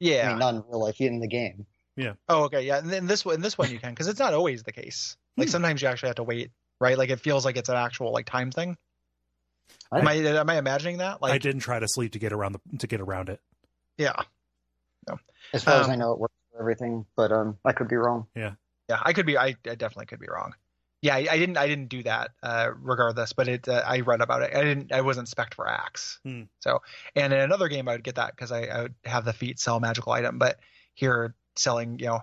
[0.00, 0.28] Yeah.
[0.30, 1.64] mean, not in real life, in the game.
[1.96, 2.12] Yeah.
[2.28, 2.62] Oh, okay.
[2.62, 2.78] Yeah.
[2.78, 5.16] And in this one, in this one you can because it's not always the case.
[5.36, 5.52] Like Hmm.
[5.52, 6.98] sometimes you actually have to wait, right?
[6.98, 8.76] Like it feels like it's an actual like time thing.
[9.90, 11.20] I- Am I am I imagining that?
[11.22, 13.40] Like I didn't try to sleep to get around the to get around it.
[13.98, 14.14] yeah,
[15.54, 17.96] As far as Um, I know, it works for everything, but um, I could be
[17.96, 18.26] wrong.
[18.34, 18.52] yeah.
[18.88, 19.38] Yeah, I could be.
[19.38, 20.54] I, I definitely could be wrong.
[21.02, 21.56] Yeah, I, I didn't.
[21.56, 22.32] I didn't do that.
[22.42, 23.66] Uh, regardless, but it.
[23.68, 24.54] Uh, I read about it.
[24.54, 24.92] I didn't.
[24.92, 26.18] I wasn't spec for axe.
[26.24, 26.42] Hmm.
[26.60, 26.82] So,
[27.14, 29.60] and in another game, I would get that because I, I would have the feat
[29.60, 30.38] sell magical item.
[30.38, 30.58] But
[30.94, 32.20] here, selling, you know,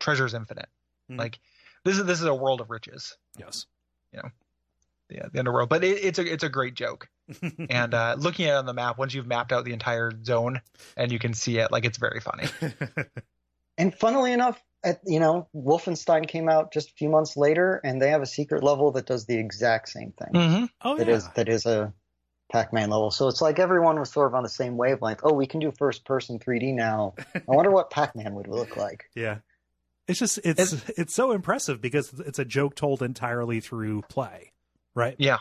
[0.00, 0.68] treasures infinite.
[1.08, 1.16] Hmm.
[1.16, 1.38] Like
[1.84, 3.16] this is this is a world of riches.
[3.38, 3.66] Yes.
[4.12, 4.30] You know,
[5.10, 5.68] yeah, the underworld.
[5.68, 7.08] But it, it's a it's a great joke.
[7.70, 10.60] and uh, looking at it on the map, once you've mapped out the entire zone
[10.96, 12.48] and you can see it, like it's very funny.
[13.80, 18.00] And funnily enough, at, you know, Wolfenstein came out just a few months later, and
[18.00, 20.32] they have a secret level that does the exact same thing.
[20.32, 20.64] Mm-hmm.
[20.82, 21.14] oh That yeah.
[21.14, 21.92] is that is a
[22.50, 23.10] Pac-Man level.
[23.10, 25.20] So it's like everyone was sort of on the same wavelength.
[25.22, 27.14] Oh, we can do first-person 3D now.
[27.34, 29.04] I wonder what Pac-Man would look like.
[29.14, 29.38] Yeah.
[30.08, 34.50] It's just it's it's so impressive because it's a joke told entirely through play,
[34.92, 35.14] right?
[35.18, 35.38] Yeah.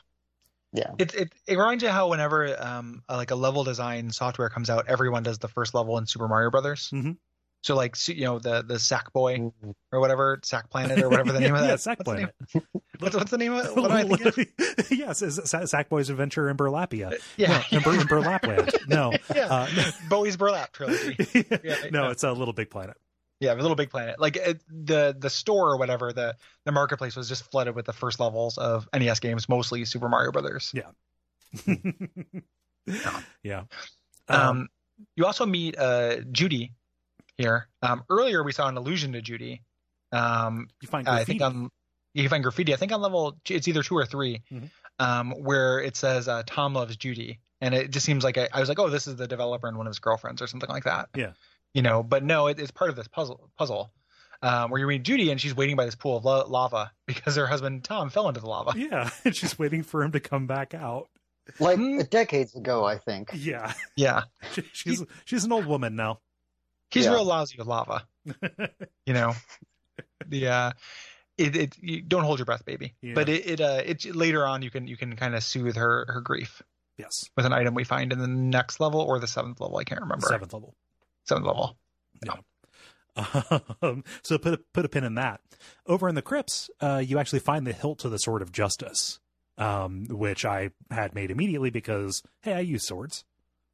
[0.73, 0.91] yeah.
[0.99, 4.85] It, it it reminds you how whenever um like a level design software comes out,
[4.87, 6.91] everyone does the first level in Super Mario Brothers.
[6.93, 7.17] Mhm.
[7.61, 9.51] So like you know the the Sack Boy
[9.91, 11.81] or whatever Sack Planet or whatever the name of yeah, that.
[11.81, 12.35] Sack what's Planet.
[12.99, 13.75] What's, what's the name of it?
[13.77, 14.47] What am I thinking?
[14.97, 17.17] yes, it's Sa- Sackboy's Adventure in Burlapia.
[17.37, 18.89] Yeah, No, in, Bur- in Burlapland.
[18.89, 19.13] No.
[19.33, 19.45] yeah.
[19.45, 21.15] Uh, Bowie's Burlap trilogy.
[21.63, 22.11] Yeah, no, yeah.
[22.11, 22.97] it's a Little Big Planet.
[23.39, 24.19] Yeah, a Little Big Planet.
[24.19, 27.93] Like it, the the store or whatever, the the marketplace was just flooded with the
[27.93, 30.73] first levels of NES games, mostly Super Mario Brothers.
[33.43, 33.63] yeah.
[34.27, 34.67] Um,
[35.15, 36.73] you also meet uh Judy
[37.39, 37.67] here.
[37.81, 39.63] Um, earlier we saw an allusion to Judy.
[40.11, 41.21] Um, you find graffiti.
[41.21, 41.69] I think on
[42.13, 42.73] you can find graffiti.
[42.73, 44.69] I think on level it's either two or 3 Mhm.
[44.99, 48.59] um, where it says uh, Tom loves Judy, and it just seems like I, I
[48.59, 50.83] was like, oh, this is the developer and one of his girlfriends or something like
[50.85, 51.09] that.
[51.15, 51.31] Yeah.
[51.73, 53.49] You know, but no, it, it's part of this puzzle.
[53.57, 53.91] Puzzle.
[54.41, 57.35] Um, where you meet Judy and she's waiting by this pool of la- lava because
[57.35, 58.73] her husband Tom fell into the lava.
[58.77, 61.09] yeah, and she's waiting for him to come back out.
[61.59, 61.99] Like Hmm.
[62.09, 63.31] decades ago, I think.
[63.35, 66.19] Yeah, Yeah, She- she's she's an old woman now.
[66.91, 67.11] He's Yeah.
[67.13, 68.05] real lousy with lava.
[69.05, 69.33] You know,
[70.27, 70.71] the uh,
[71.37, 72.93] it, it you don't hold your breath, baby.
[73.01, 73.13] Yeah.
[73.15, 76.05] But it, it uh, it later on you can you can kind of soothe her
[76.07, 76.61] her grief
[76.97, 79.77] yes, with an item we find in the next level or the seventh level.
[79.77, 80.27] I can't remember.
[80.27, 80.75] seventh level.
[81.25, 81.77] Seventh level.
[83.81, 85.41] Um, so put a, put a pin in that.
[85.85, 89.19] Over in the crypts, uh, you actually find the hilt to the sword of justice,
[89.57, 93.25] um, which I had made immediately because hey, I use swords.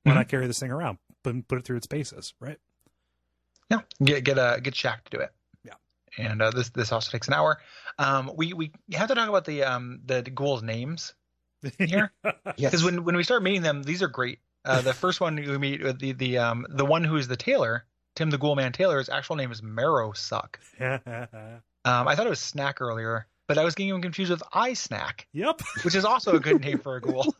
[0.03, 0.15] Why Mhm.
[0.15, 0.97] not carry this thing around?
[1.23, 2.57] Put put it through its paces, right?
[3.69, 5.31] Yeah, get get a get Shak to do it.
[5.63, 5.73] Yeah.
[6.31, 7.59] and uh, this this also takes an hour.
[7.99, 11.13] Um, we we have to talk about the um the, the ghouls' names
[11.79, 12.71] here Yes.
[12.71, 14.39] because when when we start meeting them, these are great.
[14.63, 17.35] Uh, the first one we meet with the the um the one who is the
[17.37, 17.85] tailor,
[18.15, 18.97] Tim the Ghoul Man Taylor.
[18.99, 20.55] His actual name is Marrowsuck.
[20.79, 21.03] yep.
[21.85, 25.27] Um, I thought it was Snack earlier, but I was getting him confused with Eyesnack,
[25.33, 27.35] Yep, which is also a good name for a ghoul.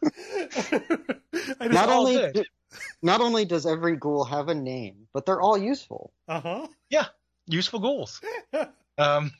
[1.61, 2.45] Not all only good.
[2.75, 6.11] Do- not only does every ghoul have a name, but they're all useful.
[6.27, 6.67] uh huh.
[6.89, 7.05] Yeah,
[7.47, 8.21] useful ghouls.
[8.97, 9.31] Um,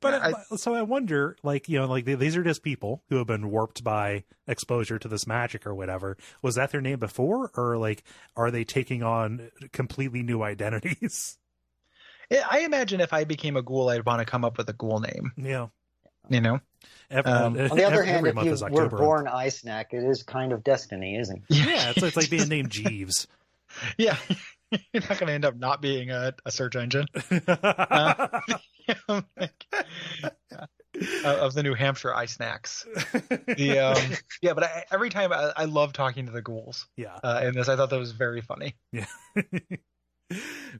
[0.00, 3.16] but I- but- so I wonder, like you know, like these are just people who
[3.18, 6.16] have been warped by exposure to this magic or whatever.
[6.42, 8.02] Was that their name before, or like
[8.34, 11.38] are they taking on completely new identities?
[12.50, 14.98] I imagine if I became a ghoul, I'd want to come up with a ghoul
[14.98, 15.30] name.
[15.36, 15.68] Yeah.
[16.28, 16.60] You know.
[17.10, 20.22] Every, Um, On the other every, hand, every if you were born Eyesnack, it is
[20.22, 21.56] kind of destiny, isn't it?
[21.56, 23.26] Yeah, it's, it's like being named Jeeves.
[23.98, 24.16] Yeah.
[24.70, 27.50] You're not going to end up not being a, a search engine Like,
[28.86, 28.94] yeah.
[31.24, 32.86] Uh, of the New Hampshire Eyesnacks.
[33.48, 34.12] The um,
[34.42, 37.18] yeah, but I, every time I, I love talking to the ghouls yeah.
[37.24, 37.68] uh, in this.
[37.68, 38.76] I thought that was very funny.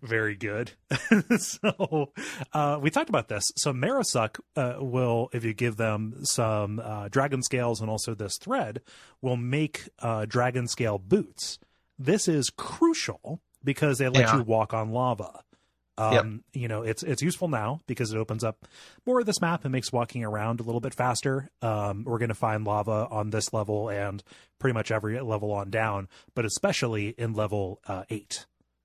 [0.02, 0.72] Very good.
[1.38, 2.12] so
[2.52, 3.44] uh, we talked about this.
[3.56, 8.36] So Marrowsuck uh, will, if you give them some uh, dragon scales and also this
[8.38, 8.80] thread,
[9.20, 11.58] will make uh, dragon scale boots.
[11.98, 14.36] This is crucial because they let Yeah.
[14.38, 15.40] you walk on lava.
[15.96, 18.66] Um, You know, it's it's useful now because it opens up
[19.06, 21.50] more of this map and makes walking around a little bit faster.
[21.62, 24.20] Um, we're going to find lava on this level and
[24.58, 28.44] pretty much every level on down, but especially in level uh, eight,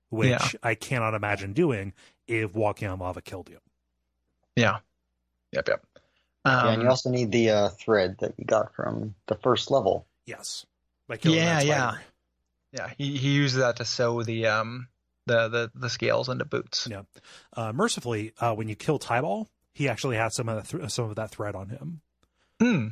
[0.10, 0.48] which Yeah.
[0.64, 1.94] I cannot imagine doing
[2.28, 3.60] if walking on lava killed you.
[4.56, 4.80] Yeah.
[5.52, 5.68] Yep.
[5.68, 5.86] Yep.
[6.46, 9.72] Um, yeah, and you also need the uh, thread that you got from the first
[9.72, 10.06] level.
[10.26, 10.66] Yes,
[11.08, 11.98] Like Yeah, yeah.
[12.72, 12.90] yeah.
[12.98, 14.88] He he used that to sew the um
[15.26, 16.88] the the the scales into boots.
[16.90, 17.02] Yeah.
[17.54, 21.10] Uh, mercifully, uh, when you kill Tyball, he actually has some of the th- some
[21.10, 22.02] of that thread on him.
[22.62, 22.88] Hmm.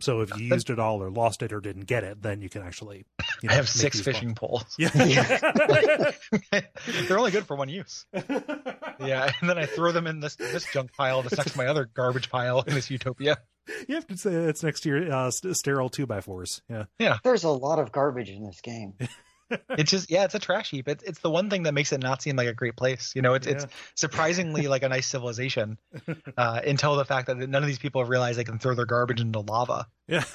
[0.00, 2.48] So if you used it all or lost it or didn't get it, then you
[2.48, 3.04] can actually.
[3.42, 4.64] You know, I have six use fishing poles.
[4.78, 4.90] Yeah.
[7.08, 8.06] They're only good for one use.
[8.12, 11.66] Yeah, and then I throw them in this this junk pile that's next to my
[11.66, 13.38] other garbage pile in this utopia.
[13.86, 16.62] you have to say it's next to your uh, sterile two by fours.
[16.68, 16.84] Yeah.
[16.98, 17.18] Yeah.
[17.22, 18.94] There's a lot of garbage in this game.
[19.70, 20.88] It's just yeah, it's a trash heap.
[20.88, 23.12] It's it's the one thing that makes it not seem like a great place.
[23.14, 25.78] You know, it's it's surprisingly like a nice civilization
[26.36, 29.20] uh, until the fact that none of these people realize they can throw their garbage
[29.20, 29.86] into lava.
[30.06, 30.24] Yeah.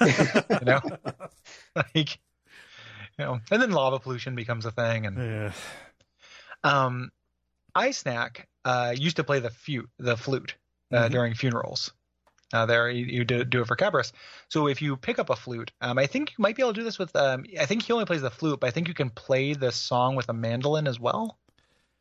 [0.50, 0.80] You know,
[1.76, 2.18] like
[3.18, 5.06] you know, and then lava pollution becomes a thing.
[5.06, 5.52] And yeah.
[6.64, 7.10] um,
[7.74, 10.56] Eyesnack uh, used to play the flute, the flute
[10.92, 11.10] uh, Mhm.
[11.10, 11.92] during funerals.
[12.54, 14.12] Uh, there, you, you do, do it for Cabirus.
[14.48, 16.80] So if you pick up a flute, um, I think you might be able to
[16.80, 17.14] do this with.
[17.16, 19.72] Um, I think he only plays the flute, but I think you can play the
[19.72, 21.36] song with a mandolin as well.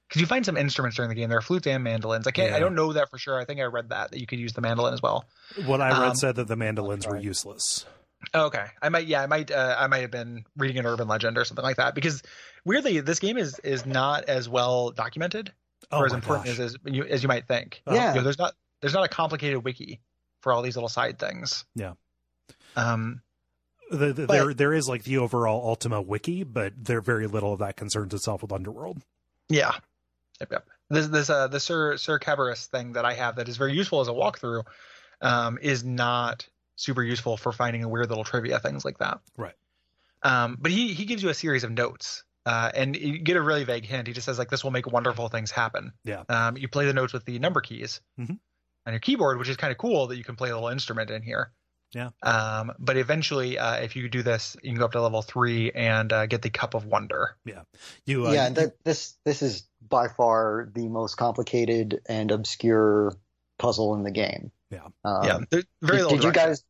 [0.08, 1.30] Because you find some instruments during the game.
[1.30, 2.28] There are flutes and mandolins.
[2.28, 2.52] I can't.
[2.52, 2.58] Yeah.
[2.58, 3.40] I don't know that for sure.
[3.40, 5.26] I think I read that that you could use the mandolin as well.
[5.66, 7.86] What I read Um, said that the mandolins were useless.
[8.34, 9.08] Oh, Okay, I might.
[9.08, 9.50] Yeah, I might.
[9.50, 11.96] Uh, I might have been reading an urban legend or something like that.
[11.96, 12.22] Because
[12.64, 15.52] weirdly, this game is is not as well documented
[15.92, 17.82] Oh or as important as, as you as you might think.
[17.88, 18.12] Oh, yeah.
[18.12, 20.00] You know, there's not there's not a complicated wiki
[20.44, 21.66] for all these little side things.
[21.74, 21.94] Yeah.
[22.76, 23.22] Um.
[23.92, 27.54] The, the, But- there, there is like the overall Ultima wiki, but there very little
[27.54, 29.02] of that concerns itself with Underworld.
[29.50, 29.72] Yeah.
[30.40, 30.52] Yep.
[30.52, 30.68] Yep.
[30.90, 34.02] This this uh the Sir Sir Cabirus thing that I have that is very useful
[34.02, 34.64] as a walkthrough,
[35.22, 39.20] um, is not super useful for finding a weird little trivia things like that.
[39.38, 39.54] Right.
[40.24, 42.24] Um, but he he gives you a series of notes.
[42.46, 44.06] Uh, and you get a really vague hint.
[44.08, 45.94] He just says like this will make wonderful things happen.
[46.04, 46.24] Yeah.
[46.28, 48.38] Um, you play the notes with the number keys Mhm.
[48.86, 51.10] On your keyboard, which is kind of cool that you can play a little instrument
[51.10, 51.52] in here.
[51.94, 52.10] Yeah.
[52.24, 55.72] Um, but eventually, uh, if you do this, you can go up to level three
[55.72, 57.38] and uh, get the Cup of Wonder.
[57.46, 57.62] Yeah.
[58.06, 63.14] You, uh, yeah, you- that, this this is by far the most complicated and obscure
[63.60, 64.52] puzzle in the game.
[64.72, 64.88] Yeah.
[65.06, 65.62] Um, yeah.
[65.82, 66.64] Very Did, did you guys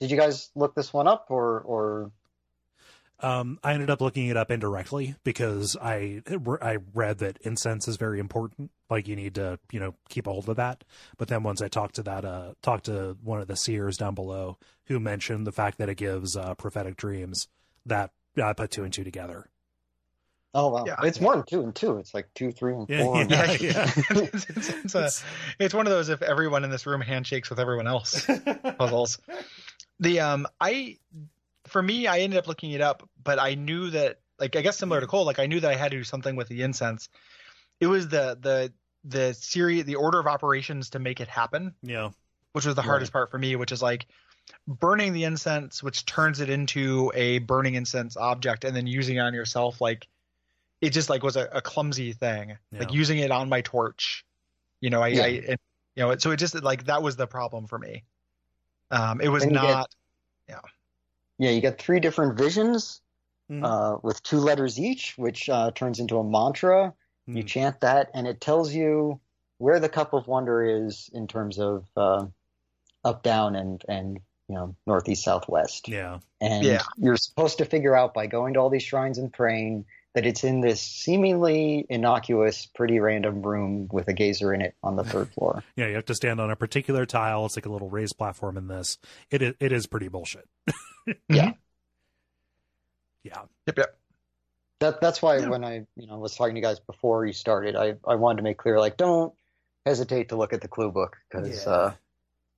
[0.00, 2.12] did you guys look this one up or or
[3.20, 6.22] Um, I ended up looking it up indirectly because I
[6.62, 8.70] I read that incense is very important.
[8.88, 10.84] Like you need to you know keep a hold of that.
[11.16, 14.14] But then once I talked to that uh talked to one of the seers down
[14.14, 14.56] below
[14.86, 17.48] who mentioned the fact that it gives uh, prophetic dreams,
[17.86, 19.50] that I put two and two together.
[20.54, 20.96] oh wow, Yeah.
[21.02, 21.98] it's more than two and two.
[21.98, 23.22] It's like two, three, and Yeah, four.
[23.24, 23.56] yeah.
[23.60, 25.10] Yeah, it's, it's, it's, a,
[25.58, 28.24] it's one of those if everyone in this room handshakes with everyone else
[28.78, 29.18] puzzles.
[30.00, 30.98] The um, I
[31.66, 34.78] for me, I ended up looking it up, but I knew that like I guess
[34.78, 37.08] similar to Cole, like I knew that I had to do something with the incense.
[37.80, 38.72] It was the the
[39.04, 42.10] the series, the order of operations to make it happen, yeah,
[42.52, 42.88] which was the Right.
[42.88, 44.06] hardest part for me, which is like
[44.66, 49.20] burning the incense, which turns it into a burning incense object, and then using it
[49.20, 50.08] on yourself, like
[50.80, 52.56] it just like was a, a clumsy thing.
[52.72, 54.24] Like using it on my torch,
[54.80, 55.22] you know, I, Yeah.
[55.22, 55.58] I and,
[55.96, 58.04] you know, so it just like that was the problem for me.
[58.90, 59.94] Um, it was Then you get- not.
[60.48, 60.60] Yeah,
[61.38, 63.00] Yeah, you got three different visions
[63.50, 63.64] Mhm.
[63.64, 66.94] uh, with two letters each, which uh, turns into a mantra.
[67.26, 67.46] You Mm.
[67.46, 69.20] chant that, and it tells you
[69.58, 72.26] where the cup of wonder is in terms of uh,
[73.04, 75.88] up, down, and and you know northeast, southwest.
[75.88, 76.82] yeah, And Yeah.
[76.96, 80.42] you're supposed to figure out by going to all these shrines and praying that it's
[80.42, 85.30] in this seemingly innocuous, pretty random room with a gazer in it on the third
[85.34, 85.62] floor.
[85.76, 85.86] yeah.
[85.86, 87.44] You have to stand on a particular tile.
[87.44, 88.96] It's like a little raised platform in this.
[89.30, 90.48] It is, it is pretty bullshit.
[91.28, 91.52] Yeah.
[93.24, 93.42] Yeah.
[93.66, 93.98] Yep, yep.
[94.80, 95.48] that that's why Yeah.
[95.48, 98.38] when I you know was talking to you guys before you started, I I wanted
[98.38, 99.32] to make clear like don't
[99.86, 101.70] hesitate to look at the clue book because Yeah.
[101.72, 101.92] uh,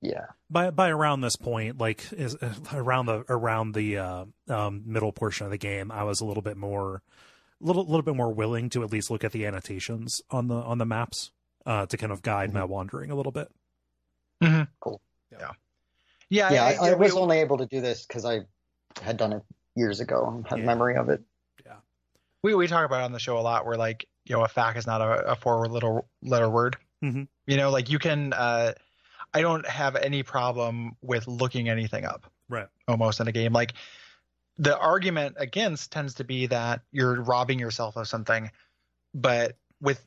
[0.01, 4.83] yeah, by by around this point, like is uh, around the around the uh, um,
[4.85, 7.03] middle portion of the game, I was a little bit more,
[7.59, 10.79] little little bit more willing to at least look at the annotations on the on
[10.79, 11.29] the maps
[11.67, 13.49] uh, to kind of guide my wandering a little bit.
[14.79, 14.99] Cool.
[16.29, 16.63] Yeah, yeah.
[16.63, 18.39] I, I we- was only able to do this because I
[19.01, 19.43] had done it
[19.75, 20.65] years ago and had Yeah.
[20.65, 21.21] memory of it.
[21.65, 21.77] Yeah,
[22.43, 24.47] we we talk about it on the show a lot where like you know a
[24.47, 27.27] fact is not a, a four little letter word Mhm.
[27.47, 28.73] you know like you can uh
[29.33, 32.67] i don't have any problem with looking anything up Right.
[32.87, 33.73] almost in a game like
[34.57, 38.51] the argument against tends to be that you're robbing yourself of something
[39.15, 39.99] but with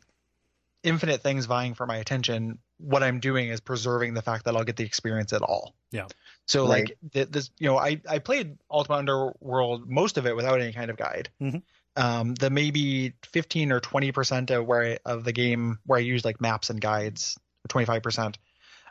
[0.84, 4.64] infinite things vying for my attention what i'm doing is preserving the fact that i'll
[4.64, 6.06] get the experience at all Yeah.
[6.46, 6.68] so Right.
[6.88, 10.72] like th- this you know i i played ultima underworld most of it without any
[10.72, 11.62] kind of guide Mhm.
[11.96, 16.02] um the maybe 15 or 20 percent of where I, of the game where i
[16.02, 17.38] use like maps and guides
[17.68, 18.38] 25 percent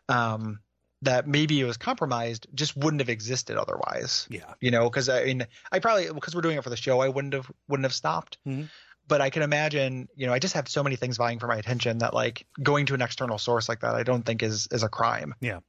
[0.09, 0.59] um
[1.01, 4.53] that maybe it was compromised just wouldn't have existed otherwise Yeah.
[4.61, 7.09] you know because i mean i probably because we're doing it for the show i
[7.09, 8.69] wouldn't have wouldn't have stopped Mhm.
[9.07, 11.57] But i can imagine you know i just have so many things vying for my
[11.57, 14.83] attention that like going to an external source like that i don't think is is
[14.83, 15.59] a crime Yeah.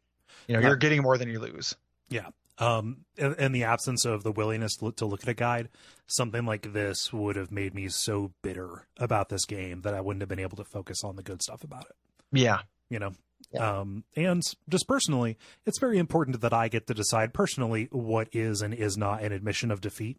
[0.46, 0.68] you know No.
[0.68, 1.74] you're getting more than you lose
[2.10, 5.34] Yeah, Um, in, in the absence of the willingness to look, to look at a
[5.34, 5.68] guide,
[6.06, 10.20] something like this would have made me so bitter about this game that I wouldn't
[10.22, 11.96] have been able to focus on the good stuff about it.
[12.30, 13.12] yeah you know
[13.52, 13.80] Yeah.
[13.80, 18.60] um and just personally it's very important that i get to decide personally what is
[18.62, 20.18] and is not an admission of defeat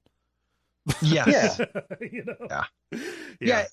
[1.01, 1.55] yeah Yeah.
[2.01, 2.63] you know Yeah.
[2.91, 2.99] yeah,
[3.39, 3.65] yeah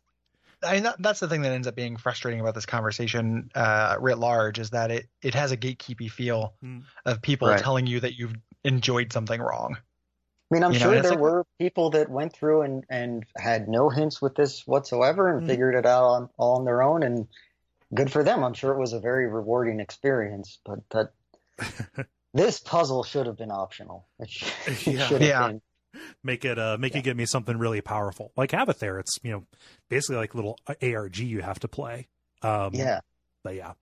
[0.64, 3.96] I mean, that, that's the thing that ends up being frustrating about this conversation uh,
[3.98, 6.84] writ large is that it, it has a gatekeepy feel Mm.
[7.04, 7.58] of people Right.
[7.58, 9.76] telling you that you've enjoyed something wrong.
[9.76, 13.24] I mean, I'm You sure and there like- were people that went through and, and
[13.36, 15.48] had no hints with this whatsoever and Mhm.
[15.48, 17.26] figured it out on, all on their own, and
[17.92, 18.44] good for them.
[18.44, 21.12] I'm sure it was a very rewarding experience, but that
[22.34, 24.06] this puzzle should have been optional.
[24.20, 25.06] It, sh- it Yeah.
[25.08, 25.46] should have Yeah.
[25.48, 25.62] been.
[26.22, 26.98] Make it uh make Yeah.
[27.00, 29.44] it give me something really powerful like have it there it's you know
[29.88, 32.08] basically like little arg you have to play
[32.42, 33.00] um Yeah.
[33.42, 33.72] but yeah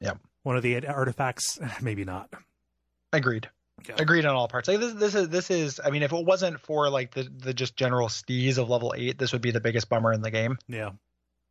[0.00, 2.32] yeah one of the artifacts maybe not
[3.12, 3.48] Agreed.
[3.88, 3.94] Yeah.
[3.98, 4.68] Agreed on all parts.
[4.68, 5.80] Like this, this is this is.
[5.82, 9.16] I mean, if it wasn't for like the the just general steez of level eight,
[9.16, 10.58] this would be the biggest bummer in the game.
[10.68, 10.90] yeah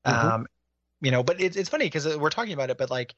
[0.06, 0.24] Mhm.
[0.34, 0.48] Um,
[1.02, 3.16] you know, but it's it's funny because we're talking about it, but like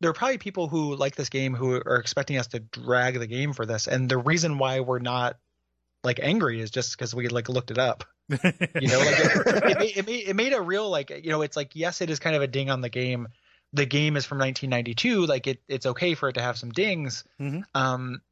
[0.00, 3.26] there are probably people who like this game who are expecting us to drag the
[3.26, 5.36] game for this, and the reason why we're not
[6.06, 8.04] like angry is just because we like looked it up.
[8.28, 11.42] You know, like it, it, made, it made it made a real like you know,
[11.42, 13.28] it's like yes, it is kind of a ding on the game.
[13.72, 17.24] The game is from 1992, like it it's okay for it to have some dings.
[17.40, 17.62] Mhm.
[17.74, 18.22] Um,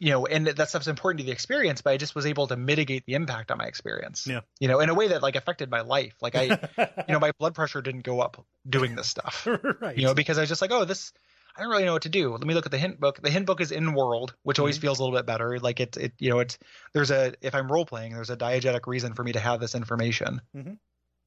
[0.00, 2.56] you know, and that stuff's important to the experience, but I just was able to
[2.56, 4.26] mitigate the impact on my experience.
[4.26, 4.40] Yeah.
[4.60, 6.14] You know, in a way that like affected my life.
[6.20, 6.42] Like I
[7.08, 9.46] you know, my blood pressure didn't go up doing this stuff.
[9.80, 11.12] right You know, because I was just like, oh, this
[11.58, 12.30] I don't really know what to do.
[12.30, 13.20] Let me look at the hint book.
[13.20, 14.82] The hint book is in world, which always Mhm.
[14.82, 15.58] feels a little bit better.
[15.58, 16.56] Like it's it you know, it's
[16.92, 19.74] there's a if I'm role playing, there's a diegetic reason for me to have this
[19.74, 20.40] information.
[20.56, 20.78] Mhm.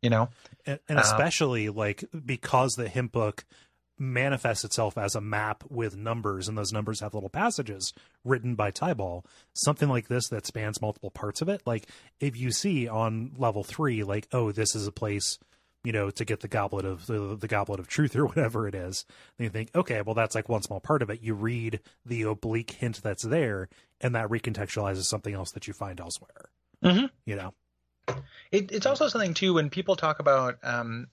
[0.01, 0.29] You know?
[0.65, 3.45] and, and Um, especially like because the hint book
[3.99, 7.93] manifests itself as a map with numbers and those numbers have little passages
[8.23, 11.85] written by Tyball something like this that spans multiple parts of it like
[12.19, 15.37] if you see on level 3 like oh this is a place
[15.83, 18.75] you know to get the goblet of the, the goblet of truth or whatever it
[18.75, 19.05] is
[19.37, 22.21] then you think okay well that's like one small part of it you read the
[22.23, 23.67] oblique hint that's there
[23.99, 26.49] and that recontextualizes something else that you find elsewhere
[26.83, 27.09] Mhm.
[27.25, 27.53] you know
[28.51, 31.07] It, it's also something too when people talk about um,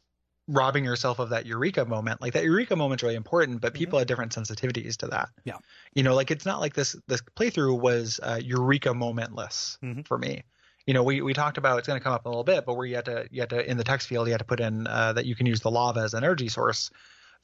[0.48, 2.20] robbing yourself of that eureka moment.
[2.20, 5.28] Like that eureka moment's really important, but people have different sensitivities to that.
[5.44, 5.58] Yeah.
[5.94, 10.06] You know, like it's not like this this playthrough was uh, eureka momentless Mhm.
[10.06, 10.42] for me.
[10.89, 12.65] You know, we, we talked about it's going to come up in a little bit,
[12.65, 14.47] but where you had to you had to in the text field you had to
[14.47, 16.91] put in uh, that you can use the lava as an energy source.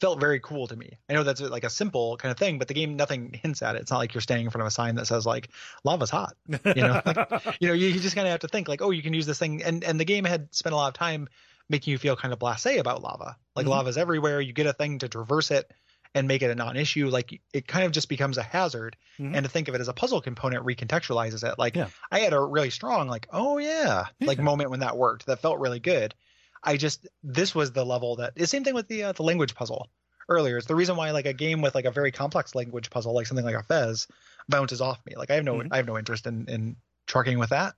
[0.00, 0.98] Felt very cool to me.
[1.08, 3.76] I know that's like a simple kind of thing, but the game nothing hints at
[3.76, 3.82] it.
[3.82, 5.50] It's not like you're standing in front of a sign that says like
[5.84, 7.16] lava's hot you know like,
[7.60, 9.26] you know you, you just kind of have to think like oh you can use
[9.26, 11.28] this thing and and the game had spent a lot of time
[11.68, 13.70] making you feel kind of blasé about lava like Mhm.
[13.70, 15.70] lava's everywhere you get a thing to traverse it
[16.14, 18.96] and make it a non-issue like it kind of just becomes a hazard.
[19.18, 19.34] Mhm.
[19.36, 21.58] and to think of it as a puzzle component recontextualizes it.
[21.58, 21.88] Like Yeah.
[22.10, 25.58] i had a really strong like oh yeah, like moment when that worked that felt
[25.60, 26.14] really good.
[26.62, 29.54] I just this was the level that the same thing with the uh, the language
[29.54, 29.88] puzzle
[30.28, 30.56] earlier.
[30.56, 33.26] It's the reason why like a game with like a very complex language puzzle like
[33.26, 34.08] something like a fez
[34.48, 35.14] bounces off me.
[35.16, 35.68] Like i have no Mhm.
[35.70, 36.76] i have no interest in in
[37.06, 37.74] trucking with that.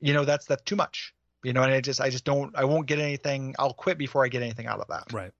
[0.00, 1.14] You know that's that's too much.
[1.42, 4.24] You know and i just i just don't i won't get anything i'll quit before
[4.24, 5.12] i get anything out of that.
[5.12, 5.32] Right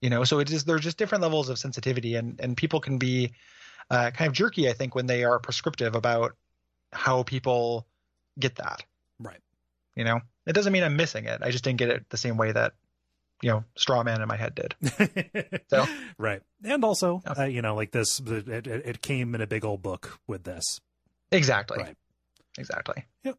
[0.00, 2.98] you know so it is there's just different levels of sensitivity and and people can
[2.98, 3.32] be
[3.90, 6.34] uh, kind of jerky i think when they are prescriptive about
[6.92, 7.86] how people
[8.38, 8.84] get that
[9.20, 9.40] Right.
[9.96, 11.40] You know, it doesn't mean I'm missing it.
[11.42, 12.74] I just didn't get it the same way that
[13.42, 14.74] you know straw man in my head did.
[15.70, 15.86] So-
[16.18, 17.32] right, and also, Yeah.
[17.42, 20.44] uh, you know, like this, it, it, it came in a big old book with
[20.44, 20.80] this.
[21.32, 21.78] Exactly.
[21.82, 21.96] Right.
[22.56, 23.04] Exactly.
[23.24, 23.36] Yep.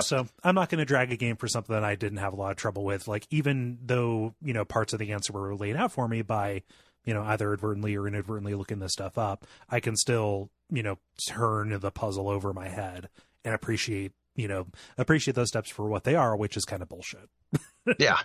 [0.00, 2.36] So I'm not going to drag a game for something that I didn't have a
[2.36, 3.06] lot of trouble with.
[3.08, 6.62] Like even though you know parts of the answer were laid out for me by
[7.04, 10.98] you know either advertently or inadvertently looking this stuff up, I can still you know
[11.28, 13.08] turn the puzzle over my head
[13.44, 14.66] and appreciate you know
[14.98, 17.28] appreciate those steps for what they are, which is kind of bullshit.
[17.98, 18.18] Yeah.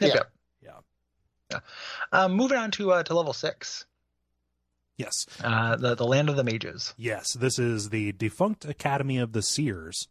[0.00, 0.06] Yeah.
[0.08, 0.32] Yep, yep.
[0.62, 0.72] Yeah.
[1.50, 1.58] Yeah.
[2.12, 3.84] Um, moving on to uh, to level six,
[4.96, 6.94] Yes, uh, the the land of the mages.
[6.96, 7.32] yes.
[7.32, 10.06] This is the defunct Academy of the Seers.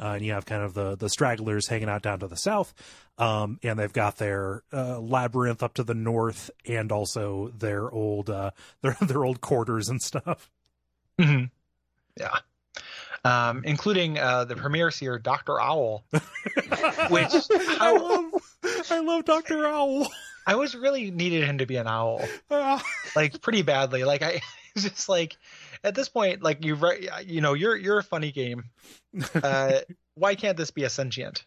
[0.00, 2.72] Uh, and you have kind of the the stragglers hanging out down to the south,
[3.18, 8.30] um, and they've got their uh, labyrinth up to the north, and also their old
[8.30, 8.50] uh,
[8.82, 10.50] their their old quarters and stuff.
[11.18, 11.44] Mm-hmm.
[12.18, 12.38] Yeah.
[13.22, 18.32] Um, including uh, the premier seer, Doctor Owl, which I how, love
[18.90, 20.08] I love Doctor Owl.
[20.46, 22.82] I was really needed him to be an owl, Ah.
[23.16, 24.04] like pretty badly.
[24.04, 24.40] Like I
[24.74, 25.36] it's just like
[25.82, 28.64] at this point, like you right, you know, you're you're a funny game.
[29.34, 29.80] Uh,
[30.14, 31.44] why can't this be a sentient,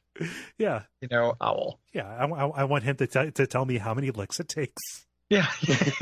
[0.57, 1.79] yeah, you know, owl?
[1.93, 2.07] yeah.
[2.07, 5.05] I, I, I want him to t- to tell me how many licks it takes.
[5.29, 5.47] Yeah.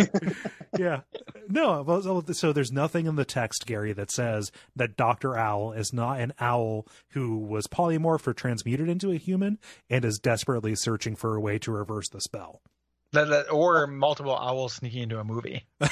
[0.78, 1.02] yeah.
[1.48, 5.38] No, well, so, there's nothing in the text, Gary, that says that Dr.
[5.38, 9.58] Owl is not an owl who was polymorphed or transmuted into a human
[9.90, 12.62] and is desperately searching for a way to reverse the spell.
[13.14, 15.66] That, that, or multiple owls sneaking into a movie.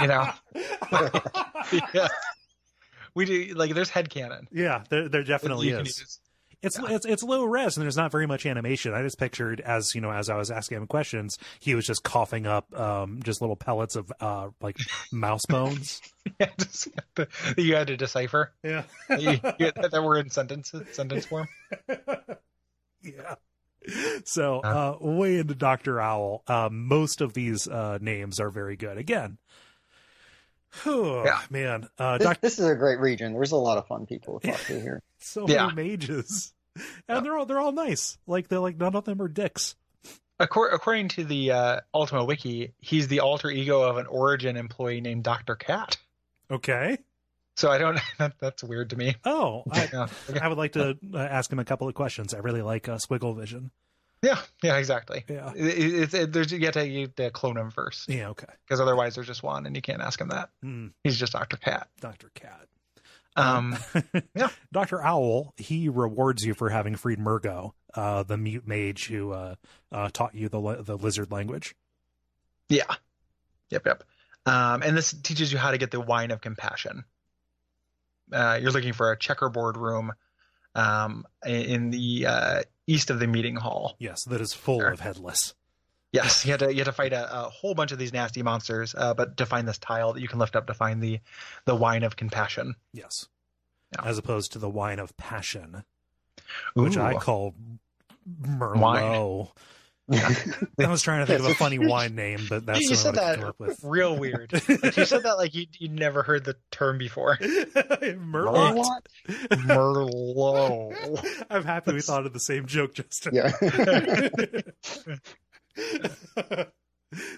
[0.00, 0.30] You know?
[1.92, 2.08] yeah.
[3.14, 4.46] We do like there's head headcanon.
[4.50, 5.98] yeah, there, there definitely is.
[5.98, 6.20] use.
[6.62, 6.94] It's Yeah.
[6.94, 8.94] it's it's low res and there's not very much animation.
[8.94, 12.02] I just pictured as you know as I was asking him questions, he was just
[12.02, 14.78] coughing up um just little pellets of uh like
[15.12, 16.00] mouse bones.
[16.38, 16.88] Yeah, just,
[17.58, 18.84] you had to decipher Yeah.
[19.08, 21.48] that, you, you- that were in sentences, sentence form.
[23.02, 23.34] yeah.
[24.24, 26.42] So, uh, way into Doctor Owl.
[26.46, 28.98] Um, most of these uh, names are very good.
[28.98, 29.38] Again,
[30.86, 31.40] oh, Yeah.
[31.50, 33.32] man, uh, This, doc- this is a great region.
[33.32, 35.02] There's a lot of fun people to talk to here.
[35.18, 35.66] so Yeah.
[35.68, 37.20] many mages, and Yeah.
[37.20, 38.18] they're all they're all nice.
[38.26, 39.74] Like they're like none of them are dicks.
[40.38, 45.22] According to the uh, Ultima Wiki, he's the alter ego of an Origin employee named
[45.22, 45.98] Doctor Cat.
[46.50, 46.96] Okay.
[47.56, 47.98] So I don't.
[48.18, 49.16] That, that's weird to me.
[49.24, 50.08] Oh, I, Yeah.
[50.42, 52.34] I would like to uh, ask him a couple of questions.
[52.34, 53.70] I really like uh, Squiggle Vision.
[54.22, 54.38] Yeah.
[54.62, 54.76] Yeah.
[54.76, 55.24] Exactly.
[55.28, 55.52] Yeah.
[55.56, 55.64] It,
[56.12, 58.28] it, it, there's you have to, you have to clone him first Yeah.
[58.30, 58.52] Okay.
[58.66, 60.50] because otherwise there's just one and you can't ask him that.
[60.64, 61.88] Mm, He's just Doctor Cat.
[62.00, 62.66] Doctor Cat.
[63.36, 63.76] Um.
[64.34, 64.48] yeah.
[64.72, 65.02] Dr.
[65.02, 69.54] Owl, he rewards you for having freed Murgo, uh, the mute mage who uh,
[69.92, 71.74] uh, taught you the the lizard language.
[72.68, 72.92] Yeah.
[73.70, 73.86] Yep.
[73.86, 74.04] Yep.
[74.46, 77.04] Um, and this teaches you how to get the wine of compassion.
[78.32, 80.12] Uh, you're looking for a checkerboard room
[80.74, 83.96] um, in the uh, east of the meeting hall.
[83.98, 84.88] Yes, that is full Sure.
[84.90, 85.54] of headless.
[86.12, 88.42] Yes, you had to you had to fight a, a whole bunch of these nasty
[88.42, 91.20] monsters, uh, but to find this tile that you can lift up to find the
[91.66, 92.74] the wine of compassion.
[92.92, 93.28] Yes.
[93.94, 94.08] Yeah.
[94.08, 95.84] As opposed to the wine of passion,
[96.74, 97.54] which I call
[98.44, 99.50] Merlot.
[100.12, 103.18] I was trying to think of a funny wine name, but that's you not said
[103.18, 103.80] I that up with.
[103.84, 104.52] real weird.
[104.82, 107.36] Like you said that like you you never heard the term before.
[107.36, 108.84] Merlot.
[109.28, 111.44] Merlot.
[111.50, 113.34] I'm happy we thought of the same joke, Justin.
[113.34, 113.52] Yeah.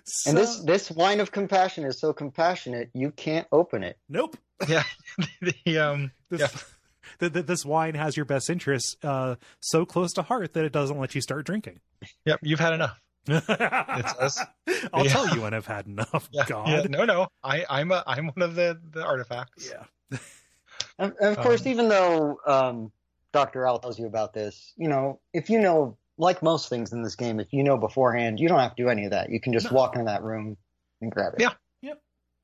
[0.04, 3.96] So- And this this wine of compassion is so compassionate you can't open it.
[4.08, 4.36] nope.
[4.68, 4.84] Yeah.
[5.40, 6.48] the um This, Yeah.
[7.22, 10.72] Th- th- this wine has your best interests uh, so close to heart that it
[10.72, 11.78] doesn't let you start drinking.
[12.24, 13.00] yep, you've had enough.
[13.28, 14.40] says,
[14.92, 15.12] I'll Yeah.
[15.12, 16.28] tell you when I've had enough.
[16.32, 16.68] Yeah, God.
[16.68, 17.28] yeah, no, no.
[17.44, 19.70] I, I'm a, I'm one of the, the artifacts.
[19.70, 20.18] Yeah.
[20.98, 22.92] And, and of course, Um, even though um,
[23.32, 23.66] Dr.
[23.66, 27.14] Owl tells you about this, you know, if you know, like most things in this
[27.14, 29.30] game, if you know beforehand, you don't have to do any of that.
[29.30, 29.76] You can just No.
[29.76, 30.56] walk into that room
[31.00, 31.40] and grab it.
[31.40, 31.52] Yeah.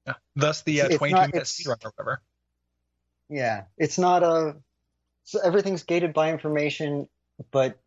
[0.07, 0.15] Yeah.
[0.35, 2.23] Thus the uh, It's 22 not- minute it's- speedrun or whatever.
[3.29, 4.57] Yeah, it's not a.
[5.29, 7.07] So everything's gated by information,
[7.51, 7.79] but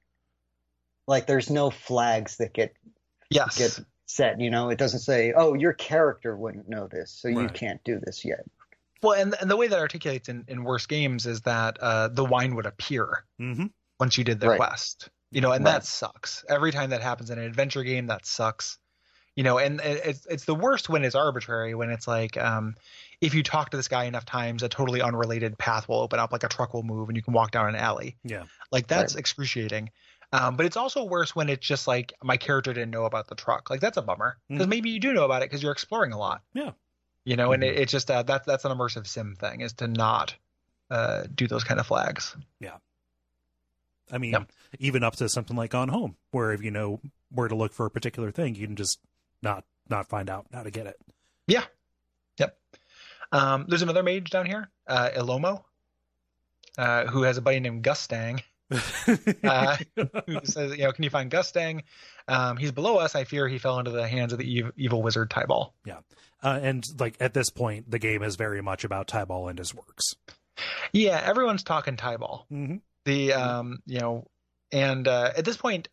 [1.08, 2.76] like there's no flags that get
[3.32, 3.58] Yes.
[3.58, 4.40] get set.
[4.40, 8.00] You know, it doesn't say, "Oh, your character wouldn't know this, so you can't do
[8.00, 8.45] this yet."
[9.02, 12.24] Well, and, and the way that articulates in, in worse games is that uh, the
[12.24, 13.66] wine would appear hmm
[14.00, 14.60] once you did the Right.
[14.60, 15.10] quest.
[15.32, 15.74] You know, and Right.
[15.74, 16.45] that sucks.
[16.48, 18.78] Every time that happens in an adventure game, that sucks.
[19.42, 21.74] You know, and it's it's the worst when it's arbitrary.
[21.74, 22.76] When it's like, um,
[23.22, 26.32] if you talk to this guy enough times, a totally unrelated path will open up,
[26.32, 28.18] like a truck will move, and you can walk down an alley.
[28.24, 28.44] Yeah.
[28.72, 29.90] Like that's excruciating.
[30.32, 33.34] Um, but it's also worse when it's just like my character didn't know about the
[33.34, 33.72] truck.
[33.72, 34.70] Like that's a bummer because Mhm.
[34.70, 36.44] maybe you do know about it because you're exploring a lot.
[36.53, 36.74] Yeah.
[37.26, 39.88] You know, and it, it's just uh, that's that's an immersive sim thing is to
[39.88, 40.36] not
[40.92, 42.38] uh, do those kind of flags.
[42.60, 42.78] Yeah
[44.11, 44.52] I mean, Yep.
[44.78, 47.88] even up to something like Gone Home, where if you know where to look for
[47.88, 49.00] a particular thing, you can just
[49.42, 50.98] not not find out how to get it.
[51.48, 51.64] Yeah.
[52.40, 52.58] Yep.
[53.32, 55.64] Um, there's another mage down here, uh, Ilomo,
[56.78, 58.42] uh, who has a buddy named Gurstang,
[59.44, 61.84] uh, who says, you know, can you find Gurstang?
[62.28, 63.16] Um, he's below us.
[63.16, 65.72] I fear he fell into the hands of the ev- evil wizard Tyball.
[65.86, 66.00] Yeah,
[66.44, 69.76] uh, and like at this point, the game is very much about Tyball and his
[69.76, 70.16] works.
[70.94, 72.44] Yeah, everyone's talking Tyball.
[72.52, 72.78] Mm-hmm.
[73.06, 74.28] The um, you know,
[74.72, 75.90] and uh, at this point,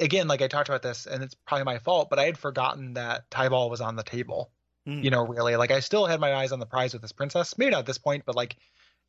[0.00, 2.94] again, like I talked about this, and it's probably my fault, but I had forgotten
[2.94, 4.50] that Tyball was on the table.
[4.88, 5.04] Mm.
[5.04, 7.56] You know, really, like I still had my eyes on the prize with this princess.
[7.58, 8.56] Maybe not at this point, but like,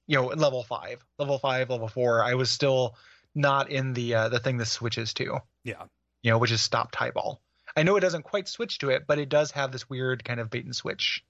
[0.06, 2.96] you know, in level five, level five, level four, I was still
[3.34, 5.40] not in the uh, the thing this switches to.
[5.64, 5.84] Yeah.
[6.24, 7.38] You know, which is stop Tyball.
[7.76, 10.40] I know it doesn't quite switch to it, but it does have this weird kind
[10.40, 11.24] of bait and switch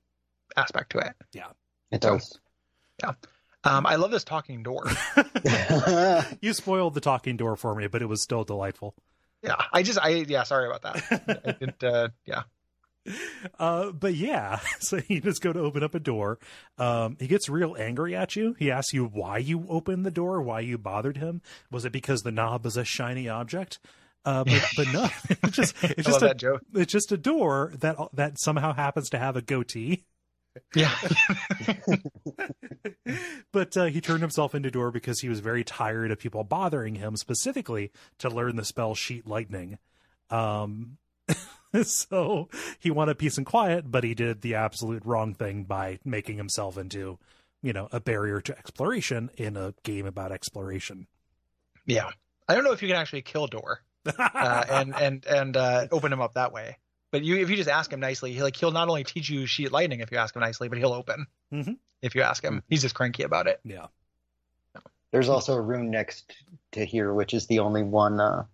[0.58, 1.14] aspect to it.
[1.34, 1.52] Yeah,
[1.92, 2.40] it does.
[3.02, 3.14] Yeah.
[3.64, 4.86] Um, I love this talking door.
[6.42, 8.96] You spoiled the talking door for me, but it was still delightful.
[9.44, 11.44] Yeah, I just, I yeah, sorry about that.
[11.46, 12.44] I didn't, uh, yeah.
[13.58, 16.40] Uh, but yeah, so he just go to open up a door.
[16.78, 18.56] Um, he gets real angry at you.
[18.60, 21.42] He asks you why you opened the door, why you bothered him.
[21.72, 23.80] Was it because the knob is a shiny object?
[24.24, 28.40] Uh, but, but no, it's just it's just a, it's just a door that that
[28.40, 30.04] somehow happens to have a goatee.
[30.76, 30.96] Yeah.
[33.52, 36.96] but uh, he turned himself into door because he was very tired of people bothering
[36.96, 39.78] him, specifically to learn the spell Sheet Lightning.
[40.30, 40.98] Um,
[41.84, 42.50] so
[42.80, 46.78] he wanted peace and quiet, but he did the absolute wrong thing by making himself
[46.78, 47.20] into,
[47.62, 51.08] you know, a barrier to exploration in a game about exploration.
[51.86, 52.10] Yeah.
[52.48, 53.82] I don't know if you can actually kill Door
[54.18, 56.78] uh, and and and uh, open him up that way.
[57.12, 59.46] But you, if you just ask him nicely, he like he'll not only teach you
[59.46, 61.78] sheet lightning if you ask him nicely, but he'll open Mhm.
[62.02, 62.64] if you ask him.
[62.70, 63.60] He's just cranky about it.
[63.64, 63.88] yeah.
[65.12, 66.34] There's also a room next
[66.72, 68.46] to here, which is the only one uh,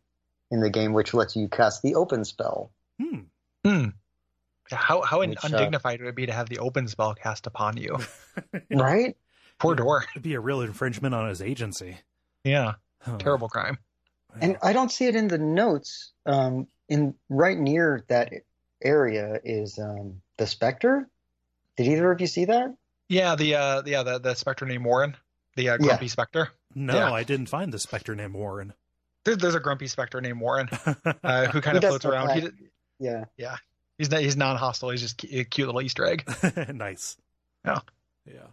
[0.50, 2.72] in the game which lets you cast the open spell.
[3.00, 3.20] Hmm.
[3.64, 3.86] Hmm.
[4.72, 7.78] How how Which, uh, undignified would it be to have the open spell cast upon
[7.78, 8.00] you?
[8.72, 9.16] Right?
[9.60, 10.06] Poor Door.
[10.12, 11.98] It'd be a real infringement on his agency.
[12.44, 12.74] Yeah.
[13.02, 13.18] Huh.
[13.18, 13.78] Terrible crime.
[14.40, 16.12] And I don't see it in the notes.
[16.26, 18.32] Um, in right near that
[18.82, 21.08] area is um, the Spectre.
[21.78, 22.76] Did either of you see that?
[23.10, 23.36] Yeah.
[23.36, 25.16] The uh yeah the the specter named Warren,
[25.56, 25.78] the uh, Yeah.
[25.88, 26.50] grumpy specter.
[26.76, 27.12] no, Yeah.
[27.14, 28.74] I didn't find the specter named Warren.
[29.24, 30.70] There, there's a grumpy specter named Warren
[31.24, 32.28] uh, who kind of floats around.
[32.28, 32.50] like- He,
[33.00, 33.26] Yeah.
[33.98, 34.90] he's not, he's non-hostile.
[34.90, 36.24] He's just a cute little Easter egg.
[36.74, 37.16] nice.
[37.66, 37.80] Yeah.
[38.26, 38.48] Yeah.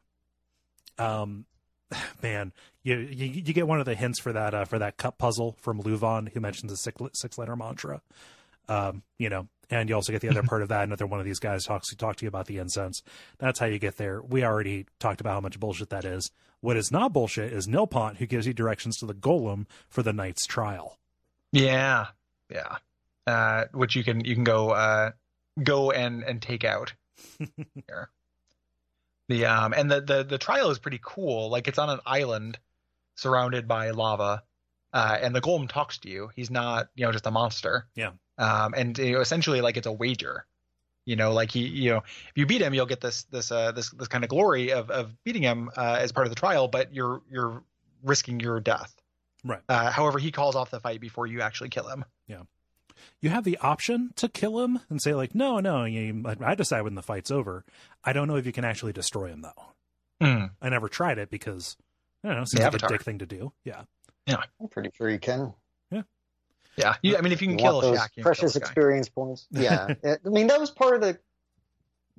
[0.99, 1.47] Um,
[2.23, 5.19] man, you, you you get one of the hints for that uh, for that cup
[5.19, 8.01] puzzle from Luvan, who mentions a six six letter mantra.
[8.69, 10.85] Um, you know, and you also get the other part of that.
[10.85, 13.03] Another one of these guys talks to talk to you about the incense.
[13.39, 14.23] That's how you get there.
[14.23, 16.31] We already talked about how much bullshit that is.
[16.61, 20.13] What is not bullshit is Nilpont, who gives you directions to the golem for the
[20.15, 20.99] knight's trial.
[21.53, 22.07] Yeah,
[22.51, 22.77] yeah.
[23.27, 25.13] Uh, which you can you can go uh,
[25.63, 26.95] go and and take out
[27.39, 28.11] here.
[29.29, 31.49] The um and the, the the trial is pretty cool.
[31.51, 32.59] Like it's on an island
[33.17, 34.43] surrounded by lava,
[34.93, 36.31] uh, and the golem talks to you.
[36.35, 37.87] He's not you know just a monster.
[37.95, 38.13] Yeah.
[38.39, 40.47] Um, and you know, essentially like it's a wager.
[41.07, 43.73] You know, like he, you know, if you beat him, you'll get this, this, uh,
[43.73, 46.67] this, this kind of glory of, of beating him uh, as part of the trial,
[46.67, 47.63] but you're, you're
[48.03, 48.95] risking your death.
[49.45, 49.61] Right.
[49.69, 52.07] Uh, however, he calls off the fight before you actually kill him.
[52.27, 52.45] Yeah.
[53.21, 56.83] You have the option to kill him and say like no no you, i decide
[56.83, 57.65] when the fight's over
[58.05, 60.45] i don't know if you can actually destroy him though Hmm.
[60.63, 61.77] i never tried it because
[62.23, 62.89] i don't know it seems The like Avatar.
[62.89, 63.83] a dick thing to do Yeah.
[64.27, 65.53] yeah I'm pretty sure you can.
[66.77, 68.29] Yeah, you, I mean, if you can You kill want a those Shak, you kill
[68.29, 68.59] precious guy.
[68.59, 69.47] experience points.
[69.53, 71.19] Yeah, I mean that was part of the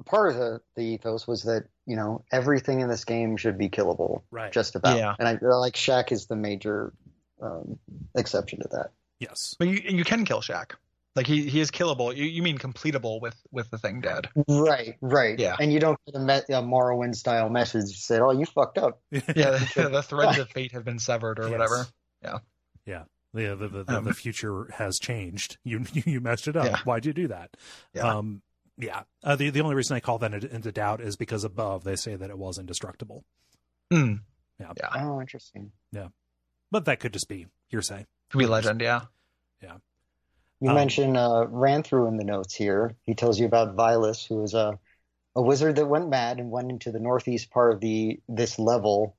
[0.06, 3.70] part of the, the ethos was that you know everything in this game should be
[3.70, 4.98] killable, right just about.
[4.98, 5.14] Yeah.
[5.20, 6.94] And I like Shak is the major
[7.42, 7.80] um,
[8.16, 8.92] exception to that.
[9.20, 10.76] yes But you, you can kill Shak.
[11.16, 12.14] Like he, he is killable.
[12.14, 14.28] You, you mean completable with, with the thing dead?
[14.50, 15.40] Right, right.
[15.40, 15.56] Yeah.
[15.58, 18.78] And you don't get a, me- a Morrowind style message that said, "Oh, you fucked
[18.78, 21.52] up." Yeah, the, the threads of fate have been severed or Yes.
[21.52, 21.88] whatever.
[22.22, 22.38] Yeah,
[22.86, 23.04] yeah
[23.36, 26.78] the the, the, the, Um, the future has changed you you messed it up Yeah.
[26.84, 27.56] why'd you do that
[27.94, 28.18] Yeah.
[28.18, 28.42] um
[28.78, 31.84] yeah uh, the the only reason i call that into, into doubt is because above
[31.84, 33.24] they say that it was indestructible
[33.92, 34.16] Hmm.
[34.60, 34.72] Yeah.
[34.96, 35.72] Oh, interesting.
[35.92, 36.08] Yeah,
[36.72, 39.02] but that could just be hearsay Could be legend, yeah.
[39.62, 39.78] Yeah.
[40.62, 42.96] You Um, mentioned uh, Ranthru in the notes here.
[43.04, 44.80] He tells you about Vilas, who is a
[45.36, 49.16] a wizard that went mad and went into the northeast part of the this level.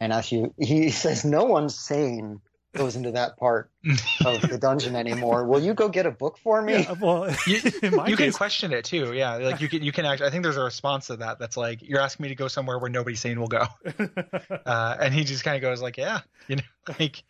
[0.00, 2.40] And as you, he says, no one's sane
[2.74, 3.70] goes into that part
[4.24, 5.44] of the dungeon anymore.
[5.44, 6.74] Will you go get a book for me?
[6.74, 9.36] yeah, well You, in my you can question it too, yeah.
[9.36, 10.28] Like you can you can actually.
[10.28, 12.78] I think there's a response to that that's like you're asking me to go somewhere
[12.78, 13.66] where nobody's saying we'll go,
[14.66, 16.62] uh, and he just kind of goes like, yeah, you know,
[16.98, 17.22] like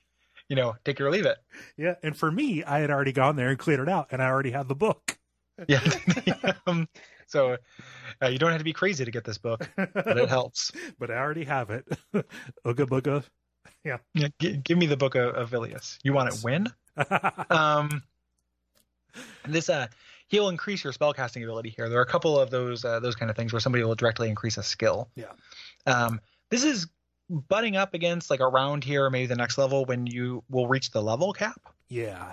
[0.48, 1.38] you know, take it or leave it.
[1.76, 4.26] Yeah, and for me, I had already gone there and cleared it out, and I
[4.26, 5.16] already had the book.
[5.68, 5.80] Yeah.
[6.66, 6.88] um,
[7.26, 7.56] so
[8.22, 10.72] uh, you don't have to be crazy to get this book, but it helps.
[10.98, 11.86] but I already have it.
[12.14, 13.24] Ooga booga.
[13.84, 15.98] Yeah, g- give me the book of, of Vilius.
[16.02, 16.66] You want it when?
[17.50, 18.02] um,
[19.46, 19.86] this uh,
[20.28, 21.88] he'll increase your spellcasting ability here.
[21.88, 24.28] There are a couple of those uh, those kind of things where somebody will directly
[24.28, 25.08] increase a skill.
[25.16, 25.32] Yeah.
[25.86, 26.88] Um, this is
[27.30, 31.02] butting up against like around here, maybe the next level when you will reach the
[31.02, 31.60] level cap.
[31.88, 32.32] yeah.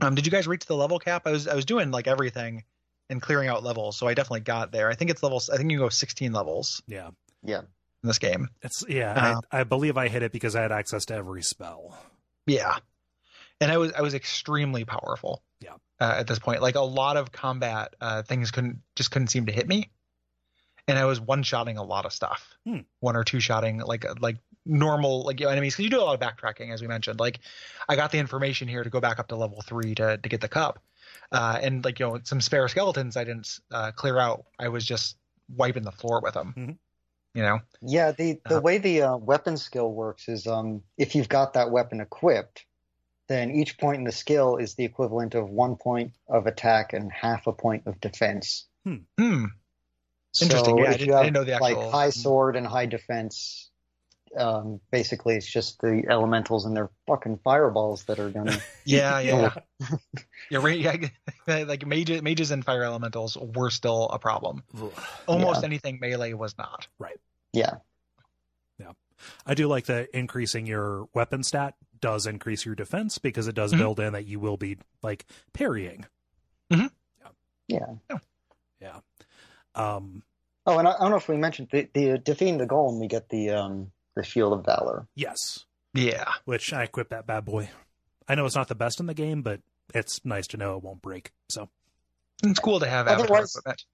[0.00, 1.22] Um, did you guys reach the level cap?
[1.24, 2.64] I was I was doing like everything
[3.10, 4.90] and clearing out levels, so I definitely got there.
[4.90, 5.50] I think it's levels.
[5.50, 7.10] I think you go 16 levels Yeah.
[7.44, 7.62] Yeah.
[8.08, 8.48] In this game.
[8.62, 11.42] It's yeah, Uh, I, I believe I hit it because I had access to every
[11.42, 11.96] spell.
[12.46, 12.76] Yeah,
[13.60, 15.42] and I was I was extremely powerful.
[15.60, 15.74] Yeah.
[16.00, 19.46] Uh, at this point, like a lot of combat uh, things couldn't just couldn't seem
[19.46, 19.90] to hit me,
[20.86, 22.56] and I was one shotting a lot of stuff.
[22.64, 22.78] Hmm.
[23.00, 26.04] One or two shotting like like normal like you know, enemies because you do a
[26.04, 27.20] lot of backtracking as we mentioned.
[27.20, 27.40] Like
[27.88, 30.40] I got the information here to go back up to level three to to get
[30.40, 30.78] the cup,
[31.32, 34.44] uh, and like you know some spare skeletons I didn't uh, clear out.
[34.58, 35.16] I was just
[35.54, 36.54] wiping the floor with them.
[36.56, 36.78] Mhm.
[37.38, 37.60] You know.
[37.82, 38.60] Yeah, the the Uh-huh.
[38.62, 42.66] way the uh, weapon skill works is um if you've got that weapon equipped,
[43.28, 47.12] then each point in the skill is the equivalent of one point of attack and
[47.12, 48.66] half a point of defense.
[48.84, 48.96] Hmm.
[50.40, 50.64] Interesting.
[50.64, 52.56] So Yeah, I if didn't- you I have didn't know the actual- like high sword
[52.56, 53.70] and high defense.
[54.36, 58.58] Um, basically, it's just the elementals and their fucking fireballs that are gonna.
[58.84, 59.54] Yeah, yeah.
[60.50, 60.96] yeah, right, yeah,
[61.66, 64.62] like mages, mages and fire elementals were still a problem.
[65.26, 65.66] Almost Yeah.
[65.66, 66.88] anything melee was not.
[67.52, 67.76] Yeah,
[68.78, 68.92] Yeah.
[69.46, 73.72] I do like that increasing your weapon stat does increase your defense because it does
[73.72, 73.78] Mhm.
[73.78, 76.06] build in that you will be like parrying.
[76.70, 76.88] yeah.
[78.80, 79.00] Yeah.
[79.74, 80.22] Um
[80.66, 83.08] Oh, and I, I don't know if we mentioned the, the defeating the golem, we
[83.08, 85.06] get the um the shield of valor.
[85.14, 87.70] yes, Yeah, which I equip that bad boy.
[88.28, 89.60] I know it's not the best in the game, but
[89.94, 91.32] it's nice to know it won't break.
[91.48, 91.68] So
[92.42, 93.84] it's cool to have avatar Otherwise- equipment.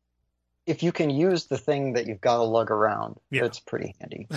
[0.66, 3.44] If you can use the thing that you've got to lug around, Yeah.
[3.44, 4.28] it's pretty handy.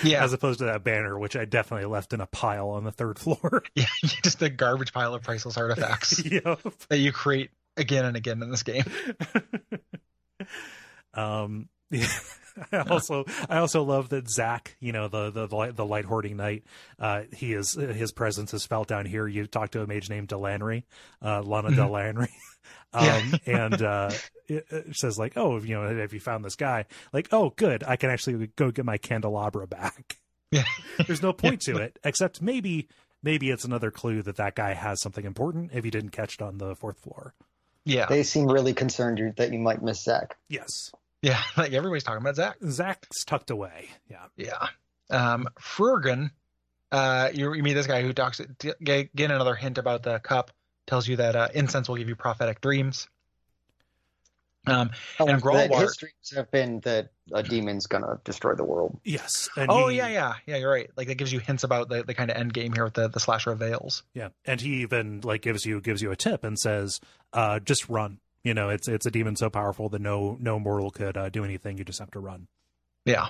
[0.04, 0.24] Yeah.
[0.24, 3.18] as opposed to that banner, which I definitely left in a pile on the third
[3.18, 3.62] floor.
[3.74, 6.60] Yeah, just a garbage pile of priceless artifacts yep.
[6.88, 8.84] that you create again and again in this game.
[11.14, 12.06] um yeah.
[12.72, 16.04] I also I also love that Zach, you know, the the the light, the light
[16.04, 16.64] hoarding knight,
[16.98, 19.26] uh he is his presence is felt down here.
[19.26, 20.84] You talk to a mage named Delanry,
[21.22, 21.76] uh Lana Mhm.
[21.76, 22.28] Delanry.
[22.94, 24.10] Um and uh
[24.48, 27.82] it, it says like, "Oh, you know, have you found this guy?" Like, "Oh, good.
[27.82, 30.18] I can actually go get my candelabra back."
[30.50, 30.64] Yeah.
[31.06, 32.88] There's no point to it except maybe
[33.22, 36.42] maybe it's another clue that that guy has something important if you didn't catch it
[36.42, 37.34] on the fourth floor.
[37.84, 40.36] Yeah, They seem really concerned that you might miss Zach.
[40.48, 40.92] Yes.
[41.22, 42.56] Yeah, like everybody's talking about Zach.
[42.68, 43.88] Zach's tucked away.
[44.10, 44.26] Yeah.
[44.36, 44.66] Yeah.
[45.10, 46.30] Um, Frurgan,
[46.90, 50.50] uh, you, you meet this guy who talks again another hint about the cup.
[50.86, 53.06] Tells you that uh, incense will give you prophetic dreams.
[54.66, 58.62] Um, Oh, And that Gralwart- his dreams have been that a demon's gonna destroy the
[58.64, 59.00] world.
[59.04, 59.48] Yes.
[59.56, 60.56] And oh he- yeah, yeah, yeah.
[60.56, 60.88] You're right.
[60.96, 63.08] Like that gives you hints about the, the kind of end game here with the
[63.08, 64.04] the slasher of veils.
[64.14, 67.00] Yeah, and he even like gives you gives you a tip and says,
[67.32, 70.90] uh, "Just run." You know, it's it's a demon so powerful that no no mortal
[70.90, 71.78] could uh, do anything.
[71.78, 72.48] You just have to run.
[73.04, 73.28] Yeah.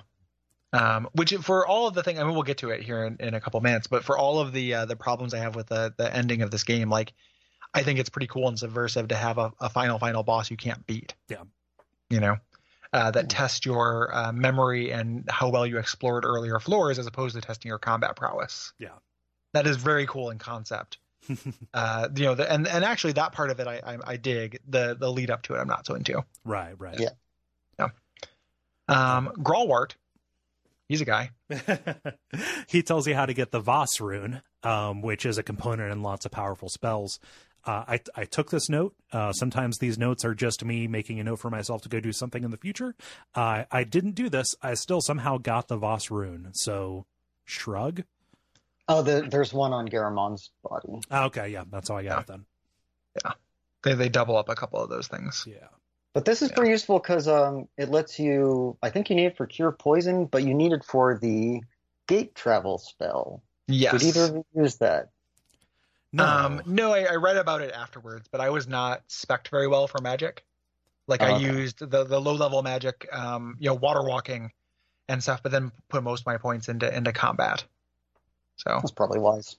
[0.74, 3.18] Um, which for all of the thing, I mean, we'll get to it here in,
[3.20, 5.66] in a couple minutes, but for all of the uh, the problems I have with
[5.66, 7.12] the the ending of this game, like
[7.74, 10.56] I think it's pretty cool and subversive to have a, a final final boss you
[10.56, 11.14] can't beat.
[11.28, 11.42] Yeah.
[12.08, 12.36] You know,
[12.92, 17.34] uh, that test your uh, memory and how well you explored earlier floors as opposed
[17.34, 18.72] to testing your combat prowess.
[18.78, 18.98] Yeah.
[19.54, 20.98] That is very cool in concept.
[21.74, 24.60] uh, you know, the, and and actually that part of it I, I I dig.
[24.68, 26.24] The the lead up to it I'm not so into.
[26.44, 26.98] right, right.
[26.98, 27.10] Yeah.
[28.88, 29.94] Um, Gralwart,
[30.88, 31.30] he's a guy.
[32.68, 36.02] he tells you how to get the Vas rune, um, which is a component in
[36.02, 37.18] lots of powerful spells.
[37.64, 38.94] Uh, I I took this note.
[39.12, 42.12] Uh, sometimes these notes are just me making a note for myself to go do
[42.12, 42.94] something in the future.
[43.34, 44.54] Uh, I didn't do this.
[44.62, 46.48] I still somehow got the Vas rune.
[46.52, 47.06] So
[47.44, 48.02] shrug.
[48.88, 51.00] Oh, the, there's one on Garamon's body.
[51.10, 52.44] Ah, okay, yeah, that's all I got it then.
[53.24, 53.32] Yeah,
[53.84, 55.44] they they double up a couple of those things.
[55.48, 55.68] Yeah.
[56.14, 56.56] But this is Yeah.
[56.56, 58.76] pretty useful because um, it lets you.
[58.82, 61.62] I think you need it for cure poison, but you need it for the
[62.06, 63.42] gate travel spell.
[63.68, 63.92] Yes.
[63.92, 65.10] Did either of you use that?
[66.12, 66.26] No.
[66.26, 69.86] Um, no, I, I read about it afterwards, but I was not spec very well
[69.86, 70.44] for magic.
[71.08, 71.44] Like Oh, I okay.
[71.44, 74.52] used the the low level magic, um, you know, water walking
[75.08, 77.64] and stuff, but then put most of my points into into combat.
[78.66, 79.56] So That's probably wise.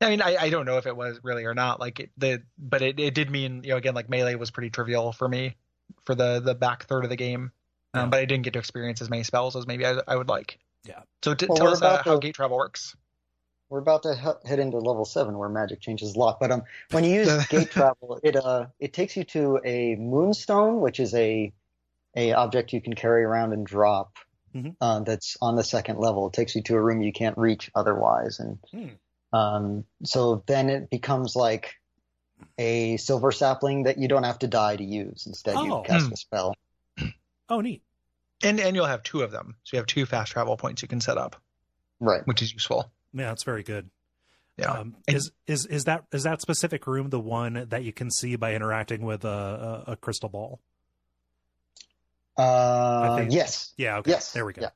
[0.00, 1.80] I mean, I, I don't know if it was really or not.
[1.80, 4.70] Like it, the but it, it did mean you know again like melee was pretty
[4.70, 5.56] trivial for me
[6.04, 7.50] for the the back third of the game,
[7.94, 8.06] um, Yeah.
[8.06, 10.58] but I didn't get to experience as many spells as maybe I, I would like.
[10.84, 11.00] Yeah.
[11.22, 12.94] So t- Well, tell what us uh, about how the- gate travel works.
[13.70, 16.38] we're about to he- head into level seven where magic changes a lot.
[16.40, 20.80] But um, when you use gate travel, it uh it takes you to a moonstone,
[20.80, 21.52] which is a
[22.14, 24.18] a object you can carry around and drop.
[24.56, 24.76] Mhm.
[24.80, 26.26] Uh, that's on the second level.
[26.28, 29.36] It takes you to a room you can't reach otherwise, and Hmm.
[29.36, 31.74] um, so then it becomes like
[32.58, 35.26] a silver sapling that you don't have to die to use.
[35.26, 35.64] Instead, Oh.
[35.64, 36.12] you cast Hmm.
[36.12, 36.54] a spell.
[37.48, 37.82] Oh, neat.
[38.42, 40.88] And and you'll have two of them, so you have two fast travel points you
[40.88, 41.36] can set up,
[42.00, 42.26] Right.
[42.26, 42.90] which is useful.
[43.12, 43.88] Yeah, that's very good.
[44.58, 44.72] Yeah.
[44.72, 48.10] Um, And- is is is that is that specific room the one that you can
[48.10, 50.60] see by interacting with a, a, a crystal ball?
[52.36, 53.72] Uh, think- yes.
[53.76, 53.98] Yeah.
[53.98, 54.10] Okay.
[54.10, 54.32] Yes.
[54.32, 54.62] There we go.
[54.62, 54.70] Yeah.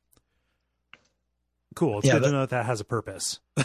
[1.74, 1.98] Cool.
[1.98, 3.40] It's Yeah, good that- to know that, that has a purpose.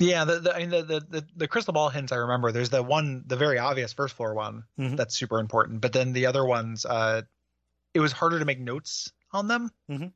[0.00, 2.50] Yeah, the the, I mean, the the the the crystal ball hints I remember.
[2.50, 4.96] There's the one, the very obvious first floor one Mhm.
[4.96, 5.80] that's super important.
[5.80, 7.22] But then the other ones, uh,
[7.94, 10.12] it was harder to make notes on them Mhm.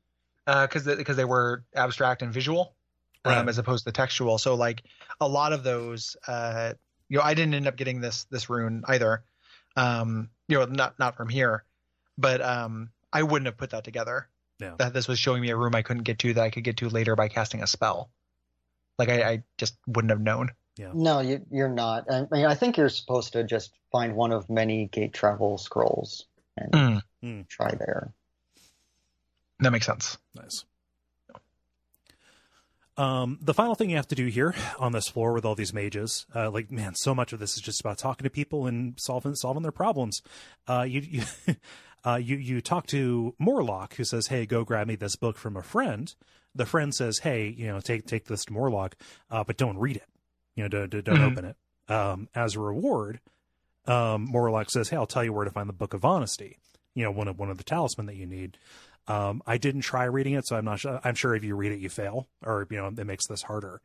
[0.46, 2.74] because because they were abstract and visual
[3.24, 3.48] um, Right.
[3.48, 4.36] as opposed to textual.
[4.38, 4.82] So like
[5.20, 6.74] a lot of those, uh,
[7.08, 9.22] you know, I didn't end up getting this this rune either.
[9.76, 11.64] Um, you know, not not from here,
[12.18, 14.28] but um, I wouldn't have put that together.
[14.58, 14.74] Yeah.
[14.78, 16.76] That this was showing me a room I couldn't get to that I could get
[16.78, 18.10] to later by casting a spell.
[18.98, 20.50] Like I, I just wouldn't have known.
[20.76, 20.90] Yeah.
[20.92, 22.10] No, you, you're not.
[22.12, 26.26] I mean, I think you're supposed to just find one of many gate travel scrolls
[26.56, 28.12] and Mm, try there.
[29.60, 30.18] that makes sense.
[30.34, 30.64] Nice.
[32.96, 35.72] Um, the final thing you have to do here on this floor with all these
[35.72, 38.94] mages, uh, like man, so much of this is just about talking to people and
[38.98, 40.20] solving solving their problems.
[40.66, 41.22] Uh, you you
[42.08, 45.56] uh, you you talk to Morlock, who says, "Hey, go grab me this book from
[45.56, 46.14] a friend."
[46.54, 48.96] The friend says, "Hey, you know, take take this to Morlock,
[49.30, 50.06] uh, but don't read it.
[50.56, 51.26] You know, don't, don't Mhm.
[51.32, 51.56] open it."
[51.92, 53.20] Um, as a reward,
[53.86, 56.58] um, Morlock says, "Hey, I'll tell you where to find the Book of Honesty.
[56.94, 58.58] You know, one of one of the talisman that you need."
[59.06, 61.00] Um, I didn't try reading it, so I'm not sure.
[61.02, 63.80] I'm sure if you read it, you fail, or you know, it makes this harder.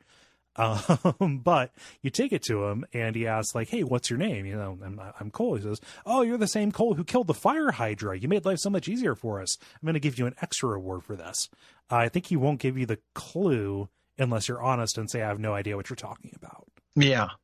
[0.55, 4.45] Um, but you take it to him, and he asks, like, "Hey, what's your name?"
[4.45, 5.55] You know, I'm, I'm Cole.
[5.55, 8.17] He says, "Oh, you're the same Cole who killed the fire hydra.
[8.17, 9.57] You made life so much easier for us.
[9.61, 11.49] I'm going to give you an extra reward for this.
[11.89, 15.39] I think he won't give you the clue unless you're honest and say I have
[15.39, 17.29] no idea what you're talking about." Yeah.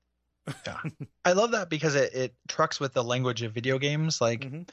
[0.66, 0.80] Yeah.
[1.24, 4.20] I love that because it, it trucks with the language of video games.
[4.20, 4.68] Like Mhm.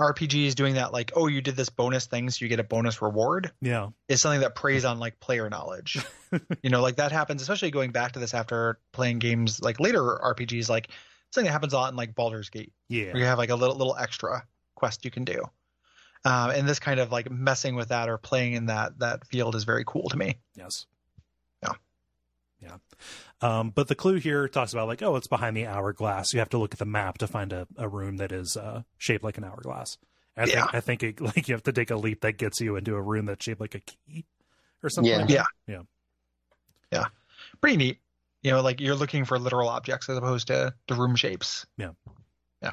[0.00, 3.02] RPGs doing that, like, oh, you did this bonus thing, so you get a bonus
[3.02, 5.98] reward, Yeah, is something that preys on like player knowledge.
[6.62, 10.00] you know, like that happens, especially going back to this after playing games like later
[10.00, 10.88] RPGs, like
[11.30, 13.56] something that happens a lot in like Baldur's Gate, yeah, where you have like a
[13.56, 15.44] little little extra quest you can do.
[16.24, 19.54] Um, and this kind of like messing with that or playing in that that field
[19.54, 20.38] is very cool to me.
[20.56, 20.86] yes.
[22.62, 22.76] Yeah.
[23.40, 26.32] Um, but the clue here talks about like, oh, it's behind the hourglass.
[26.32, 28.82] You have to look at the map to find a, a room that is uh,
[28.98, 29.96] shaped like an hourglass.
[30.36, 30.64] I Yeah.
[30.64, 32.94] think I think it, like you have to take a leap that gets you into
[32.94, 34.26] a room that's shaped like a key
[34.82, 35.10] or something.
[35.12, 35.18] Yeah.
[35.20, 35.46] like that.
[35.66, 35.82] Yeah.
[36.92, 37.04] Yeah.
[37.60, 37.98] Pretty neat.
[38.42, 41.66] You know, like you're looking for literal objects as opposed to the room shapes.
[41.76, 41.90] Yeah.
[42.62, 42.72] Yeah.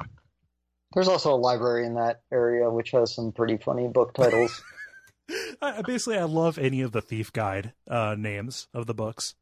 [0.94, 4.62] There's also a library in that area which has some pretty funny book titles.
[5.60, 9.34] I, I- basically, I love any of the thief guide uh, names of the books.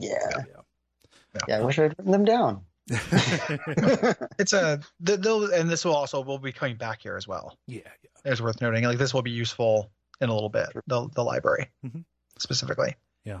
[0.00, 0.18] Yeah.
[0.36, 1.40] Yeah.
[1.48, 2.64] Yeah, I wish I'd written them down.
[4.38, 7.56] It's a they'll and this will also will be coming back here as well.
[7.66, 7.80] yeah,
[8.24, 8.84] It's worth noting.
[8.84, 10.68] Like this will be useful in a little bit.
[10.86, 12.04] The the library Mhm.
[12.38, 12.96] specifically.
[13.24, 13.40] Yeah.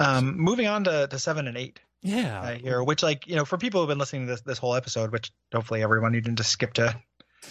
[0.00, 2.40] Um, moving on to, to seven and eight yeah.
[2.40, 4.74] uh, here, which like you know for people who've been listening to this this whole
[4.74, 6.94] episode, which hopefully everyone you didn't just skip to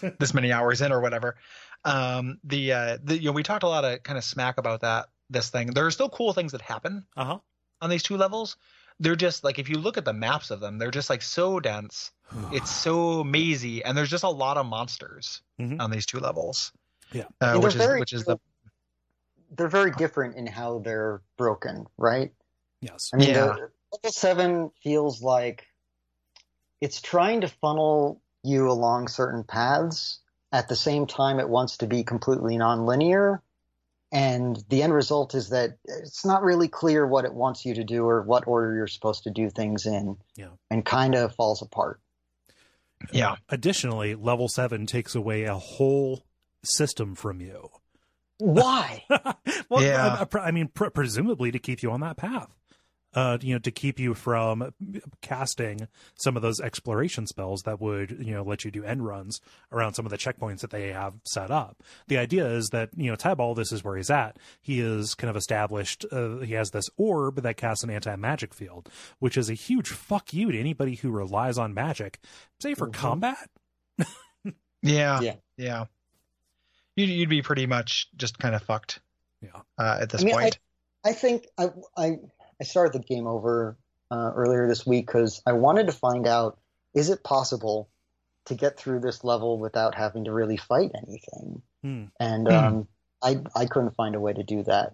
[0.20, 1.36] this many hours in or whatever.
[1.86, 4.82] Um, the uh, the you know we talked a lot of kind of smack about
[4.82, 5.68] that this thing.
[5.68, 7.40] There are still cool things that happen Uh huh.
[7.82, 8.58] On these two levels.
[9.00, 11.60] They're just like if you look at the maps of them, they're just like so
[11.60, 12.12] dense.
[12.52, 15.80] It's so mazy, and there's just a lot of monsters Mhm.
[15.82, 16.72] on these two levels.
[17.12, 17.26] Yeah.
[17.42, 18.38] uh, which is very which is the
[19.56, 22.34] They're very different in how they're broken, right?
[22.82, 23.12] yes.
[23.14, 23.54] I mean, Yeah.
[23.54, 25.68] the, level seven feels like
[26.82, 30.20] it's trying to funnel you along certain paths.
[30.52, 33.42] At the same time, it wants to be completely nonlinear.
[34.14, 37.84] And the end result is that it's not really clear what it wants you to
[37.84, 40.18] do or what order you're supposed to do things in.
[40.36, 40.50] Yeah.
[40.70, 42.00] And kind of falls apart.
[43.12, 46.24] yeah Additionally, level seven takes away a whole
[46.64, 47.70] system from you.
[48.38, 49.04] Why?
[49.70, 50.26] well, Yeah.
[50.32, 52.50] I, I mean, pr- presumably to keep you on that path.
[53.16, 54.74] Uh, you know, to keep you from
[55.22, 59.40] casting some of those exploration spells that would, you know, let you do end runs
[59.72, 61.84] around some of the checkpoints that they have set up.
[62.08, 64.38] The idea is that, you know, Tyball, this is where he's at.
[64.62, 68.54] He is kind of established, uh, he has this orb that casts an anti magic
[68.54, 72.20] field, which is a huge fuck you to anybody who relies on magic,
[72.60, 72.94] say for Mhm.
[72.94, 73.50] combat.
[74.82, 75.36] yeah Yeah.
[75.58, 75.86] yeah
[76.96, 79.00] you'd, you'd be pretty much just kind of fucked
[79.42, 79.62] Yeah.
[79.78, 80.60] uh, at this I mean, point
[81.06, 82.18] I think I, I
[82.60, 83.78] I started the game over
[84.12, 86.60] uh, earlier this week because I wanted to find out
[86.94, 87.90] is it possible
[88.46, 91.62] to get through this level without having to really fight anything?
[91.82, 92.04] Hmm.
[92.20, 92.54] And Hmm.
[92.54, 92.88] um,
[93.22, 94.94] I I couldn't find a way to do that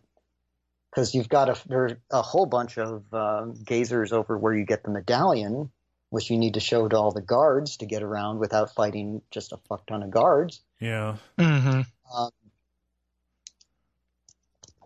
[0.89, 4.83] because you've got a there's a whole bunch of um, gazers over where you get
[4.83, 5.71] the medallion,
[6.09, 9.51] which you need to show to all the guards to get around without fighting just
[9.51, 10.61] a fuck ton of guards.
[10.79, 11.17] Yeah.
[11.37, 11.81] Mm-hmm.
[12.15, 12.31] Um,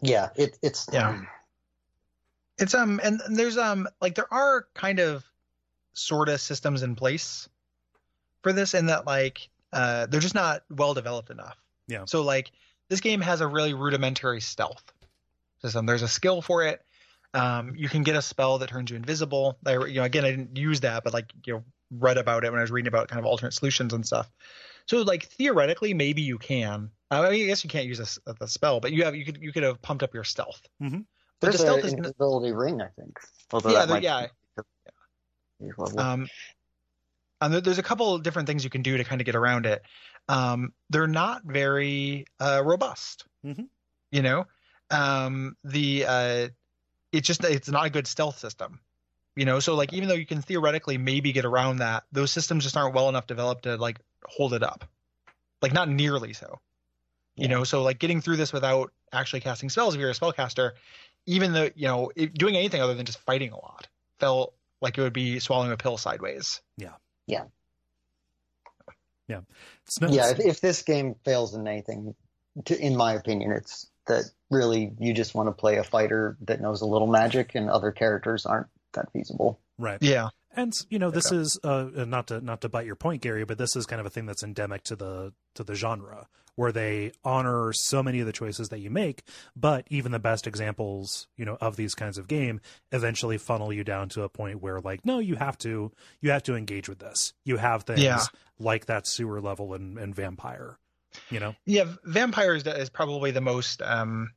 [0.02, 1.22] yeah, it, it's Yeah.
[2.64, 5.25] It's um and there's um like there are kind of
[5.92, 7.50] sort of systems in place
[8.42, 11.58] for this in that like uh they're just not well developed enough.
[11.90, 12.06] Yeah.
[12.06, 12.51] So like
[12.88, 14.83] this game has a really rudimentary stealth
[15.61, 15.85] system.
[15.85, 16.82] There's a skill for it.
[17.33, 19.58] Um you can get a spell that turns you invisible.
[19.66, 22.51] I you know again I didn't use that but like you know read about it
[22.51, 24.32] when I was reading about kind of alternate solutions and stuff.
[24.85, 26.92] So like theoretically maybe you can.
[27.11, 29.42] I mean I guess you can't use this the spell but you have you could
[29.42, 30.61] you could have pumped up your stealth.
[31.44, 33.20] But there's the stealth an invisibility ring, I think.
[33.52, 34.28] Although Yeah, might yeah.
[35.60, 36.00] level.
[36.00, 36.28] Um,
[37.42, 39.66] and there's a couple of different things you can do to kind of get around
[39.66, 39.82] it.
[40.30, 43.26] Um, they're not very uh, robust.
[43.46, 43.68] Mhm.
[44.12, 44.48] You know,
[44.90, 46.48] um, the uh,
[47.12, 48.80] it's just it's not a good stealth system.
[49.36, 52.64] You know, so like even though you can theoretically maybe get around that, those systems
[52.64, 54.86] just aren't well enough developed to like hold it up.
[55.62, 56.60] Like not nearly so.
[57.36, 57.56] You Yeah.
[57.56, 60.74] know, so like getting through this without actually casting spells if you're a spellcaster,
[61.26, 63.88] even though you know if doing anything other than just fighting a lot
[64.19, 66.61] felt like it would be swallowing a pill sideways.
[69.85, 72.16] It's not, yeah, if, if this game fails in anything,
[72.66, 76.61] to, in my opinion, it's that really you just want to play a fighter that
[76.61, 79.60] knows a little magic, and other characters aren't that feasible.
[79.77, 80.02] right.
[80.02, 80.30] Yeah.
[80.56, 81.38] And you know, this Okay.
[81.38, 84.06] is uh, not to not to bite your point, Gary, but this is kind of
[84.06, 88.26] a thing that's endemic to the to the genre, where they honor so many of
[88.26, 89.24] the choices that you make,
[89.56, 93.84] but even the best examples, you know, of these kinds of game eventually funnel you
[93.84, 95.92] down to a point where, like, no, you have to
[96.22, 97.34] you have to engage with this.
[97.44, 98.24] You have things Yeah.
[98.60, 100.78] like that sewer level and, and vampire,
[101.30, 101.56] you know.
[101.66, 104.32] Yeah, Vampires is probably the most um,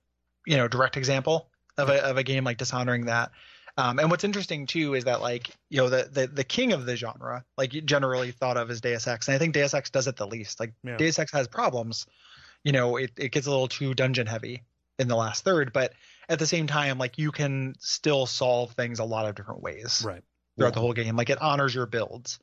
[0.47, 3.31] you know, direct example of a of a game like dishonoring that.
[3.79, 6.87] Um, and what's interesting too is that like you know the, the the king of
[6.87, 10.07] the genre, like generally thought of as Deus Ex, and I think Deus Ex does
[10.07, 10.59] it the least.
[10.61, 10.97] Like Yeah.
[10.97, 12.07] Deus Ex has problems,
[12.65, 14.63] you know, it it gets a little too dungeon heavy
[14.99, 15.93] in the last third, but
[16.29, 20.03] at the same time, like you can still solve things a lot of different ways.
[20.05, 20.23] Right.
[20.57, 20.75] throughout Yeah.
[20.75, 21.15] the whole game.
[21.17, 22.39] Like it honors your builds.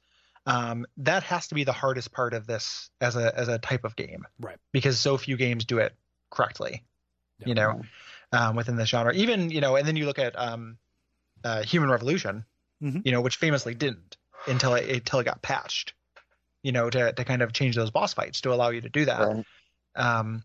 [0.45, 3.85] Um, that has to be the hardest part of this as a as a type
[3.85, 4.57] of game, Right.
[4.71, 5.95] Because so few games do it
[6.29, 6.83] correctly,
[7.39, 7.47] Yeah.
[7.47, 7.81] you know,
[8.33, 9.13] um, within the genre.
[9.15, 10.77] Even you know, and then you look at um,
[11.43, 12.45] uh, Human Revolution,
[12.81, 13.01] Mhm.
[13.05, 15.93] you know, which famously didn't until it until it got patched,
[16.63, 19.05] you know, to to kind of change those boss fights to allow you to do
[19.05, 19.45] that Right.
[19.95, 20.43] um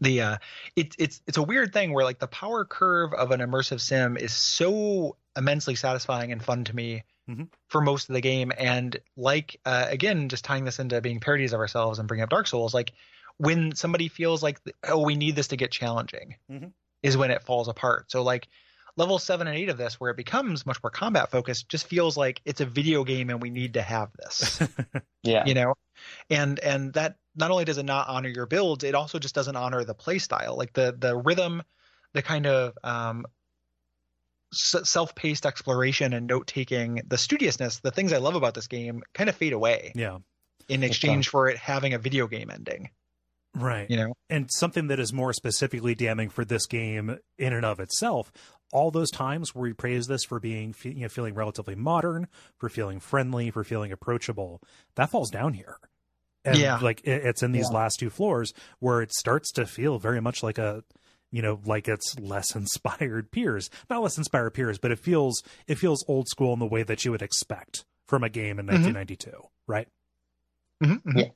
[0.00, 0.36] the uh
[0.76, 4.16] it's it's it's a weird thing where like the power curve of an immersive sim
[4.16, 7.48] is so immensely satisfying and fun to me Mhm.
[7.68, 11.52] for most of the game and like uh again just tying this into being parodies
[11.52, 12.92] of ourselves and bringing up dark souls like
[13.38, 16.72] when somebody feels like oh we need this to get challenging Mhm.
[17.02, 18.46] is when it falls apart so like
[19.00, 22.16] level 7 and 8 of this where it becomes much more combat focused just feels
[22.16, 24.60] like it's a video game and we need to have this.
[25.22, 25.44] Yeah.
[25.46, 25.74] you know?
[26.30, 29.56] And and that not only does it not honor your builds it also just doesn't
[29.56, 31.62] honor the play style like the the rhythm
[32.14, 33.26] the kind of um
[34.52, 39.36] self-paced exploration and note-taking the studiousness the things i love about this game kind of
[39.36, 40.18] fade away Yeah.
[40.68, 42.90] in exchange for it having a video game ending
[43.54, 43.90] Right.
[43.90, 47.80] you know and something that is more specifically damning for this game in and of
[47.80, 48.30] itself
[48.72, 52.68] all those times where we praise this for being you know feeling relatively modern for
[52.68, 54.60] feeling friendly for feeling approachable
[54.94, 55.76] that falls down here
[56.44, 56.78] and Yeah.
[56.78, 57.78] like it, it's in these Yeah.
[57.78, 60.84] last two floors where it starts to feel very much like a
[61.32, 65.74] you know like it's less inspired peers not less inspired peers but it feels it
[65.74, 68.94] feels old school in the way that you would expect from a game in Mhm.
[68.94, 69.32] 1992
[69.66, 69.88] right
[70.82, 71.16] Mhm, mhm.
[71.18, 71.28] Yeah.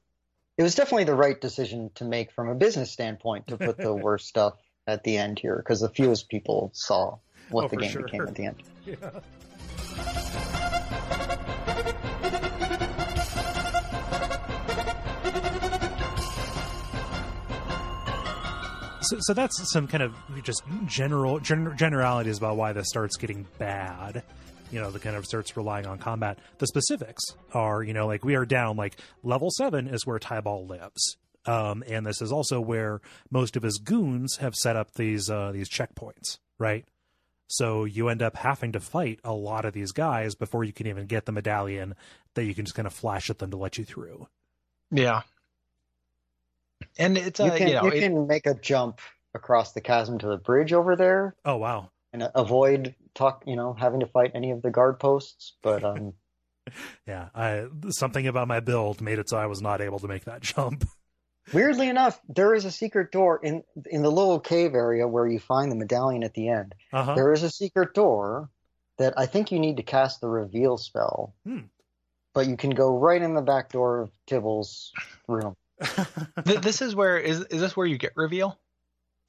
[0.56, 3.92] It was definitely the right decision to make from a business standpoint to put the
[4.06, 4.54] worst stuff
[4.86, 7.18] at the end here because the fewest people saw
[7.50, 8.02] what Oh, the game sure.
[8.02, 8.62] became at the end.
[19.02, 23.46] So, so that's some kind of just general gen- generalities about why this starts getting
[23.58, 24.22] bad.
[24.70, 26.38] You know, the kind of starts relying on combat.
[26.58, 28.76] The specifics are, you know, like we are down.
[28.76, 33.62] Like level seven is where Tyball lives, um, and this is also where most of
[33.62, 36.84] his goons have set up these uh, these checkpoints, right?
[37.46, 40.86] So you end up having to fight a lot of these guys before you can
[40.86, 41.94] even get the medallion
[42.34, 44.26] that you can just kind of flash at them to let you through.
[44.90, 45.22] yeah
[46.98, 49.00] and it's uh, You can, you know you it- can make a jump
[49.34, 51.90] across the chasm to the bridge over there, Oh wow!
[52.12, 55.54] and avoid talk, you know, having to fight any of the guard posts.
[55.62, 56.14] But um,
[57.06, 60.24] yeah, I, something about my build made it so I was not able to make
[60.24, 60.88] that jump.
[61.52, 65.38] weirdly enough, there is a secret door in in the little cave area where you
[65.38, 66.74] find the medallion at the end.
[66.92, 67.14] Uh-huh.
[67.14, 68.50] There is a secret door
[68.98, 71.34] that I think you need to cast the reveal spell.
[71.44, 71.60] Hmm.
[72.32, 74.92] But you can go right in the back door of Tyball's
[75.28, 75.56] room.
[76.44, 78.58] This is where is is this where you get reveal,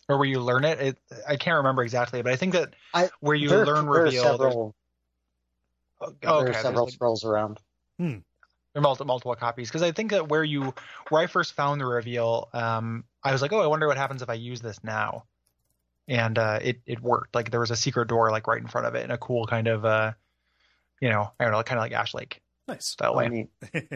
[0.08, 0.80] or where you learn it?
[0.80, 4.04] it I can't remember exactly, but I think that I- where you there, learn there
[4.04, 4.24] reveal.
[4.24, 4.76] there's- several,
[6.02, 7.60] oh, there are several like- scrolls around.
[7.98, 8.22] there
[8.76, 10.74] are multiple, multiple copies because I think that where you
[11.10, 14.22] where I first found the reveal, um, I was like, oh, I wonder what happens
[14.22, 15.24] if I use this now,
[16.08, 17.34] and uh, it it worked.
[17.36, 19.46] Like there was a secret door like right in front of it in a cool
[19.48, 20.12] kind of uh,
[21.02, 22.90] you know, I don't know, kind of like Ash Lake nice.
[22.92, 23.30] style I way.
[23.30, 23.50] mean,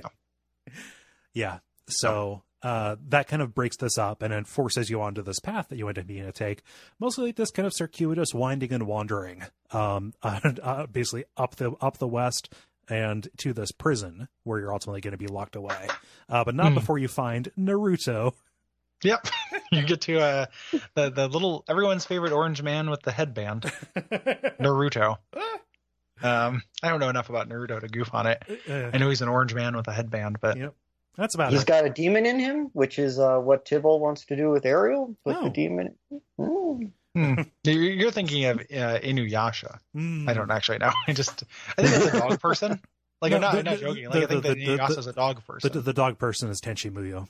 [1.33, 1.59] yeah.
[1.88, 5.69] So uh, that kind of breaks this up and then forces you onto this path
[5.69, 6.61] that you end up being to take.
[6.99, 11.97] Mostly like this kind of circuitous winding and wandering, um, uh, basically up the up
[11.99, 12.53] the west
[12.89, 15.88] and to this prison where you're ultimately going to be locked away,
[16.27, 16.75] uh, but not Hmm.
[16.75, 18.33] before you find Naruto.
[19.03, 19.27] Yep,
[19.71, 20.45] you get to uh,
[20.95, 23.71] the the little everyone's favorite orange man with the headband,
[24.59, 25.17] Naruto.
[26.21, 28.43] Um, I don't know enough about Naruto to goof on it.
[28.69, 30.73] Uh, I know he's an orange man with a headband, but Yep.
[31.15, 31.67] That's about he's it.
[31.67, 35.15] got a demon in him, which is uh, what Tyball wants to do with Arial.
[35.25, 35.43] Put Oh.
[35.45, 35.95] the demon.
[36.38, 36.83] Hmm.
[37.15, 37.41] Hmm.
[37.63, 39.79] You're you're thinking of uh, Inuyasha.
[39.95, 40.29] Mm.
[40.29, 40.91] I don't actually know.
[41.07, 41.43] I just
[41.77, 42.79] I think it's a dog person.
[43.21, 44.05] Like I'm not, the- I'm not joking.
[44.09, 45.71] Like the- I think the- that the- Inuyasha the- is a dog person.
[45.73, 47.27] The, the dog person is Tenchi Muyo.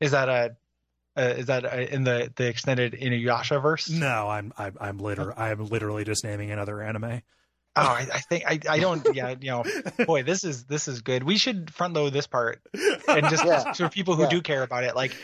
[0.00, 0.56] is that a
[1.16, 3.90] uh, is that uh in the the extended Inuyasha verse?
[3.90, 7.22] No, I'm I'm I'm liter I'm literally just naming another anime.
[7.74, 9.06] Oh, I, I think I, I don't.
[9.14, 9.64] Yeah, you know,
[10.04, 11.22] boy, this is this is good.
[11.22, 12.60] We should front load this part
[13.08, 13.72] and just Yeah.
[13.72, 14.28] for people who Yeah.
[14.28, 14.94] do care about it.
[14.94, 15.16] Like,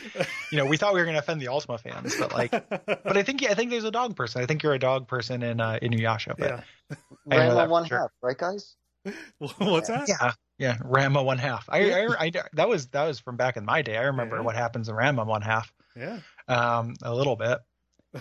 [0.51, 3.15] you know, we thought we were going to offend the Ultima fans, but like, but
[3.17, 4.41] I think I think there's a dog person.
[4.41, 6.33] I think you're a dog person in uh, Inuyasha.
[6.39, 6.95] But yeah.
[7.29, 7.99] I know that Ranma one sure.
[7.99, 8.75] half, right, guys?
[9.59, 10.07] What's that?
[10.09, 11.65] yeah, yeah, Ranma one half.
[11.69, 13.95] I, I, I that was that was from back in my day.
[13.95, 14.41] I remember Yeah.
[14.41, 15.71] what happens in Ranma one half.
[15.95, 16.19] Yeah.
[16.47, 17.59] Um, a little bit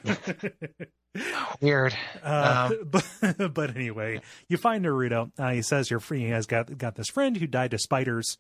[1.61, 1.95] weird.
[2.23, 5.31] Uh, Um, but, but anyway, you find Naruto.
[5.39, 8.39] Uh, he says you're free He has got got this friend who died to spiders,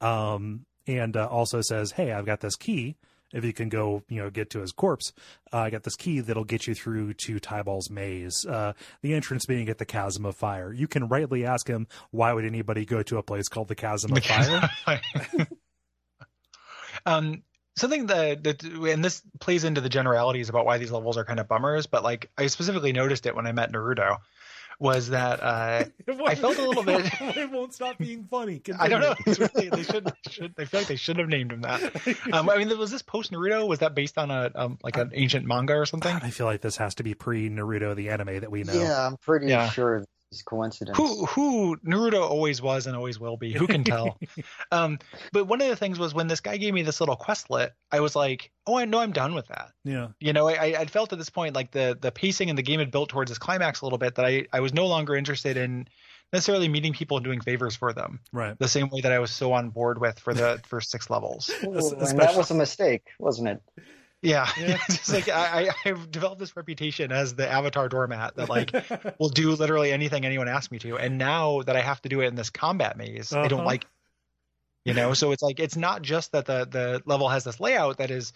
[0.00, 2.96] um, and uh, also says, "Hey, I've got this key.
[3.32, 5.12] If you can go, you know, get to his corpse,
[5.52, 8.46] uh, I got this key that'll get you through to Tyball's maze.
[8.46, 8.72] Uh,
[9.02, 10.72] the entrance being at the Chasm of Fire.
[10.72, 14.16] You can rightly ask him, why would anybody go to a place called the Chasm
[14.16, 14.24] of
[14.84, 14.98] Fire?
[17.04, 17.42] um,
[17.76, 21.40] something that that and this plays into the generalities about why these levels are kind
[21.40, 24.18] of bummers, but like I specifically noticed it when I met Naruto,
[24.78, 25.84] was that uh,
[26.26, 28.60] I felt a little bit- it won't stop being funny.
[28.78, 29.14] I don't know.
[29.26, 31.82] It's really, they should, should I feel like they should have named him that.
[32.32, 33.66] Um, I mean, was this post Naruto?
[33.66, 36.14] Was that based on a um, like an ancient manga or something?
[36.14, 38.74] I feel like this has to be pre Naruto the anime that we know.
[38.74, 39.68] Yeah, I'm pretty Yeah.
[39.70, 40.96] sure it's coincidence.
[40.96, 43.52] Who who Naruto always was and always will be.
[43.52, 44.18] Who can tell?
[44.72, 44.98] um,
[45.32, 48.00] but one of the things was when this guy gave me this little questlet, I
[48.00, 49.70] was like, oh, I know I'm done with that.
[49.84, 50.08] Yeah.
[50.18, 52.80] you know, I, I felt at this point like the the pacing in the game
[52.80, 55.56] had built towards this climax a little bit that I, I was no longer interested
[55.56, 55.86] in
[56.32, 58.58] necessarily meeting people and doing favors for them Right.
[58.58, 61.48] the same way that I was so on board with for the first six levels.
[61.62, 63.62] Ooh, and that was a mistake, wasn't it?
[64.26, 64.76] Yeah, Yeah.
[64.90, 68.72] just like I, I've developed this reputation as the avatar doormat that like
[69.20, 72.20] will do literally anything anyone asks me to, and now that I have to do
[72.20, 73.66] it in this combat maze, I don't Uh-huh.
[73.66, 73.86] like.
[74.84, 77.98] You know, so it's like it's not just that the the level has this layout
[77.98, 78.32] that is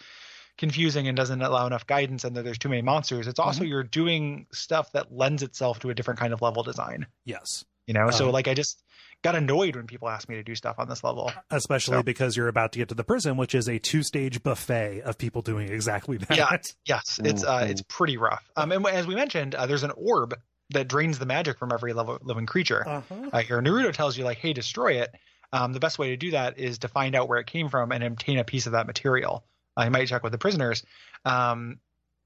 [0.58, 3.28] confusing and doesn't allow enough guidance and that there's too many monsters.
[3.28, 7.06] It's also you're doing stuff that lends itself to a different kind of level design.
[7.24, 7.64] yes.
[7.86, 8.82] You know, so Um, like I just
[9.22, 11.30] got annoyed when people asked me to do stuff on this level.
[11.50, 14.42] Especially So- because you're about to get to the prison, which is a two stage
[14.42, 16.36] buffet of people doing exactly that.
[16.36, 16.56] Yeah.
[16.86, 17.68] Yes, it's uh, Mhm.
[17.70, 18.42] it's pretty rough.
[18.56, 20.34] Um, and as we mentioned, uh, there's an orb
[20.70, 22.86] that drains the magic from every level, living creature.
[22.88, 23.30] Uh-huh.
[23.32, 25.14] Uh, here, Naruto tells you like, hey, destroy it.
[25.52, 27.90] Um, the best way to do that is to find out where it came from
[27.90, 29.44] and obtain a piece of that material.
[29.76, 30.84] Uh, you might check with the prisoners.
[31.24, 31.80] Um,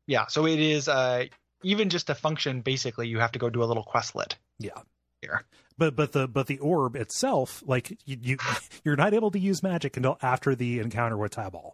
[0.06, 1.24] yeah, so it is uh,
[1.62, 2.60] even just to function.
[2.60, 4.36] Basically, you have to go do a little questlet.
[4.58, 4.78] Yeah.
[5.22, 5.42] Here.
[5.76, 8.36] But but the but the orb itself, like you, you
[8.84, 11.72] you're not able to use magic until after the encounter with Tyball.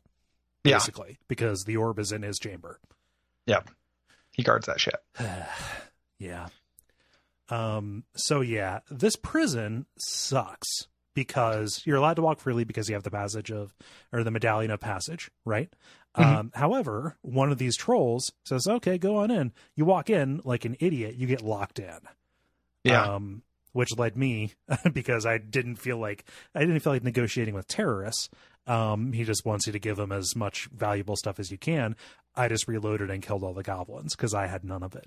[0.64, 0.76] Yeah.
[0.76, 1.18] Basically.
[1.28, 2.80] Because the orb is in his chamber.
[3.46, 3.70] Yep,
[4.32, 4.96] he guards that shit.
[6.18, 6.48] yeah.
[7.48, 13.02] Um so yeah, this prison sucks because you're allowed to walk freely because you have
[13.02, 13.74] the passage of
[14.12, 15.70] or the medallion of passage, right?
[16.16, 16.24] Mhm.
[16.24, 20.64] Um however, one of these trolls says, "Okay, go on in." You walk in like
[20.64, 21.98] an idiot, you get locked in.
[22.84, 23.02] Yeah.
[23.14, 24.52] Um which led me
[24.92, 26.24] because I didn't feel like
[26.54, 28.28] I didn't feel like negotiating with terrorists.
[28.66, 31.96] Um, he just wants you to give him as much valuable stuff as you can.
[32.36, 35.06] I just reloaded and killed all the goblins because I had none of it.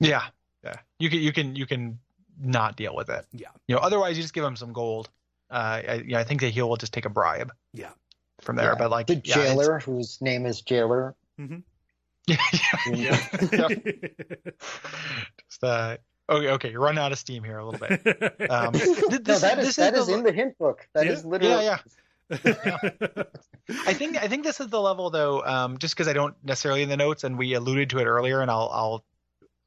[0.00, 0.22] Yeah,
[0.64, 0.76] yeah.
[0.98, 1.98] You can you can you can
[2.40, 3.26] not deal with it.
[3.32, 3.48] Yeah.
[3.66, 5.08] You know, otherwise you just give him some gold.
[5.50, 5.54] Uh,
[5.88, 7.52] I, yeah, I think that he'll just take a bribe.
[7.72, 7.90] Yeah.
[8.42, 8.74] From there, Yeah.
[8.78, 11.14] but like The yeah, it's- jailer, whose name is Jailer.
[12.28, 12.36] Yeah,
[12.92, 13.18] yeah,
[13.52, 13.68] Yeah.
[15.48, 15.96] Just, uh,
[16.28, 18.30] okay, okay, you're running out of steam here a little bit.
[18.50, 20.88] Um, th- no, this, that is this that the is in the hint book.
[20.94, 21.12] That Yeah.
[21.12, 21.64] is literally.
[21.64, 21.78] Yeah,
[23.86, 26.82] I think I think this is the level though, um, just because I don't necessarily
[26.82, 29.04] in the notes, and we alluded to it earlier, and I'll I'll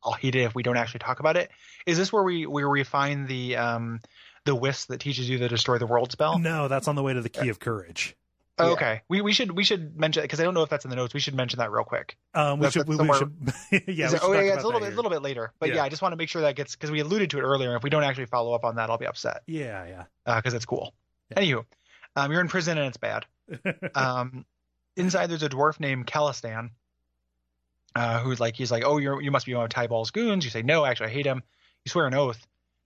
[0.04, 1.50] I'll hate it if we don't actually talk about it.
[1.86, 4.00] Is this where we where we find the um
[4.46, 6.40] the wisp that teaches you the destroy the world spell?
[6.40, 8.16] no, that's on the way to the key of courage.
[8.60, 8.74] Oh, Yeah.
[8.74, 10.90] okay, we we should we should mention it because I don't know if that's in
[10.90, 11.14] the notes.
[11.14, 12.18] We should mention that real quick.
[12.34, 14.54] Um, we That's- should, that's we, we should, yeah, Is we it- oh yeah, yeah,
[14.56, 14.96] it's a little bit here.
[14.96, 15.84] little bit later, but yeah, Yeah.
[15.84, 17.70] I just want to make sure that gets because we alluded to it earlier.
[17.70, 20.36] and If we don't actually follow up on that, I'll be upset Yeah, yeah.
[20.36, 20.94] because it's cool.
[21.32, 21.42] Yeah.
[21.44, 21.66] Anywho,
[22.16, 23.26] um, you're in prison and it's bad.
[23.96, 24.46] um,
[24.98, 26.72] inside there's a dwarf named Calistan,
[27.96, 30.44] uh, who's like he's like, oh, you're you must be one of Tyball's goons.
[30.44, 31.42] You say no, actually I hate him.
[31.86, 32.46] You swear an oath,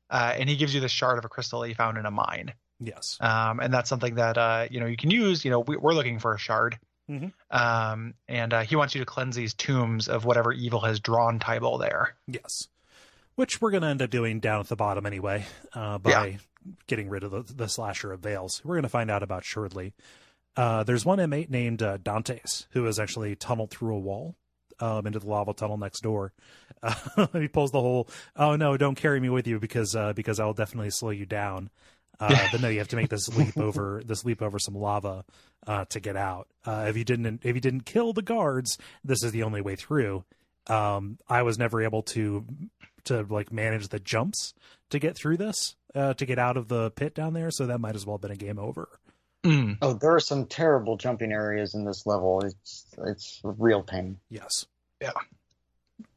[0.09, 2.11] uh, and he gives you the shard of a crystal that he found in a
[2.11, 2.53] mine.
[2.83, 3.17] Yes.
[3.19, 5.43] Um, and that's something that uh, you know you can use.
[5.45, 6.77] You know, we, we're looking for a shard.
[7.09, 7.33] Mhm.
[7.51, 11.37] Um, and uh, he wants you to cleanse these tombs of whatever evil has drawn
[11.37, 12.15] Tyball there.
[12.27, 12.69] Yes.
[13.35, 16.37] Which we're going to end up doing down at the bottom anyway, uh, by
[16.87, 18.61] getting rid of the, the slasher of veils.
[18.63, 19.93] We're going to find out about shortly.
[20.55, 24.35] Uh, there's one inmate named uh, Dantes who has actually tunneled through a wall
[24.79, 26.31] um, into the lava tunnel next door.
[26.81, 30.39] Uh, he pulls the whole, "Oh no, don't carry me with you because uh, because
[30.39, 31.69] I will definitely slow you down."
[32.19, 35.25] Uh, but no, you have to make this leap over this leap over some lava
[35.67, 36.47] uh, to get out.
[36.65, 39.75] Uh, if you didn't if you didn't kill the guards, this is the only way
[39.75, 40.23] through.
[40.67, 42.45] Um, I was never able to
[43.05, 44.53] to like manage the jumps
[44.89, 47.79] to get through this uh, to get out of the pit down there, so that
[47.79, 48.87] might as well have been a game over.
[49.43, 49.77] Mm.
[49.81, 52.41] Oh, there are some terrible jumping areas in this level.
[52.41, 54.19] It's it's a real pain.
[54.29, 54.65] Yes.
[55.01, 55.11] Yeah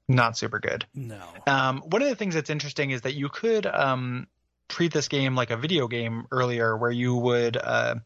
[0.08, 0.86] not super good.
[0.94, 1.20] No.
[1.47, 4.26] Um, one of the things that's interesting is that you could um,
[4.68, 7.96] treat this game like a video game earlier, where you would uh,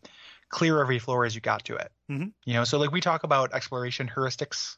[0.48, 1.90] clear every floor as you got to it.
[2.10, 2.32] Mhm.
[2.44, 4.76] You know, so like we talk about exploration heuristics,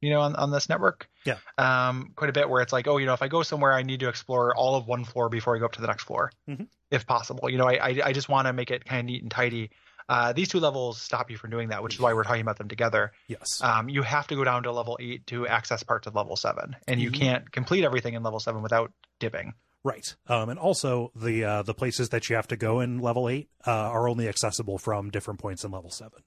[0.00, 1.08] you know, on, on this network.
[1.24, 1.36] Yeah.
[1.58, 3.82] Um, quite a bit where it's like, oh, you know, if I go somewhere, I
[3.82, 6.32] need to explore all of one floor before I go up to the next floor,
[6.48, 6.66] Mhm.
[6.90, 7.48] if possible.
[7.48, 9.70] You know, I I, I just want to make it kind of neat and tidy.
[10.08, 12.58] Uh, these two levels stop you from doing that, which is why we're talking about
[12.58, 13.12] them together.
[13.28, 13.62] Yes.
[13.62, 16.74] Um, you have to go down to level eight to access parts of level seven,
[16.88, 17.14] and you Mhm.
[17.20, 19.54] can't complete everything in level seven without dipping.
[19.84, 20.14] Right.
[20.28, 23.48] Um, and also the uh, the places that you have to go in level eight
[23.66, 26.20] uh, are only accessible from different points in level seven.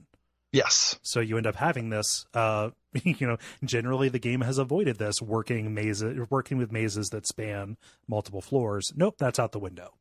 [0.51, 0.99] Yes.
[1.01, 2.25] So you end up having this.
[2.33, 2.71] Uh,
[3.03, 7.77] you know, generally the game has avoided this working mazes, working with mazes that span
[8.07, 8.91] multiple floors.
[8.95, 9.93] Nope, that's out the window.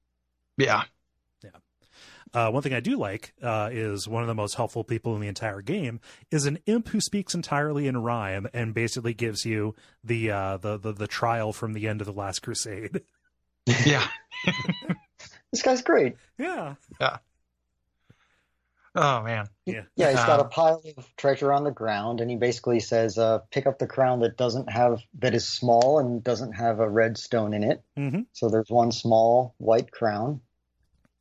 [0.56, 0.84] Yeah.
[2.34, 5.20] Uh, one thing I do like uh, is one of the most helpful people in
[5.20, 6.00] the entire game
[6.32, 10.76] is an imp who speaks entirely in rhyme and basically gives you the uh, the,
[10.76, 13.02] the the trial from the end of the Last Crusade.
[13.66, 14.06] Yeah.
[15.52, 16.16] This guy's great.
[16.36, 16.74] yeah.
[17.00, 17.18] Yeah.
[18.96, 19.46] Oh man.
[19.66, 22.80] Yeah, Yeah, he's got a Um, pile of treasure on the ground, and he basically
[22.80, 26.80] says, uh, "Pick up the crown that doesn't have that is small and doesn't have
[26.80, 30.40] a red stone in it." hmm So there's one small white crown,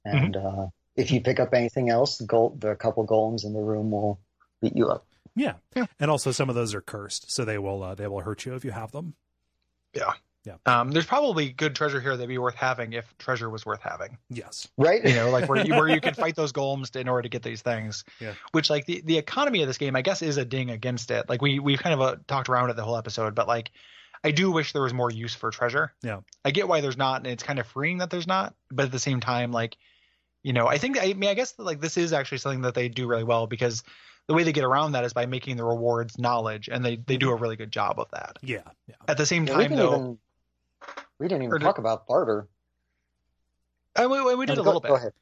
[0.03, 3.61] and uh, if you pick up anything else, the, gold, the couple golems in the
[3.61, 4.19] room will
[4.61, 5.05] beat you up.
[5.35, 5.53] Yeah.
[5.75, 5.85] Yeah.
[5.99, 8.55] And also some of those are cursed, so they will uh, they will hurt you
[8.55, 9.13] if you have them.
[10.65, 14.17] Um, there's probably good treasure here that'd be worth having if treasure was worth having.
[14.29, 14.67] Yes.
[14.77, 15.03] Right?
[15.03, 17.43] You know, like where you, where you could fight those golems in order to get
[17.43, 18.03] these things.
[18.19, 18.33] Yeah.
[18.51, 21.29] Which like the, the economy of this game, I guess, is a ding against it.
[21.29, 23.71] Like we we've kind of uh, talked around it the whole episode, but like
[24.23, 25.93] I do wish there was more use for treasure.
[26.01, 26.21] Yeah.
[26.45, 28.53] I get why there's not, and it's kind of freeing that there's not.
[28.71, 29.77] But at the same time, like
[30.43, 32.89] you know, I think I mean I guess like this is actually something that they
[32.89, 33.83] do really well because
[34.27, 37.17] the way they get around that is by making the rewards knowledge, and they they
[37.17, 38.39] do a really good job of that.
[38.41, 38.61] Yeah.
[38.87, 38.95] Yeah.
[39.07, 40.17] At the same Yeah, time, though, even
[41.19, 42.47] we didn't even did- talk about barter.
[43.95, 44.87] uh, we, we- we did No, a go- little bit.
[44.89, 45.13] Go ahead.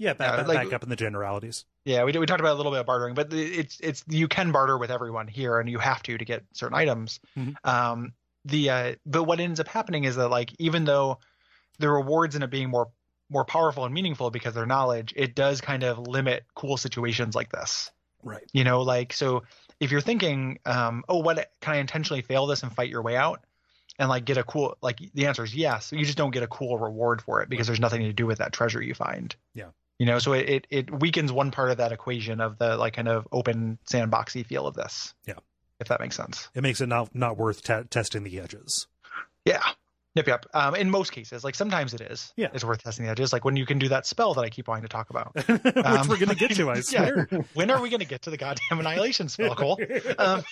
[0.00, 0.12] Yeah.
[0.12, 1.64] Back, Yeah, back, like- back up in the generalities.
[1.84, 4.28] Yeah, we did, we talked about a little bit of bartering, but it's it's you
[4.28, 7.18] can barter with everyone here, and you have to to get certain items.
[7.36, 7.54] Mhm.
[7.64, 8.12] Um,
[8.44, 11.18] the uh, but what ends up happening is that like even though
[11.78, 12.90] the rewards end up being more
[13.30, 17.50] more powerful and meaningful because they're knowledge, it does kind of limit cool situations like
[17.50, 17.90] this.
[18.22, 18.44] Right.
[18.52, 19.42] You know, like so
[19.80, 23.16] if you're thinking, um, oh, what can I intentionally fail this and fight your way
[23.16, 23.42] out?
[23.98, 25.92] And like get a cool like the answer is yes.
[25.92, 28.38] You just don't get a cool reward for it because there's nothing to do with
[28.38, 29.34] that treasure you find.
[29.54, 29.70] Yeah.
[29.98, 32.94] You know, so it, it it weakens one part of that equation of the like
[32.94, 35.14] kind of open sandboxy feel of this.
[35.26, 35.34] Yeah.
[35.80, 36.48] If that makes sense.
[36.54, 38.86] It makes it not not worth te- testing the edges.
[39.44, 39.62] Yeah.
[40.18, 40.46] Yep, yep.
[40.52, 42.32] Um, in most cases, like sometimes it is.
[42.36, 42.48] Yeah.
[42.52, 43.32] it's worth testing the edges.
[43.32, 45.32] Like when you can do that spell that I keep wanting to talk about.
[45.48, 47.24] Which Um, we're going to get to, I yeah.
[47.54, 49.80] when are we going to get to the goddamn annihilation spell, Cole?
[50.18, 50.42] Um,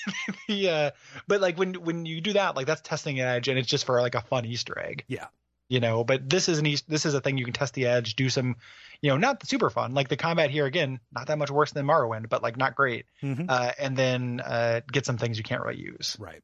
[0.47, 0.91] the uh,
[1.27, 3.87] but like when when you do that, like that's testing an edge, and it's just
[3.87, 5.05] for like a fun Easter egg.
[5.09, 5.27] Yeah.
[5.69, 7.87] You know, but this is an East, this is a thing you can test the
[7.87, 8.55] edge, do some,
[9.03, 9.95] you know, not super fun.
[9.95, 13.07] Like the combat here again, not that much worse than Morrowind, but like not great.
[13.21, 13.47] Mhm.
[13.49, 16.17] Uh, and then uh, get some things you can't really use.
[16.21, 16.41] Right.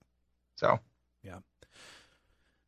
[0.56, 0.80] So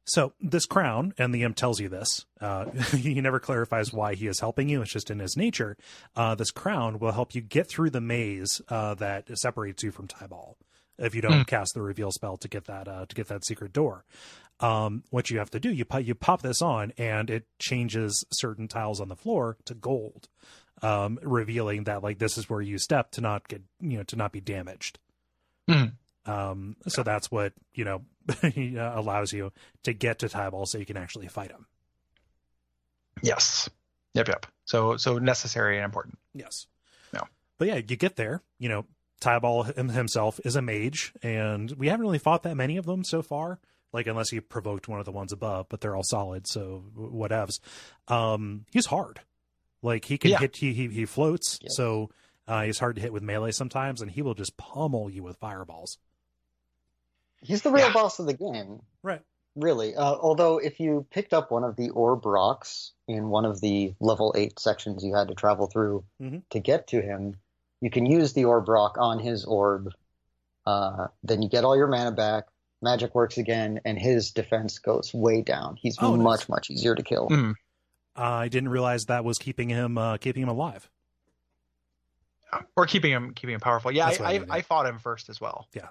[0.06, 2.26] So this crown, and the imp tells you this.
[2.40, 4.82] Uh, he never clarifies why he is helping you.
[4.82, 5.76] It's just in his nature.
[6.14, 10.06] Uh, this crown will help you get through the maze uh, that separates you from
[10.08, 10.56] Tyball.
[10.98, 13.72] If you don't cast the reveal spell to get that uh, to get that secret
[13.72, 14.04] door,
[14.60, 18.24] um, what you have to do you pop you pop this on, and it changes
[18.30, 20.28] certain tiles on the floor to gold,
[20.82, 24.14] um, revealing that like this is where you step to not get you know to
[24.14, 25.00] not be damaged.
[25.68, 25.94] Mhm.
[26.26, 28.02] Um, so that's what you know
[28.78, 31.66] allows you to get to Tyball, so you can actually fight him.
[33.22, 33.68] yes,
[34.14, 34.46] yep, yep.
[34.64, 36.18] So so necessary and important.
[36.34, 36.66] Yes.
[37.12, 37.22] No.
[37.58, 38.42] But yeah, you get there.
[38.58, 38.86] You know,
[39.20, 43.22] Tyball himself is a mage, and we haven't really fought that many of them so
[43.22, 43.58] far.
[43.92, 47.14] Like unless he provoked one of the ones above, but they're all solid, so wh-
[47.14, 47.60] whatevs.
[48.08, 49.20] Um, he's hard.
[49.82, 50.38] Like he can Yeah.
[50.38, 50.56] hit.
[50.56, 51.76] He he, he floats, Yes.
[51.76, 52.10] so
[52.48, 55.36] uh, he's hard to hit with melee sometimes, and he will just pummel you with
[55.36, 55.98] fireballs.
[57.44, 57.92] He's the real Yeah.
[57.92, 58.80] boss of the game.
[59.02, 59.22] Right.
[59.54, 59.94] Really.
[59.94, 63.94] Uh, although, if you picked up one of the orb rocks in one of the
[64.00, 66.42] level 8 sections you had to travel through Mhm.
[66.50, 67.36] to get to him,
[67.80, 69.90] you can use the orb rock on his orb.
[70.66, 72.46] Uh, then you get all your mana back.
[72.82, 75.76] Magic works again, and his defense goes way down.
[75.76, 76.24] He's Oh, nice.
[76.24, 77.28] much, much easier to kill.
[77.28, 77.54] Mm.
[78.16, 80.88] I didn't realize that was keeping him uh, keeping him alive.
[82.76, 83.90] or keeping him keeping him powerful.
[83.90, 85.66] Yeah, I I, I, I fought him first as well.
[85.74, 85.88] Yeah.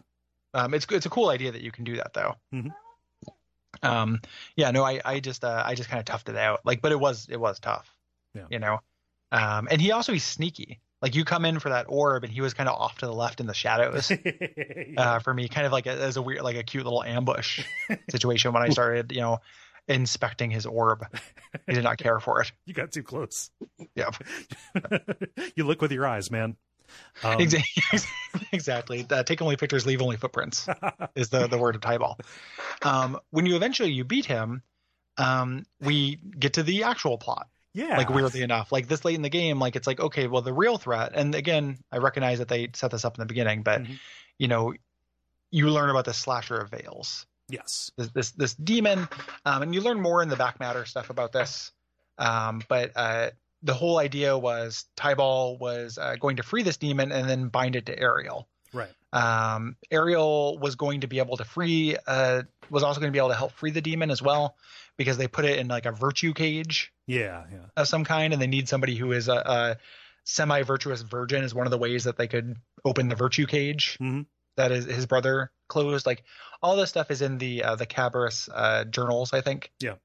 [0.53, 2.35] Um, it's it's a cool idea that you can do that though.
[2.53, 2.73] Mhm.
[3.81, 4.21] Um,
[4.55, 6.61] yeah, no, I I just uh, I just kind of toughed it out.
[6.65, 7.93] Like, but it was it was tough.
[8.33, 8.45] Yeah.
[8.49, 8.79] You know,
[9.31, 10.79] um, and he also he's sneaky.
[11.01, 13.13] Like you come in for that orb, and he was kind of off to the
[13.13, 14.09] left in the shadows.
[14.97, 17.65] uh, for me, kind of like a, as a weird, like a cute little ambush
[18.09, 19.39] situation when I started, you know,
[19.89, 21.05] inspecting his orb.
[21.67, 22.53] He did not care for it.
[22.65, 23.51] you got too close.
[23.95, 24.15] Yep.
[25.55, 26.55] you look with your eyes, man.
[27.23, 28.01] Um, Exactly.
[28.51, 29.05] exactly.
[29.09, 30.67] Uh, take only pictures, leave only footprints
[31.15, 32.19] is the, the word of Tyball.
[32.81, 34.61] Um, when you eventually you beat him,
[35.17, 37.47] um, we get to the actual plot.
[37.73, 37.97] yeah.
[37.97, 40.53] Like weirdly enough, like this late in the game, like it's like okay, well the
[40.53, 43.83] real threat, and again, I recognize that they set this up in the beginning, but
[43.83, 43.99] Mhm.
[44.39, 44.73] you know,
[45.51, 47.25] you learn about the slasher of veils.
[47.49, 47.91] Yes.
[47.97, 49.07] this this, this demon,
[49.45, 51.71] um, and you learn more in the back matter stuff about this.
[52.17, 53.29] Um, but uh,
[53.63, 57.75] the whole idea was Tyball was uh, going to free this demon and then bind
[57.75, 58.47] it to Arial.
[58.73, 58.91] Right.
[59.13, 63.19] Um, Arial was going to be able to free, uh, was also going to be
[63.19, 64.55] able to help free the demon as well,
[64.97, 67.43] because they put it in like a virtue cage Yeah.
[67.51, 67.59] Yeah.
[67.77, 69.77] of some kind, and they need somebody who is a, a
[70.23, 74.25] semi-virtuous virgin is one of the ways that they could open the virtue cage Mhm.
[74.55, 76.05] that is his brother closed.
[76.05, 76.23] Like
[76.61, 79.71] all this stuff is in the uh, the Cabirus uh, journals, I think.
[79.79, 79.95] Yeah.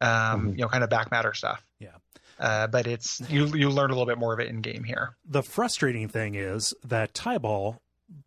[0.00, 0.50] Um, Mhm.
[0.52, 1.64] you know, kind of back matter stuff.
[1.78, 1.96] Yeah.
[2.40, 5.14] Uh, but it's you you learn a little bit more of it in game here.
[5.28, 7.80] The frustrating thing is that Tyball,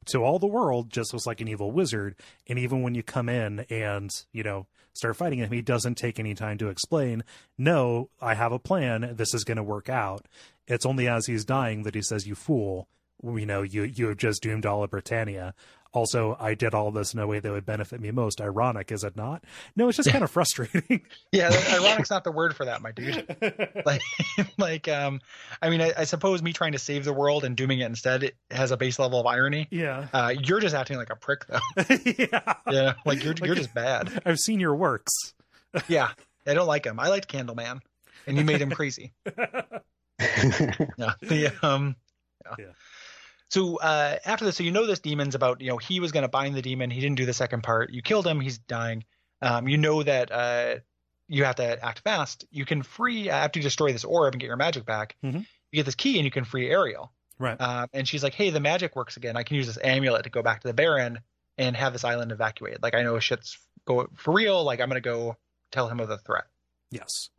[0.06, 2.16] to all the world, just looks like an evil wizard.
[2.48, 6.19] And even when you come in and, you know, start fighting him, he doesn't take
[6.19, 7.24] any time to explain,
[7.58, 9.16] no, I have a plan.
[9.16, 10.27] This is going to work out.
[10.67, 12.88] It's only as he's dying that he says, you fool.
[13.24, 15.56] You know, you, you have just doomed all of Britannia.
[15.93, 18.41] Also, I did all this in a way that would benefit me most.
[18.41, 19.43] Ironic, is it not?
[19.75, 21.01] No, it's just kind of frustrating.
[21.31, 23.27] Yeah, ironic's not the word for that, my dude.
[23.85, 24.01] Like,
[24.57, 25.22] like um,
[25.61, 28.23] I mean, I, I suppose me trying to save the world and dooming it instead
[28.23, 29.67] it has a base level of irony.
[29.72, 30.07] yeah.
[30.13, 31.59] Uh, you're just acting like a prick, though.
[32.05, 32.53] yeah.
[32.72, 34.22] Yeah, like you're Like- you're just bad.
[34.25, 35.13] I've seen your works.
[35.88, 36.09] Yeah,
[36.47, 36.99] I don't like him.
[36.99, 37.81] I liked Candleman,
[38.25, 39.13] and you made him crazy.
[40.17, 41.13] Yeah.
[41.22, 41.95] The, um,
[42.45, 42.55] yeah.
[42.59, 42.65] Yeah.
[43.53, 46.23] So uh, after this, so you know this demon's about, you know, he was going
[46.23, 46.90] to bind the demon.
[46.90, 47.91] He didn't do the second part.
[47.93, 48.41] You killed him.
[48.41, 49.03] He's dying.
[49.43, 50.75] Um, you know that uh,
[51.27, 52.45] you have to act fast.
[52.49, 55.17] You can free after you destroy this orb and get your magic back.
[55.23, 55.45] Mhm.
[55.72, 57.11] You get this key and you can free Arial.
[57.38, 57.61] Right.
[57.61, 59.38] Um, and she's like, "Hey, the magic works again.
[59.38, 61.19] I can use this amulet to go back to the Baron
[61.59, 62.82] and have this island evacuated.
[62.82, 64.64] Like I know shit's go for real.
[64.64, 65.38] Like I'm gonna go
[65.72, 66.45] tell him of the threat."
[66.90, 67.30] Yes.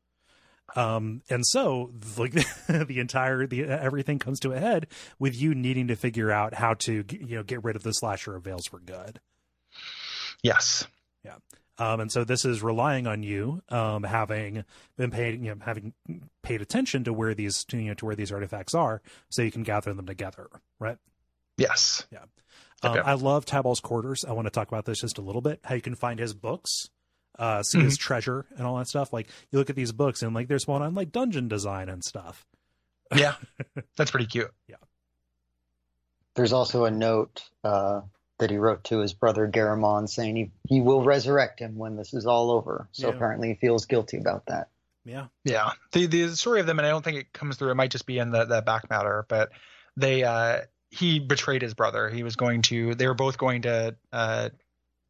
[0.77, 2.33] Um, and so like
[2.69, 4.87] the entire the everything comes to a head
[5.19, 8.35] with you needing to figure out how to you know get rid of the slasher
[8.35, 9.21] of veils for good.
[10.43, 10.87] Yes.
[11.25, 11.37] Yeah.
[11.79, 14.65] Um, and so this is relying on you um, having
[14.97, 15.93] been paid, you know, having
[16.43, 19.51] paid attention to where these, to, you know, to where these artifacts are, so you
[19.51, 20.99] can gather them together, right?
[21.57, 22.07] Yes.
[22.13, 22.21] Yeah.
[22.83, 23.01] Um, Okay.
[23.01, 24.25] I love Tyball's quarters.
[24.29, 25.59] I want to talk about this just a little bit.
[25.65, 26.91] How you can find his books.
[27.39, 29.13] Uh, see his treasure and all that stuff.
[29.13, 32.03] Like you look at these books and like there's one on like dungeon design and
[32.05, 32.47] stuff.
[33.15, 33.35] Yeah,
[33.97, 34.51] that's pretty cute.
[34.67, 34.77] Yeah.
[36.35, 38.01] There's also a note uh,
[38.39, 42.13] that he wrote to his brother Garamond saying he, he will resurrect him when this
[42.13, 42.89] is all over.
[42.93, 43.15] So Yeah.
[43.15, 44.69] apparently he feels guilty about that.
[45.05, 45.27] Yeah.
[45.45, 47.71] Yeah, the the story of them, and I don't think it comes through.
[47.71, 49.51] It might just be in the the back matter, but
[49.99, 52.09] they uh he betrayed his brother.
[52.09, 52.95] He was going to.
[52.95, 54.49] They were both going to uh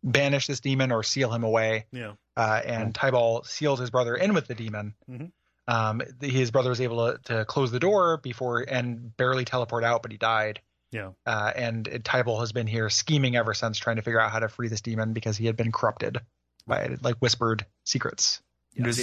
[0.05, 1.86] banish this demon or seal him away.
[1.91, 2.12] Yeah.
[2.36, 4.94] Uh, and Tyball sealed his brother in with the demon.
[5.10, 5.33] Mhm.
[5.66, 9.83] Um, the, his brother was able to, to close the door before and barely teleport
[9.83, 10.60] out, but he died.
[10.92, 11.12] Yeah.
[11.26, 14.49] Uh, and Tyball has been here scheming ever since, trying to figure out how to
[14.49, 16.18] free this demon because he had been corrupted
[16.66, 18.41] by like whispered secrets
[18.74, 19.00] Yes.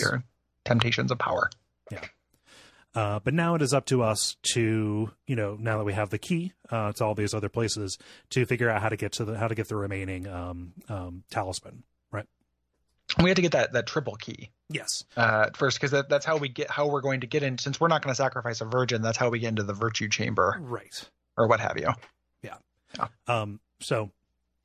[0.65, 1.49] temptations of power.
[2.93, 6.09] Uh, but now it is up to us to, you know, now that we have
[6.09, 7.97] the key uh, to all these other places,
[8.31, 11.23] to figure out how to get to the how to get the remaining um, um,
[11.29, 11.83] talisman.
[12.11, 12.25] Right.
[13.21, 15.03] We have to get that that triple key Yes.
[15.17, 17.79] uh, first because that, that's how we get how we're going to get in since
[17.79, 20.57] we're not going to sacrifice a virgin that's how we get into the virtue chamber
[20.61, 21.09] Right.
[21.37, 21.89] or what have you
[22.41, 22.55] Yeah.
[22.97, 23.07] yeah.
[23.27, 24.11] Um, so,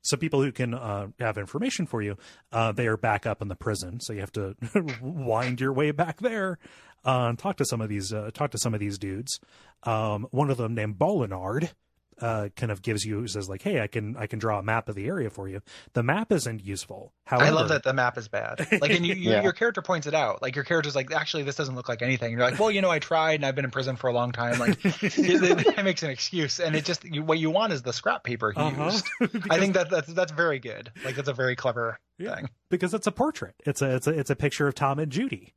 [0.09, 2.17] some people who can uh, have information for you,
[2.51, 4.55] uh, they are back up in the prison, so you have to
[5.01, 6.57] wind your way back there
[7.05, 9.39] uh, and talk to some of these uh, talk to some of these dudes.
[9.83, 11.71] Um, one of them named Bolinard
[12.21, 14.89] uh, kind of gives you says like, "Hey, I can I can draw a map
[14.89, 15.61] of the area for you."
[15.93, 17.13] The map isn't useful.
[17.25, 19.43] However, i love that the map is bad like and you, you, Yeah.
[19.43, 22.31] your character points it out like your character's like actually this doesn't look like anything
[22.31, 24.31] you're like well you know i tried and i've been in prison for a long
[24.31, 27.91] time like that makes an excuse and it just you, what you want is the
[27.93, 28.85] scrap paper he Uh-huh.
[28.85, 29.05] used
[29.49, 32.35] i think that that's that's very good like that's a very clever Yeah.
[32.35, 33.55] thing because it's a portrait.
[33.65, 35.53] It's a it's a it's a picture of Tom and Judy.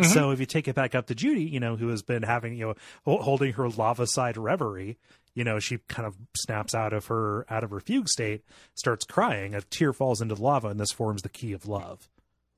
[0.00, 0.06] Mhm.
[0.06, 2.54] So if you take it back up to Judy, you know, who has been having
[2.56, 2.74] you know
[3.04, 4.98] holding her lava side reverie,
[5.34, 8.42] you know, she kind of snaps out of her out of her fugue state,
[8.74, 12.08] starts crying, a tear falls into the lava, and this forms the key of love.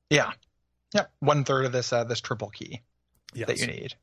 [0.09, 0.31] yeah
[0.93, 2.81] yeah one third of this uh, this triple key
[3.33, 3.47] Yes.
[3.47, 3.95] that you need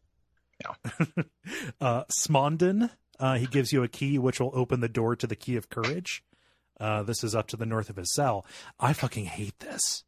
[0.63, 1.23] Yeah.
[1.81, 5.37] uh, Smondon, uh, he gives you a key which will open the door to the
[5.37, 6.23] key of courage.
[6.81, 8.45] Uh, this is up to the north of his cell.
[8.81, 10.05] I fucking hate this.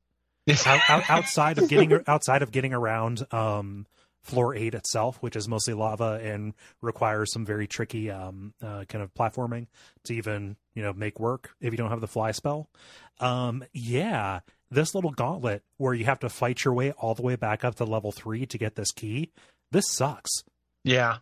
[0.67, 3.86] out, out, outside of getting outside of getting around um,
[4.25, 9.05] floor eight itself, which is mostly lava and requires some very tricky um, uh, kind
[9.05, 9.69] of platforming
[10.05, 12.69] to even you know make work if you don't have the fly spell.
[13.20, 17.36] Um, yeah, this little gauntlet where you have to fight your way all the way
[17.36, 19.31] back up to level three to get this key.
[19.70, 20.31] This sucks.
[20.83, 21.19] yeah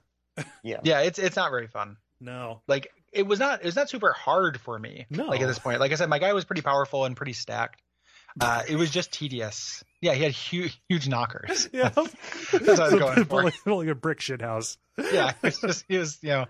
[0.63, 0.79] Yeah.
[0.83, 2.63] yeah it's it's not very fun No.
[2.67, 5.25] like it was not it was not super hard for me No.
[5.27, 7.83] like at this point like i said my guy was pretty powerful and pretty stacked
[8.41, 12.85] uh it was just tedious yeah he had huge huge knockers Yeah, that's what i
[12.89, 14.79] was going for like, like a brick shit house.
[15.13, 16.47] yeah it was just he was you know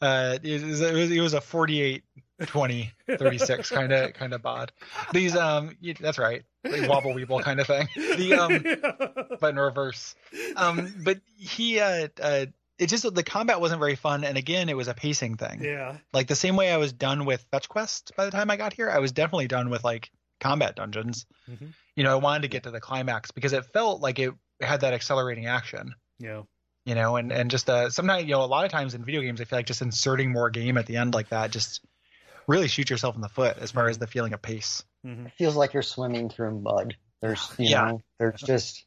[0.00, 2.02] uh it was it was, it was a 48
[2.46, 4.72] 20 36 kind of kind of bod
[5.12, 8.62] these um that's right like wobble weeble kind of thing the um
[9.40, 10.14] but in reverse.
[10.56, 12.46] Um, but he, uh, uh,
[12.78, 15.62] it just the combat wasn't very fun, and again, it was a pacing thing.
[15.62, 15.96] yeah.
[16.12, 18.72] Like the same way I was done with fetch quest by the time I got
[18.72, 20.10] here, I was definitely done with like
[20.40, 21.26] combat dungeons.
[21.50, 21.72] Mhm.
[21.96, 24.80] You know, I wanted to get to the climax because it felt like it had
[24.82, 25.94] that accelerating action.
[26.18, 26.42] Yeah.
[26.84, 29.20] You know, and and just uh, sometimes you know a lot of times in video
[29.20, 31.80] games, I feel like just inserting more game at the end like that just
[32.46, 34.82] really shoot yourself in the foot as far as the feeling of pace.
[35.04, 36.96] hmm It feels like you're swimming through mud.
[37.20, 37.90] There's, you Yeah.
[37.90, 38.84] know, there's just,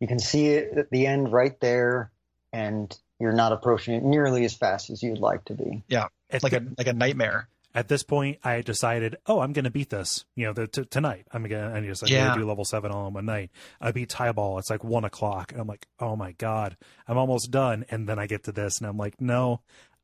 [0.00, 2.10] you can see it at the end right there,
[2.54, 5.82] and you're not approaching it nearly as fast as you'd like to be.
[5.88, 6.06] Yeah.
[6.30, 7.48] It's Like the- a like a nightmare.
[7.76, 10.24] At this point, I decided, oh, I'm going to beat this.
[10.34, 11.26] You know, the, t- tonight.
[11.30, 12.34] I'm gonna, I just like Yeah.
[12.34, 13.50] do level seven all in one night.
[13.80, 14.58] I beat Tyball.
[14.58, 17.84] It's like one o'clock, and I'm like, oh my god, I'm almost done.
[17.90, 19.60] And then I get to this, and I'm like, no,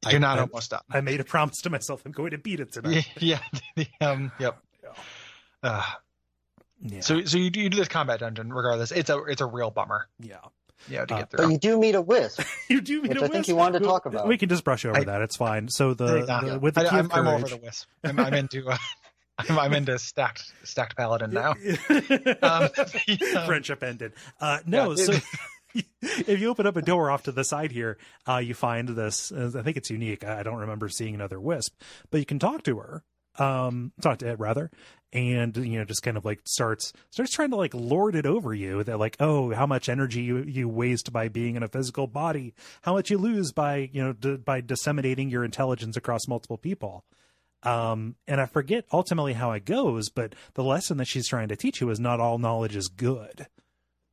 [0.07, 0.83] You're I, not I, almost done.
[0.91, 2.02] I made a promise to myself.
[2.05, 3.09] I'm going to beat it tonight.
[3.20, 3.41] Yeah,
[3.75, 3.84] yeah.
[4.01, 4.59] um, yep.
[5.62, 5.83] Uh,
[6.83, 8.91] Yeah, So so you do, you do this combat dungeon regardless.
[8.92, 10.09] It's a it's a real bummer.
[10.20, 10.39] yeah.
[10.89, 12.41] You know, to Uh, get But you do meet a wisp.
[12.69, 13.33] You do meet Which a I wisp.
[13.33, 14.27] I think you wanted to talk about.
[14.27, 15.23] We can just brush over I- that.
[15.23, 15.69] It's fine.
[15.69, 17.89] So the, Nah, the with the I, key I'm, of I'm over the wisp.
[18.05, 18.77] I'm, I'm into uh,
[19.39, 21.55] I'm, I'm into stacked stacked paladin now.
[22.43, 24.12] Um, the, um, friendship ended.
[24.41, 25.05] Uh, no, Yeah.
[25.05, 25.12] so
[26.02, 27.97] if you open up a door off to the side here,
[28.28, 29.33] uh, you find this.
[29.33, 30.25] Uh, I think it's unique.
[30.25, 31.75] I I don't remember seeing another wisp,
[32.11, 33.05] but you can talk to her.
[33.39, 34.70] Um, talk to it rather,
[35.12, 38.52] and you know, just kind of like starts starts trying to like lord it over
[38.55, 38.83] you.
[38.85, 42.55] That like, oh, how much energy you you waste by being in a physical body,
[42.83, 47.05] how much you lose by you know d- by disseminating your intelligence across multiple people.
[47.62, 51.57] Um, and I forget ultimately how it goes, but the lesson that she's trying to
[51.57, 53.47] teach you is not all knowledge is good.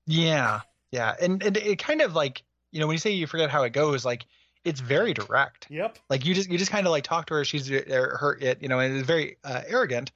[0.05, 3.49] yeah, yeah, and and it kind of like you know when you say you forget
[3.49, 4.25] how it goes, like
[4.69, 5.67] it's very direct.
[5.69, 5.97] Yep.
[6.09, 7.45] Like you just you just kind of like talk to her.
[7.45, 10.11] She's uh, her it you know and it's very uh, arrogant,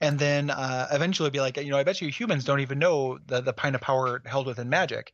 [0.00, 3.18] and then uh, eventually be like, you know, I bet you humans don't even know
[3.26, 5.12] the the kind of power held within magic.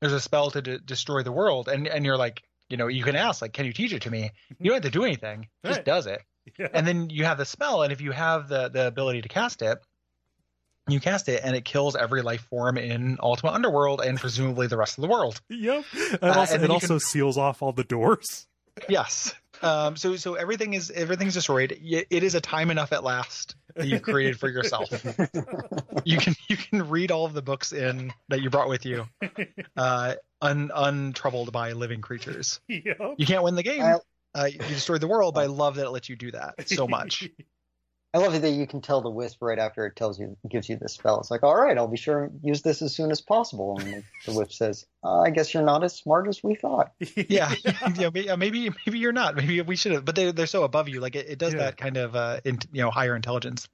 [0.00, 3.04] There's a spell to de- destroy the world, and and you're like, you know, you
[3.04, 4.30] can ask like, can you teach it to me?
[4.58, 6.20] You don't have to do anything, just does it,
[6.58, 6.68] Yeah.
[6.74, 9.62] and then you have the spell, and if you have the the ability to cast
[9.62, 9.78] it.
[10.88, 14.76] You cast it, and it kills every life form in Ultima Underworld, and presumably the
[14.76, 15.40] rest of the world.
[15.48, 15.84] Yep.
[15.94, 18.46] And Uh, and it then you also seals off all the doors.
[18.88, 19.34] Yes.
[19.60, 21.78] Um, so so everything is everything's destroyed.
[21.80, 24.88] It is a time enough at last that you've created for yourself.
[26.04, 29.06] you can you can read all of the books in that you brought with you,
[29.76, 32.60] uh, un, untroubled by living creatures.
[32.66, 32.98] Yep.
[33.18, 33.82] You can't win the game.
[33.82, 33.98] I-
[34.34, 36.88] Uh, you destroyed the world, but I love that it lets you do that so
[36.88, 37.28] much.
[38.14, 40.68] I love it that you can tell the wisp right after it tells you, gives
[40.68, 41.18] you the spell.
[41.20, 43.78] It's like, all right, I'll be sure and use this as soon as possible.
[43.80, 46.92] And the wisp says, uh, I guess you're not as smart as we thought.
[47.28, 47.54] yeah,
[47.96, 49.34] yeah, maybe maybe you're not.
[49.34, 50.04] Maybe we should have.
[50.04, 51.00] But they they're so above you.
[51.00, 51.60] Like it, it does Yeah.
[51.60, 53.66] that kind of uh, in, you know higher intelligence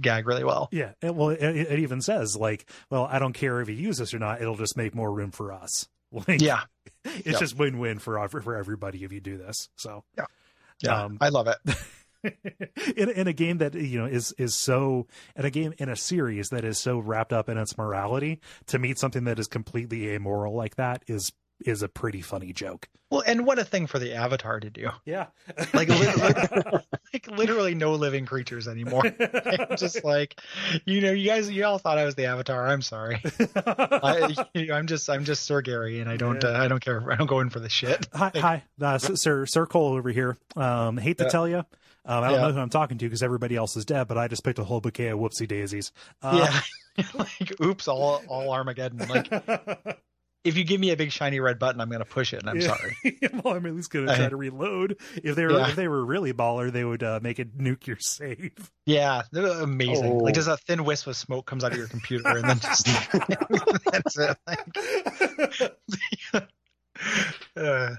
[0.00, 0.70] gag really well.
[0.72, 3.98] Yeah, and, well, it, it even says like, "Well, I don't care if you use
[3.98, 5.88] this or not; it'll just make more room for us."
[6.28, 6.60] Like, Yeah,
[7.04, 7.38] it's Yeah.
[7.38, 9.70] just win-win for for for everybody if you do this.
[9.76, 10.04] So,
[10.82, 11.56] yeah, Um, I love it.
[12.96, 15.96] In in a game that you know is is so in a game in a
[15.96, 20.10] series that is so wrapped up in its morality, to meet something that is completely
[20.14, 21.32] amoral like that is
[21.64, 22.88] is a pretty funny joke.
[23.10, 24.88] Well, and what a thing for the Avatar to do.
[25.04, 25.26] Yeah,
[25.74, 26.34] Like, literally,
[27.12, 29.02] like literally no living creatures anymore.
[29.76, 30.40] just like,
[30.86, 32.66] you know, you guys, you all thought I was the Avatar.
[32.66, 33.20] I'm sorry.
[33.54, 34.34] I,
[34.72, 36.48] I'm just, I'm just Sir Gary, and I don't, Yeah.
[36.50, 37.12] uh, I don't care.
[37.12, 38.08] I don't go in for the shit.
[38.12, 40.36] hi, hi, uh, Sir Sir Cole over here.
[40.56, 41.30] Um, hate to Yeah.
[41.30, 41.64] tell you,
[42.04, 42.46] um, I don't Yeah.
[42.48, 44.64] know who I'm talking to because everybody else is dead, but I just picked a
[44.64, 45.92] whole bouquet of whoopsie daisies.
[46.22, 46.48] Uh,
[46.98, 47.04] yeah.
[47.14, 48.98] like, oops, all, all Armageddon.
[49.08, 49.28] Like,
[50.44, 52.56] if you give me a big shiny red button, I'm gonna push it, and I'm
[52.60, 52.74] Yeah.
[52.76, 52.96] sorry.
[53.44, 54.96] well, I'm at least gonna try to reload.
[55.22, 55.68] If they were Yeah.
[55.68, 58.70] if they were really baller, they would uh, make it nuke your save.
[58.84, 60.12] Yeah, they're amazing.
[60.12, 60.16] Oh.
[60.16, 62.86] Like, just a thin wisp of smoke comes out of your computer, and then just
[63.92, 64.36] that's it.
[64.46, 65.72] Like,
[67.56, 67.94] uh,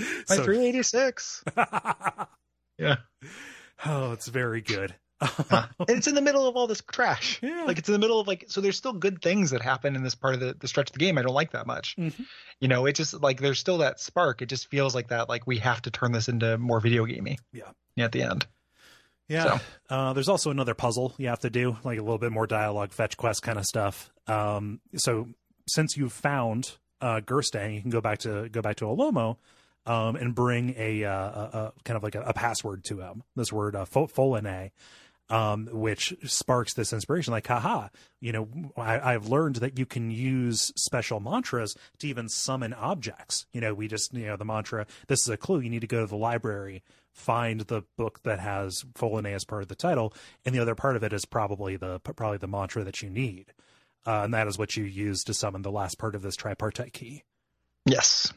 [0.28, 1.44] my So- 386.
[2.78, 2.96] Yeah.
[3.84, 4.94] oh, it's very good.
[5.50, 7.40] Uh, and it's in the middle of all this trash.
[7.42, 7.64] Yeah.
[7.66, 10.02] Like it's in the middle of like so there's still good things that happen in
[10.02, 11.94] this part of the, the stretch of the game I don't like that much.
[11.98, 12.24] Mhm.
[12.58, 14.40] You know, it just like there's still that spark.
[14.40, 17.38] It just feels like that like we have to turn this into more video gamey.
[17.52, 17.68] Yeah.
[17.98, 18.46] At the end.
[19.28, 19.58] Yeah.
[19.90, 22.92] Uh, there's also another puzzle you have to do, like a little bit more dialogue,
[22.92, 24.10] fetch quest kind of stuff.
[24.26, 25.28] Um, so
[25.68, 29.36] since you've found uh, Gurstang, you can go back to go back to Olomo
[29.86, 33.22] um, and bring a, uh, a, a kind of like a, a password to him.
[33.36, 34.70] This word uh, fo- Folene,
[35.28, 37.32] um, which sparks this inspiration.
[37.32, 37.88] Like, haha,
[38.20, 43.46] you know, I, I've learned that you can use special mantras to even summon objects.
[43.52, 44.86] You know, we just you know the mantra.
[45.06, 45.60] This is a clue.
[45.60, 49.62] You need to go to the library find the book that has Folene as part
[49.62, 52.84] of the title, and the other part of it is probably the probably the mantra
[52.84, 53.52] that you need,
[54.06, 56.92] uh, and that is what you use to summon the last part of this tripartite
[56.92, 57.24] key.
[57.86, 58.32] Yes.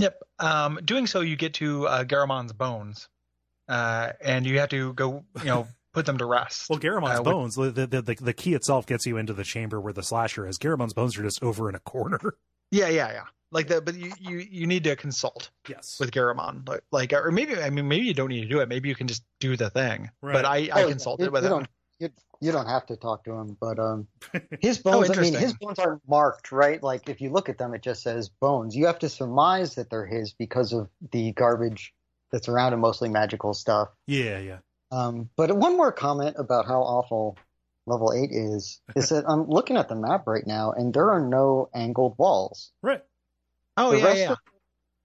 [0.00, 0.22] Yep.
[0.38, 3.08] Um, doing so, you get to uh, Garamon's bones,
[3.68, 6.68] uh, and you have to go, you know, put them to rest.
[6.70, 9.44] Well, Garamon's Uh, with- bones, the, the the the key itself gets you into the
[9.44, 10.58] chamber where the slasher is.
[10.58, 12.18] Garamon's bones are just over in a corner.
[12.70, 13.24] yeah, yeah, yeah.
[13.52, 15.98] Like that, but you, you you need to consult Yes.
[15.98, 18.68] with Garamon, like, like, or maybe I mean maybe you don't need to do it.
[18.68, 20.08] Maybe you can just do the thing.
[20.22, 20.32] Right.
[20.34, 21.58] But I I Oh, consulted you, with you him.
[21.58, 21.68] Don't,
[22.00, 22.08] you,
[22.40, 24.08] you don't have to talk to him, but um,
[24.60, 25.10] his bones.
[25.10, 26.82] I mean, his bones aren't marked, right?
[26.82, 28.74] Like if you look at them, it just says bones.
[28.74, 31.94] You have to surmise that they're his because of the garbage
[32.32, 33.88] that's around him, mostly magical stuff.
[34.06, 34.58] yeah, yeah.
[34.92, 37.38] Um, but one more comment about how awful
[37.86, 41.20] level eight is is that I'm looking at the map right now, and there are
[41.20, 42.72] no angled walls.
[42.82, 43.02] Right.
[43.76, 44.32] Oh the yeah, rest yeah.
[44.32, 44.38] Of,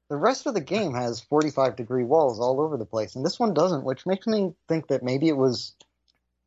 [0.10, 3.40] the rest of the game has 45 degree walls all over the place, and this
[3.40, 5.76] one doesn't, which makes me think that maybe it was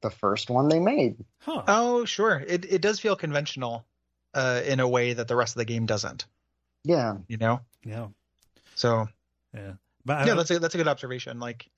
[0.01, 1.17] the first one they made.
[1.41, 1.62] Huh.
[1.67, 3.85] Oh sure, it it does feel conventional,
[4.35, 6.27] uh, in a way that the rest of the game doesn't.
[6.85, 7.17] Yeah.
[7.27, 7.60] You know.
[7.85, 8.09] yeah.
[8.75, 9.09] So
[9.55, 9.73] Yeah.
[10.05, 11.39] But yeah, that's a that's a good observation.
[11.41, 11.68] Like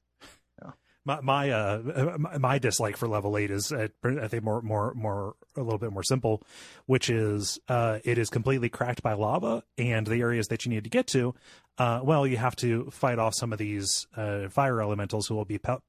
[1.04, 4.92] my my uh my, my dislike for level eight is uh, I think more more
[4.94, 6.42] more a little bit more simple,
[6.86, 10.84] which is uh it is completely cracked by lava and the areas that you need
[10.84, 11.34] to get to,
[11.78, 15.44] uh well you have to fight off some of these uh fire elementals who will
[15.44, 15.80] be pu-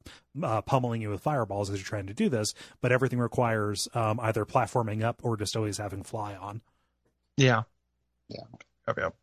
[0.43, 4.19] uh, pummeling you with fireballs as you're trying to do this, but everything requires um
[4.21, 6.61] either platforming up or just always having fly on.
[7.37, 7.63] Yeah.
[8.29, 8.43] Yeah.
[8.87, 9.15] Yep, yep.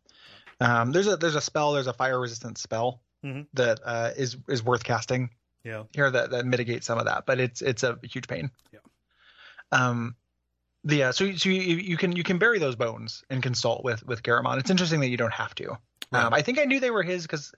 [0.61, 1.73] Um, there's a there's a spell.
[1.73, 3.47] There's a fire resistant spell Mhm.
[3.53, 5.29] that uh, is is worth casting
[5.63, 5.83] Yeah.
[5.93, 8.51] here that that mitigates some of that, but it's it's a huge pain.
[8.71, 8.79] Yeah.
[9.71, 10.15] Um.
[10.85, 14.05] The uh, so so you, you can you can bury those bones and consult with
[14.05, 14.59] with Garamon.
[14.59, 15.71] It's interesting that you don't have to.
[16.11, 17.53] Um, I think I knew they were his because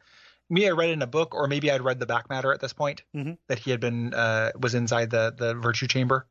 [0.50, 2.74] me, I read in a book, or maybe I'd read the back matter at this
[2.74, 3.38] point Mhm.
[3.48, 6.26] that he had been uh, was inside the the virtue chamber,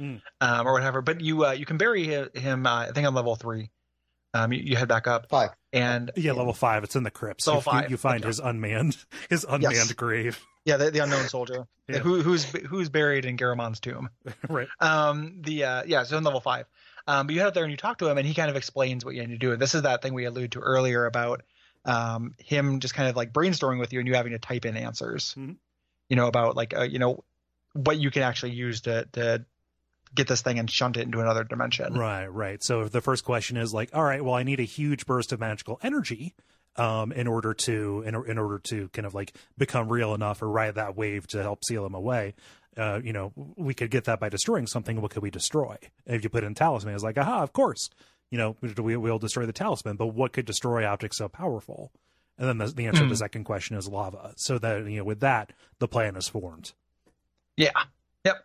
[0.00, 0.22] Mm.
[0.40, 1.02] um, or whatever.
[1.02, 2.64] But you uh, you can bury him.
[2.66, 3.70] Uh, I think on level three.
[4.32, 5.50] Um, you, you head back up, Five.
[5.72, 6.84] and Yeah, level five.
[6.84, 7.46] It's in the crypts.
[7.46, 8.28] Level you, you- five, you find okay.
[8.28, 8.96] his unmanned
[9.30, 9.92] his unmanned Yes.
[9.94, 10.40] grave.
[10.66, 11.98] Yeah, the, the unknown soldier Yeah.
[12.00, 14.10] who, who's who's buried in Garamon's tomb.
[14.50, 14.66] right.
[14.80, 16.66] Um, the uh, yeah, so in level five.
[17.06, 18.56] Um, but you head up there and you talk to him, and he kind of
[18.56, 19.52] explains what you need to do.
[19.52, 21.42] And this is that thing we alluded to earlier about
[21.84, 24.76] um, him just kind of like brainstorming with you, and you having to type in
[24.76, 25.34] answers.
[25.38, 25.56] Mhm.
[26.08, 27.22] You know about like uh, you know
[27.72, 29.44] what you can actually use to to
[30.14, 31.94] get this thing and shunt it into another dimension.
[31.94, 32.62] Right, right.
[32.64, 35.38] So the first question is like, all right, well, I need a huge burst of
[35.40, 36.34] magical energy
[36.78, 40.48] um, in order to in, in order to kind of like become real enough or
[40.48, 42.34] ride that wave to help seal him away.
[42.76, 45.00] Uh, you know, we could get that by destroying something.
[45.00, 45.76] What could we destroy?
[46.06, 47.88] And if you put in talisman, it's like, aha, of course.
[48.30, 51.90] You know, we, we'll destroy the talisman, but what could destroy objects so powerful?
[52.38, 53.18] And then the, the answer to the Mm.
[53.18, 54.34] second question is lava.
[54.36, 56.72] So that you know, with that, the plan is formed.
[57.56, 57.70] Yeah.
[58.24, 58.44] Yep.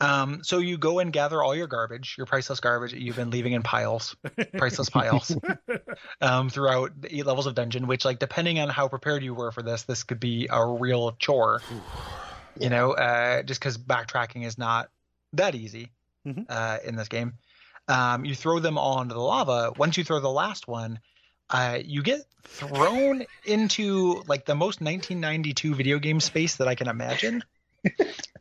[0.00, 3.30] Um, so you go and gather all your garbage, your priceless garbage that you've been
[3.30, 4.14] leaving in piles,
[4.56, 5.36] priceless piles,
[6.20, 7.86] um, throughout the eight levels of dungeon.
[7.86, 11.12] Which, like, depending on how prepared you were for this, this could be a real
[11.18, 11.62] chore.
[12.54, 14.90] You know, uh, just because backtracking is not
[15.32, 15.90] that easy
[16.26, 16.46] Mhm.
[16.48, 17.34] uh, in this game.
[17.88, 19.72] Um, you throw them all into the lava.
[19.76, 21.00] Once you throw the last one,
[21.50, 26.88] uh, you get thrown into like the most 1992 video game space that I can
[26.88, 27.42] imagine.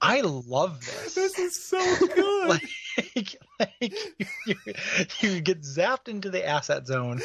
[0.01, 1.15] I love this.
[1.15, 2.49] this is so good.
[2.49, 3.93] like, like
[4.45, 4.55] you,
[5.19, 7.21] you get zapped into the asset zone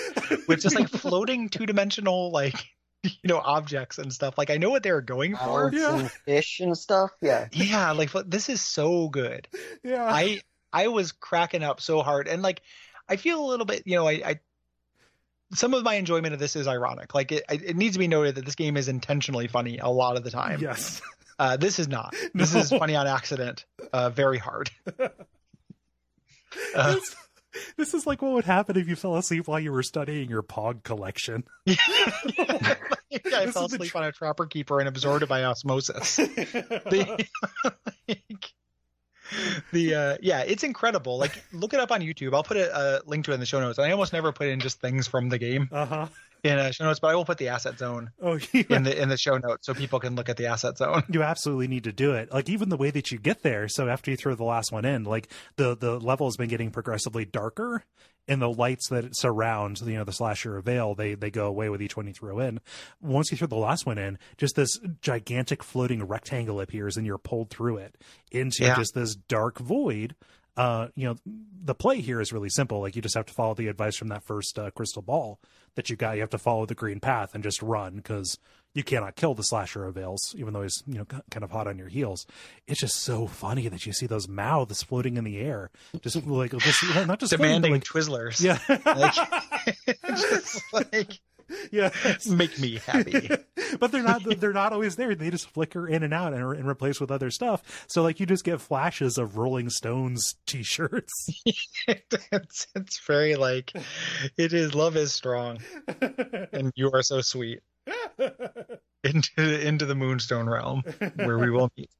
[0.48, 2.54] with just like floating two dimensional like
[3.02, 4.38] you know objects and stuff.
[4.38, 5.70] Like I know what they were going for.
[5.72, 5.98] Yeah.
[5.98, 7.10] and fish and stuff.
[7.20, 7.48] Yeah.
[7.52, 9.48] Yeah, like this is so good.
[9.82, 10.04] yeah.
[10.04, 10.40] I
[10.72, 12.62] I was cracking up so hard, and like
[13.08, 14.12] I feel a little bit, you know, I.
[14.24, 14.40] I
[15.54, 17.14] some of my enjoyment of this is ironic.
[17.14, 20.16] Like it, it needs to be noted that this game is intentionally funny a lot
[20.16, 20.60] of the time.
[20.62, 21.02] yes.
[21.42, 22.14] Uh, this is not.
[22.34, 22.60] This No.
[22.60, 23.64] is funny on accident.
[23.92, 24.70] Uh, very hard.
[26.76, 26.96] Uh,
[27.78, 30.42] this, is like what would happen if you fell asleep while you were studying your
[30.42, 31.44] pog collection.
[31.64, 32.76] yeah, I
[33.10, 36.16] This fell asleep tr- on a trapper keeper and absorbed it by osmosis.
[36.16, 37.26] the,
[38.06, 38.52] like,
[39.72, 41.16] the uh, yeah, it's incredible.
[41.18, 42.34] Like, look it up on YouTube.
[42.34, 43.78] I'll put a, a link to it in the show notes.
[43.78, 46.06] I almost never put in just things from the game uh huh.
[46.44, 48.64] In uh, show notes, but I will put the asset zone Oh, yeah.
[48.70, 51.02] in the in the show notes so people can look at the asset zone.
[51.08, 52.32] you absolutely need to do it.
[52.32, 53.68] Like even the way that you get there.
[53.68, 56.70] So after you throw the last one in, like the the level has been getting
[56.70, 57.84] progressively darker,
[58.28, 61.80] and the lights that surround you know the slasher veil they they go away with
[61.82, 62.60] each one you throw in.
[63.00, 67.18] Once you throw the last one in, just this gigantic floating rectangle appears, and you're
[67.18, 67.96] pulled through it
[68.30, 68.76] into Yeah.
[68.76, 70.14] just this dark void.
[70.56, 71.16] Uh, you know,
[71.64, 72.80] the play here is really simple.
[72.80, 75.40] Like you just have to follow the advice from that first uh, crystal ball
[75.76, 76.16] that you got.
[76.16, 78.38] You have to follow the green path and just run because
[78.74, 81.66] you cannot kill the slasher of veils, even though he's you know kind of hot
[81.66, 82.26] on your heels.
[82.66, 86.52] It's just so funny that you see those mouths floating in the air, just like
[86.58, 88.40] just not just floating, Demanding Twizzlers.
[88.42, 91.20] yeah, Like, just like
[91.70, 91.90] yeah.
[92.28, 93.28] make me happy.
[93.80, 95.14] but they're not they're not always there.
[95.14, 97.84] They just flicker in and out and, are- and replace with other stuff.
[97.88, 101.42] So like you just get flashes of Rolling Stones t-shirts.
[101.86, 103.72] it's, it's very like
[104.36, 105.58] it is love is strong
[106.52, 107.60] and you are so sweet
[109.04, 110.82] into into the moonstone realm
[111.16, 111.90] where we will meet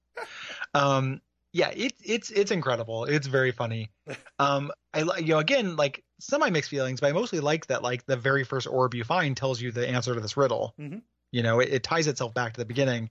[0.75, 1.21] um
[1.53, 3.91] yeah it, it's it's incredible it's very funny
[4.39, 8.05] um i you know again like semi mixed feelings but i mostly like that like
[8.07, 11.03] the very first orb you find tells you the answer to this riddle Mhm.
[11.31, 13.11] you know it, it ties itself back to the beginning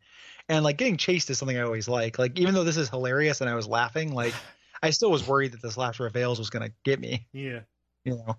[0.50, 3.42] and like getting chased is something i always like like even though this is hilarious
[3.42, 4.34] and i was laughing like
[4.84, 7.60] i still was worried that this laughter of veils was going to get me yeah.
[8.04, 8.36] you know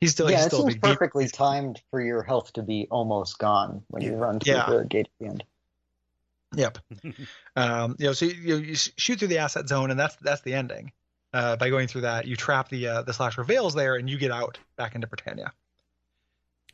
[0.00, 2.62] he's still yeah, he's it still seems big deep perfectly timed for your health to
[2.62, 4.70] be almost gone when you run through Yeah.
[4.70, 5.44] the gate at the end.
[6.54, 6.78] Yep.
[7.56, 10.54] um, you know, so you, you shoot through the asset zone, and that's that's the
[10.54, 10.92] ending.
[11.32, 14.18] Uh, by going through that, you trap the uh, the slasher veils there, and you
[14.18, 15.52] get out back into Britannia.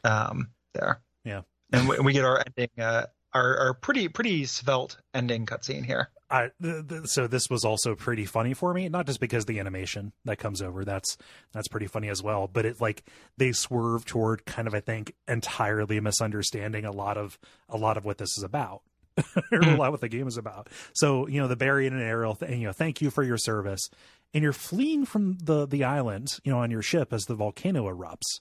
[0.04, 1.00] Um, there.
[1.24, 1.42] Yeah.
[1.72, 6.10] And we, we get our ending, uh, our our pretty pretty svelte ending cutscene here.
[6.30, 9.60] I, th- th- so this was also pretty funny for me, not just because the
[9.60, 11.16] animation that comes over that's
[11.52, 13.02] that's pretty funny as well, but it like
[13.36, 17.38] they swerve toward kind of I think entirely misunderstanding a lot of
[17.68, 18.82] a lot of what this is about.
[19.52, 19.68] or hmm.
[19.70, 20.68] a lot what the game is about.
[20.92, 23.88] So, you know, the Barry and Arial, th- you know, thank you for your service.
[24.32, 27.88] And you're fleeing from the the island, you know, on your ship as the volcano
[27.88, 28.40] erupts.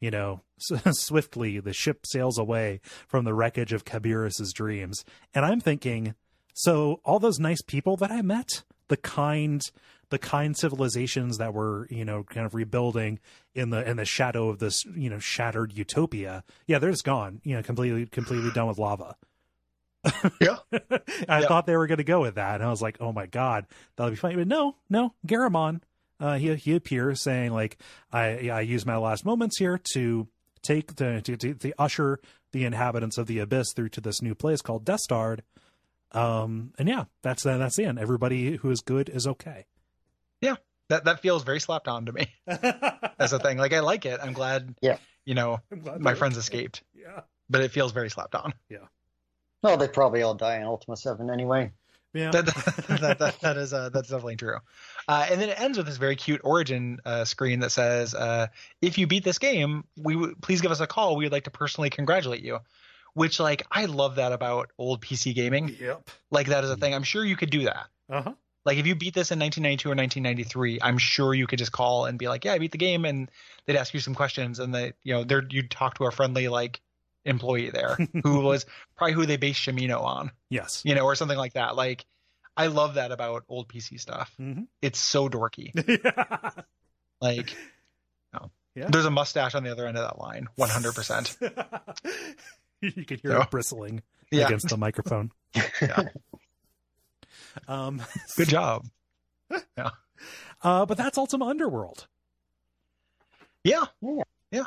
[0.00, 5.04] You know, swiftly the ship sails away from the wreckage of Cabirus's dreams.
[5.34, 6.14] And I'm thinking,
[6.54, 9.62] so all those nice people that I met, the kind,
[10.10, 13.18] the kind civilizations that were you know kind of rebuilding
[13.54, 17.40] in the in the shadow of this you know shattered utopia yeah they're just gone
[17.44, 19.16] you know completely completely done with lava
[20.40, 20.56] Yeah.
[21.28, 21.46] i Yeah.
[21.48, 23.66] thought they were going to go with that and i was like oh my god
[23.96, 25.80] that'll be funny but no no garamon
[26.20, 27.78] uh he he appears saying like
[28.12, 30.26] i i use my last moments here to
[30.62, 32.18] take the to, to, to usher
[32.52, 35.42] the inhabitants of the abyss through to this new place called Destard.
[36.12, 37.98] Um, and yeah, that's uh, that's the end.
[37.98, 39.64] Everybody who is good is okay.
[40.42, 40.56] Yeah.
[40.90, 42.26] That that feels very slapped on to me
[43.18, 43.56] as a thing.
[43.56, 44.20] Like I like it.
[44.22, 44.74] I'm glad.
[44.82, 44.98] Yeah.
[45.24, 45.60] You know,
[45.98, 48.52] my friends escaped, Yeah, but it feels very slapped on.
[49.62, 51.70] No, they probably all die in Ultima Seven anyway.
[52.12, 52.30] yeah.
[52.30, 52.46] That
[53.00, 54.58] that, that, that is uh, that's definitely true.
[55.08, 58.48] Uh, and then it ends with this very cute origin uh, screen that says, uh,
[58.80, 61.16] "If you beat this game, we w- please give us a call.
[61.16, 62.58] We would like to personally congratulate you."
[63.14, 65.76] Which, like, I love that about old PC gaming.
[65.78, 66.08] Yep.
[66.30, 66.94] Like that is a thing.
[66.94, 67.86] I'm sure you could do that.
[68.08, 68.32] Uh huh.
[68.64, 72.06] Like if you beat this in 1992 or 1993, I'm sure you could just call
[72.06, 73.30] and be like, "Yeah, I beat the game," and
[73.66, 76.48] they'd ask you some questions, and they, you know, they're you'd talk to a friendly
[76.48, 76.80] like
[77.24, 80.82] employee there who was probably who they based Shimino on, Yes.
[80.84, 81.76] you know, or something like that.
[81.76, 82.04] Like,
[82.56, 84.32] I love that about old PC stuff.
[84.40, 84.66] Mhm.
[84.82, 85.72] It's so dorky.
[87.20, 87.56] Like,
[88.34, 88.50] no.
[88.74, 88.88] Yeah.
[88.90, 90.92] there's a mustache on the other end of that line, 100.
[90.94, 91.36] percent
[92.80, 94.02] you could hear So- it bristling
[94.32, 95.30] Yeah, against the microphone.
[95.80, 96.08] Yeah.
[97.68, 98.02] Um,
[98.36, 98.86] good job.
[99.78, 99.90] Yeah.
[100.62, 102.06] Uh, but that's Ultima Underworld.
[103.62, 103.84] Yeah.
[104.00, 104.22] Yeah.
[104.50, 104.64] Yeah.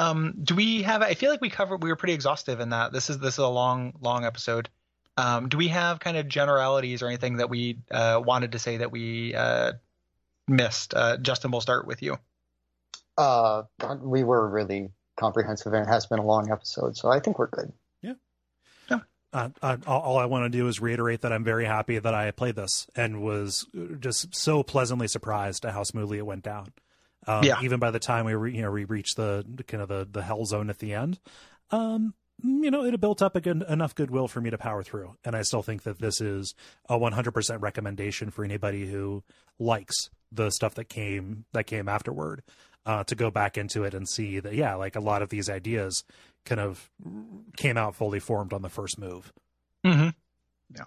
[0.00, 1.02] Um, do we have?
[1.02, 1.82] I feel like we covered.
[1.82, 2.92] We were pretty exhaustive in that.
[2.92, 4.70] This is this is a long, long episode.
[5.16, 8.78] Um, do we have kind of generalities or anything that we uh, wanted to say
[8.78, 9.72] that we uh,
[10.48, 10.94] missed?
[10.94, 12.16] Uh, Justin, we'll start with you.
[13.18, 13.64] Uh,
[14.00, 17.48] we were really comprehensive, and it has been a long episode, so I think we're
[17.48, 17.72] good.
[19.32, 22.14] Uh, uh, all, all I want to do is reiterate that I'm very happy that
[22.14, 23.66] I played this and was
[24.00, 26.72] just so pleasantly surprised at how smoothly it went down.
[27.26, 27.60] Um, Yeah.
[27.62, 30.22] Even by the time we re, you know we reached the kind of the the
[30.22, 31.18] hell zone at the end,
[31.70, 34.82] um, you know it had built up a good, enough goodwill for me to power
[34.82, 36.54] through, and I still think that this is
[36.88, 39.22] a 100% recommendation for anybody who
[39.58, 39.94] likes
[40.32, 42.42] the stuff that came that came afterward.
[42.86, 45.50] Uh, to go back into it and see that yeah, like a lot of these
[45.50, 46.02] ideas
[46.46, 46.88] kind of
[47.58, 49.30] came out fully formed on the first move.
[49.84, 50.08] Mm-hmm.
[50.74, 50.84] Yeah.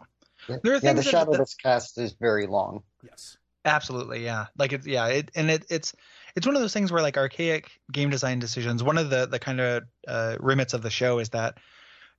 [0.50, 2.82] Yeah, There are yeah things the that- shadow that- of this cast is very long.
[3.04, 3.38] Yes.
[3.64, 4.48] Absolutely, yeah.
[4.58, 5.94] Like it's yeah, it and it it's
[6.36, 8.84] it's one of those things where like archaic game design decisions.
[8.84, 11.58] One of the the kind of uh, remits of the show is that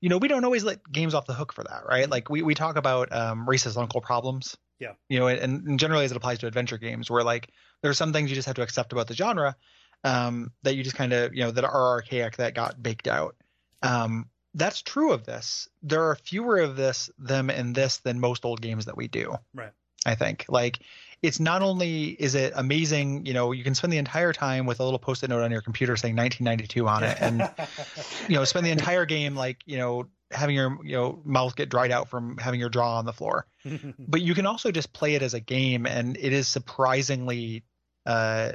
[0.01, 2.09] you know we don't always let games off the hook for that, right?
[2.09, 4.57] Like we we talk about um, racist uncle problems.
[4.81, 4.93] Yeah.
[5.09, 7.95] You know, and, and generally as it applies to adventure games, where like there are
[7.95, 9.57] some things you just have to accept about the genre
[10.05, 13.37] um, that you just kind of you know that are archaic that got baked out.
[13.83, 15.69] Um, that's true of this.
[15.83, 19.37] There are fewer of this them in this than most old games that we do.
[19.53, 19.73] Right.
[20.07, 20.81] I think like
[21.25, 24.79] it's not only is it amazing, you know, you can spend the entire time with
[24.81, 27.51] a little post-it note on your computer saying 1992 on it, and
[28.29, 31.69] you know, spend the entire game like you know having your you know mouth get
[31.71, 33.47] dried out from having your jaw on the floor.
[33.99, 37.65] But you can also just play it as a game, and it is surprisingly
[38.07, 38.53] uh,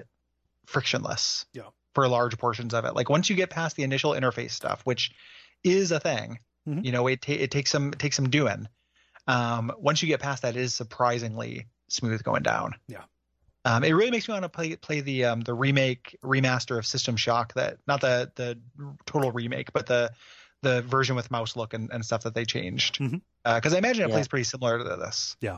[0.67, 1.45] frictionless.
[1.53, 1.63] Yeah.
[1.95, 5.11] For large portions of it, like once you get past the initial interface stuff, which
[5.63, 6.85] is a thing, Mhm.
[6.85, 8.67] you know, it ta- it takes some it takes some doing.
[9.27, 12.75] Um, once you get past that, it is surprisingly smooth going down.
[12.87, 13.03] Yeah.
[13.65, 16.85] Um, it really makes me want to play play the um, the remake remaster of
[16.85, 18.57] System Shock that not the the
[19.05, 20.11] total remake, but the
[20.61, 22.99] the version with mouse look and, and stuff that they changed.
[23.43, 24.15] Because I imagine it Yeah.
[24.15, 25.35] plays pretty similar to this.
[25.41, 25.57] Yeah.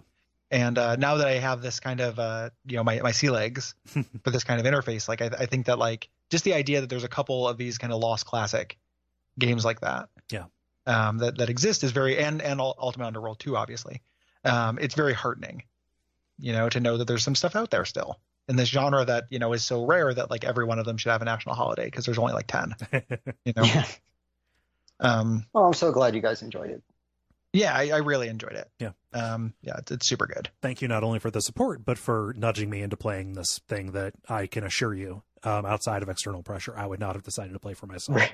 [0.49, 3.29] And uh, now that I have this kind of uh, you know my my sea
[3.29, 6.81] legs for this kind of interface, like I, I think that like just the idea
[6.81, 8.77] that there's a couple of these kind of lost classic
[9.39, 10.09] games like that.
[10.31, 10.45] Yeah.
[10.87, 14.01] Um, that that exist is very and and Ul- Ultima Underworld too, obviously.
[14.43, 15.63] Um, it's very heartening,
[16.39, 19.25] you know, to know that there's some stuff out there still in this genre that
[19.29, 21.55] you know is so rare that like every one of them should have a national
[21.55, 22.75] holiday because there's only like ten.
[23.45, 23.63] You know.
[23.63, 23.85] Yeah.
[24.99, 26.83] Um, Oh, I'm so glad you guys enjoyed it.
[27.53, 28.69] yeah, I, I really enjoyed it.
[28.79, 28.91] Yeah.
[29.13, 30.49] Um, yeah, it's, it's super good.
[30.61, 33.91] Thank you not only for the support, but for nudging me into playing this thing
[33.93, 37.53] that I can assure you, um, outside of external pressure, I would not have decided
[37.53, 38.17] to play for myself.
[38.19, 38.33] Right.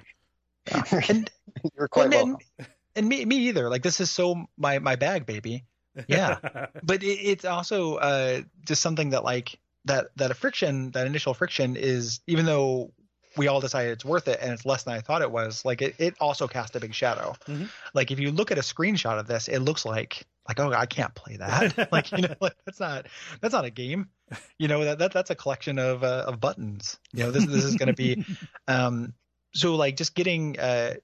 [1.09, 1.32] And
[1.77, 2.38] You're quite and, welcome.
[2.59, 2.67] and,
[2.98, 3.69] and me me either.
[3.69, 5.64] Like this is so my my bag, baby.
[6.08, 6.38] Yeah.
[6.84, 11.34] but it, it's also uh, just something that like that that a friction that initial
[11.34, 12.92] friction is even though
[13.38, 15.82] we all decided it's worth it and it's less than I thought it was like
[15.82, 17.69] it, it also cast a big shadow Mhm.
[17.93, 20.88] like if you look at a screenshot of this it looks like like oh I
[20.88, 23.08] can't play that like you know like that's not
[23.40, 24.09] that's not a game
[24.58, 27.64] you know that, that that's a collection of uh, of buttons you know this this
[27.64, 28.26] is going to be
[28.67, 29.14] um
[29.53, 30.95] so like just getting uh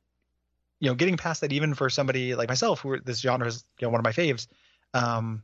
[0.79, 3.87] you know getting past that even for somebody like myself who this genre is you
[3.87, 4.47] know one of my faves
[4.93, 5.43] um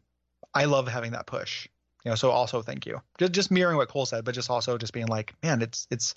[0.53, 1.68] i love having that push
[2.06, 3.02] You know, so also thank you.
[3.18, 6.14] Just just mirroring what Cole said, but just also just being like, man, it's it's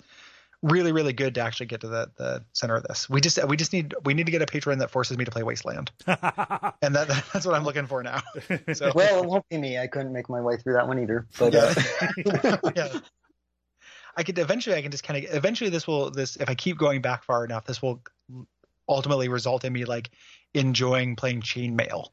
[0.61, 3.09] really really good to actually get to the the center of this.
[3.09, 5.31] We just we just need we need to get a patron that forces me to
[5.31, 8.21] play Wasteland, and that that's what I'm looking for now.
[8.73, 9.77] So Well, it won't be me.
[9.77, 11.27] I couldn't make my way through that one either.
[11.37, 11.73] But uh,
[12.75, 12.99] yeah.
[14.15, 16.77] I could eventually I can just kind of eventually this will this if I keep
[16.77, 18.01] going back far enough this will
[18.87, 20.11] ultimately result in me like
[20.53, 22.07] enjoying playing chainmail.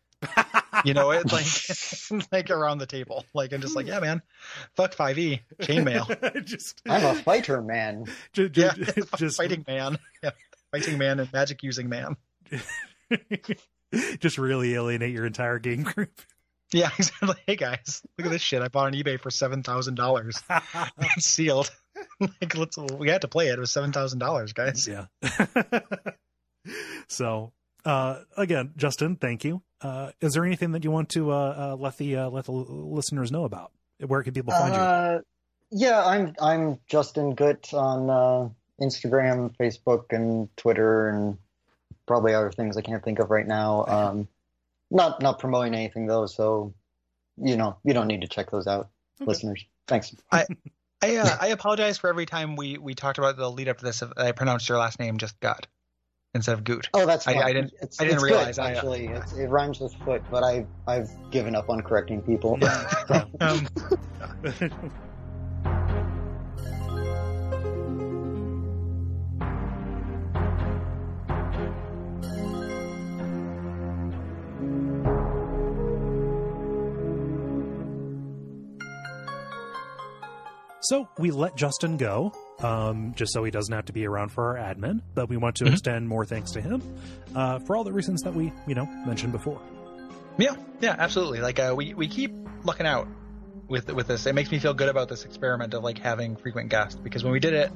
[0.84, 3.24] You know, it's like like around the table.
[3.34, 4.22] Like I'm just like, yeah, man,
[4.76, 6.44] fuck 5e chainmail.
[6.44, 8.06] just, I'm a fighter, man.
[8.32, 10.30] ju- Yeah, ju- just, fighting man, yeah,
[10.72, 12.16] fighting man and magic using man.
[14.20, 16.20] just really alienate your entire game group.
[16.72, 17.34] Yeah, exactly.
[17.46, 20.40] Hey guys, look at this shit I bought on eBay for seven thousand dollars.
[21.00, 21.70] It's sealed.
[22.20, 23.54] like let's we had to play it.
[23.54, 24.86] It was seven thousand dollars, guys.
[24.88, 25.06] yeah.
[27.08, 27.52] so,
[27.84, 29.62] uh, again, Justin, thank you.
[29.80, 31.34] Uh, is there anything that you want to uh,
[31.72, 33.72] uh, let the uh, let the listeners know about?
[34.06, 34.80] Where can people find you?
[34.80, 35.20] Uh,
[35.70, 38.48] yeah, I'm I'm Justin Gutt on uh,
[38.84, 41.38] Instagram, Facebook, and Twitter, and
[42.06, 43.84] probably other things I can't think of right now.
[43.86, 44.28] Um,
[44.90, 46.74] not not promoting anything though, so
[47.36, 48.88] you know you don't need to check those out,
[49.20, 49.28] Okay.
[49.28, 49.64] listeners.
[49.86, 50.14] Thanks.
[50.32, 50.46] I
[51.02, 54.02] uh, I apologize for every time we we talked about the lead up to this.
[54.16, 55.66] I pronounced your last name just Gut
[56.34, 56.88] instead of Goot.
[56.94, 57.42] Oh, that's I- fine.
[57.42, 59.06] I didn't- It's, I didn't it's realize good, I, uh, actually.
[59.08, 62.58] It's, it rhymes with foot, but I I've given up on correcting people.
[63.40, 63.66] Um,
[80.80, 84.58] So we let Justin go, um, just so he doesn't have to be around for
[84.58, 85.00] our admin.
[85.14, 85.72] But we want to Mhm.
[85.72, 86.82] extend more thanks to him
[87.34, 89.60] uh, for all the reasons that we, you know, mentioned before.
[90.38, 91.40] yeah, yeah, absolutely.
[91.40, 92.32] Like uh, we we keep
[92.64, 93.08] looking out
[93.68, 94.26] with with this.
[94.26, 97.32] It makes me feel good about this experiment of like having frequent guests because when
[97.32, 97.70] we did it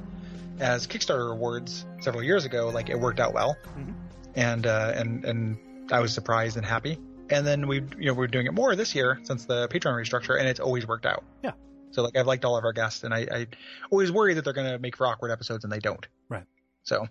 [0.59, 3.93] as Kickstarter rewards several years ago, like it worked out well, Mhm.
[4.35, 5.57] and uh, and and
[5.91, 6.97] I was surprised and happy.
[7.29, 10.37] And then we you know we're doing it more this year since the Patreon restructure,
[10.39, 11.23] and it's always worked out.
[11.43, 11.51] Yeah.
[11.95, 13.47] So like I've liked all of our guests, and I, I
[13.89, 16.05] always worry that they're going to make for awkward episodes, and they don't.
[16.29, 16.43] Right.
[16.83, 17.07] So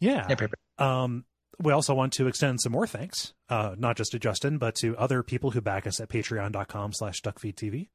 [0.00, 0.26] Yeah.
[0.28, 0.56] yeah, paper.
[0.78, 1.24] Um,
[1.60, 4.96] we also want to extend some more thanks, uh, not just to Justin, but to
[4.96, 7.88] other people who back us at patreon.com slash duckfeedtv.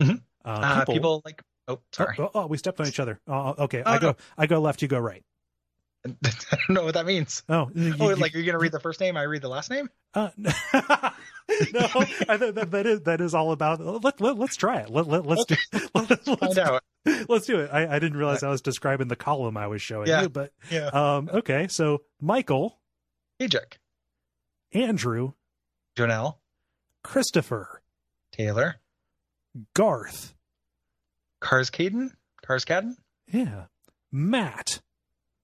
[0.00, 0.22] Mhm.
[0.44, 3.20] Uh, Uh, people, like oh sorry, Oh, oh, we stepped on each other.
[3.26, 3.82] Oh, okay.
[3.84, 4.16] Oh, I go, no.
[4.38, 5.24] I go left, you go right.
[6.06, 7.42] I don't know what that means.
[7.48, 9.70] Oh, you- Oh, you- like you're gonna read the first name, I read the last
[9.70, 9.90] name.
[10.14, 10.50] Uh, no,
[11.48, 13.80] I th- that, that is that is all about.
[13.80, 14.90] Let, let us try it.
[14.90, 15.56] Let, let let's do
[15.94, 16.82] let, Find let's, out.
[17.28, 17.70] let's do it.
[17.72, 20.22] I, I didn't realize I was describing the column I was showing Yeah.
[20.22, 20.86] you, but Yeah.
[20.86, 21.68] um, okay.
[21.68, 22.78] So Michael,
[23.40, 23.74] Ajak,
[24.72, 25.32] Andrew,
[25.96, 26.36] Jonelle,
[27.04, 27.82] Christopher,
[28.32, 28.76] Taylor,
[29.74, 30.34] Garth,
[31.40, 32.10] Cars Cadden,
[33.32, 33.64] yeah,
[34.10, 34.80] Matt.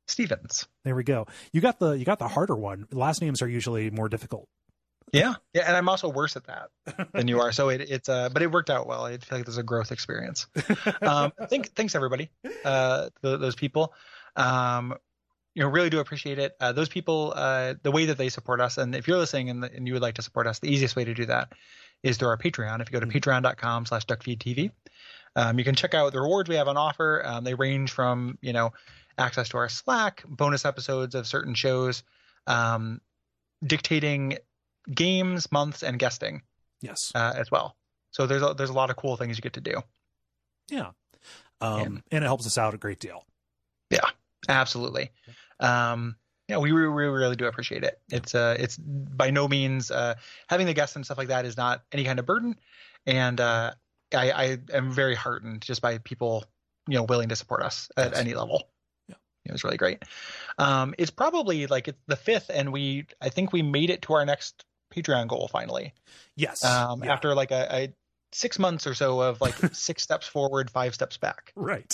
[0.08, 0.66] Stevens.
[0.84, 1.26] There we go.
[1.52, 2.86] You got the you got the harder one.
[2.92, 4.48] Last names are usually more difficult.
[5.12, 6.70] Yeah, yeah, and I'm also worse at that
[7.12, 7.52] than you are.
[7.52, 9.04] So it, it's uh, but it worked out well.
[9.04, 10.48] I feel like there's a growth experience.
[11.00, 12.28] Um, thank, thanks everybody,
[12.64, 13.94] uh, th- those people.
[14.34, 14.94] Um,
[15.54, 16.54] you know, really do appreciate it.
[16.60, 19.64] Uh, those people, uh, the way that they support us, and if you're listening and,
[19.64, 21.52] and you would like to support us, the easiest way to do that
[22.02, 22.80] is through our Patreon.
[22.82, 23.12] If you go to Mhm.
[23.22, 24.70] patreon.com slash duckfeedtv,
[25.36, 27.22] um, you can check out the rewards we have on offer.
[27.24, 28.72] Um, they range from, you know,
[29.18, 32.02] access to our Slack, bonus episodes of certain shows,
[32.46, 33.00] um,
[33.64, 34.38] dictating
[34.92, 36.42] games, months, and guesting
[36.80, 37.12] yes.
[37.14, 37.76] uh, as well.
[38.10, 39.82] So there's a, there's a lot of cool things you get to do.
[40.70, 40.90] Yeah.
[41.60, 43.24] Um, and it helps us out a great deal.
[43.90, 44.08] Yeah,
[44.48, 45.10] absolutely.
[45.60, 46.16] Um,
[46.48, 47.98] yeah, we really, really, really do appreciate it.
[48.12, 50.14] It's uh, it's by no means uh,
[50.48, 52.56] having the guests and stuff like that is not any kind of burden,
[53.06, 53.72] and uh,
[54.14, 56.44] I, I am very heartened just by people,
[56.86, 58.20] you know, willing to support us at Yes.
[58.20, 58.68] any level.
[59.46, 60.02] It was really great.
[60.58, 64.14] Um, it's probably like it's the fifth, and we I think we made it to
[64.14, 65.94] our next Patreon goal finally.
[66.36, 66.64] Yes.
[66.64, 67.12] Um, Yeah.
[67.12, 67.94] after like a, a
[68.32, 71.92] six months or so of like six steps forward, five steps back Right.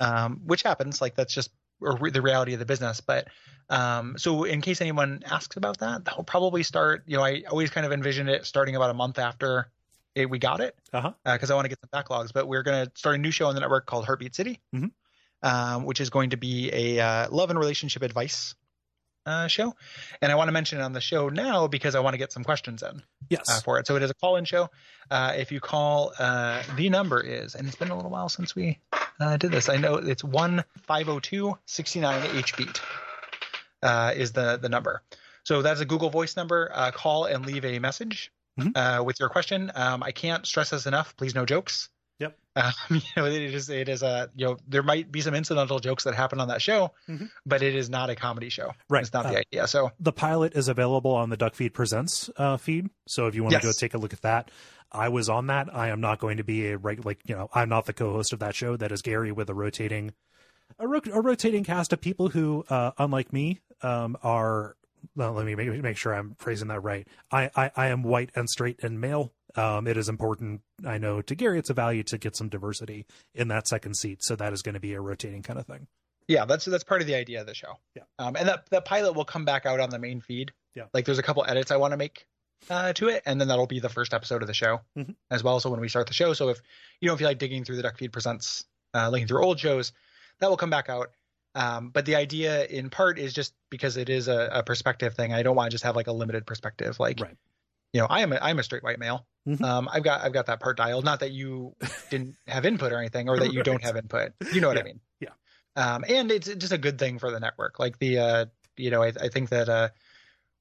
[0.00, 1.00] um, which happens.
[1.00, 1.50] Like that's just
[1.80, 3.00] re- the reality of the business.
[3.00, 3.28] But
[3.68, 7.02] um, so in case anyone asks about that, they'll probably start.
[7.06, 9.68] You know, I always kind of envisioned it starting about a month after
[10.14, 11.12] it, we got it Uh-huh.
[11.24, 12.32] because I want to get some backlogs.
[12.32, 14.90] But we're going to start a new show on the network called Heartbeat City, Mhm.
[15.46, 18.54] Um, which is going to be a uh, love and relationship advice.
[19.24, 19.74] Uh, show,
[20.22, 22.30] and I want to mention it on the show now because I want to get
[22.30, 23.40] some questions in Yes.
[23.50, 23.86] uh, for it.
[23.88, 24.70] So it is a call-in show.
[25.10, 28.54] Uh, if you call, uh, the number is, and it's been a little while since
[28.54, 28.78] we
[29.18, 29.68] uh, did this.
[29.68, 32.80] I know it's one five zero two sixty nine H beat
[33.82, 35.02] uh, is the the number.
[35.42, 36.70] So that's a Google Voice number.
[36.72, 38.30] Uh, call and leave a message.
[38.60, 38.72] Mhm.
[38.76, 39.72] uh, with your question.
[39.74, 41.16] Um, I can't stress this enough.
[41.16, 41.88] Please, no jokes.
[42.18, 42.38] Yep.
[42.56, 45.78] Um, you know, it is it is a you know there might be some incidental
[45.78, 47.28] jokes that happen on that show, Mhm.
[47.44, 48.72] but it is not a comedy show.
[48.88, 49.02] Right.
[49.02, 49.66] It's not Uh, the idea.
[49.66, 52.88] So the pilot is available on the Duckfeed Presents uh, feed.
[53.06, 54.50] So if you want to go take a look at that,
[54.90, 55.68] I was on that.
[55.74, 58.32] I am not going to be a right like you know I'm not the co-host
[58.32, 58.76] of that show.
[58.76, 60.14] That is Gary with a rotating
[60.78, 64.76] a, ro- a rotating cast of people who, uh, unlike me, um, are.
[65.14, 67.06] Well, let me make, make sure I'm phrasing that right.
[67.30, 69.32] I, I, I am white and straight and male.
[69.54, 70.60] Um, it is important.
[70.86, 74.18] I know to Gary, it's a value to get some diversity in that second seat.
[74.22, 75.86] So that is going to be a rotating kind of thing.
[76.28, 77.78] yeah, that's that's part of the idea of the show.
[77.94, 78.02] Yeah.
[78.18, 80.52] Um, and that that pilot will come back out on the main feed.
[80.74, 80.84] Yeah.
[80.92, 82.26] Like there's a couple edits I want to make
[82.68, 85.14] uh, to it, and then that'll be the first episode of the show Mhm.
[85.30, 85.60] as well.
[85.60, 86.60] So when we start the show, so if
[87.00, 89.92] you don't feel like digging through the Duck Feed presents, uh, looking through old shows,
[90.40, 91.12] that will come back out.
[91.56, 95.32] Um, but the idea in part is just because it is a, a perspective thing.
[95.32, 97.00] I don't want to just have like a limited perspective.
[97.00, 97.34] Like, Right.
[97.94, 99.26] you know, I am a, I'm a straight white male.
[99.48, 99.62] Mhm.
[99.62, 101.04] Um, I've got I've got that part dialed.
[101.04, 101.74] Not that you
[102.10, 104.32] didn't have input or anything, or that you don't have input.
[104.52, 105.00] You know what I mean?
[105.18, 105.30] Yeah.
[105.76, 107.78] Um, and it's just a good thing for the network.
[107.78, 109.88] Like the, uh, you know, I, I think that uh,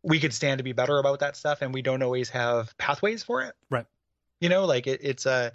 [0.03, 3.22] we could stand to be better about that stuff, and we don't always have pathways
[3.24, 3.53] for it.
[3.69, 3.85] Right.
[4.40, 5.49] You know, like it, it's uh,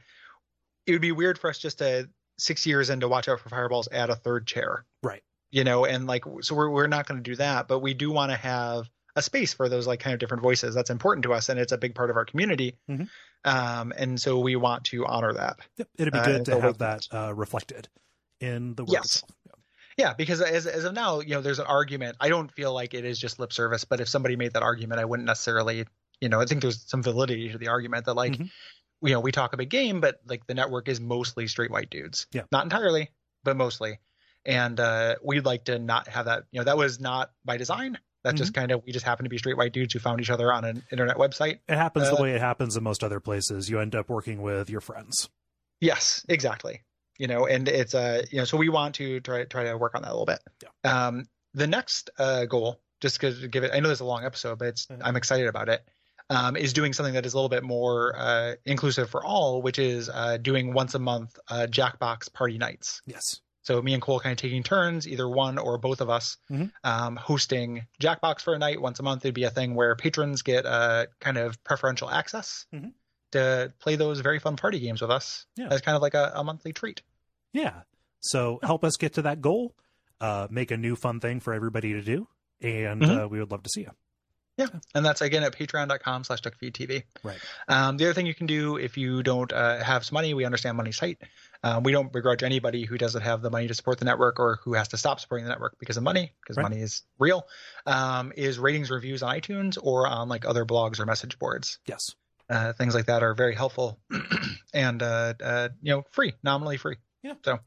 [0.87, 3.49] it would be weird for us just to six years in to Watch Out for
[3.49, 4.85] Fireballs add a third chair.
[5.03, 5.23] Right.
[5.53, 8.11] You know, and like so we're we're not going to do that, but we do
[8.13, 10.75] want to have a space for those like kind of different voices.
[10.75, 12.77] That's important to us, and it's a big part of our community.
[12.89, 13.09] Mhm.
[13.45, 15.59] Um, and so we want to honor that.
[15.79, 15.89] Yep.
[15.99, 17.89] It'd be Uh, good and to have that uh, reflected
[18.41, 19.05] in the work Yes.
[19.17, 19.31] itself.
[19.97, 22.17] Yeah, because as as of now, you know, there's an argument.
[22.21, 25.01] I don't feel like it is just lip service, but if somebody made that argument,
[25.01, 25.85] I wouldn't necessarily,
[26.21, 28.51] you know, I think there's some validity to the argument that like, Mhm.
[29.03, 31.91] you know, we talk a big game, but like the network is mostly straight white
[31.91, 32.29] dudes.
[32.33, 32.43] Yeah.
[32.53, 33.11] Not entirely,
[33.43, 33.99] but mostly.
[34.45, 36.45] And uh, we'd like to not have that.
[36.51, 37.99] You know, that was not by design.
[38.23, 38.61] That just Mm-hmm.
[38.61, 40.65] kind of we just happened to be straight white dudes who found each other on
[40.65, 41.61] an internet website.
[41.69, 43.71] It happens Uh, the way it happens in most other places.
[43.71, 45.31] You end up working with your friends.
[45.81, 46.83] Yes, exactly.
[47.19, 49.95] You know, and it's uh, you know, so we want to try try to work
[49.95, 50.41] on that a little bit.
[50.63, 51.07] Yeah.
[51.07, 54.59] Um, the next uh goal, just to give it, I know there's a long episode,
[54.59, 55.01] but it's Mhm.
[55.03, 55.83] I'm excited about it.
[56.29, 59.79] Um, is doing something that is a little bit more uh inclusive for all, which
[59.79, 63.01] is uh doing once a month uh Jackbox party nights.
[63.07, 63.41] Yes.
[63.63, 66.73] So me and Cole kind of taking turns, either one or both of us, Mhm.
[66.83, 69.25] um, hosting Jackbox for a night once a month.
[69.25, 72.93] It'd be a thing where patrons get a kind of preferential access Mhm.
[73.33, 75.69] to play those very fun party games with us Yeah.
[75.71, 77.03] as kind of like a, a monthly treat.
[77.53, 77.83] Yeah.
[78.21, 79.75] So help us get to that goal.
[80.21, 82.29] Uh, make a new fun thing for everybody to do,
[82.61, 83.25] and Mhm.
[83.25, 83.93] uh, we would love to see you.
[84.59, 87.05] Yeah, and that's again at patreon.com slash duckfeedtv.
[87.23, 87.39] Right.
[87.69, 90.45] Um, the other thing you can do if you don't uh, have some money, we
[90.45, 91.23] understand money's tight.
[91.63, 94.61] Um, we don't begrudge anybody who doesn't have the money to support the network or
[94.65, 96.63] who has to stop supporting the network because of money, because Right.
[96.63, 97.47] money is real.
[97.87, 101.79] Um, is ratings, reviews on iTunes or on like other blogs or message boards.
[101.87, 102.15] Yes.
[102.49, 104.01] Uh, things like that are very helpful
[104.75, 106.97] and uh, uh, you know free, nominally free.
[107.23, 107.35] Yeah.
[107.45, 107.59] So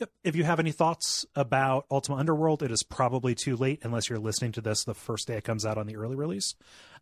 [0.00, 0.10] Yep.
[0.22, 4.20] If you have any thoughts about Ultima Underworld, it is probably too late unless you're
[4.20, 6.54] listening to this the first day it comes out on the early release.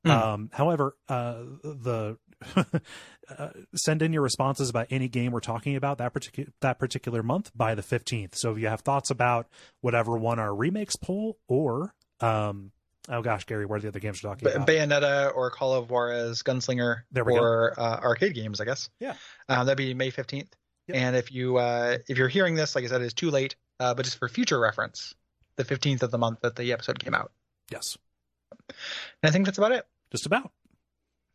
[0.07, 0.11] Mm.
[0.11, 2.17] Um, however, uh, the
[2.57, 7.23] uh, send in your responses about any game we're talking about that particular that particular
[7.23, 8.35] month by the 15th.
[8.35, 9.49] So if you have thoughts about
[9.81, 12.73] whatever won our remakes poll or um,
[13.09, 14.67] oh gosh, Gary, what are the other games we're talking about?
[14.67, 17.41] Bayonetta or Call of Juarez Gunslinger There we go.
[17.41, 18.89] or uh, arcade games, I guess.
[19.01, 19.15] Yeah.
[19.49, 20.49] Uh, that'd be May 15th.
[20.89, 20.97] Yep.
[20.97, 23.95] And if you uh, if you're hearing this, like I said, it's too late, uh,
[23.95, 25.15] but just for future reference,
[25.57, 27.33] the 15th of the month that the episode came out.
[27.73, 27.97] yes,
[28.69, 28.77] And
[29.25, 29.85] I think that's about it.
[30.13, 30.53] just about.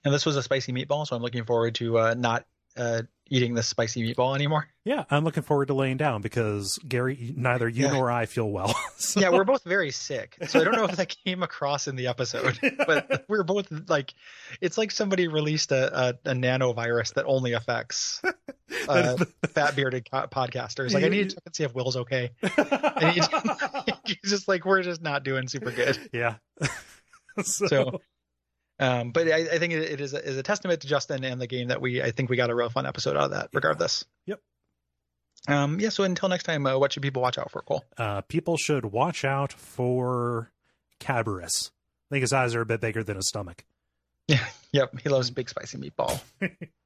[0.04, 2.46] And this was a spicy meatball, so I'm looking forward to uh, not
[2.78, 4.68] uh, eating this spicy meatball anymore.
[4.84, 7.92] Yeah, I'm looking forward to laying down because Gary, neither you Yeah.
[7.92, 8.74] nor I feel well.
[8.98, 11.96] So- Yeah, we're both very sick, so I don't know if that came across in
[11.98, 12.58] the episode,
[12.88, 14.14] but we're both like,
[14.62, 18.22] it's like somebody released a, a, a nanovirus that only affects
[18.88, 19.18] uh,
[19.50, 20.94] fat bearded co- podcasters.
[20.94, 22.30] Like, I need to check and see if Will's okay.
[22.42, 23.28] And he's,
[24.06, 25.98] he's just like, we're just not doing super good.
[26.14, 26.36] yeah.
[27.44, 28.02] so, So,
[28.82, 31.40] um, but I, I think it, it is a, is a testament to Justin and
[31.40, 33.50] the game that we, I think we got a real fun episode out of that,
[33.54, 34.04] regardless.
[34.26, 34.40] Yep.
[35.48, 35.90] Um, yeah.
[35.90, 37.86] So until next time, uh, what should people watch out for, Cole?
[37.98, 40.52] uh, people should watch out for
[41.00, 41.72] Cabirus.
[42.10, 43.64] I think his eyes are a bit bigger than his stomach.
[44.28, 44.46] Yeah.
[44.74, 45.02] Yep.
[45.04, 46.22] He loves big spicy meatball.